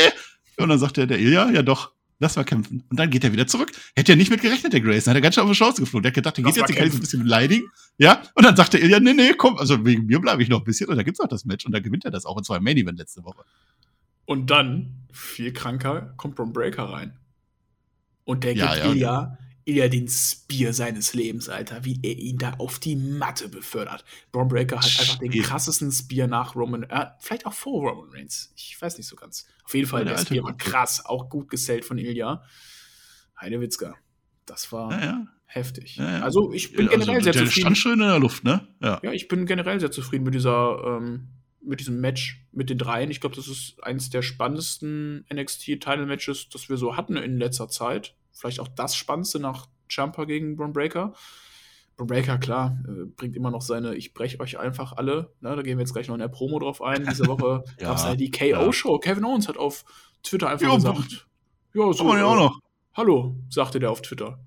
Und 0.57 0.69
dann 0.69 0.79
sagt 0.79 0.97
der, 0.97 1.05
der 1.05 1.19
Ilya, 1.19 1.51
ja 1.51 1.61
doch, 1.61 1.91
Lass 2.21 2.35
mal 2.35 2.43
kämpfen. 2.43 2.83
Und 2.89 2.99
dann 2.99 3.09
geht 3.09 3.23
er 3.23 3.31
wieder 3.31 3.47
zurück. 3.47 3.71
Hätte 3.95 4.11
ja 4.11 4.15
nicht 4.17 4.29
mit 4.29 4.41
gerechnet, 4.41 4.73
der 4.73 4.81
Grayson. 4.81 5.11
Hat 5.11 5.17
er 5.17 5.21
ganz 5.21 5.35
schön 5.35 5.43
auf 5.45 5.49
die 5.49 5.57
Chance 5.57 5.81
geflogen. 5.81 6.03
Der 6.03 6.09
hat 6.09 6.15
gedacht, 6.15 6.37
der 6.37 6.43
geht 6.43 6.57
jetzt, 6.57 6.67
den 6.67 6.75
kann 6.75 6.87
ich 6.87 6.91
so 6.91 6.97
ein 6.97 7.01
bisschen 7.01 7.23
beleidigen. 7.23 7.67
Ja. 7.97 8.21
Und 8.35 8.43
dann 8.43 8.57
sagt 8.57 8.73
er, 8.73 8.85
ja, 8.85 8.99
nee, 8.99 9.13
nee, 9.13 9.33
komm, 9.37 9.57
also 9.57 9.85
wegen 9.85 10.05
mir 10.05 10.19
bleibe 10.19 10.43
ich 10.43 10.49
noch 10.49 10.59
ein 10.59 10.65
bisschen. 10.65 10.89
Und 10.89 10.97
dann 10.97 11.05
gibt's 11.05 11.21
auch 11.21 11.29
das 11.29 11.45
Match. 11.45 11.65
Und 11.65 11.71
dann 11.71 11.81
gewinnt 11.81 12.03
er 12.03 12.11
das 12.11 12.25
auch. 12.25 12.35
Und 12.35 12.45
zwar 12.45 12.57
im 12.57 12.63
Main 12.65 12.75
Event 12.75 12.99
letzte 12.99 13.23
Woche. 13.23 13.43
Und 14.25 14.49
dann, 14.49 14.93
viel 15.13 15.53
kranker, 15.53 16.13
kommt 16.17 16.37
Ron 16.39 16.51
Breaker 16.51 16.83
rein. 16.83 17.13
Und 18.25 18.43
der 18.43 18.53
ja, 18.53 18.73
gibt 18.73 18.85
ja, 18.85 18.91
Ilya 18.91 19.37
eher 19.69 19.89
den 19.89 20.07
Spear 20.07 20.73
seines 20.73 21.13
Lebens, 21.13 21.49
Alter, 21.49 21.85
wie 21.85 21.99
er 22.03 22.17
ihn 22.17 22.37
da 22.37 22.53
auf 22.57 22.79
die 22.79 22.95
Matte 22.95 23.49
befördert. 23.49 24.03
Braun 24.31 24.47
Breaker 24.47 24.77
hat 24.77 24.85
einfach 24.85 25.17
den 25.19 25.31
krassesten 25.31 25.91
Spear 25.91 26.27
nach 26.27 26.55
Roman, 26.55 26.83
äh, 26.83 27.07
vielleicht 27.19 27.45
auch 27.45 27.53
vor 27.53 27.89
Roman 27.89 28.09
Reigns. 28.11 28.51
Ich 28.55 28.79
weiß 28.79 28.97
nicht 28.97 29.07
so 29.07 29.15
ganz. 29.15 29.47
Auf 29.63 29.73
jeden 29.73 29.87
Fall, 29.87 30.01
ja, 30.01 30.05
der, 30.05 30.15
der 30.15 30.25
Spear 30.25 30.43
war 30.43 30.57
krass, 30.57 31.05
auch 31.05 31.29
gut 31.29 31.49
gesellt 31.49 31.85
von 31.85 31.97
Ilya. 31.97 32.43
Heidewitzka. 33.39 33.95
Das 34.45 34.71
war 34.71 34.91
ja, 34.91 35.05
ja. 35.05 35.27
heftig. 35.45 35.99
Also 35.99 36.51
ich 36.51 36.73
bin 36.73 36.87
generell 36.89 37.15
also, 37.15 37.23
sehr 37.23 37.33
der 37.33 37.45
zufrieden. 37.45 37.61
stand 37.61 37.77
schön 37.77 37.93
in 37.93 38.07
der 38.07 38.19
Luft, 38.19 38.43
ne? 38.43 38.67
Ja. 38.81 38.99
ja, 39.03 39.11
ich 39.11 39.27
bin 39.27 39.45
generell 39.45 39.79
sehr 39.79 39.91
zufrieden 39.91 40.23
mit 40.23 40.33
dieser, 40.33 40.81
ähm, 40.85 41.27
mit 41.61 41.79
diesem 41.79 42.01
Match 42.01 42.45
mit 42.51 42.69
den 42.69 42.77
dreien. 42.77 43.11
Ich 43.11 43.21
glaube, 43.21 43.35
das 43.35 43.47
ist 43.47 43.81
eines 43.83 44.09
der 44.09 44.21
spannendsten 44.21 45.25
NXT-Title-Matches, 45.31 46.49
das 46.49 46.69
wir 46.69 46.77
so 46.77 46.97
hatten 46.97 47.15
in 47.15 47.37
letzter 47.37 47.69
Zeit 47.69 48.15
vielleicht 48.39 48.59
auch 48.59 48.67
das 48.67 48.95
Spannendste 48.95 49.39
nach 49.39 49.67
Jumper 49.89 50.25
gegen 50.25 50.55
Braun 50.55 50.73
Breaker. 50.73 51.13
Braun 51.97 52.07
Breaker, 52.07 52.37
klar, 52.37 52.79
äh, 52.87 53.05
bringt 53.05 53.35
immer 53.35 53.51
noch 53.51 53.61
seine 53.61 53.95
Ich 53.95 54.13
breche 54.13 54.39
euch 54.39 54.57
einfach 54.57 54.93
alle. 54.93 55.33
Ne, 55.41 55.55
da 55.55 55.61
gehen 55.61 55.77
wir 55.77 55.83
jetzt 55.83 55.93
gleich 55.93 56.07
noch 56.07 56.15
in 56.15 56.21
der 56.21 56.29
Promo 56.29 56.59
drauf 56.59 56.81
ein. 56.81 57.05
Diese 57.05 57.27
Woche 57.27 57.63
ja, 57.79 57.87
gab 57.87 57.97
es 57.97 58.03
halt 58.03 58.19
die 58.19 58.31
KO-Show. 58.31 58.93
Ja. 58.93 58.99
Kevin 58.99 59.25
Owens 59.25 59.47
hat 59.47 59.57
auf 59.57 59.83
Twitter 60.23 60.49
einfach 60.49 60.67
jo, 60.67 60.75
gesagt: 60.75 61.27
Ja, 61.73 61.93
so. 61.93 62.15
Ja 62.15 62.25
auch 62.25 62.35
noch. 62.35 62.57
Äh, 62.57 62.61
Hallo, 62.93 63.35
sagte 63.49 63.79
der 63.79 63.91
auf 63.91 64.01
Twitter. 64.01 64.39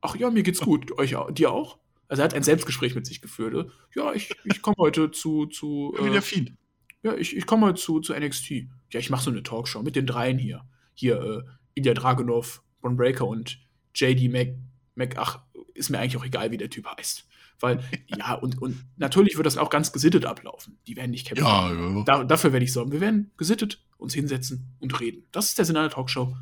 Ach 0.00 0.16
ja, 0.16 0.30
mir 0.30 0.42
geht's 0.42 0.60
gut. 0.60 0.98
Euch 0.98 1.16
dir 1.32 1.50
auch? 1.50 1.78
Also 2.08 2.22
er 2.22 2.24
hat 2.24 2.34
ein 2.34 2.42
Selbstgespräch 2.42 2.94
mit 2.94 3.06
sich 3.06 3.20
geführt. 3.20 3.70
Ja, 3.94 4.12
ich, 4.12 4.34
ich 4.44 4.62
komme 4.62 4.76
heute 4.78 5.10
zu. 5.10 5.46
zu 5.46 5.94
äh, 5.98 6.04
Wieder 6.04 6.22
viel. 6.22 6.56
Ja, 7.02 7.14
ich, 7.14 7.36
ich 7.36 7.46
komme 7.46 7.66
heute 7.66 7.80
zu, 7.80 8.00
zu 8.00 8.14
NXT. 8.14 8.50
Ja, 8.92 9.00
ich 9.00 9.10
mache 9.10 9.24
so 9.24 9.30
eine 9.30 9.42
Talkshow 9.42 9.82
mit 9.82 9.96
den 9.96 10.06
dreien 10.06 10.38
hier. 10.38 10.64
Hier, 10.94 11.20
äh, 11.20 11.42
Ilya 11.74 11.94
Dragunov, 11.94 12.62
Ron 12.82 12.96
Breaker 12.96 13.26
und 13.26 13.58
JD 13.94 14.30
Mac, 14.30 14.48
Mac, 14.94 15.16
ach, 15.16 15.40
ist 15.74 15.90
mir 15.90 15.98
eigentlich 15.98 16.16
auch 16.16 16.24
egal, 16.24 16.50
wie 16.50 16.56
der 16.56 16.70
Typ 16.70 16.86
heißt. 16.86 17.26
Weil, 17.60 17.80
ja, 18.08 18.34
und, 18.34 18.60
und 18.60 18.84
natürlich 18.96 19.36
wird 19.36 19.46
das 19.46 19.56
auch 19.56 19.70
ganz 19.70 19.92
gesittet 19.92 20.26
ablaufen. 20.26 20.78
Die 20.86 20.96
werden 20.96 21.10
nicht 21.10 21.26
kämpfen. 21.26 21.44
Ja, 21.44 21.72
ja. 21.72 22.02
Da, 22.04 22.24
dafür 22.24 22.52
werde 22.52 22.64
ich 22.64 22.72
sorgen. 22.72 22.92
Wir 22.92 23.00
werden 23.00 23.30
gesittet 23.38 23.82
uns 23.96 24.12
hinsetzen 24.14 24.74
und 24.78 25.00
reden. 25.00 25.24
Das 25.32 25.46
ist 25.46 25.58
der 25.58 25.64
Sinn 25.64 25.76
einer 25.76 25.88
Talkshow. 25.88 26.36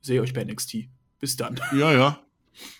Sehe 0.00 0.20
euch 0.22 0.32
bei 0.32 0.44
NXT. 0.44 0.88
Bis 1.18 1.36
dann. 1.36 1.60
Ja, 1.74 1.92
ja. 1.92 2.20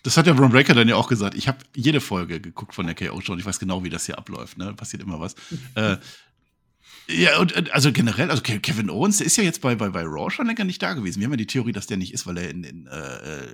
Das 0.02 0.16
hat 0.16 0.26
ja 0.26 0.34
Braun 0.34 0.50
Breaker 0.50 0.74
dann 0.74 0.88
ja 0.88 0.96
auch 0.96 1.08
gesagt. 1.08 1.34
Ich 1.34 1.48
habe 1.48 1.58
jede 1.74 2.00
Folge 2.00 2.40
geguckt 2.40 2.74
von 2.74 2.86
der 2.86 2.94
KO-Show 2.94 3.32
und 3.32 3.38
ich 3.38 3.46
weiß 3.46 3.58
genau, 3.58 3.82
wie 3.82 3.88
das 3.88 4.04
hier 4.04 4.18
abläuft. 4.18 4.58
Ne? 4.58 4.74
Passiert 4.74 5.02
immer 5.02 5.20
was. 5.20 5.34
äh, 5.74 5.96
ja, 7.10 7.38
und 7.38 7.72
also 7.72 7.92
generell, 7.92 8.30
also 8.30 8.42
Kevin 8.42 8.90
Owens, 8.90 9.18
der 9.18 9.26
ist 9.26 9.36
ja 9.36 9.44
jetzt 9.44 9.60
bei, 9.60 9.74
bei, 9.74 9.88
bei 9.90 10.02
Raw 10.02 10.30
schon 10.30 10.46
länger 10.46 10.64
nicht 10.64 10.82
da 10.82 10.94
gewesen. 10.94 11.20
Wir 11.20 11.26
haben 11.26 11.32
ja 11.32 11.36
die 11.36 11.46
Theorie, 11.46 11.72
dass 11.72 11.86
der 11.86 11.96
nicht 11.96 12.12
ist, 12.12 12.26
weil 12.26 12.38
er 12.38 12.50
in, 12.50 12.64
in 12.64 12.86
äh, 12.86 13.46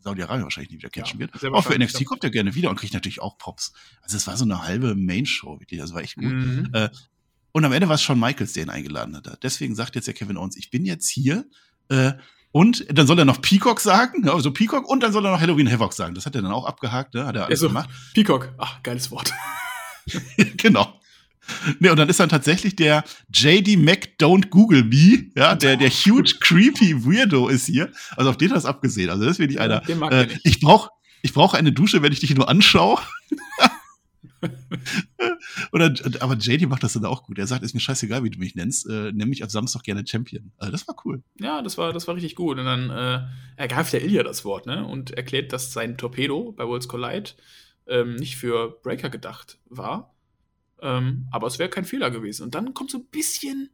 Saudi-Arabien 0.00 0.44
wahrscheinlich 0.44 0.70
nie 0.70 0.78
wieder 0.78 0.90
catchen 0.90 1.20
ja, 1.20 1.28
wird. 1.32 1.54
Auch 1.54 1.64
für 1.64 1.78
NXT 1.78 2.04
kommt 2.04 2.24
er 2.24 2.30
gerne 2.30 2.54
wieder 2.54 2.70
und 2.70 2.76
kriegt 2.76 2.94
natürlich 2.94 3.20
auch 3.20 3.38
Props. 3.38 3.72
Also 4.02 4.16
es 4.16 4.26
war 4.26 4.36
so 4.36 4.44
eine 4.44 4.62
halbe 4.62 4.94
Main-Show, 4.94 5.60
wirklich. 5.60 5.80
Das 5.80 5.92
war 5.92 6.02
echt 6.02 6.16
gut. 6.16 6.24
Mhm. 6.24 6.70
Äh, 6.72 6.88
und 7.52 7.64
am 7.64 7.72
Ende 7.72 7.88
war 7.88 7.94
es 7.94 8.02
Shawn 8.02 8.20
Michaels, 8.20 8.52
der 8.52 8.64
ihn 8.64 8.70
eingeladen 8.70 9.16
hat. 9.16 9.42
Deswegen 9.42 9.74
sagt 9.74 9.94
jetzt 9.94 10.06
der 10.06 10.14
Kevin 10.14 10.36
Owens, 10.36 10.56
ich 10.56 10.70
bin 10.70 10.84
jetzt 10.84 11.08
hier. 11.08 11.46
Äh, 11.88 12.12
und 12.52 12.86
dann 12.90 13.06
soll 13.06 13.18
er 13.18 13.24
noch 13.24 13.42
Peacock 13.42 13.80
sagen, 13.80 14.28
also 14.28 14.50
Peacock, 14.50 14.88
und 14.88 15.02
dann 15.02 15.12
soll 15.12 15.26
er 15.26 15.32
noch 15.32 15.40
Halloween 15.40 15.70
Havoc 15.70 15.92
sagen. 15.92 16.14
Das 16.14 16.24
hat 16.26 16.34
er 16.34 16.42
dann 16.42 16.52
auch 16.52 16.64
abgehakt, 16.64 17.14
ne? 17.14 17.26
hat 17.26 17.36
er 17.36 17.46
alles 17.46 17.60
also, 17.60 17.68
gemacht. 17.68 17.90
Peacock, 18.14 18.54
ach, 18.58 18.82
geiles 18.82 19.10
Wort. 19.10 19.32
genau. 20.56 20.95
Nee, 21.78 21.90
und 21.90 21.96
dann 21.98 22.08
ist 22.08 22.20
dann 22.20 22.28
tatsächlich 22.28 22.76
der 22.76 23.04
JD 23.32 23.78
Mac 23.78 24.10
Don't 24.20 24.48
Google 24.48 24.84
Me, 24.84 25.30
ja, 25.36 25.54
der, 25.54 25.76
der 25.76 25.90
huge 25.90 26.34
creepy 26.40 27.04
Weirdo 27.04 27.48
ist 27.48 27.66
hier. 27.66 27.90
Also 28.16 28.30
auf 28.30 28.36
den 28.36 28.52
hast 28.52 28.64
du 28.64 28.68
abgesehen. 28.68 29.10
Also 29.10 29.24
das 29.24 29.32
ist 29.32 29.38
wirklich 29.38 29.60
einer. 29.60 29.82
Äh, 29.88 30.28
ich 30.44 30.60
brauche 30.60 30.90
ich 31.22 31.32
brauch 31.32 31.54
eine 31.54 31.72
Dusche, 31.72 32.02
wenn 32.02 32.12
ich 32.12 32.20
dich 32.20 32.34
nur 32.34 32.48
anschaue. 32.48 32.98
Oder, 35.72 35.94
aber 36.20 36.34
JD 36.34 36.68
macht 36.68 36.82
das 36.82 36.92
dann 36.92 37.04
auch 37.04 37.24
gut. 37.24 37.38
Er 37.38 37.46
sagt, 37.46 37.62
ist 37.62 37.74
mir 37.74 37.80
scheißegal, 37.80 38.22
wie 38.22 38.30
du 38.30 38.38
mich 38.38 38.54
nennst, 38.54 38.88
äh, 38.88 39.12
nenn 39.12 39.28
mich 39.28 39.42
ab 39.42 39.50
Samstag 39.50 39.82
gerne 39.82 40.06
Champion. 40.06 40.52
Also 40.58 40.72
das 40.72 40.86
war 40.86 40.94
cool. 41.04 41.22
Ja, 41.40 41.62
das 41.62 41.78
war, 41.78 41.92
das 41.92 42.06
war 42.06 42.14
richtig 42.14 42.36
gut. 42.36 42.58
Und 42.58 42.64
dann 42.64 42.90
äh, 42.90 43.26
ergreift 43.56 43.92
der 43.92 44.04
Ilya 44.04 44.22
das 44.22 44.44
Wort, 44.44 44.66
ne? 44.66 44.86
Und 44.86 45.12
erklärt, 45.12 45.52
dass 45.52 45.72
sein 45.72 45.96
Torpedo 45.96 46.52
bei 46.52 46.64
Worlds 46.64 46.88
Collide 46.88 47.30
ähm, 47.86 48.16
nicht 48.16 48.36
für 48.36 48.78
Breaker 48.82 49.10
gedacht 49.10 49.58
war, 49.68 50.14
ähm, 50.82 51.28
aber 51.30 51.46
es 51.46 51.58
wäre 51.58 51.70
kein 51.70 51.84
Fehler 51.84 52.10
gewesen. 52.10 52.42
Und 52.42 52.54
dann 52.54 52.74
kommt 52.74 52.90
so 52.90 52.98
ein 52.98 53.06
bisschen, 53.06 53.70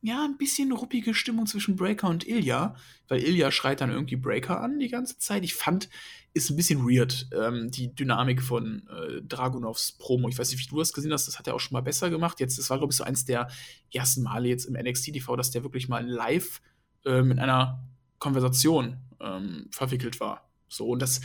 ja, 0.00 0.24
ein 0.24 0.36
bisschen 0.36 0.72
ruppige 0.72 1.14
Stimmung 1.14 1.46
zwischen 1.46 1.76
Breaker 1.76 2.08
und 2.08 2.26
Ilya, 2.26 2.76
weil 3.08 3.22
Ilya 3.22 3.50
schreit 3.50 3.80
dann 3.80 3.90
irgendwie 3.90 4.16
Breaker 4.16 4.60
an 4.60 4.78
die 4.78 4.88
ganze 4.88 5.18
Zeit. 5.18 5.44
Ich 5.44 5.54
fand, 5.54 5.88
ist 6.34 6.50
ein 6.50 6.56
bisschen 6.56 6.88
weird, 6.88 7.28
ähm, 7.32 7.70
die 7.70 7.94
Dynamik 7.94 8.42
von 8.42 8.88
äh, 8.88 9.22
Dragunovs 9.22 9.92
Promo. 9.92 10.28
Ich 10.28 10.38
weiß 10.38 10.50
nicht, 10.50 10.60
wie 10.60 10.70
du 10.70 10.78
das 10.78 10.92
gesehen 10.92 11.12
hast, 11.12 11.28
das 11.28 11.38
hat 11.38 11.46
er 11.46 11.54
auch 11.54 11.60
schon 11.60 11.74
mal 11.74 11.82
besser 11.82 12.10
gemacht. 12.10 12.40
Jetzt, 12.40 12.58
das 12.58 12.70
war, 12.70 12.78
glaube 12.78 12.92
ich, 12.92 12.96
so 12.96 13.04
eins 13.04 13.24
der 13.24 13.48
ersten 13.92 14.22
Male 14.22 14.48
jetzt 14.48 14.64
im 14.64 14.74
NXT 14.74 15.12
TV, 15.12 15.36
dass 15.36 15.50
der 15.50 15.62
wirklich 15.62 15.88
mal 15.88 16.06
live 16.06 16.60
ähm, 17.04 17.32
in 17.32 17.38
einer 17.38 17.82
Konversation 18.18 18.98
ähm, 19.20 19.66
verwickelt 19.70 20.20
war. 20.20 20.48
So, 20.68 20.88
und 20.88 21.02
das, 21.02 21.20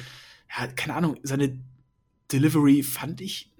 ja, 0.58 0.68
keine 0.68 0.96
Ahnung, 0.96 1.18
seine 1.24 1.60
Delivery 2.32 2.84
fand 2.84 3.22
ich 3.22 3.54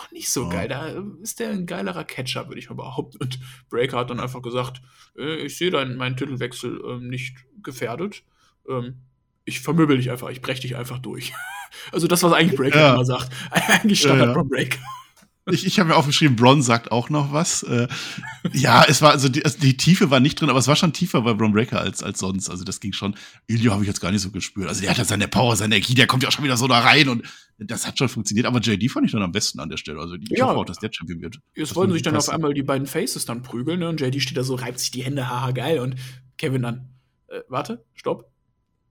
noch 0.00 0.10
nicht 0.12 0.30
so 0.30 0.46
oh. 0.46 0.48
geil. 0.48 0.68
Da 0.68 1.02
ist 1.22 1.40
der 1.40 1.50
ein 1.50 1.66
geilerer 1.66 2.04
Catcher, 2.04 2.48
würde 2.48 2.58
ich 2.58 2.68
mal 2.68 2.76
behaupten. 2.76 3.18
Und 3.18 3.38
Breaker 3.68 3.98
hat 3.98 4.10
dann 4.10 4.20
einfach 4.20 4.42
gesagt, 4.42 4.80
äh, 5.16 5.36
ich 5.36 5.56
sehe 5.56 5.70
deinen, 5.70 5.96
meinen 5.96 6.16
Titelwechsel 6.16 6.80
ähm, 6.86 7.08
nicht 7.08 7.36
gefährdet. 7.62 8.22
Ähm, 8.68 8.96
ich 9.44 9.60
vermöbel 9.60 9.96
dich 9.96 10.10
einfach, 10.10 10.30
ich 10.30 10.40
breche 10.40 10.62
dich 10.62 10.76
einfach 10.76 10.98
durch. 10.98 11.32
also 11.92 12.06
das, 12.06 12.22
was 12.22 12.32
eigentlich 12.32 12.58
Breaker 12.58 12.80
ja. 12.80 12.94
immer 12.94 13.04
sagt. 13.04 13.30
eigentlich 13.50 14.00
Standard 14.00 14.28
ja, 14.28 14.36
ja. 14.36 14.42
Breaker. 14.42 14.78
Ich, 15.52 15.66
ich 15.66 15.78
habe 15.78 15.90
mir 15.90 15.96
aufgeschrieben, 15.96 16.36
Bron 16.36 16.62
sagt 16.62 16.92
auch 16.92 17.10
noch 17.10 17.32
was. 17.32 17.62
Äh, 17.62 17.88
ja, 18.52 18.84
es 18.86 19.02
war, 19.02 19.10
also 19.10 19.28
die, 19.28 19.44
also 19.44 19.58
die, 19.58 19.76
Tiefe 19.76 20.10
war 20.10 20.20
nicht 20.20 20.40
drin, 20.40 20.50
aber 20.50 20.58
es 20.58 20.68
war 20.68 20.76
schon 20.76 20.92
tiefer 20.92 21.22
bei 21.22 21.34
Bron 21.34 21.52
Breaker 21.52 21.80
als, 21.80 22.02
als 22.02 22.18
sonst. 22.18 22.48
Also 22.48 22.64
das 22.64 22.80
ging 22.80 22.92
schon. 22.92 23.14
Ilio 23.46 23.72
habe 23.72 23.82
ich 23.82 23.88
jetzt 23.88 24.00
gar 24.00 24.10
nicht 24.10 24.22
so 24.22 24.30
gespürt. 24.30 24.68
Also 24.68 24.80
der 24.80 24.90
hat 24.90 24.98
ja 24.98 25.04
seine 25.04 25.28
Power, 25.28 25.56
seine 25.56 25.76
Energie, 25.76 25.94
der 25.94 26.06
kommt 26.06 26.22
ja 26.22 26.28
auch 26.28 26.32
schon 26.32 26.44
wieder 26.44 26.56
so 26.56 26.68
da 26.68 26.80
rein 26.80 27.08
und 27.08 27.24
das 27.58 27.86
hat 27.86 27.98
schon 27.98 28.08
funktioniert. 28.08 28.46
Aber 28.46 28.60
JD 28.60 28.90
fand 28.90 29.06
ich 29.06 29.12
dann 29.12 29.22
am 29.22 29.32
besten 29.32 29.60
an 29.60 29.68
der 29.68 29.76
Stelle. 29.76 30.00
Also 30.00 30.14
ich 30.14 30.30
ja. 30.30 30.46
hoffe 30.46 30.58
auch, 30.58 30.64
dass 30.64 30.78
der 30.78 30.90
Champion 30.92 31.20
wird. 31.20 31.40
Jetzt 31.54 31.76
wollen 31.76 31.92
sich 31.92 32.02
dann 32.02 32.16
auf 32.16 32.28
einmal 32.28 32.54
die 32.54 32.62
beiden 32.62 32.86
Faces 32.86 33.26
dann 33.26 33.42
prügeln 33.42 33.80
ne? 33.80 33.88
und 33.88 34.00
JD 34.00 34.22
steht 34.22 34.36
da 34.36 34.44
so, 34.44 34.54
reibt 34.54 34.78
sich 34.78 34.90
die 34.90 35.02
Hände, 35.02 35.28
haha, 35.28 35.50
geil. 35.52 35.80
Und 35.80 35.96
Kevin 36.38 36.62
dann, 36.62 36.88
äh, 37.28 37.40
warte, 37.48 37.84
stopp. 37.94 38.30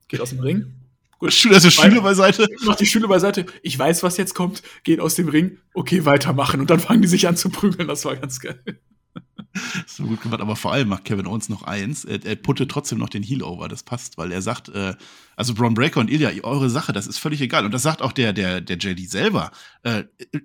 geht 0.07 0.21
aus 0.21 0.29
dem 0.29 0.39
Ring. 0.39 0.75
Gut. 1.19 1.47
Also 1.51 1.69
Schüler 1.69 2.01
beiseite. 2.01 2.47
Macht 2.65 2.79
die 2.79 2.85
Schüler 2.85 3.09
beiseite. 3.09 3.45
Ich 3.61 3.77
weiß, 3.77 4.03
was 4.03 4.17
jetzt 4.17 4.33
kommt. 4.33 4.63
Geht 4.83 5.01
aus 5.01 5.15
dem 5.15 5.27
Ring. 5.27 5.57
Okay, 5.73 6.05
weitermachen. 6.05 6.61
Und 6.61 6.69
dann 6.69 6.79
fangen 6.79 7.01
die 7.01 7.09
sich 7.09 7.27
an 7.27 7.35
zu 7.35 7.49
prügeln. 7.49 7.87
Das 7.87 8.05
war 8.05 8.15
ganz 8.15 8.39
geil. 8.39 8.63
So 9.87 10.03
gut 10.03 10.21
gemacht, 10.21 10.41
aber 10.41 10.55
vor 10.55 10.71
allem 10.71 10.89
macht 10.89 11.05
Kevin 11.05 11.27
Owens 11.27 11.49
noch 11.49 11.63
eins. 11.63 12.05
Er, 12.05 12.23
er 12.25 12.35
puttet 12.35 12.69
trotzdem 12.69 12.99
noch 12.99 13.09
den 13.09 13.23
Heel 13.23 13.43
over, 13.43 13.67
das 13.67 13.83
passt, 13.83 14.17
weil 14.17 14.31
er 14.31 14.41
sagt, 14.41 14.69
äh, 14.69 14.95
also 15.35 15.53
Braun 15.53 15.73
Breaker 15.73 15.99
und 15.99 16.09
Ilya, 16.09 16.31
eure 16.43 16.69
Sache, 16.69 16.93
das 16.93 17.07
ist 17.07 17.17
völlig 17.17 17.41
egal. 17.41 17.65
Und 17.65 17.73
das 17.73 17.81
sagt 17.81 18.01
auch 18.01 18.11
der, 18.11 18.33
der, 18.33 18.61
der 18.61 18.77
JD 18.77 19.09
selber. 19.09 19.51
Äh, 19.83 20.03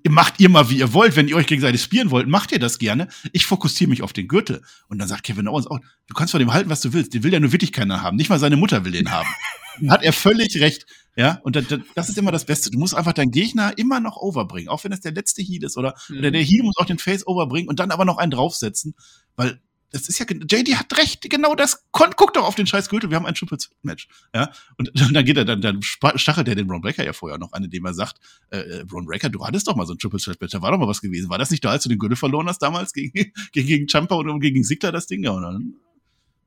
macht 0.08 0.40
ihr 0.40 0.48
mal, 0.48 0.70
wie 0.70 0.78
ihr 0.78 0.92
wollt. 0.92 1.16
Wenn 1.16 1.28
ihr 1.28 1.36
euch 1.36 1.46
gegenseitig 1.46 1.82
spielen 1.82 2.10
wollt, 2.10 2.28
macht 2.28 2.52
ihr 2.52 2.58
das 2.58 2.78
gerne. 2.78 3.08
Ich 3.32 3.46
fokussiere 3.46 3.90
mich 3.90 4.02
auf 4.02 4.12
den 4.12 4.28
Gürtel. 4.28 4.62
Und 4.88 4.98
dann 4.98 5.08
sagt 5.08 5.24
Kevin 5.24 5.48
Owens 5.48 5.66
auch, 5.66 5.80
du 6.06 6.14
kannst 6.14 6.30
von 6.30 6.40
dem 6.40 6.52
halten, 6.52 6.70
was 6.70 6.80
du 6.80 6.92
willst. 6.92 7.12
Den 7.14 7.22
will 7.22 7.32
ja 7.32 7.40
nur 7.40 7.52
wirklich 7.52 7.72
keiner 7.72 8.02
haben. 8.02 8.16
Nicht 8.16 8.30
mal 8.30 8.38
seine 8.38 8.56
Mutter 8.56 8.84
will 8.84 8.92
den 8.92 9.10
haben. 9.10 9.28
Hat 9.88 10.02
er 10.02 10.12
völlig 10.12 10.60
recht. 10.60 10.86
Ja, 11.16 11.40
und 11.44 11.56
das 11.94 12.08
ist 12.08 12.18
immer 12.18 12.32
das 12.32 12.44
Beste. 12.44 12.70
Du 12.70 12.78
musst 12.78 12.94
einfach 12.94 13.12
deinen 13.12 13.30
Gegner 13.30 13.78
immer 13.78 14.00
noch 14.00 14.16
overbringen, 14.16 14.68
auch 14.68 14.82
wenn 14.82 14.92
es 14.92 15.00
der 15.00 15.12
letzte 15.12 15.42
Heal 15.42 15.62
ist 15.62 15.76
oder, 15.76 15.94
mhm. 16.08 16.18
oder 16.18 16.30
der 16.32 16.42
Heal 16.42 16.64
muss 16.64 16.76
auch 16.76 16.86
den 16.86 16.98
Face 16.98 17.26
overbringen 17.26 17.68
und 17.68 17.78
dann 17.78 17.92
aber 17.92 18.04
noch 18.04 18.18
einen 18.18 18.32
draufsetzen, 18.32 18.94
weil 19.36 19.60
das 19.94 20.08
ist 20.08 20.18
ja, 20.18 20.26
JD 20.26 20.74
hat 20.74 20.98
recht, 20.98 21.30
genau 21.30 21.54
das. 21.54 21.84
Guck 21.92 22.34
doch 22.34 22.44
auf 22.44 22.56
den 22.56 22.66
scheiß 22.66 22.88
Gürtel, 22.88 23.10
wir 23.10 23.16
haben 23.16 23.26
ein 23.26 23.34
Triple 23.36 23.58
Match. 23.82 24.08
Ja, 24.34 24.50
und 24.76 24.90
dann 25.14 25.24
geht 25.24 25.36
er, 25.36 25.44
dann, 25.44 25.62
dann 25.62 25.82
stachelt 25.82 26.48
er 26.48 26.56
den 26.56 26.66
Braun 26.66 26.80
Breaker 26.80 27.04
ja 27.04 27.12
vorher 27.12 27.38
noch 27.38 27.52
an, 27.52 27.62
indem 27.62 27.86
er 27.86 27.94
sagt, 27.94 28.18
äh, 28.50 28.58
äh 28.58 28.84
Braun 28.84 29.06
Breaker, 29.06 29.28
du 29.28 29.46
hattest 29.46 29.68
doch 29.68 29.76
mal 29.76 29.86
so 29.86 29.94
ein 29.94 29.98
Triple 29.98 30.18
Threat 30.18 30.40
Match, 30.40 30.52
da 30.52 30.62
war 30.62 30.72
doch 30.72 30.78
mal 30.78 30.88
was 30.88 31.00
gewesen. 31.00 31.30
War 31.30 31.38
das 31.38 31.50
nicht 31.50 31.64
da, 31.64 31.70
als 31.70 31.84
du 31.84 31.88
den 31.88 32.00
Gürtel 32.00 32.16
verloren 32.16 32.48
hast 32.48 32.58
damals 32.58 32.92
gegen, 32.92 33.12
gegen, 33.52 33.68
gegen 33.68 33.86
Champa 33.86 34.16
und 34.16 34.40
gegen 34.40 34.64
Sigler 34.64 34.90
das 34.90 35.06
Ding? 35.06 35.22
Ja, 35.22 35.30
und 35.30 35.42
dann, 35.42 35.74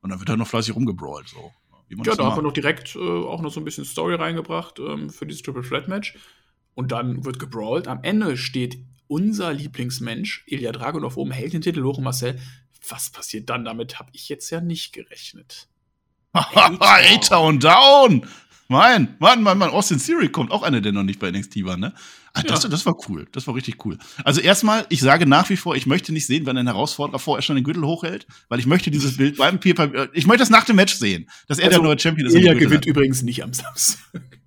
und 0.02 0.10
dann 0.10 0.18
wird 0.18 0.28
er 0.28 0.36
noch 0.36 0.46
fleißig 0.46 0.74
rumgebrawlt, 0.74 1.28
so. 1.28 1.50
Ja, 1.88 2.14
da 2.14 2.26
hat 2.26 2.36
man 2.36 2.44
noch 2.44 2.52
direkt 2.52 2.96
äh, 2.96 2.98
auch 2.98 3.40
noch 3.40 3.52
so 3.52 3.60
ein 3.60 3.64
bisschen 3.64 3.84
Story 3.84 4.14
reingebracht 4.14 4.78
ähm, 4.78 5.10
für 5.10 5.26
dieses 5.26 5.42
Triple 5.42 5.62
Threat 5.62 5.88
Match. 5.88 6.16
Und 6.74 6.92
dann 6.92 7.24
wird 7.24 7.38
gebrawlt. 7.38 7.88
Am 7.88 8.00
Ende 8.02 8.36
steht 8.36 8.78
unser 9.08 9.52
Lieblingsmensch, 9.52 10.44
Ilya 10.46 10.70
Dragunov, 10.70 11.16
oben, 11.16 11.32
hält 11.32 11.52
den 11.52 11.62
Titel 11.62 11.82
hoch 11.82 11.98
und 11.98 12.04
Marcel 12.04 12.38
was 12.90 13.10
passiert 13.10 13.48
dann? 13.50 13.64
Damit 13.64 13.98
habe 13.98 14.10
ich 14.12 14.28
jetzt 14.28 14.50
ja 14.50 14.60
nicht 14.60 14.92
gerechnet. 14.92 15.68
A-Town 16.32 17.58
down! 17.58 18.26
Mein, 18.70 19.16
Mann, 19.18 19.42
Mann, 19.42 19.56
Mann, 19.56 19.70
Austin 19.70 19.98
Theory 19.98 20.28
kommt 20.28 20.50
auch 20.50 20.62
einer, 20.62 20.82
der 20.82 20.92
noch 20.92 21.02
nicht 21.02 21.18
bei 21.18 21.30
NXT 21.30 21.64
war, 21.64 21.78
ne? 21.78 21.94
Ah, 22.38 22.42
das, 22.46 22.62
ja. 22.62 22.68
das 22.68 22.86
war 22.86 22.96
cool. 23.08 23.26
Das 23.32 23.46
war 23.46 23.54
richtig 23.54 23.84
cool. 23.84 23.98
Also 24.24 24.40
erstmal, 24.40 24.86
ich 24.88 25.00
sage 25.00 25.26
nach 25.26 25.48
wie 25.50 25.56
vor, 25.56 25.76
ich 25.76 25.86
möchte 25.86 26.12
nicht 26.12 26.26
sehen, 26.26 26.46
wenn 26.46 26.56
ein 26.56 26.66
Herausforderer 26.66 27.18
vorher 27.18 27.42
schon 27.42 27.56
den 27.56 27.64
Gürtel 27.64 27.84
hochhält, 27.84 28.26
weil 28.48 28.58
ich 28.58 28.66
möchte 28.66 28.90
dieses 28.90 29.16
Bild 29.16 29.36
beim 29.36 29.60
Peer 29.60 30.08
Ich 30.12 30.26
möchte 30.26 30.40
das 30.40 30.50
nach 30.50 30.64
dem 30.64 30.76
Match 30.76 30.94
sehen, 30.94 31.28
dass 31.48 31.58
er 31.58 31.66
also, 31.66 31.80
der 31.80 31.88
neue 31.88 31.98
Champion 31.98 32.28
ist. 32.28 32.34
Er 32.34 32.54
gewinnt 32.54 32.86
übrigens 32.86 33.22
nicht 33.22 33.42
am 33.42 33.52
Samstag. 33.52 34.37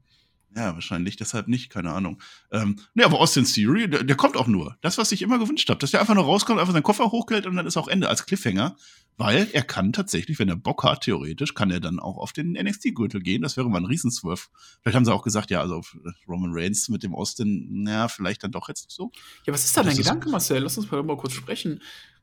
Ja, 0.56 0.74
wahrscheinlich 0.74 1.16
deshalb 1.16 1.48
nicht, 1.48 1.70
keine 1.70 1.92
Ahnung. 1.92 2.22
Ähm, 2.52 2.78
nee, 2.94 3.04
aber 3.04 3.20
Austin 3.20 3.46
Theory, 3.46 3.90
der, 3.90 4.04
der 4.04 4.16
kommt 4.18 4.36
auch 4.36 4.48
nur. 4.48 4.78
Das, 4.82 4.98
was 4.98 5.12
ich 5.14 5.22
immer 5.22 5.40
gewünscht 5.40 5.70
habe, 5.70 5.80
dass 5.80 5.92
der 5.92 6.02
einfach 6.02 6.16
nur 6.16 6.26
rauskommt, 6.26 6.60
einfach 6.60 6.74
seinen 6.74 6.84
Koffer 6.84 7.12
hochhält 7.12 7.46
und 7.46 7.56
dann 7.56 7.66
ist 7.66 7.78
auch 7.78 7.88
Ende 7.88 8.10
als 8.10 8.26
Cliffhanger. 8.26 8.76
Weil 9.18 9.50
er 9.52 9.62
kann 9.62 9.94
tatsächlich, 9.94 10.40
wenn 10.40 10.50
er 10.50 10.56
Bock 10.56 10.84
hat, 10.84 11.02
theoretisch, 11.02 11.54
kann 11.54 11.70
er 11.70 11.80
dann 11.80 12.00
auch 12.00 12.18
auf 12.18 12.34
den 12.34 12.54
NXT-Gürtel 12.54 13.22
gehen. 13.22 13.44
Das 13.44 13.56
wäre 13.56 13.70
mal 13.70 13.80
ein 13.80 13.86
Riesenswerf. 13.86 14.50
Vielleicht 14.82 14.96
haben 14.96 15.06
sie 15.06 15.14
auch 15.14 15.22
gesagt, 15.22 15.52
ja, 15.52 15.62
also 15.62 15.82
Roman 16.28 16.52
Reigns 16.54 16.90
mit 16.90 17.04
dem 17.04 17.14
Austin, 17.14 17.84
naja, 17.84 18.08
vielleicht 18.08 18.44
dann 18.44 18.52
doch 18.52 18.68
jetzt 18.68 18.90
so. 18.90 19.12
Ja, 19.46 19.54
was 19.54 19.66
ist 19.66 19.78
da 19.78 19.84
dein 19.84 19.96
Gedanke, 19.96 20.30
Marcel? 20.30 20.64
Lass 20.64 20.78
uns 20.78 20.90
mal 20.90 21.18
kurz 21.18 21.34
sprechen. 21.34 21.82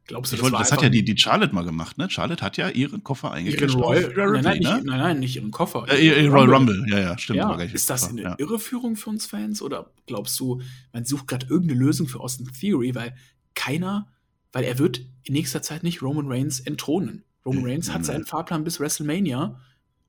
Glaubst 0.09 0.33
du, 0.33 0.37
das, 0.37 0.43
wollte, 0.43 0.57
das 0.57 0.73
hat 0.73 0.81
ja 0.81 0.89
die, 0.89 1.05
die 1.05 1.19
Charlotte 1.19 1.55
mal 1.55 1.67
gemacht, 1.67 1.99
ne? 1.99 2.09
Charlotte 2.09 2.43
hat 2.43 2.57
ja 2.57 2.71
ihren 2.71 3.05
Koffer 3.05 3.31
eingekriegt. 3.31 3.75
Royal, 3.75 4.11
nein, 4.15 4.43
nein, 4.43 4.59
nicht, 4.59 4.85
nein, 4.87 4.99
nein, 4.99 5.19
nicht 5.19 5.37
ihren 5.37 5.51
Koffer. 5.51 5.85
Äh, 5.87 6.07
ihr, 6.07 6.31
Royal 6.31 6.55
Rumble. 6.55 6.77
Rumble. 6.79 6.91
ja, 6.91 6.99
ja, 6.99 7.19
stimmt. 7.19 7.37
Ja, 7.37 7.55
ist 7.61 7.91
das 7.91 8.09
eine 8.09 8.23
ja. 8.23 8.35
Irreführung 8.39 8.97
für 8.97 9.11
uns 9.11 9.27
Fans 9.27 9.61
oder 9.61 9.93
glaubst 10.07 10.41
du, 10.41 10.63
man 10.95 11.05
sucht 11.05 11.29
gerade 11.29 11.47
irgendeine 11.47 11.79
Lösung 11.79 12.09
für 12.09 12.21
Austin 12.21 12.49
Theory, 12.59 12.95
weil 12.95 13.15
keiner, 13.55 14.11
weil 14.51 14.65
er 14.65 14.79
wird 14.79 15.03
in 15.25 15.35
nächster 15.35 15.61
Zeit 15.61 15.83
nicht 15.83 16.01
Roman 16.01 16.27
Reigns 16.27 16.59
entthronen. 16.61 17.25
Roman 17.45 17.67
Reigns 17.67 17.93
hat 17.93 18.07
seinen 18.07 18.25
Fahrplan 18.25 18.65
bis 18.65 18.81
WrestleMania 18.81 19.61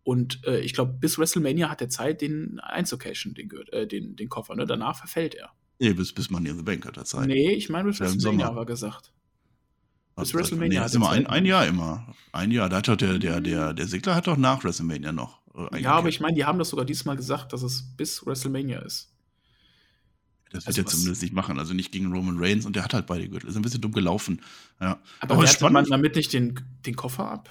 und 0.03 0.39
äh, 0.45 0.61
ich 0.61 0.73
glaube, 0.73 0.93
bis 0.93 1.17
WrestleMania 1.17 1.69
hat 1.69 1.81
er 1.81 1.89
Zeit, 1.89 2.21
den 2.21 2.61
einzucashen, 2.61 3.33
den, 3.33 3.51
äh, 3.73 3.85
den, 3.85 4.15
den 4.15 4.29
Koffer. 4.29 4.55
Ne? 4.55 4.65
Danach 4.65 4.97
verfällt 4.97 5.35
er. 5.35 5.51
Nee, 5.77 5.91
bis, 5.91 6.13
bis 6.13 6.29
Money 6.29 6.51
in 6.51 6.57
the 6.57 6.63
Bank 6.63 6.85
hat 6.85 6.95
er 6.95 7.03
Zeit. 7.03 7.27
Nee, 7.27 7.51
ich 7.51 7.67
meine, 7.67 7.89
bis 7.89 7.99
WrestleMania 7.99 8.55
war 8.55 8.65
gesagt. 8.65 9.11
Bis 10.19 10.33
WrestleMania. 10.33 10.81
Nee, 10.81 10.85
ist 10.85 10.95
immer 10.95 11.09
ein, 11.11 11.27
ein 11.27 11.45
Jahr 11.45 11.65
immer. 11.65 12.13
Ein 12.31 12.51
Jahr. 12.51 12.69
Da 12.69 12.77
hat 12.77 12.87
doch 12.87 12.95
der, 12.95 13.19
der, 13.19 13.41
der, 13.41 13.73
der 13.73 13.87
Sigler 13.87 14.15
hat 14.15 14.27
doch 14.27 14.37
nach 14.37 14.63
WrestleMania 14.63 15.11
noch. 15.11 15.39
Äh, 15.73 15.81
ja, 15.81 15.93
aber 15.93 16.09
ich 16.09 16.19
meine, 16.19 16.35
die 16.35 16.45
haben 16.45 16.59
das 16.59 16.69
sogar 16.69 16.85
diesmal 16.85 17.15
gesagt, 17.15 17.53
dass 17.53 17.61
es 17.61 17.83
bis 17.97 18.25
WrestleMania 18.25 18.79
ist. 18.79 19.11
Das 20.51 20.65
wird 20.65 20.67
also 20.67 20.81
er 20.81 20.85
zumindest 20.85 21.21
nicht 21.21 21.33
machen. 21.33 21.59
Also 21.59 21.73
nicht 21.73 21.91
gegen 21.91 22.11
Roman 22.11 22.37
Reigns 22.39 22.65
und 22.65 22.75
der 22.75 22.83
hat 22.83 22.93
halt 22.93 23.05
beide 23.05 23.29
Gürtel. 23.29 23.49
Ist 23.49 23.55
ein 23.55 23.61
bisschen 23.61 23.81
dumm 23.81 23.91
gelaufen. 23.91 24.41
Ja. 24.81 24.99
Aber, 25.19 25.35
aber 25.35 25.47
spannend. 25.47 25.73
man 25.73 25.85
damit 25.85 26.15
nicht 26.15 26.33
den, 26.33 26.59
den 26.85 26.95
Koffer 26.95 27.29
ab? 27.29 27.49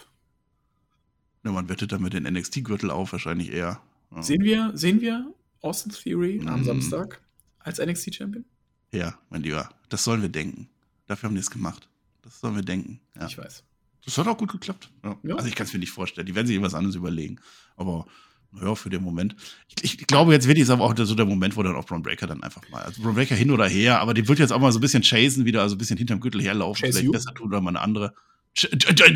Ja, 1.45 1.53
man 1.53 1.69
wettet 1.69 1.93
damit 1.93 2.13
den 2.13 2.25
NXT-Gürtel 2.25 2.91
auf, 2.91 3.13
wahrscheinlich 3.13 3.53
eher. 3.53 3.81
Ja. 4.15 4.23
Sehen, 4.23 4.43
wir, 4.43 4.73
sehen 4.75 5.01
wir 5.01 5.33
Austin 5.61 5.93
Theory 5.93 6.43
am 6.45 6.63
mm. 6.63 6.65
Samstag 6.65 7.21
als 7.61 7.79
NXT-Champion? 7.79 8.45
Ja, 8.93 9.19
mein 9.31 9.43
Lieber. 9.43 9.69
Das 9.89 10.03
sollen 10.03 10.23
wir 10.23 10.29
denken. 10.29 10.69
Dafür 11.07 11.29
haben 11.29 11.35
die 11.35 11.41
es 11.41 11.51
gemacht. 11.51 11.89
Das 12.29 12.41
sollen 12.41 12.57
wir 12.57 12.63
denken. 12.63 13.01
Ja. 13.17 13.27
Ich 13.27 13.39
weiß. 13.39 13.65
Das 14.05 14.19
hat 14.19 14.27
auch 14.27 14.37
gut 14.37 14.53
geklappt. 14.53 14.91
Ja. 15.03 15.17
Ja. 15.23 15.35
Also 15.37 15.49
ich 15.49 15.55
kann 15.55 15.67
es 15.67 15.73
mir 15.73 15.79
nicht 15.79 15.91
vorstellen. 15.91 16.27
Die 16.27 16.35
werden 16.35 16.47
sich 16.47 16.55
irgendwas 16.55 16.75
anderes 16.75 16.95
überlegen. 16.95 17.41
Aber 17.77 18.07
naja, 18.53 18.75
für 18.75 18.91
den 18.91 19.03
Moment. 19.03 19.35
Ich, 19.83 20.01
ich 20.01 20.07
glaube, 20.07 20.33
jetzt 20.33 20.47
wird 20.47 20.59
es 20.59 20.71
aber 20.71 20.85
auch 20.85 20.95
so 20.97 21.15
der 21.15 21.27
Moment, 21.27 21.57
wo 21.57 21.63
dann 21.63 21.77
auch 21.77 21.87
Braun 21.87 22.03
Breaker 22.03 22.27
dann 22.27 22.43
einfach 22.43 22.63
mal, 22.71 22.83
also 22.83 23.03
Braun 23.03 23.15
Breaker 23.15 23.35
hin 23.35 23.51
oder 23.51 23.67
her, 23.67 24.01
aber 24.01 24.15
die 24.15 24.27
wird 24.27 24.39
jetzt 24.39 24.53
auch 24.53 24.61
mal 24.61 24.73
so 24.73 24.79
ein 24.79 24.83
bisschen 24.83 25.03
chasen, 25.03 25.45
wieder, 25.45 25.63
also 25.63 25.75
ein 25.75 25.79
bisschen 25.79 25.99
hinterm 25.99 26.21
Gürtel 26.21 26.43
herlaufen, 26.43 26.81
Chase 26.81 26.93
vielleicht 26.93 27.07
you? 27.07 27.13
besser 27.13 27.35
tun 27.35 27.49
oder 27.49 27.61
mal 27.61 27.71
eine 27.71 27.81
andere. 27.81 28.15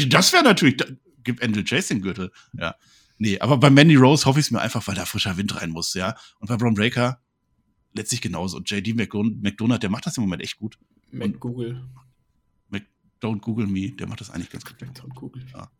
Das 0.09 0.33
wäre 0.33 0.45
natürlich, 0.45 0.83
gibt 1.25 1.43
Angel 1.43 1.65
Chase 1.65 1.95
den 1.95 2.03
Gürtel, 2.03 2.31
ja. 2.53 2.75
Nee, 3.19 3.39
aber 3.41 3.57
bei 3.57 3.71
Mandy 3.71 3.95
Rose 3.95 4.27
hoffe 4.27 4.41
ich 4.41 4.47
es 4.47 4.51
mir 4.51 4.61
einfach, 4.61 4.87
weil 4.87 4.97
da 4.97 5.05
frischer 5.05 5.37
Wind 5.37 5.55
rein 5.61 5.71
muss, 5.71 5.95
ja. 5.95 6.15
Und 6.41 6.49
bei 6.49 6.57
Braun 6.57 6.75
Breaker 6.75 7.21
letztlich 7.95 8.21
genauso. 8.21 8.57
Und 8.59 8.71
JD 8.71 8.97
McDonald, 8.97 9.83
der 9.83 9.91
macht 9.91 10.07
das 10.07 10.17
im 10.17 10.25
Moment 10.25 10.43
echt 10.43 10.59
gut. 10.59 10.79
McGoogle. 11.11 11.83
Don't 13.23 13.41
Google 13.41 13.67
Me, 13.67 13.93
der 13.93 14.07
macht 14.07 14.21
das 14.21 14.31
eigentlich 14.31 14.51
ganz 14.51 14.65
gut. 14.65 14.77
Don't 14.83 15.15
Google. 15.15 15.45
Ja. 15.53 15.71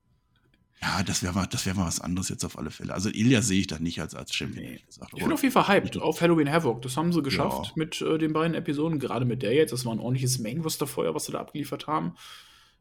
Ja, 0.83 1.01
das 1.05 1.23
wäre 1.23 1.33
mal, 1.33 1.47
das 1.47 1.65
wäre 1.65 1.77
mal 1.77 1.87
was 1.87 2.01
anderes 2.01 2.29
jetzt 2.29 2.45
auf 2.45 2.59
alle 2.59 2.73
Fälle. 2.73 2.93
Also 2.93 3.09
Ilya 3.09 3.41
sehe 3.41 3.61
ich 3.61 3.69
da 3.69 3.79
nicht 3.79 4.01
als, 4.01 4.17
als 4.17 4.35
Champion, 4.35 4.65
nee. 4.65 4.81
gesagt. 4.85 5.13
Ich 5.15 5.23
bin 5.23 5.33
auf 5.33 5.43
jeden 5.43 5.53
Fall 5.53 5.69
hyped 5.69 5.97
auf 5.99 6.21
Halloween 6.21 6.51
Havoc. 6.51 6.83
Das 6.83 6.97
haben 6.97 7.13
sie 7.13 7.23
geschafft 7.23 7.67
ja. 7.67 7.73
mit 7.77 8.01
äh, 8.01 8.19
den 8.19 8.33
beiden 8.33 8.55
Episoden, 8.57 8.99
gerade 8.99 9.25
mit 9.25 9.43
der 9.43 9.55
jetzt. 9.55 9.73
Das 9.73 9.85
war 9.85 9.93
ein 9.93 10.01
ordentliches 10.01 10.43
vorher, 10.87 11.15
was 11.15 11.27
sie 11.27 11.33
da 11.33 11.41
abgeliefert 11.41 11.87
haben. 11.87 12.15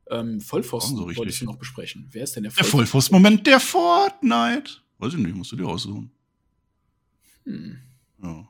Ähm, 0.09 0.41
Vollpfosten 0.41 0.97
so 0.97 1.05
wollte 1.05 1.29
ich 1.29 1.41
noch 1.43 1.57
besprechen. 1.57 2.07
Wer 2.09 2.23
ist 2.23 2.35
denn 2.35 2.43
der 2.43 2.51
Vollpfosten? 2.51 2.79
Der 2.79 2.87
Vollpfosten-Moment 2.87 3.45
der 3.45 3.59
Fortnite. 3.59 4.71
Weiß 4.97 5.13
ich 5.13 5.19
nicht, 5.19 5.35
musst 5.35 5.51
du 5.51 5.55
dir 5.55 5.67
aussuchen. 5.67 6.11
Hm. 7.45 7.77
Ja. 8.23 8.49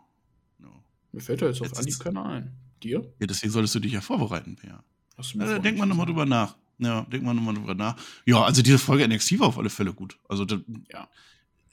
ja. 0.59 0.83
Mir 1.11 1.21
fällt 1.21 1.41
da 1.41 1.47
jetzt 1.47 1.59
auf 1.59 1.67
jetzt 1.67 1.79
Anhieb 1.79 1.99
keiner 1.99 2.25
ein. 2.25 2.55
Dir? 2.81 3.13
Ja, 3.19 3.27
deswegen 3.27 3.51
solltest 3.51 3.75
du 3.75 3.79
dich 3.79 3.91
ja 3.91 4.01
vorbereiten, 4.01 4.55
Per. 4.55 4.81
Ja, 5.21 5.59
denk 5.59 5.77
mal 5.77 5.85
nochmal 5.85 6.05
drüber 6.05 6.25
nach. 6.25 6.55
Ja, 6.79 7.01
denk 7.11 7.23
mal 7.23 7.33
nochmal 7.33 7.53
drüber 7.53 7.75
nach. 7.75 7.95
Ja, 8.25 8.43
also 8.43 8.61
diese 8.61 8.79
Folge 8.79 9.07
NXT 9.07 9.39
war 9.39 9.47
auf 9.47 9.57
alle 9.57 9.69
Fälle 9.69 9.93
gut. 9.93 10.17
Also, 10.27 10.45
das, 10.45 10.59
ja. 10.91 11.07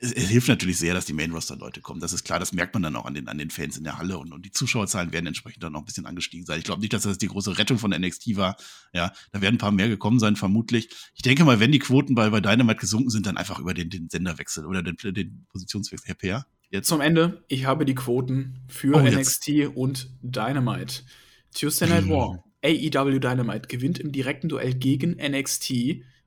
Es, 0.01 0.13
es, 0.13 0.29
hilft 0.29 0.47
natürlich 0.47 0.79
sehr, 0.79 0.95
dass 0.95 1.07
die 1.07 1.13
Main-Roster-Leute 1.13 1.81
kommen. 1.81 1.99
Das 1.99 2.13
ist 2.13 2.23
klar, 2.23 2.39
das 2.39 2.53
merkt 2.53 2.75
man 2.75 2.85
dann 2.85 2.95
auch 2.95 3.05
an 3.05 3.15
den, 3.15 3.27
an 3.27 3.39
den 3.39 3.51
Fans 3.51 3.77
in 3.77 3.83
der 3.83 3.99
Halle 3.99 4.19
und, 4.19 4.33
und 4.33 4.45
die 4.45 4.53
Zuschauerzahlen 4.53 5.13
werden 5.13 5.27
entsprechend 5.27 5.63
dann 5.65 5.73
noch 5.73 5.81
ein 5.81 5.87
bisschen 5.87 6.07
angestiegen 6.07 6.47
sein. 6.47 6.59
Ich 6.59 6.65
glaube 6.65 6.81
nicht, 6.83 6.93
dass 6.93 7.03
das 7.03 7.19
die 7.19 7.27
große 7.27 7.59
Rettung 7.59 7.79
von 7.79 7.91
NXT 7.91 8.37
war. 8.37 8.57
Ja, 8.93 9.13
da 9.33 9.41
werden 9.41 9.57
ein 9.57 9.59
paar 9.59 9.73
mehr 9.73 9.89
gekommen 9.89 10.21
sein, 10.21 10.37
vermutlich. 10.37 10.91
Ich 11.17 11.23
denke 11.23 11.45
mal, 11.45 11.59
wenn 11.59 11.73
die 11.73 11.81
Quoten 11.81 12.15
bei, 12.15 12.31
bei 12.31 12.41
Dynamite 12.41 12.79
gesunken 12.79 13.11
sind, 13.11 13.27
dann 13.27 13.37
einfach 13.37 13.59
über 13.59 13.75
den, 13.75 13.91
den 13.91 14.09
Senderwechsel 14.09 14.67
oder 14.67 14.85
den, 14.85 14.97
den 15.15 15.47
Positionswechsel. 15.51 16.07
Herr 16.07 16.15
Peer? 16.15 16.47
Jetzt. 16.71 16.87
Zum 16.89 17.01
Ende, 17.01 17.45
ich 17.49 17.65
habe 17.65 17.85
die 17.85 17.95
Quoten 17.95 18.61
für 18.69 18.95
oh, 18.95 19.01
NXT 19.01 19.49
jetzt. 19.49 19.77
und 19.77 20.11
Dynamite. 20.23 21.03
Tuesday 21.55 21.89
Night 21.89 22.09
War. 22.09 22.45
AEW 22.65 23.19
Dynamite 23.19 23.69
gewinnt 23.69 23.99
im 23.99 24.13
direkten 24.13 24.49
Duell 24.49 24.75
gegen 24.75 25.13
NXT 25.13 25.71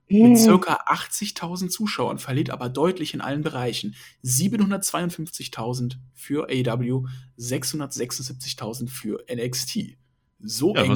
mit 0.08 0.32
mhm. 0.32 0.36
circa 0.36 0.80
80.000 0.88 1.68
Zuschauern, 1.68 2.18
verliert 2.18 2.50
aber 2.50 2.68
deutlich 2.68 3.14
in 3.14 3.20
allen 3.20 3.42
Bereichen. 3.42 3.94
752.000 4.24 5.96
für 6.14 6.48
AEW, 6.50 7.06
676.000 7.38 8.88
für 8.88 9.24
NXT. 9.32 9.96
So 10.40 10.74
ja, 10.74 10.82
eng 10.82 10.90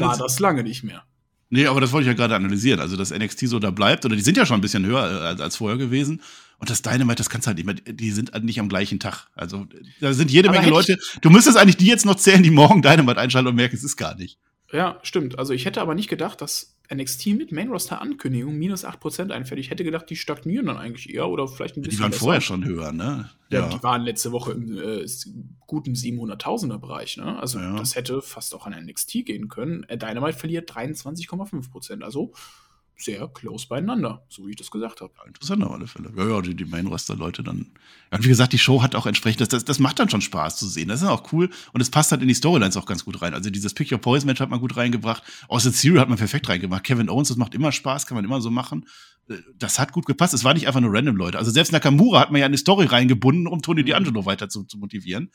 war 0.00 0.16
das 0.16 0.40
lange 0.40 0.62
nicht 0.62 0.84
mehr. 0.84 1.04
Nee, 1.50 1.66
aber 1.66 1.82
das 1.82 1.92
wollte 1.92 2.04
ich 2.04 2.06
ja 2.06 2.14
gerade 2.14 2.34
analysieren. 2.34 2.80
Also, 2.80 2.96
dass 2.96 3.10
NXT 3.10 3.40
so 3.40 3.58
da 3.58 3.70
bleibt, 3.70 4.06
oder 4.06 4.16
die 4.16 4.22
sind 4.22 4.38
ja 4.38 4.46
schon 4.46 4.56
ein 4.56 4.62
bisschen 4.62 4.86
höher 4.86 5.04
äh, 5.04 5.26
als, 5.26 5.40
als 5.40 5.56
vorher 5.56 5.76
gewesen. 5.76 6.22
Und 6.58 6.70
das 6.70 6.80
Dynamite, 6.80 7.16
das 7.16 7.28
kannst 7.28 7.46
du 7.46 7.48
halt 7.48 7.58
nicht 7.58 7.66
mehr, 7.66 7.74
die 7.74 8.10
sind 8.10 8.32
halt 8.32 8.44
nicht 8.44 8.58
am 8.58 8.70
gleichen 8.70 9.00
Tag. 9.00 9.26
Also, 9.34 9.66
da 10.00 10.14
sind 10.14 10.30
jede 10.30 10.48
aber 10.48 10.60
Menge 10.60 10.70
Leute. 10.70 10.98
Du 11.20 11.28
müsstest 11.28 11.58
eigentlich 11.58 11.76
die 11.76 11.86
jetzt 11.86 12.06
noch 12.06 12.14
zählen, 12.14 12.42
die 12.42 12.50
morgen 12.50 12.80
Dynamite 12.80 13.20
einschalten 13.20 13.48
und 13.48 13.56
merken, 13.56 13.76
es 13.76 13.84
ist 13.84 13.98
gar 13.98 14.14
nicht. 14.14 14.38
Ja, 14.72 14.98
stimmt. 15.02 15.38
Also 15.38 15.52
ich 15.52 15.66
hätte 15.66 15.80
aber 15.80 15.94
nicht 15.94 16.08
gedacht, 16.08 16.40
dass 16.40 16.74
NXT 16.92 17.28
mit 17.28 17.52
Main-Roster-Ankündigung 17.52 18.56
minus 18.56 18.84
8% 18.84 19.30
einfällt. 19.30 19.60
Ich 19.60 19.70
hätte 19.70 19.84
gedacht, 19.84 20.08
die 20.08 20.16
stagnieren 20.16 20.66
dann 20.66 20.78
eigentlich 20.78 21.12
eher 21.12 21.28
oder 21.28 21.46
vielleicht 21.46 21.76
ein 21.76 21.82
bisschen. 21.82 21.98
Die 21.98 22.02
waren 22.02 22.10
besser. 22.10 22.24
vorher 22.24 22.40
schon 22.40 22.64
höher, 22.64 22.92
ne? 22.92 23.30
Ja, 23.50 23.60
ja, 23.60 23.68
die 23.68 23.82
waren 23.82 24.02
letzte 24.02 24.32
Woche 24.32 24.52
im 24.52 24.78
äh, 24.78 25.06
guten 25.66 25.92
700.000er 25.92 26.78
Bereich, 26.78 27.18
ne? 27.18 27.38
Also 27.38 27.58
ja. 27.58 27.76
das 27.76 27.96
hätte 27.96 28.22
fast 28.22 28.54
auch 28.54 28.66
an 28.66 28.72
NXT 28.72 29.26
gehen 29.26 29.48
können. 29.48 29.84
Äh, 29.84 29.98
Dynamite 29.98 30.38
verliert 30.38 30.70
23,5%. 30.70 32.02
Also 32.02 32.32
sehr 32.96 33.28
close 33.28 33.66
beieinander, 33.66 34.24
so 34.28 34.46
wie 34.46 34.50
ich 34.50 34.56
das 34.56 34.70
gesagt 34.70 35.00
habe. 35.00 35.12
interessant 35.26 35.64
auf 35.64 35.72
alle 35.72 35.86
Fälle. 35.86 36.12
Ja, 36.16 36.28
ja, 36.28 36.40
die, 36.40 36.54
die 36.54 36.64
Main-Roster-Leute 36.64 37.42
dann. 37.42 37.72
Ja, 38.10 38.18
und 38.18 38.24
wie 38.24 38.28
gesagt, 38.28 38.52
die 38.52 38.58
Show 38.58 38.82
hat 38.82 38.94
auch 38.94 39.06
entsprechend, 39.06 39.52
das, 39.52 39.64
das, 39.64 39.78
macht 39.78 39.98
dann 39.98 40.08
schon 40.08 40.20
Spaß 40.20 40.56
zu 40.56 40.66
sehen. 40.66 40.88
Das 40.88 41.02
ist 41.02 41.08
auch 41.08 41.32
cool 41.32 41.50
und 41.72 41.80
es 41.80 41.90
passt 41.90 42.12
halt 42.12 42.22
in 42.22 42.28
die 42.28 42.34
Storylines 42.34 42.76
auch 42.76 42.86
ganz 42.86 43.04
gut 43.04 43.22
rein. 43.22 43.34
Also 43.34 43.50
dieses 43.50 43.74
Pick 43.74 43.90
Your 43.90 43.98
Poise 43.98 44.26
Match 44.26 44.40
hat 44.40 44.50
man 44.50 44.60
gut 44.60 44.76
reingebracht. 44.76 45.22
Austin 45.48 45.72
Theory 45.72 45.98
hat 45.98 46.08
man 46.08 46.18
perfekt 46.18 46.48
reingemacht. 46.48 46.84
Kevin 46.84 47.08
Owens, 47.08 47.28
das 47.28 47.36
macht 47.36 47.54
immer 47.54 47.72
Spaß, 47.72 48.06
kann 48.06 48.16
man 48.16 48.24
immer 48.24 48.40
so 48.40 48.50
machen. 48.50 48.86
Äh, 49.28 49.36
das 49.58 49.78
hat 49.78 49.92
gut 49.92 50.06
gepasst. 50.06 50.34
Es 50.34 50.44
war 50.44 50.54
nicht 50.54 50.66
einfach 50.66 50.80
nur 50.80 50.92
random 50.92 51.16
Leute. 51.16 51.38
Also 51.38 51.50
selbst 51.50 51.72
Nakamura 51.72 52.20
hat 52.20 52.30
man 52.30 52.40
ja 52.40 52.46
eine 52.46 52.58
Story 52.58 52.86
reingebunden, 52.86 53.46
um 53.46 53.62
Tony 53.62 53.82
mhm. 53.82 53.88
D'Angelo 53.88 54.26
weiter 54.26 54.48
zu, 54.48 54.64
zu 54.64 54.78
motivieren. 54.78 55.30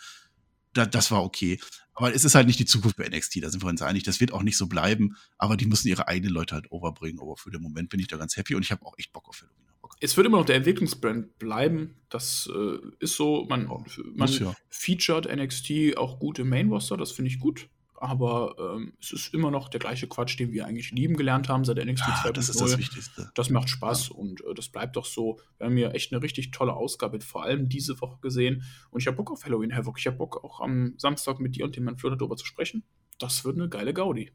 Da, 0.78 0.86
das 0.86 1.11
war 1.11 1.23
okay. 1.23 1.59
Aber 1.93 2.13
es 2.13 2.23
ist 2.23 2.36
halt 2.36 2.45
nicht 2.45 2.59
die 2.59 2.65
Zukunft 2.65 2.97
bei 2.97 3.07
NXT, 3.07 3.43
da 3.43 3.49
sind 3.49 3.63
wir 3.63 3.69
uns 3.69 3.82
einig. 3.82 4.03
Das 4.03 4.19
wird 4.19 4.32
auch 4.32 4.43
nicht 4.43 4.57
so 4.57 4.67
bleiben, 4.67 5.15
aber 5.39 5.57
die 5.57 5.65
müssen 5.65 5.88
ihre 5.88 6.07
eigenen 6.07 6.32
Leute 6.32 6.53
halt 6.53 6.71
overbringen. 6.71 7.19
Aber 7.19 7.36
für 7.38 7.49
den 7.49 7.61
Moment 7.61 7.89
bin 7.89 7.99
ich 7.99 8.07
da 8.07 8.17
ganz 8.17 8.38
happy 8.38 8.53
und 8.53 8.61
ich 8.61 8.71
habe 8.71 8.86
auch 8.86 8.93
echt 8.97 9.11
Bock 9.11 9.28
auf 9.28 9.41
Halloween. 9.41 9.65
Es 9.99 10.15
wird 10.15 10.28
immer 10.28 10.38
noch 10.38 10.45
der 10.45 10.57
Entwicklungsbrand 10.57 11.39
bleiben. 11.39 11.95
Das 12.09 12.47
äh, 12.53 12.78
ist 12.99 13.15
so. 13.15 13.45
Man, 13.49 13.67
oh, 13.67 13.84
man 14.13 14.30
ja. 14.32 14.53
featured 14.69 15.25
NXT 15.34 15.97
auch 15.97 16.19
gut 16.19 16.38
im 16.38 16.49
Main 16.49 16.69
Roster, 16.69 16.97
das 16.97 17.11
finde 17.11 17.32
ich 17.32 17.39
gut 17.39 17.67
aber 17.99 18.55
ähm, 18.59 18.93
es 19.01 19.11
ist 19.11 19.33
immer 19.33 19.49
noch 19.49 19.69
der 19.69 19.79
gleiche 19.79 20.07
Quatsch, 20.07 20.39
den 20.39 20.51
wir 20.51 20.65
eigentlich 20.65 20.91
lieben 20.91 21.17
gelernt 21.17 21.49
haben 21.49 21.65
seit 21.65 21.77
NXT 21.77 22.07
ja, 22.07 22.13
2.0. 22.13 22.31
Das 22.31 22.49
ist 22.49 22.61
das 22.61 22.77
Wichtigste. 22.77 23.31
Das 23.33 23.49
macht 23.49 23.69
Spaß 23.69 24.09
ja. 24.09 24.15
und 24.15 24.41
äh, 24.41 24.53
das 24.53 24.69
bleibt 24.69 24.95
doch 24.95 25.05
so. 25.05 25.39
Wir 25.57 25.65
haben 25.65 25.75
hier 25.75 25.93
echt 25.95 26.13
eine 26.13 26.21
richtig 26.21 26.51
tolle 26.51 26.73
Ausgabe, 26.73 27.19
vor 27.21 27.43
allem 27.43 27.69
diese 27.69 27.99
Woche 27.99 28.19
gesehen. 28.21 28.63
Und 28.91 29.01
ich 29.01 29.07
habe 29.07 29.17
Bock 29.17 29.31
auf 29.31 29.43
Halloween 29.43 29.75
Havoc. 29.75 29.97
Ich 29.99 30.05
habe 30.07 30.17
Bock 30.17 30.43
auch 30.43 30.61
am 30.61 30.93
Samstag 30.97 31.39
mit 31.39 31.55
dir 31.55 31.65
und 31.65 31.75
dem 31.75 31.85
Mann 31.85 31.97
Flo 31.97 32.09
darüber 32.09 32.35
zu 32.37 32.45
sprechen. 32.45 32.83
Das 33.17 33.43
wird 33.45 33.57
eine 33.57 33.67
geile 33.67 33.93
Gaudi. 33.93 34.31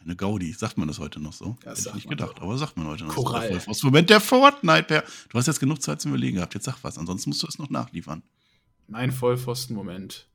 Eine 0.00 0.14
Gaudi, 0.14 0.52
sagt 0.52 0.78
man 0.78 0.86
das 0.86 0.98
heute 0.98 1.20
noch 1.20 1.32
so? 1.32 1.56
Ja, 1.64 1.70
Hätte 1.70 1.88
ich 1.88 1.94
nicht 1.94 2.08
gedacht, 2.08 2.36
so. 2.38 2.44
aber 2.44 2.56
sagt 2.58 2.76
man 2.76 2.86
heute 2.86 3.04
noch 3.04 3.14
Korall. 3.14 3.60
so. 3.60 3.86
Moment 3.86 4.10
der 4.10 4.20
Fortnite. 4.20 5.02
Du 5.28 5.38
hast 5.38 5.46
jetzt 5.46 5.60
genug 5.60 5.82
Zeit 5.82 6.00
zum 6.00 6.12
Überlegen 6.12 6.36
gehabt. 6.36 6.54
Jetzt 6.54 6.64
sag 6.64 6.76
was, 6.82 6.98
ansonsten 6.98 7.30
musst 7.30 7.42
du 7.42 7.46
es 7.46 7.58
noch 7.58 7.70
nachliefern. 7.70 8.22
Mein 8.86 9.12
Vollpfosten-Moment 9.12 10.28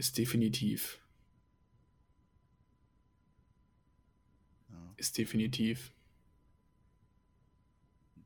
ist 0.00 0.18
definitiv 0.18 1.00
ist 5.00 5.18
definitiv. 5.18 5.92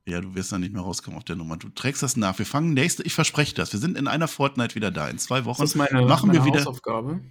Ja, 0.07 0.21
du 0.21 0.35
wirst 0.35 0.53
da 0.53 0.59
nicht 0.59 0.75
mehr 0.75 0.83
rauskommen 0.83 1.17
auf 1.17 1.25
der 1.25 1.37
Nummer. 1.37 1.57
Du 1.57 1.71
trägst 1.71 2.03
das 2.03 2.17
nach. 2.17 2.39
Wir 2.39 2.45
fangen 2.45 2.75
nächste, 2.75 3.03
ich 3.05 3.15
verspreche 3.15 3.55
das. 3.55 3.73
Wir 3.73 3.81
sind 3.81 3.97
in 3.97 4.07
einer 4.07 4.29
Fortnite 4.29 4.75
wieder 4.75 4.91
da. 4.91 5.09
In 5.09 5.19
zwei 5.19 5.47
Wochen 5.47 5.63
das 5.63 5.71
ist 5.71 5.77
meine, 5.77 6.03
machen 6.03 6.27
meine 6.27 6.41
wir 6.41 6.45
wieder. 6.45 6.61
Hausaufgabe. 6.61 7.23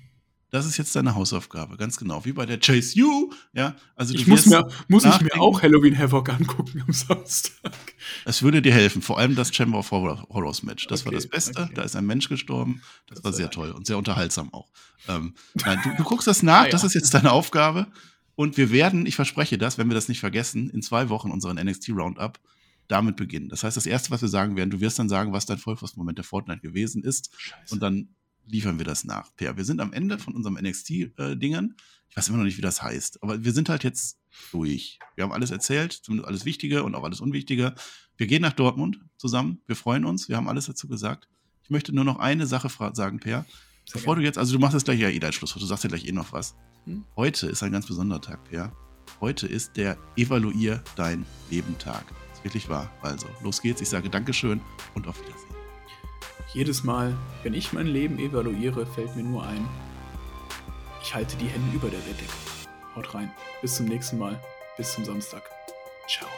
Das 0.53 0.67
ist 0.67 0.77
jetzt 0.77 0.95
deine 0.95 1.15
Hausaufgabe, 1.15 1.77
ganz 1.77 1.97
genau. 1.97 2.25
Wie 2.25 2.31
bei 2.31 2.45
der 2.45 2.59
Chase 2.59 2.95
You. 2.95 3.31
Ja, 3.53 3.75
also 3.95 4.13
ich 4.13 4.27
muss 4.27 4.45
mir, 4.45 4.69
muss 4.87 5.03
ich 5.03 5.19
mir 5.19 5.41
auch 5.41 5.63
Halloween 5.63 5.97
Havoc 5.97 6.29
angucken 6.29 6.83
am 6.85 6.93
Samstag. 6.93 7.73
Es 8.23 8.43
würde 8.43 8.61
dir 8.61 8.71
helfen, 8.71 9.01
vor 9.01 9.17
allem 9.17 9.33
das 9.33 9.51
Chamber 9.51 9.79
of 9.79 9.89
Horrors 9.89 10.61
Match. 10.61 10.85
Das 10.85 11.01
okay, 11.01 11.05
war 11.07 11.13
das 11.13 11.27
Beste. 11.27 11.59
Okay. 11.59 11.73
Da 11.73 11.81
ist 11.81 11.95
ein 11.95 12.05
Mensch 12.05 12.29
gestorben. 12.29 12.83
Das, 13.07 13.15
das 13.15 13.23
war 13.23 13.33
sehr 13.33 13.49
toll 13.49 13.71
und 13.71 13.87
sehr 13.87 13.97
unterhaltsam 13.97 14.53
auch. 14.53 14.69
Ähm, 15.07 15.33
nein, 15.55 15.79
du, 15.83 15.89
du, 15.97 16.03
guckst 16.03 16.27
das 16.27 16.43
nach. 16.43 16.65
Ah. 16.65 16.69
Das 16.69 16.83
ist 16.83 16.93
jetzt 16.93 17.15
deine 17.15 17.31
Aufgabe. 17.31 17.87
Und 18.35 18.55
wir 18.55 18.69
werden, 18.69 19.07
ich 19.07 19.15
verspreche 19.15 19.57
das, 19.57 19.79
wenn 19.79 19.87
wir 19.87 19.95
das 19.95 20.07
nicht 20.07 20.19
vergessen, 20.19 20.69
in 20.69 20.83
zwei 20.83 21.09
Wochen 21.09 21.31
unseren 21.31 21.55
NXT 21.55 21.89
Roundup 21.89 22.39
damit 22.87 23.15
beginnen. 23.15 23.49
Das 23.49 23.63
heißt, 23.63 23.75
das 23.75 23.87
erste, 23.87 24.11
was 24.11 24.21
wir 24.21 24.29
sagen 24.29 24.55
werden, 24.55 24.69
du 24.69 24.81
wirst 24.81 24.99
dann 24.99 25.09
sagen, 25.09 25.33
was 25.33 25.47
dein 25.47 25.57
Vollpfosten-Moment 25.57 26.19
der 26.19 26.25
Fortnite 26.25 26.61
gewesen 26.61 27.03
ist. 27.03 27.31
Scheiße. 27.39 27.73
Und 27.73 27.81
dann 27.81 28.09
liefern 28.45 28.77
wir 28.77 28.85
das 28.85 29.03
nach. 29.03 29.35
Per, 29.35 29.57
wir 29.57 29.65
sind 29.65 29.81
am 29.81 29.93
Ende 29.93 30.17
von 30.19 30.35
unserem 30.35 30.55
NXT-Dingern. 30.55 31.69
Äh, 31.69 31.81
ich 32.09 32.17
weiß 32.17 32.29
immer 32.29 32.37
noch 32.37 32.45
nicht, 32.45 32.57
wie 32.57 32.61
das 32.61 32.81
heißt, 32.81 33.23
aber 33.23 33.43
wir 33.43 33.53
sind 33.53 33.69
halt 33.69 33.83
jetzt 33.83 34.19
durch. 34.51 34.99
Wir 35.15 35.23
haben 35.23 35.31
alles 35.31 35.51
erzählt, 35.51 35.93
zumindest 35.93 36.27
alles 36.27 36.45
Wichtige 36.45 36.83
und 36.83 36.95
auch 36.95 37.03
alles 37.03 37.21
Unwichtige. 37.21 37.73
Wir 38.17 38.27
gehen 38.27 38.41
nach 38.41 38.53
Dortmund 38.53 38.99
zusammen. 39.17 39.61
Wir 39.65 39.75
freuen 39.75 40.05
uns. 40.05 40.29
Wir 40.29 40.37
haben 40.37 40.47
alles 40.47 40.67
dazu 40.67 40.87
gesagt. 40.87 41.27
Ich 41.63 41.69
möchte 41.69 41.93
nur 41.93 42.03
noch 42.03 42.19
eine 42.19 42.45
Sache 42.45 42.69
sagen, 42.93 43.19
Per. 43.19 43.45
Bevor 43.91 44.15
du 44.15 44.21
jetzt, 44.21 44.37
also 44.37 44.53
du 44.53 44.59
machst 44.59 44.73
jetzt 44.73 44.85
gleich 44.85 44.99
ja 44.99 45.09
eh 45.09 45.19
dein 45.19 45.33
Schlusswort, 45.33 45.61
du 45.61 45.65
sagst 45.65 45.83
ja 45.83 45.89
gleich 45.89 46.05
eh 46.05 46.11
noch 46.11 46.31
was. 46.31 46.55
Hm? 46.85 47.03
Heute 47.15 47.47
ist 47.47 47.63
ein 47.63 47.71
ganz 47.71 47.87
besonderer 47.87 48.21
Tag, 48.21 48.43
Per. 48.49 48.71
Heute 49.19 49.47
ist 49.47 49.75
der 49.77 49.97
Evaluier 50.15 50.83
dein 50.95 51.25
Leben 51.49 51.77
Tag. 51.77 52.05
Ist 52.33 52.43
wirklich 52.43 52.69
wahr. 52.69 52.91
Also, 53.01 53.27
los 53.41 53.61
geht's. 53.61 53.81
Ich 53.81 53.89
sage 53.89 54.09
Dankeschön 54.09 54.61
und 54.95 55.07
auf 55.07 55.19
Wiedersehen. 55.19 55.62
Jedes 56.53 56.83
Mal, 56.83 57.15
wenn 57.41 57.55
ich 57.55 57.73
mein 57.73 57.87
Leben 57.87 58.19
evaluiere, 58.19 58.85
fällt 58.85 59.15
mir 59.15 59.23
nur 59.23 59.43
ein, 59.43 59.67
ich 61.01 61.13
halte 61.13 61.35
die 61.37 61.47
Hände 61.47 61.75
über 61.75 61.89
der 61.89 61.97
Bettdecke. 61.97 62.31
Haut 62.95 63.13
rein. 63.13 63.31
Bis 63.61 63.75
zum 63.75 63.87
nächsten 63.87 64.17
Mal. 64.17 64.39
Bis 64.77 64.93
zum 64.93 65.03
Samstag. 65.03 65.43
Ciao. 66.07 66.29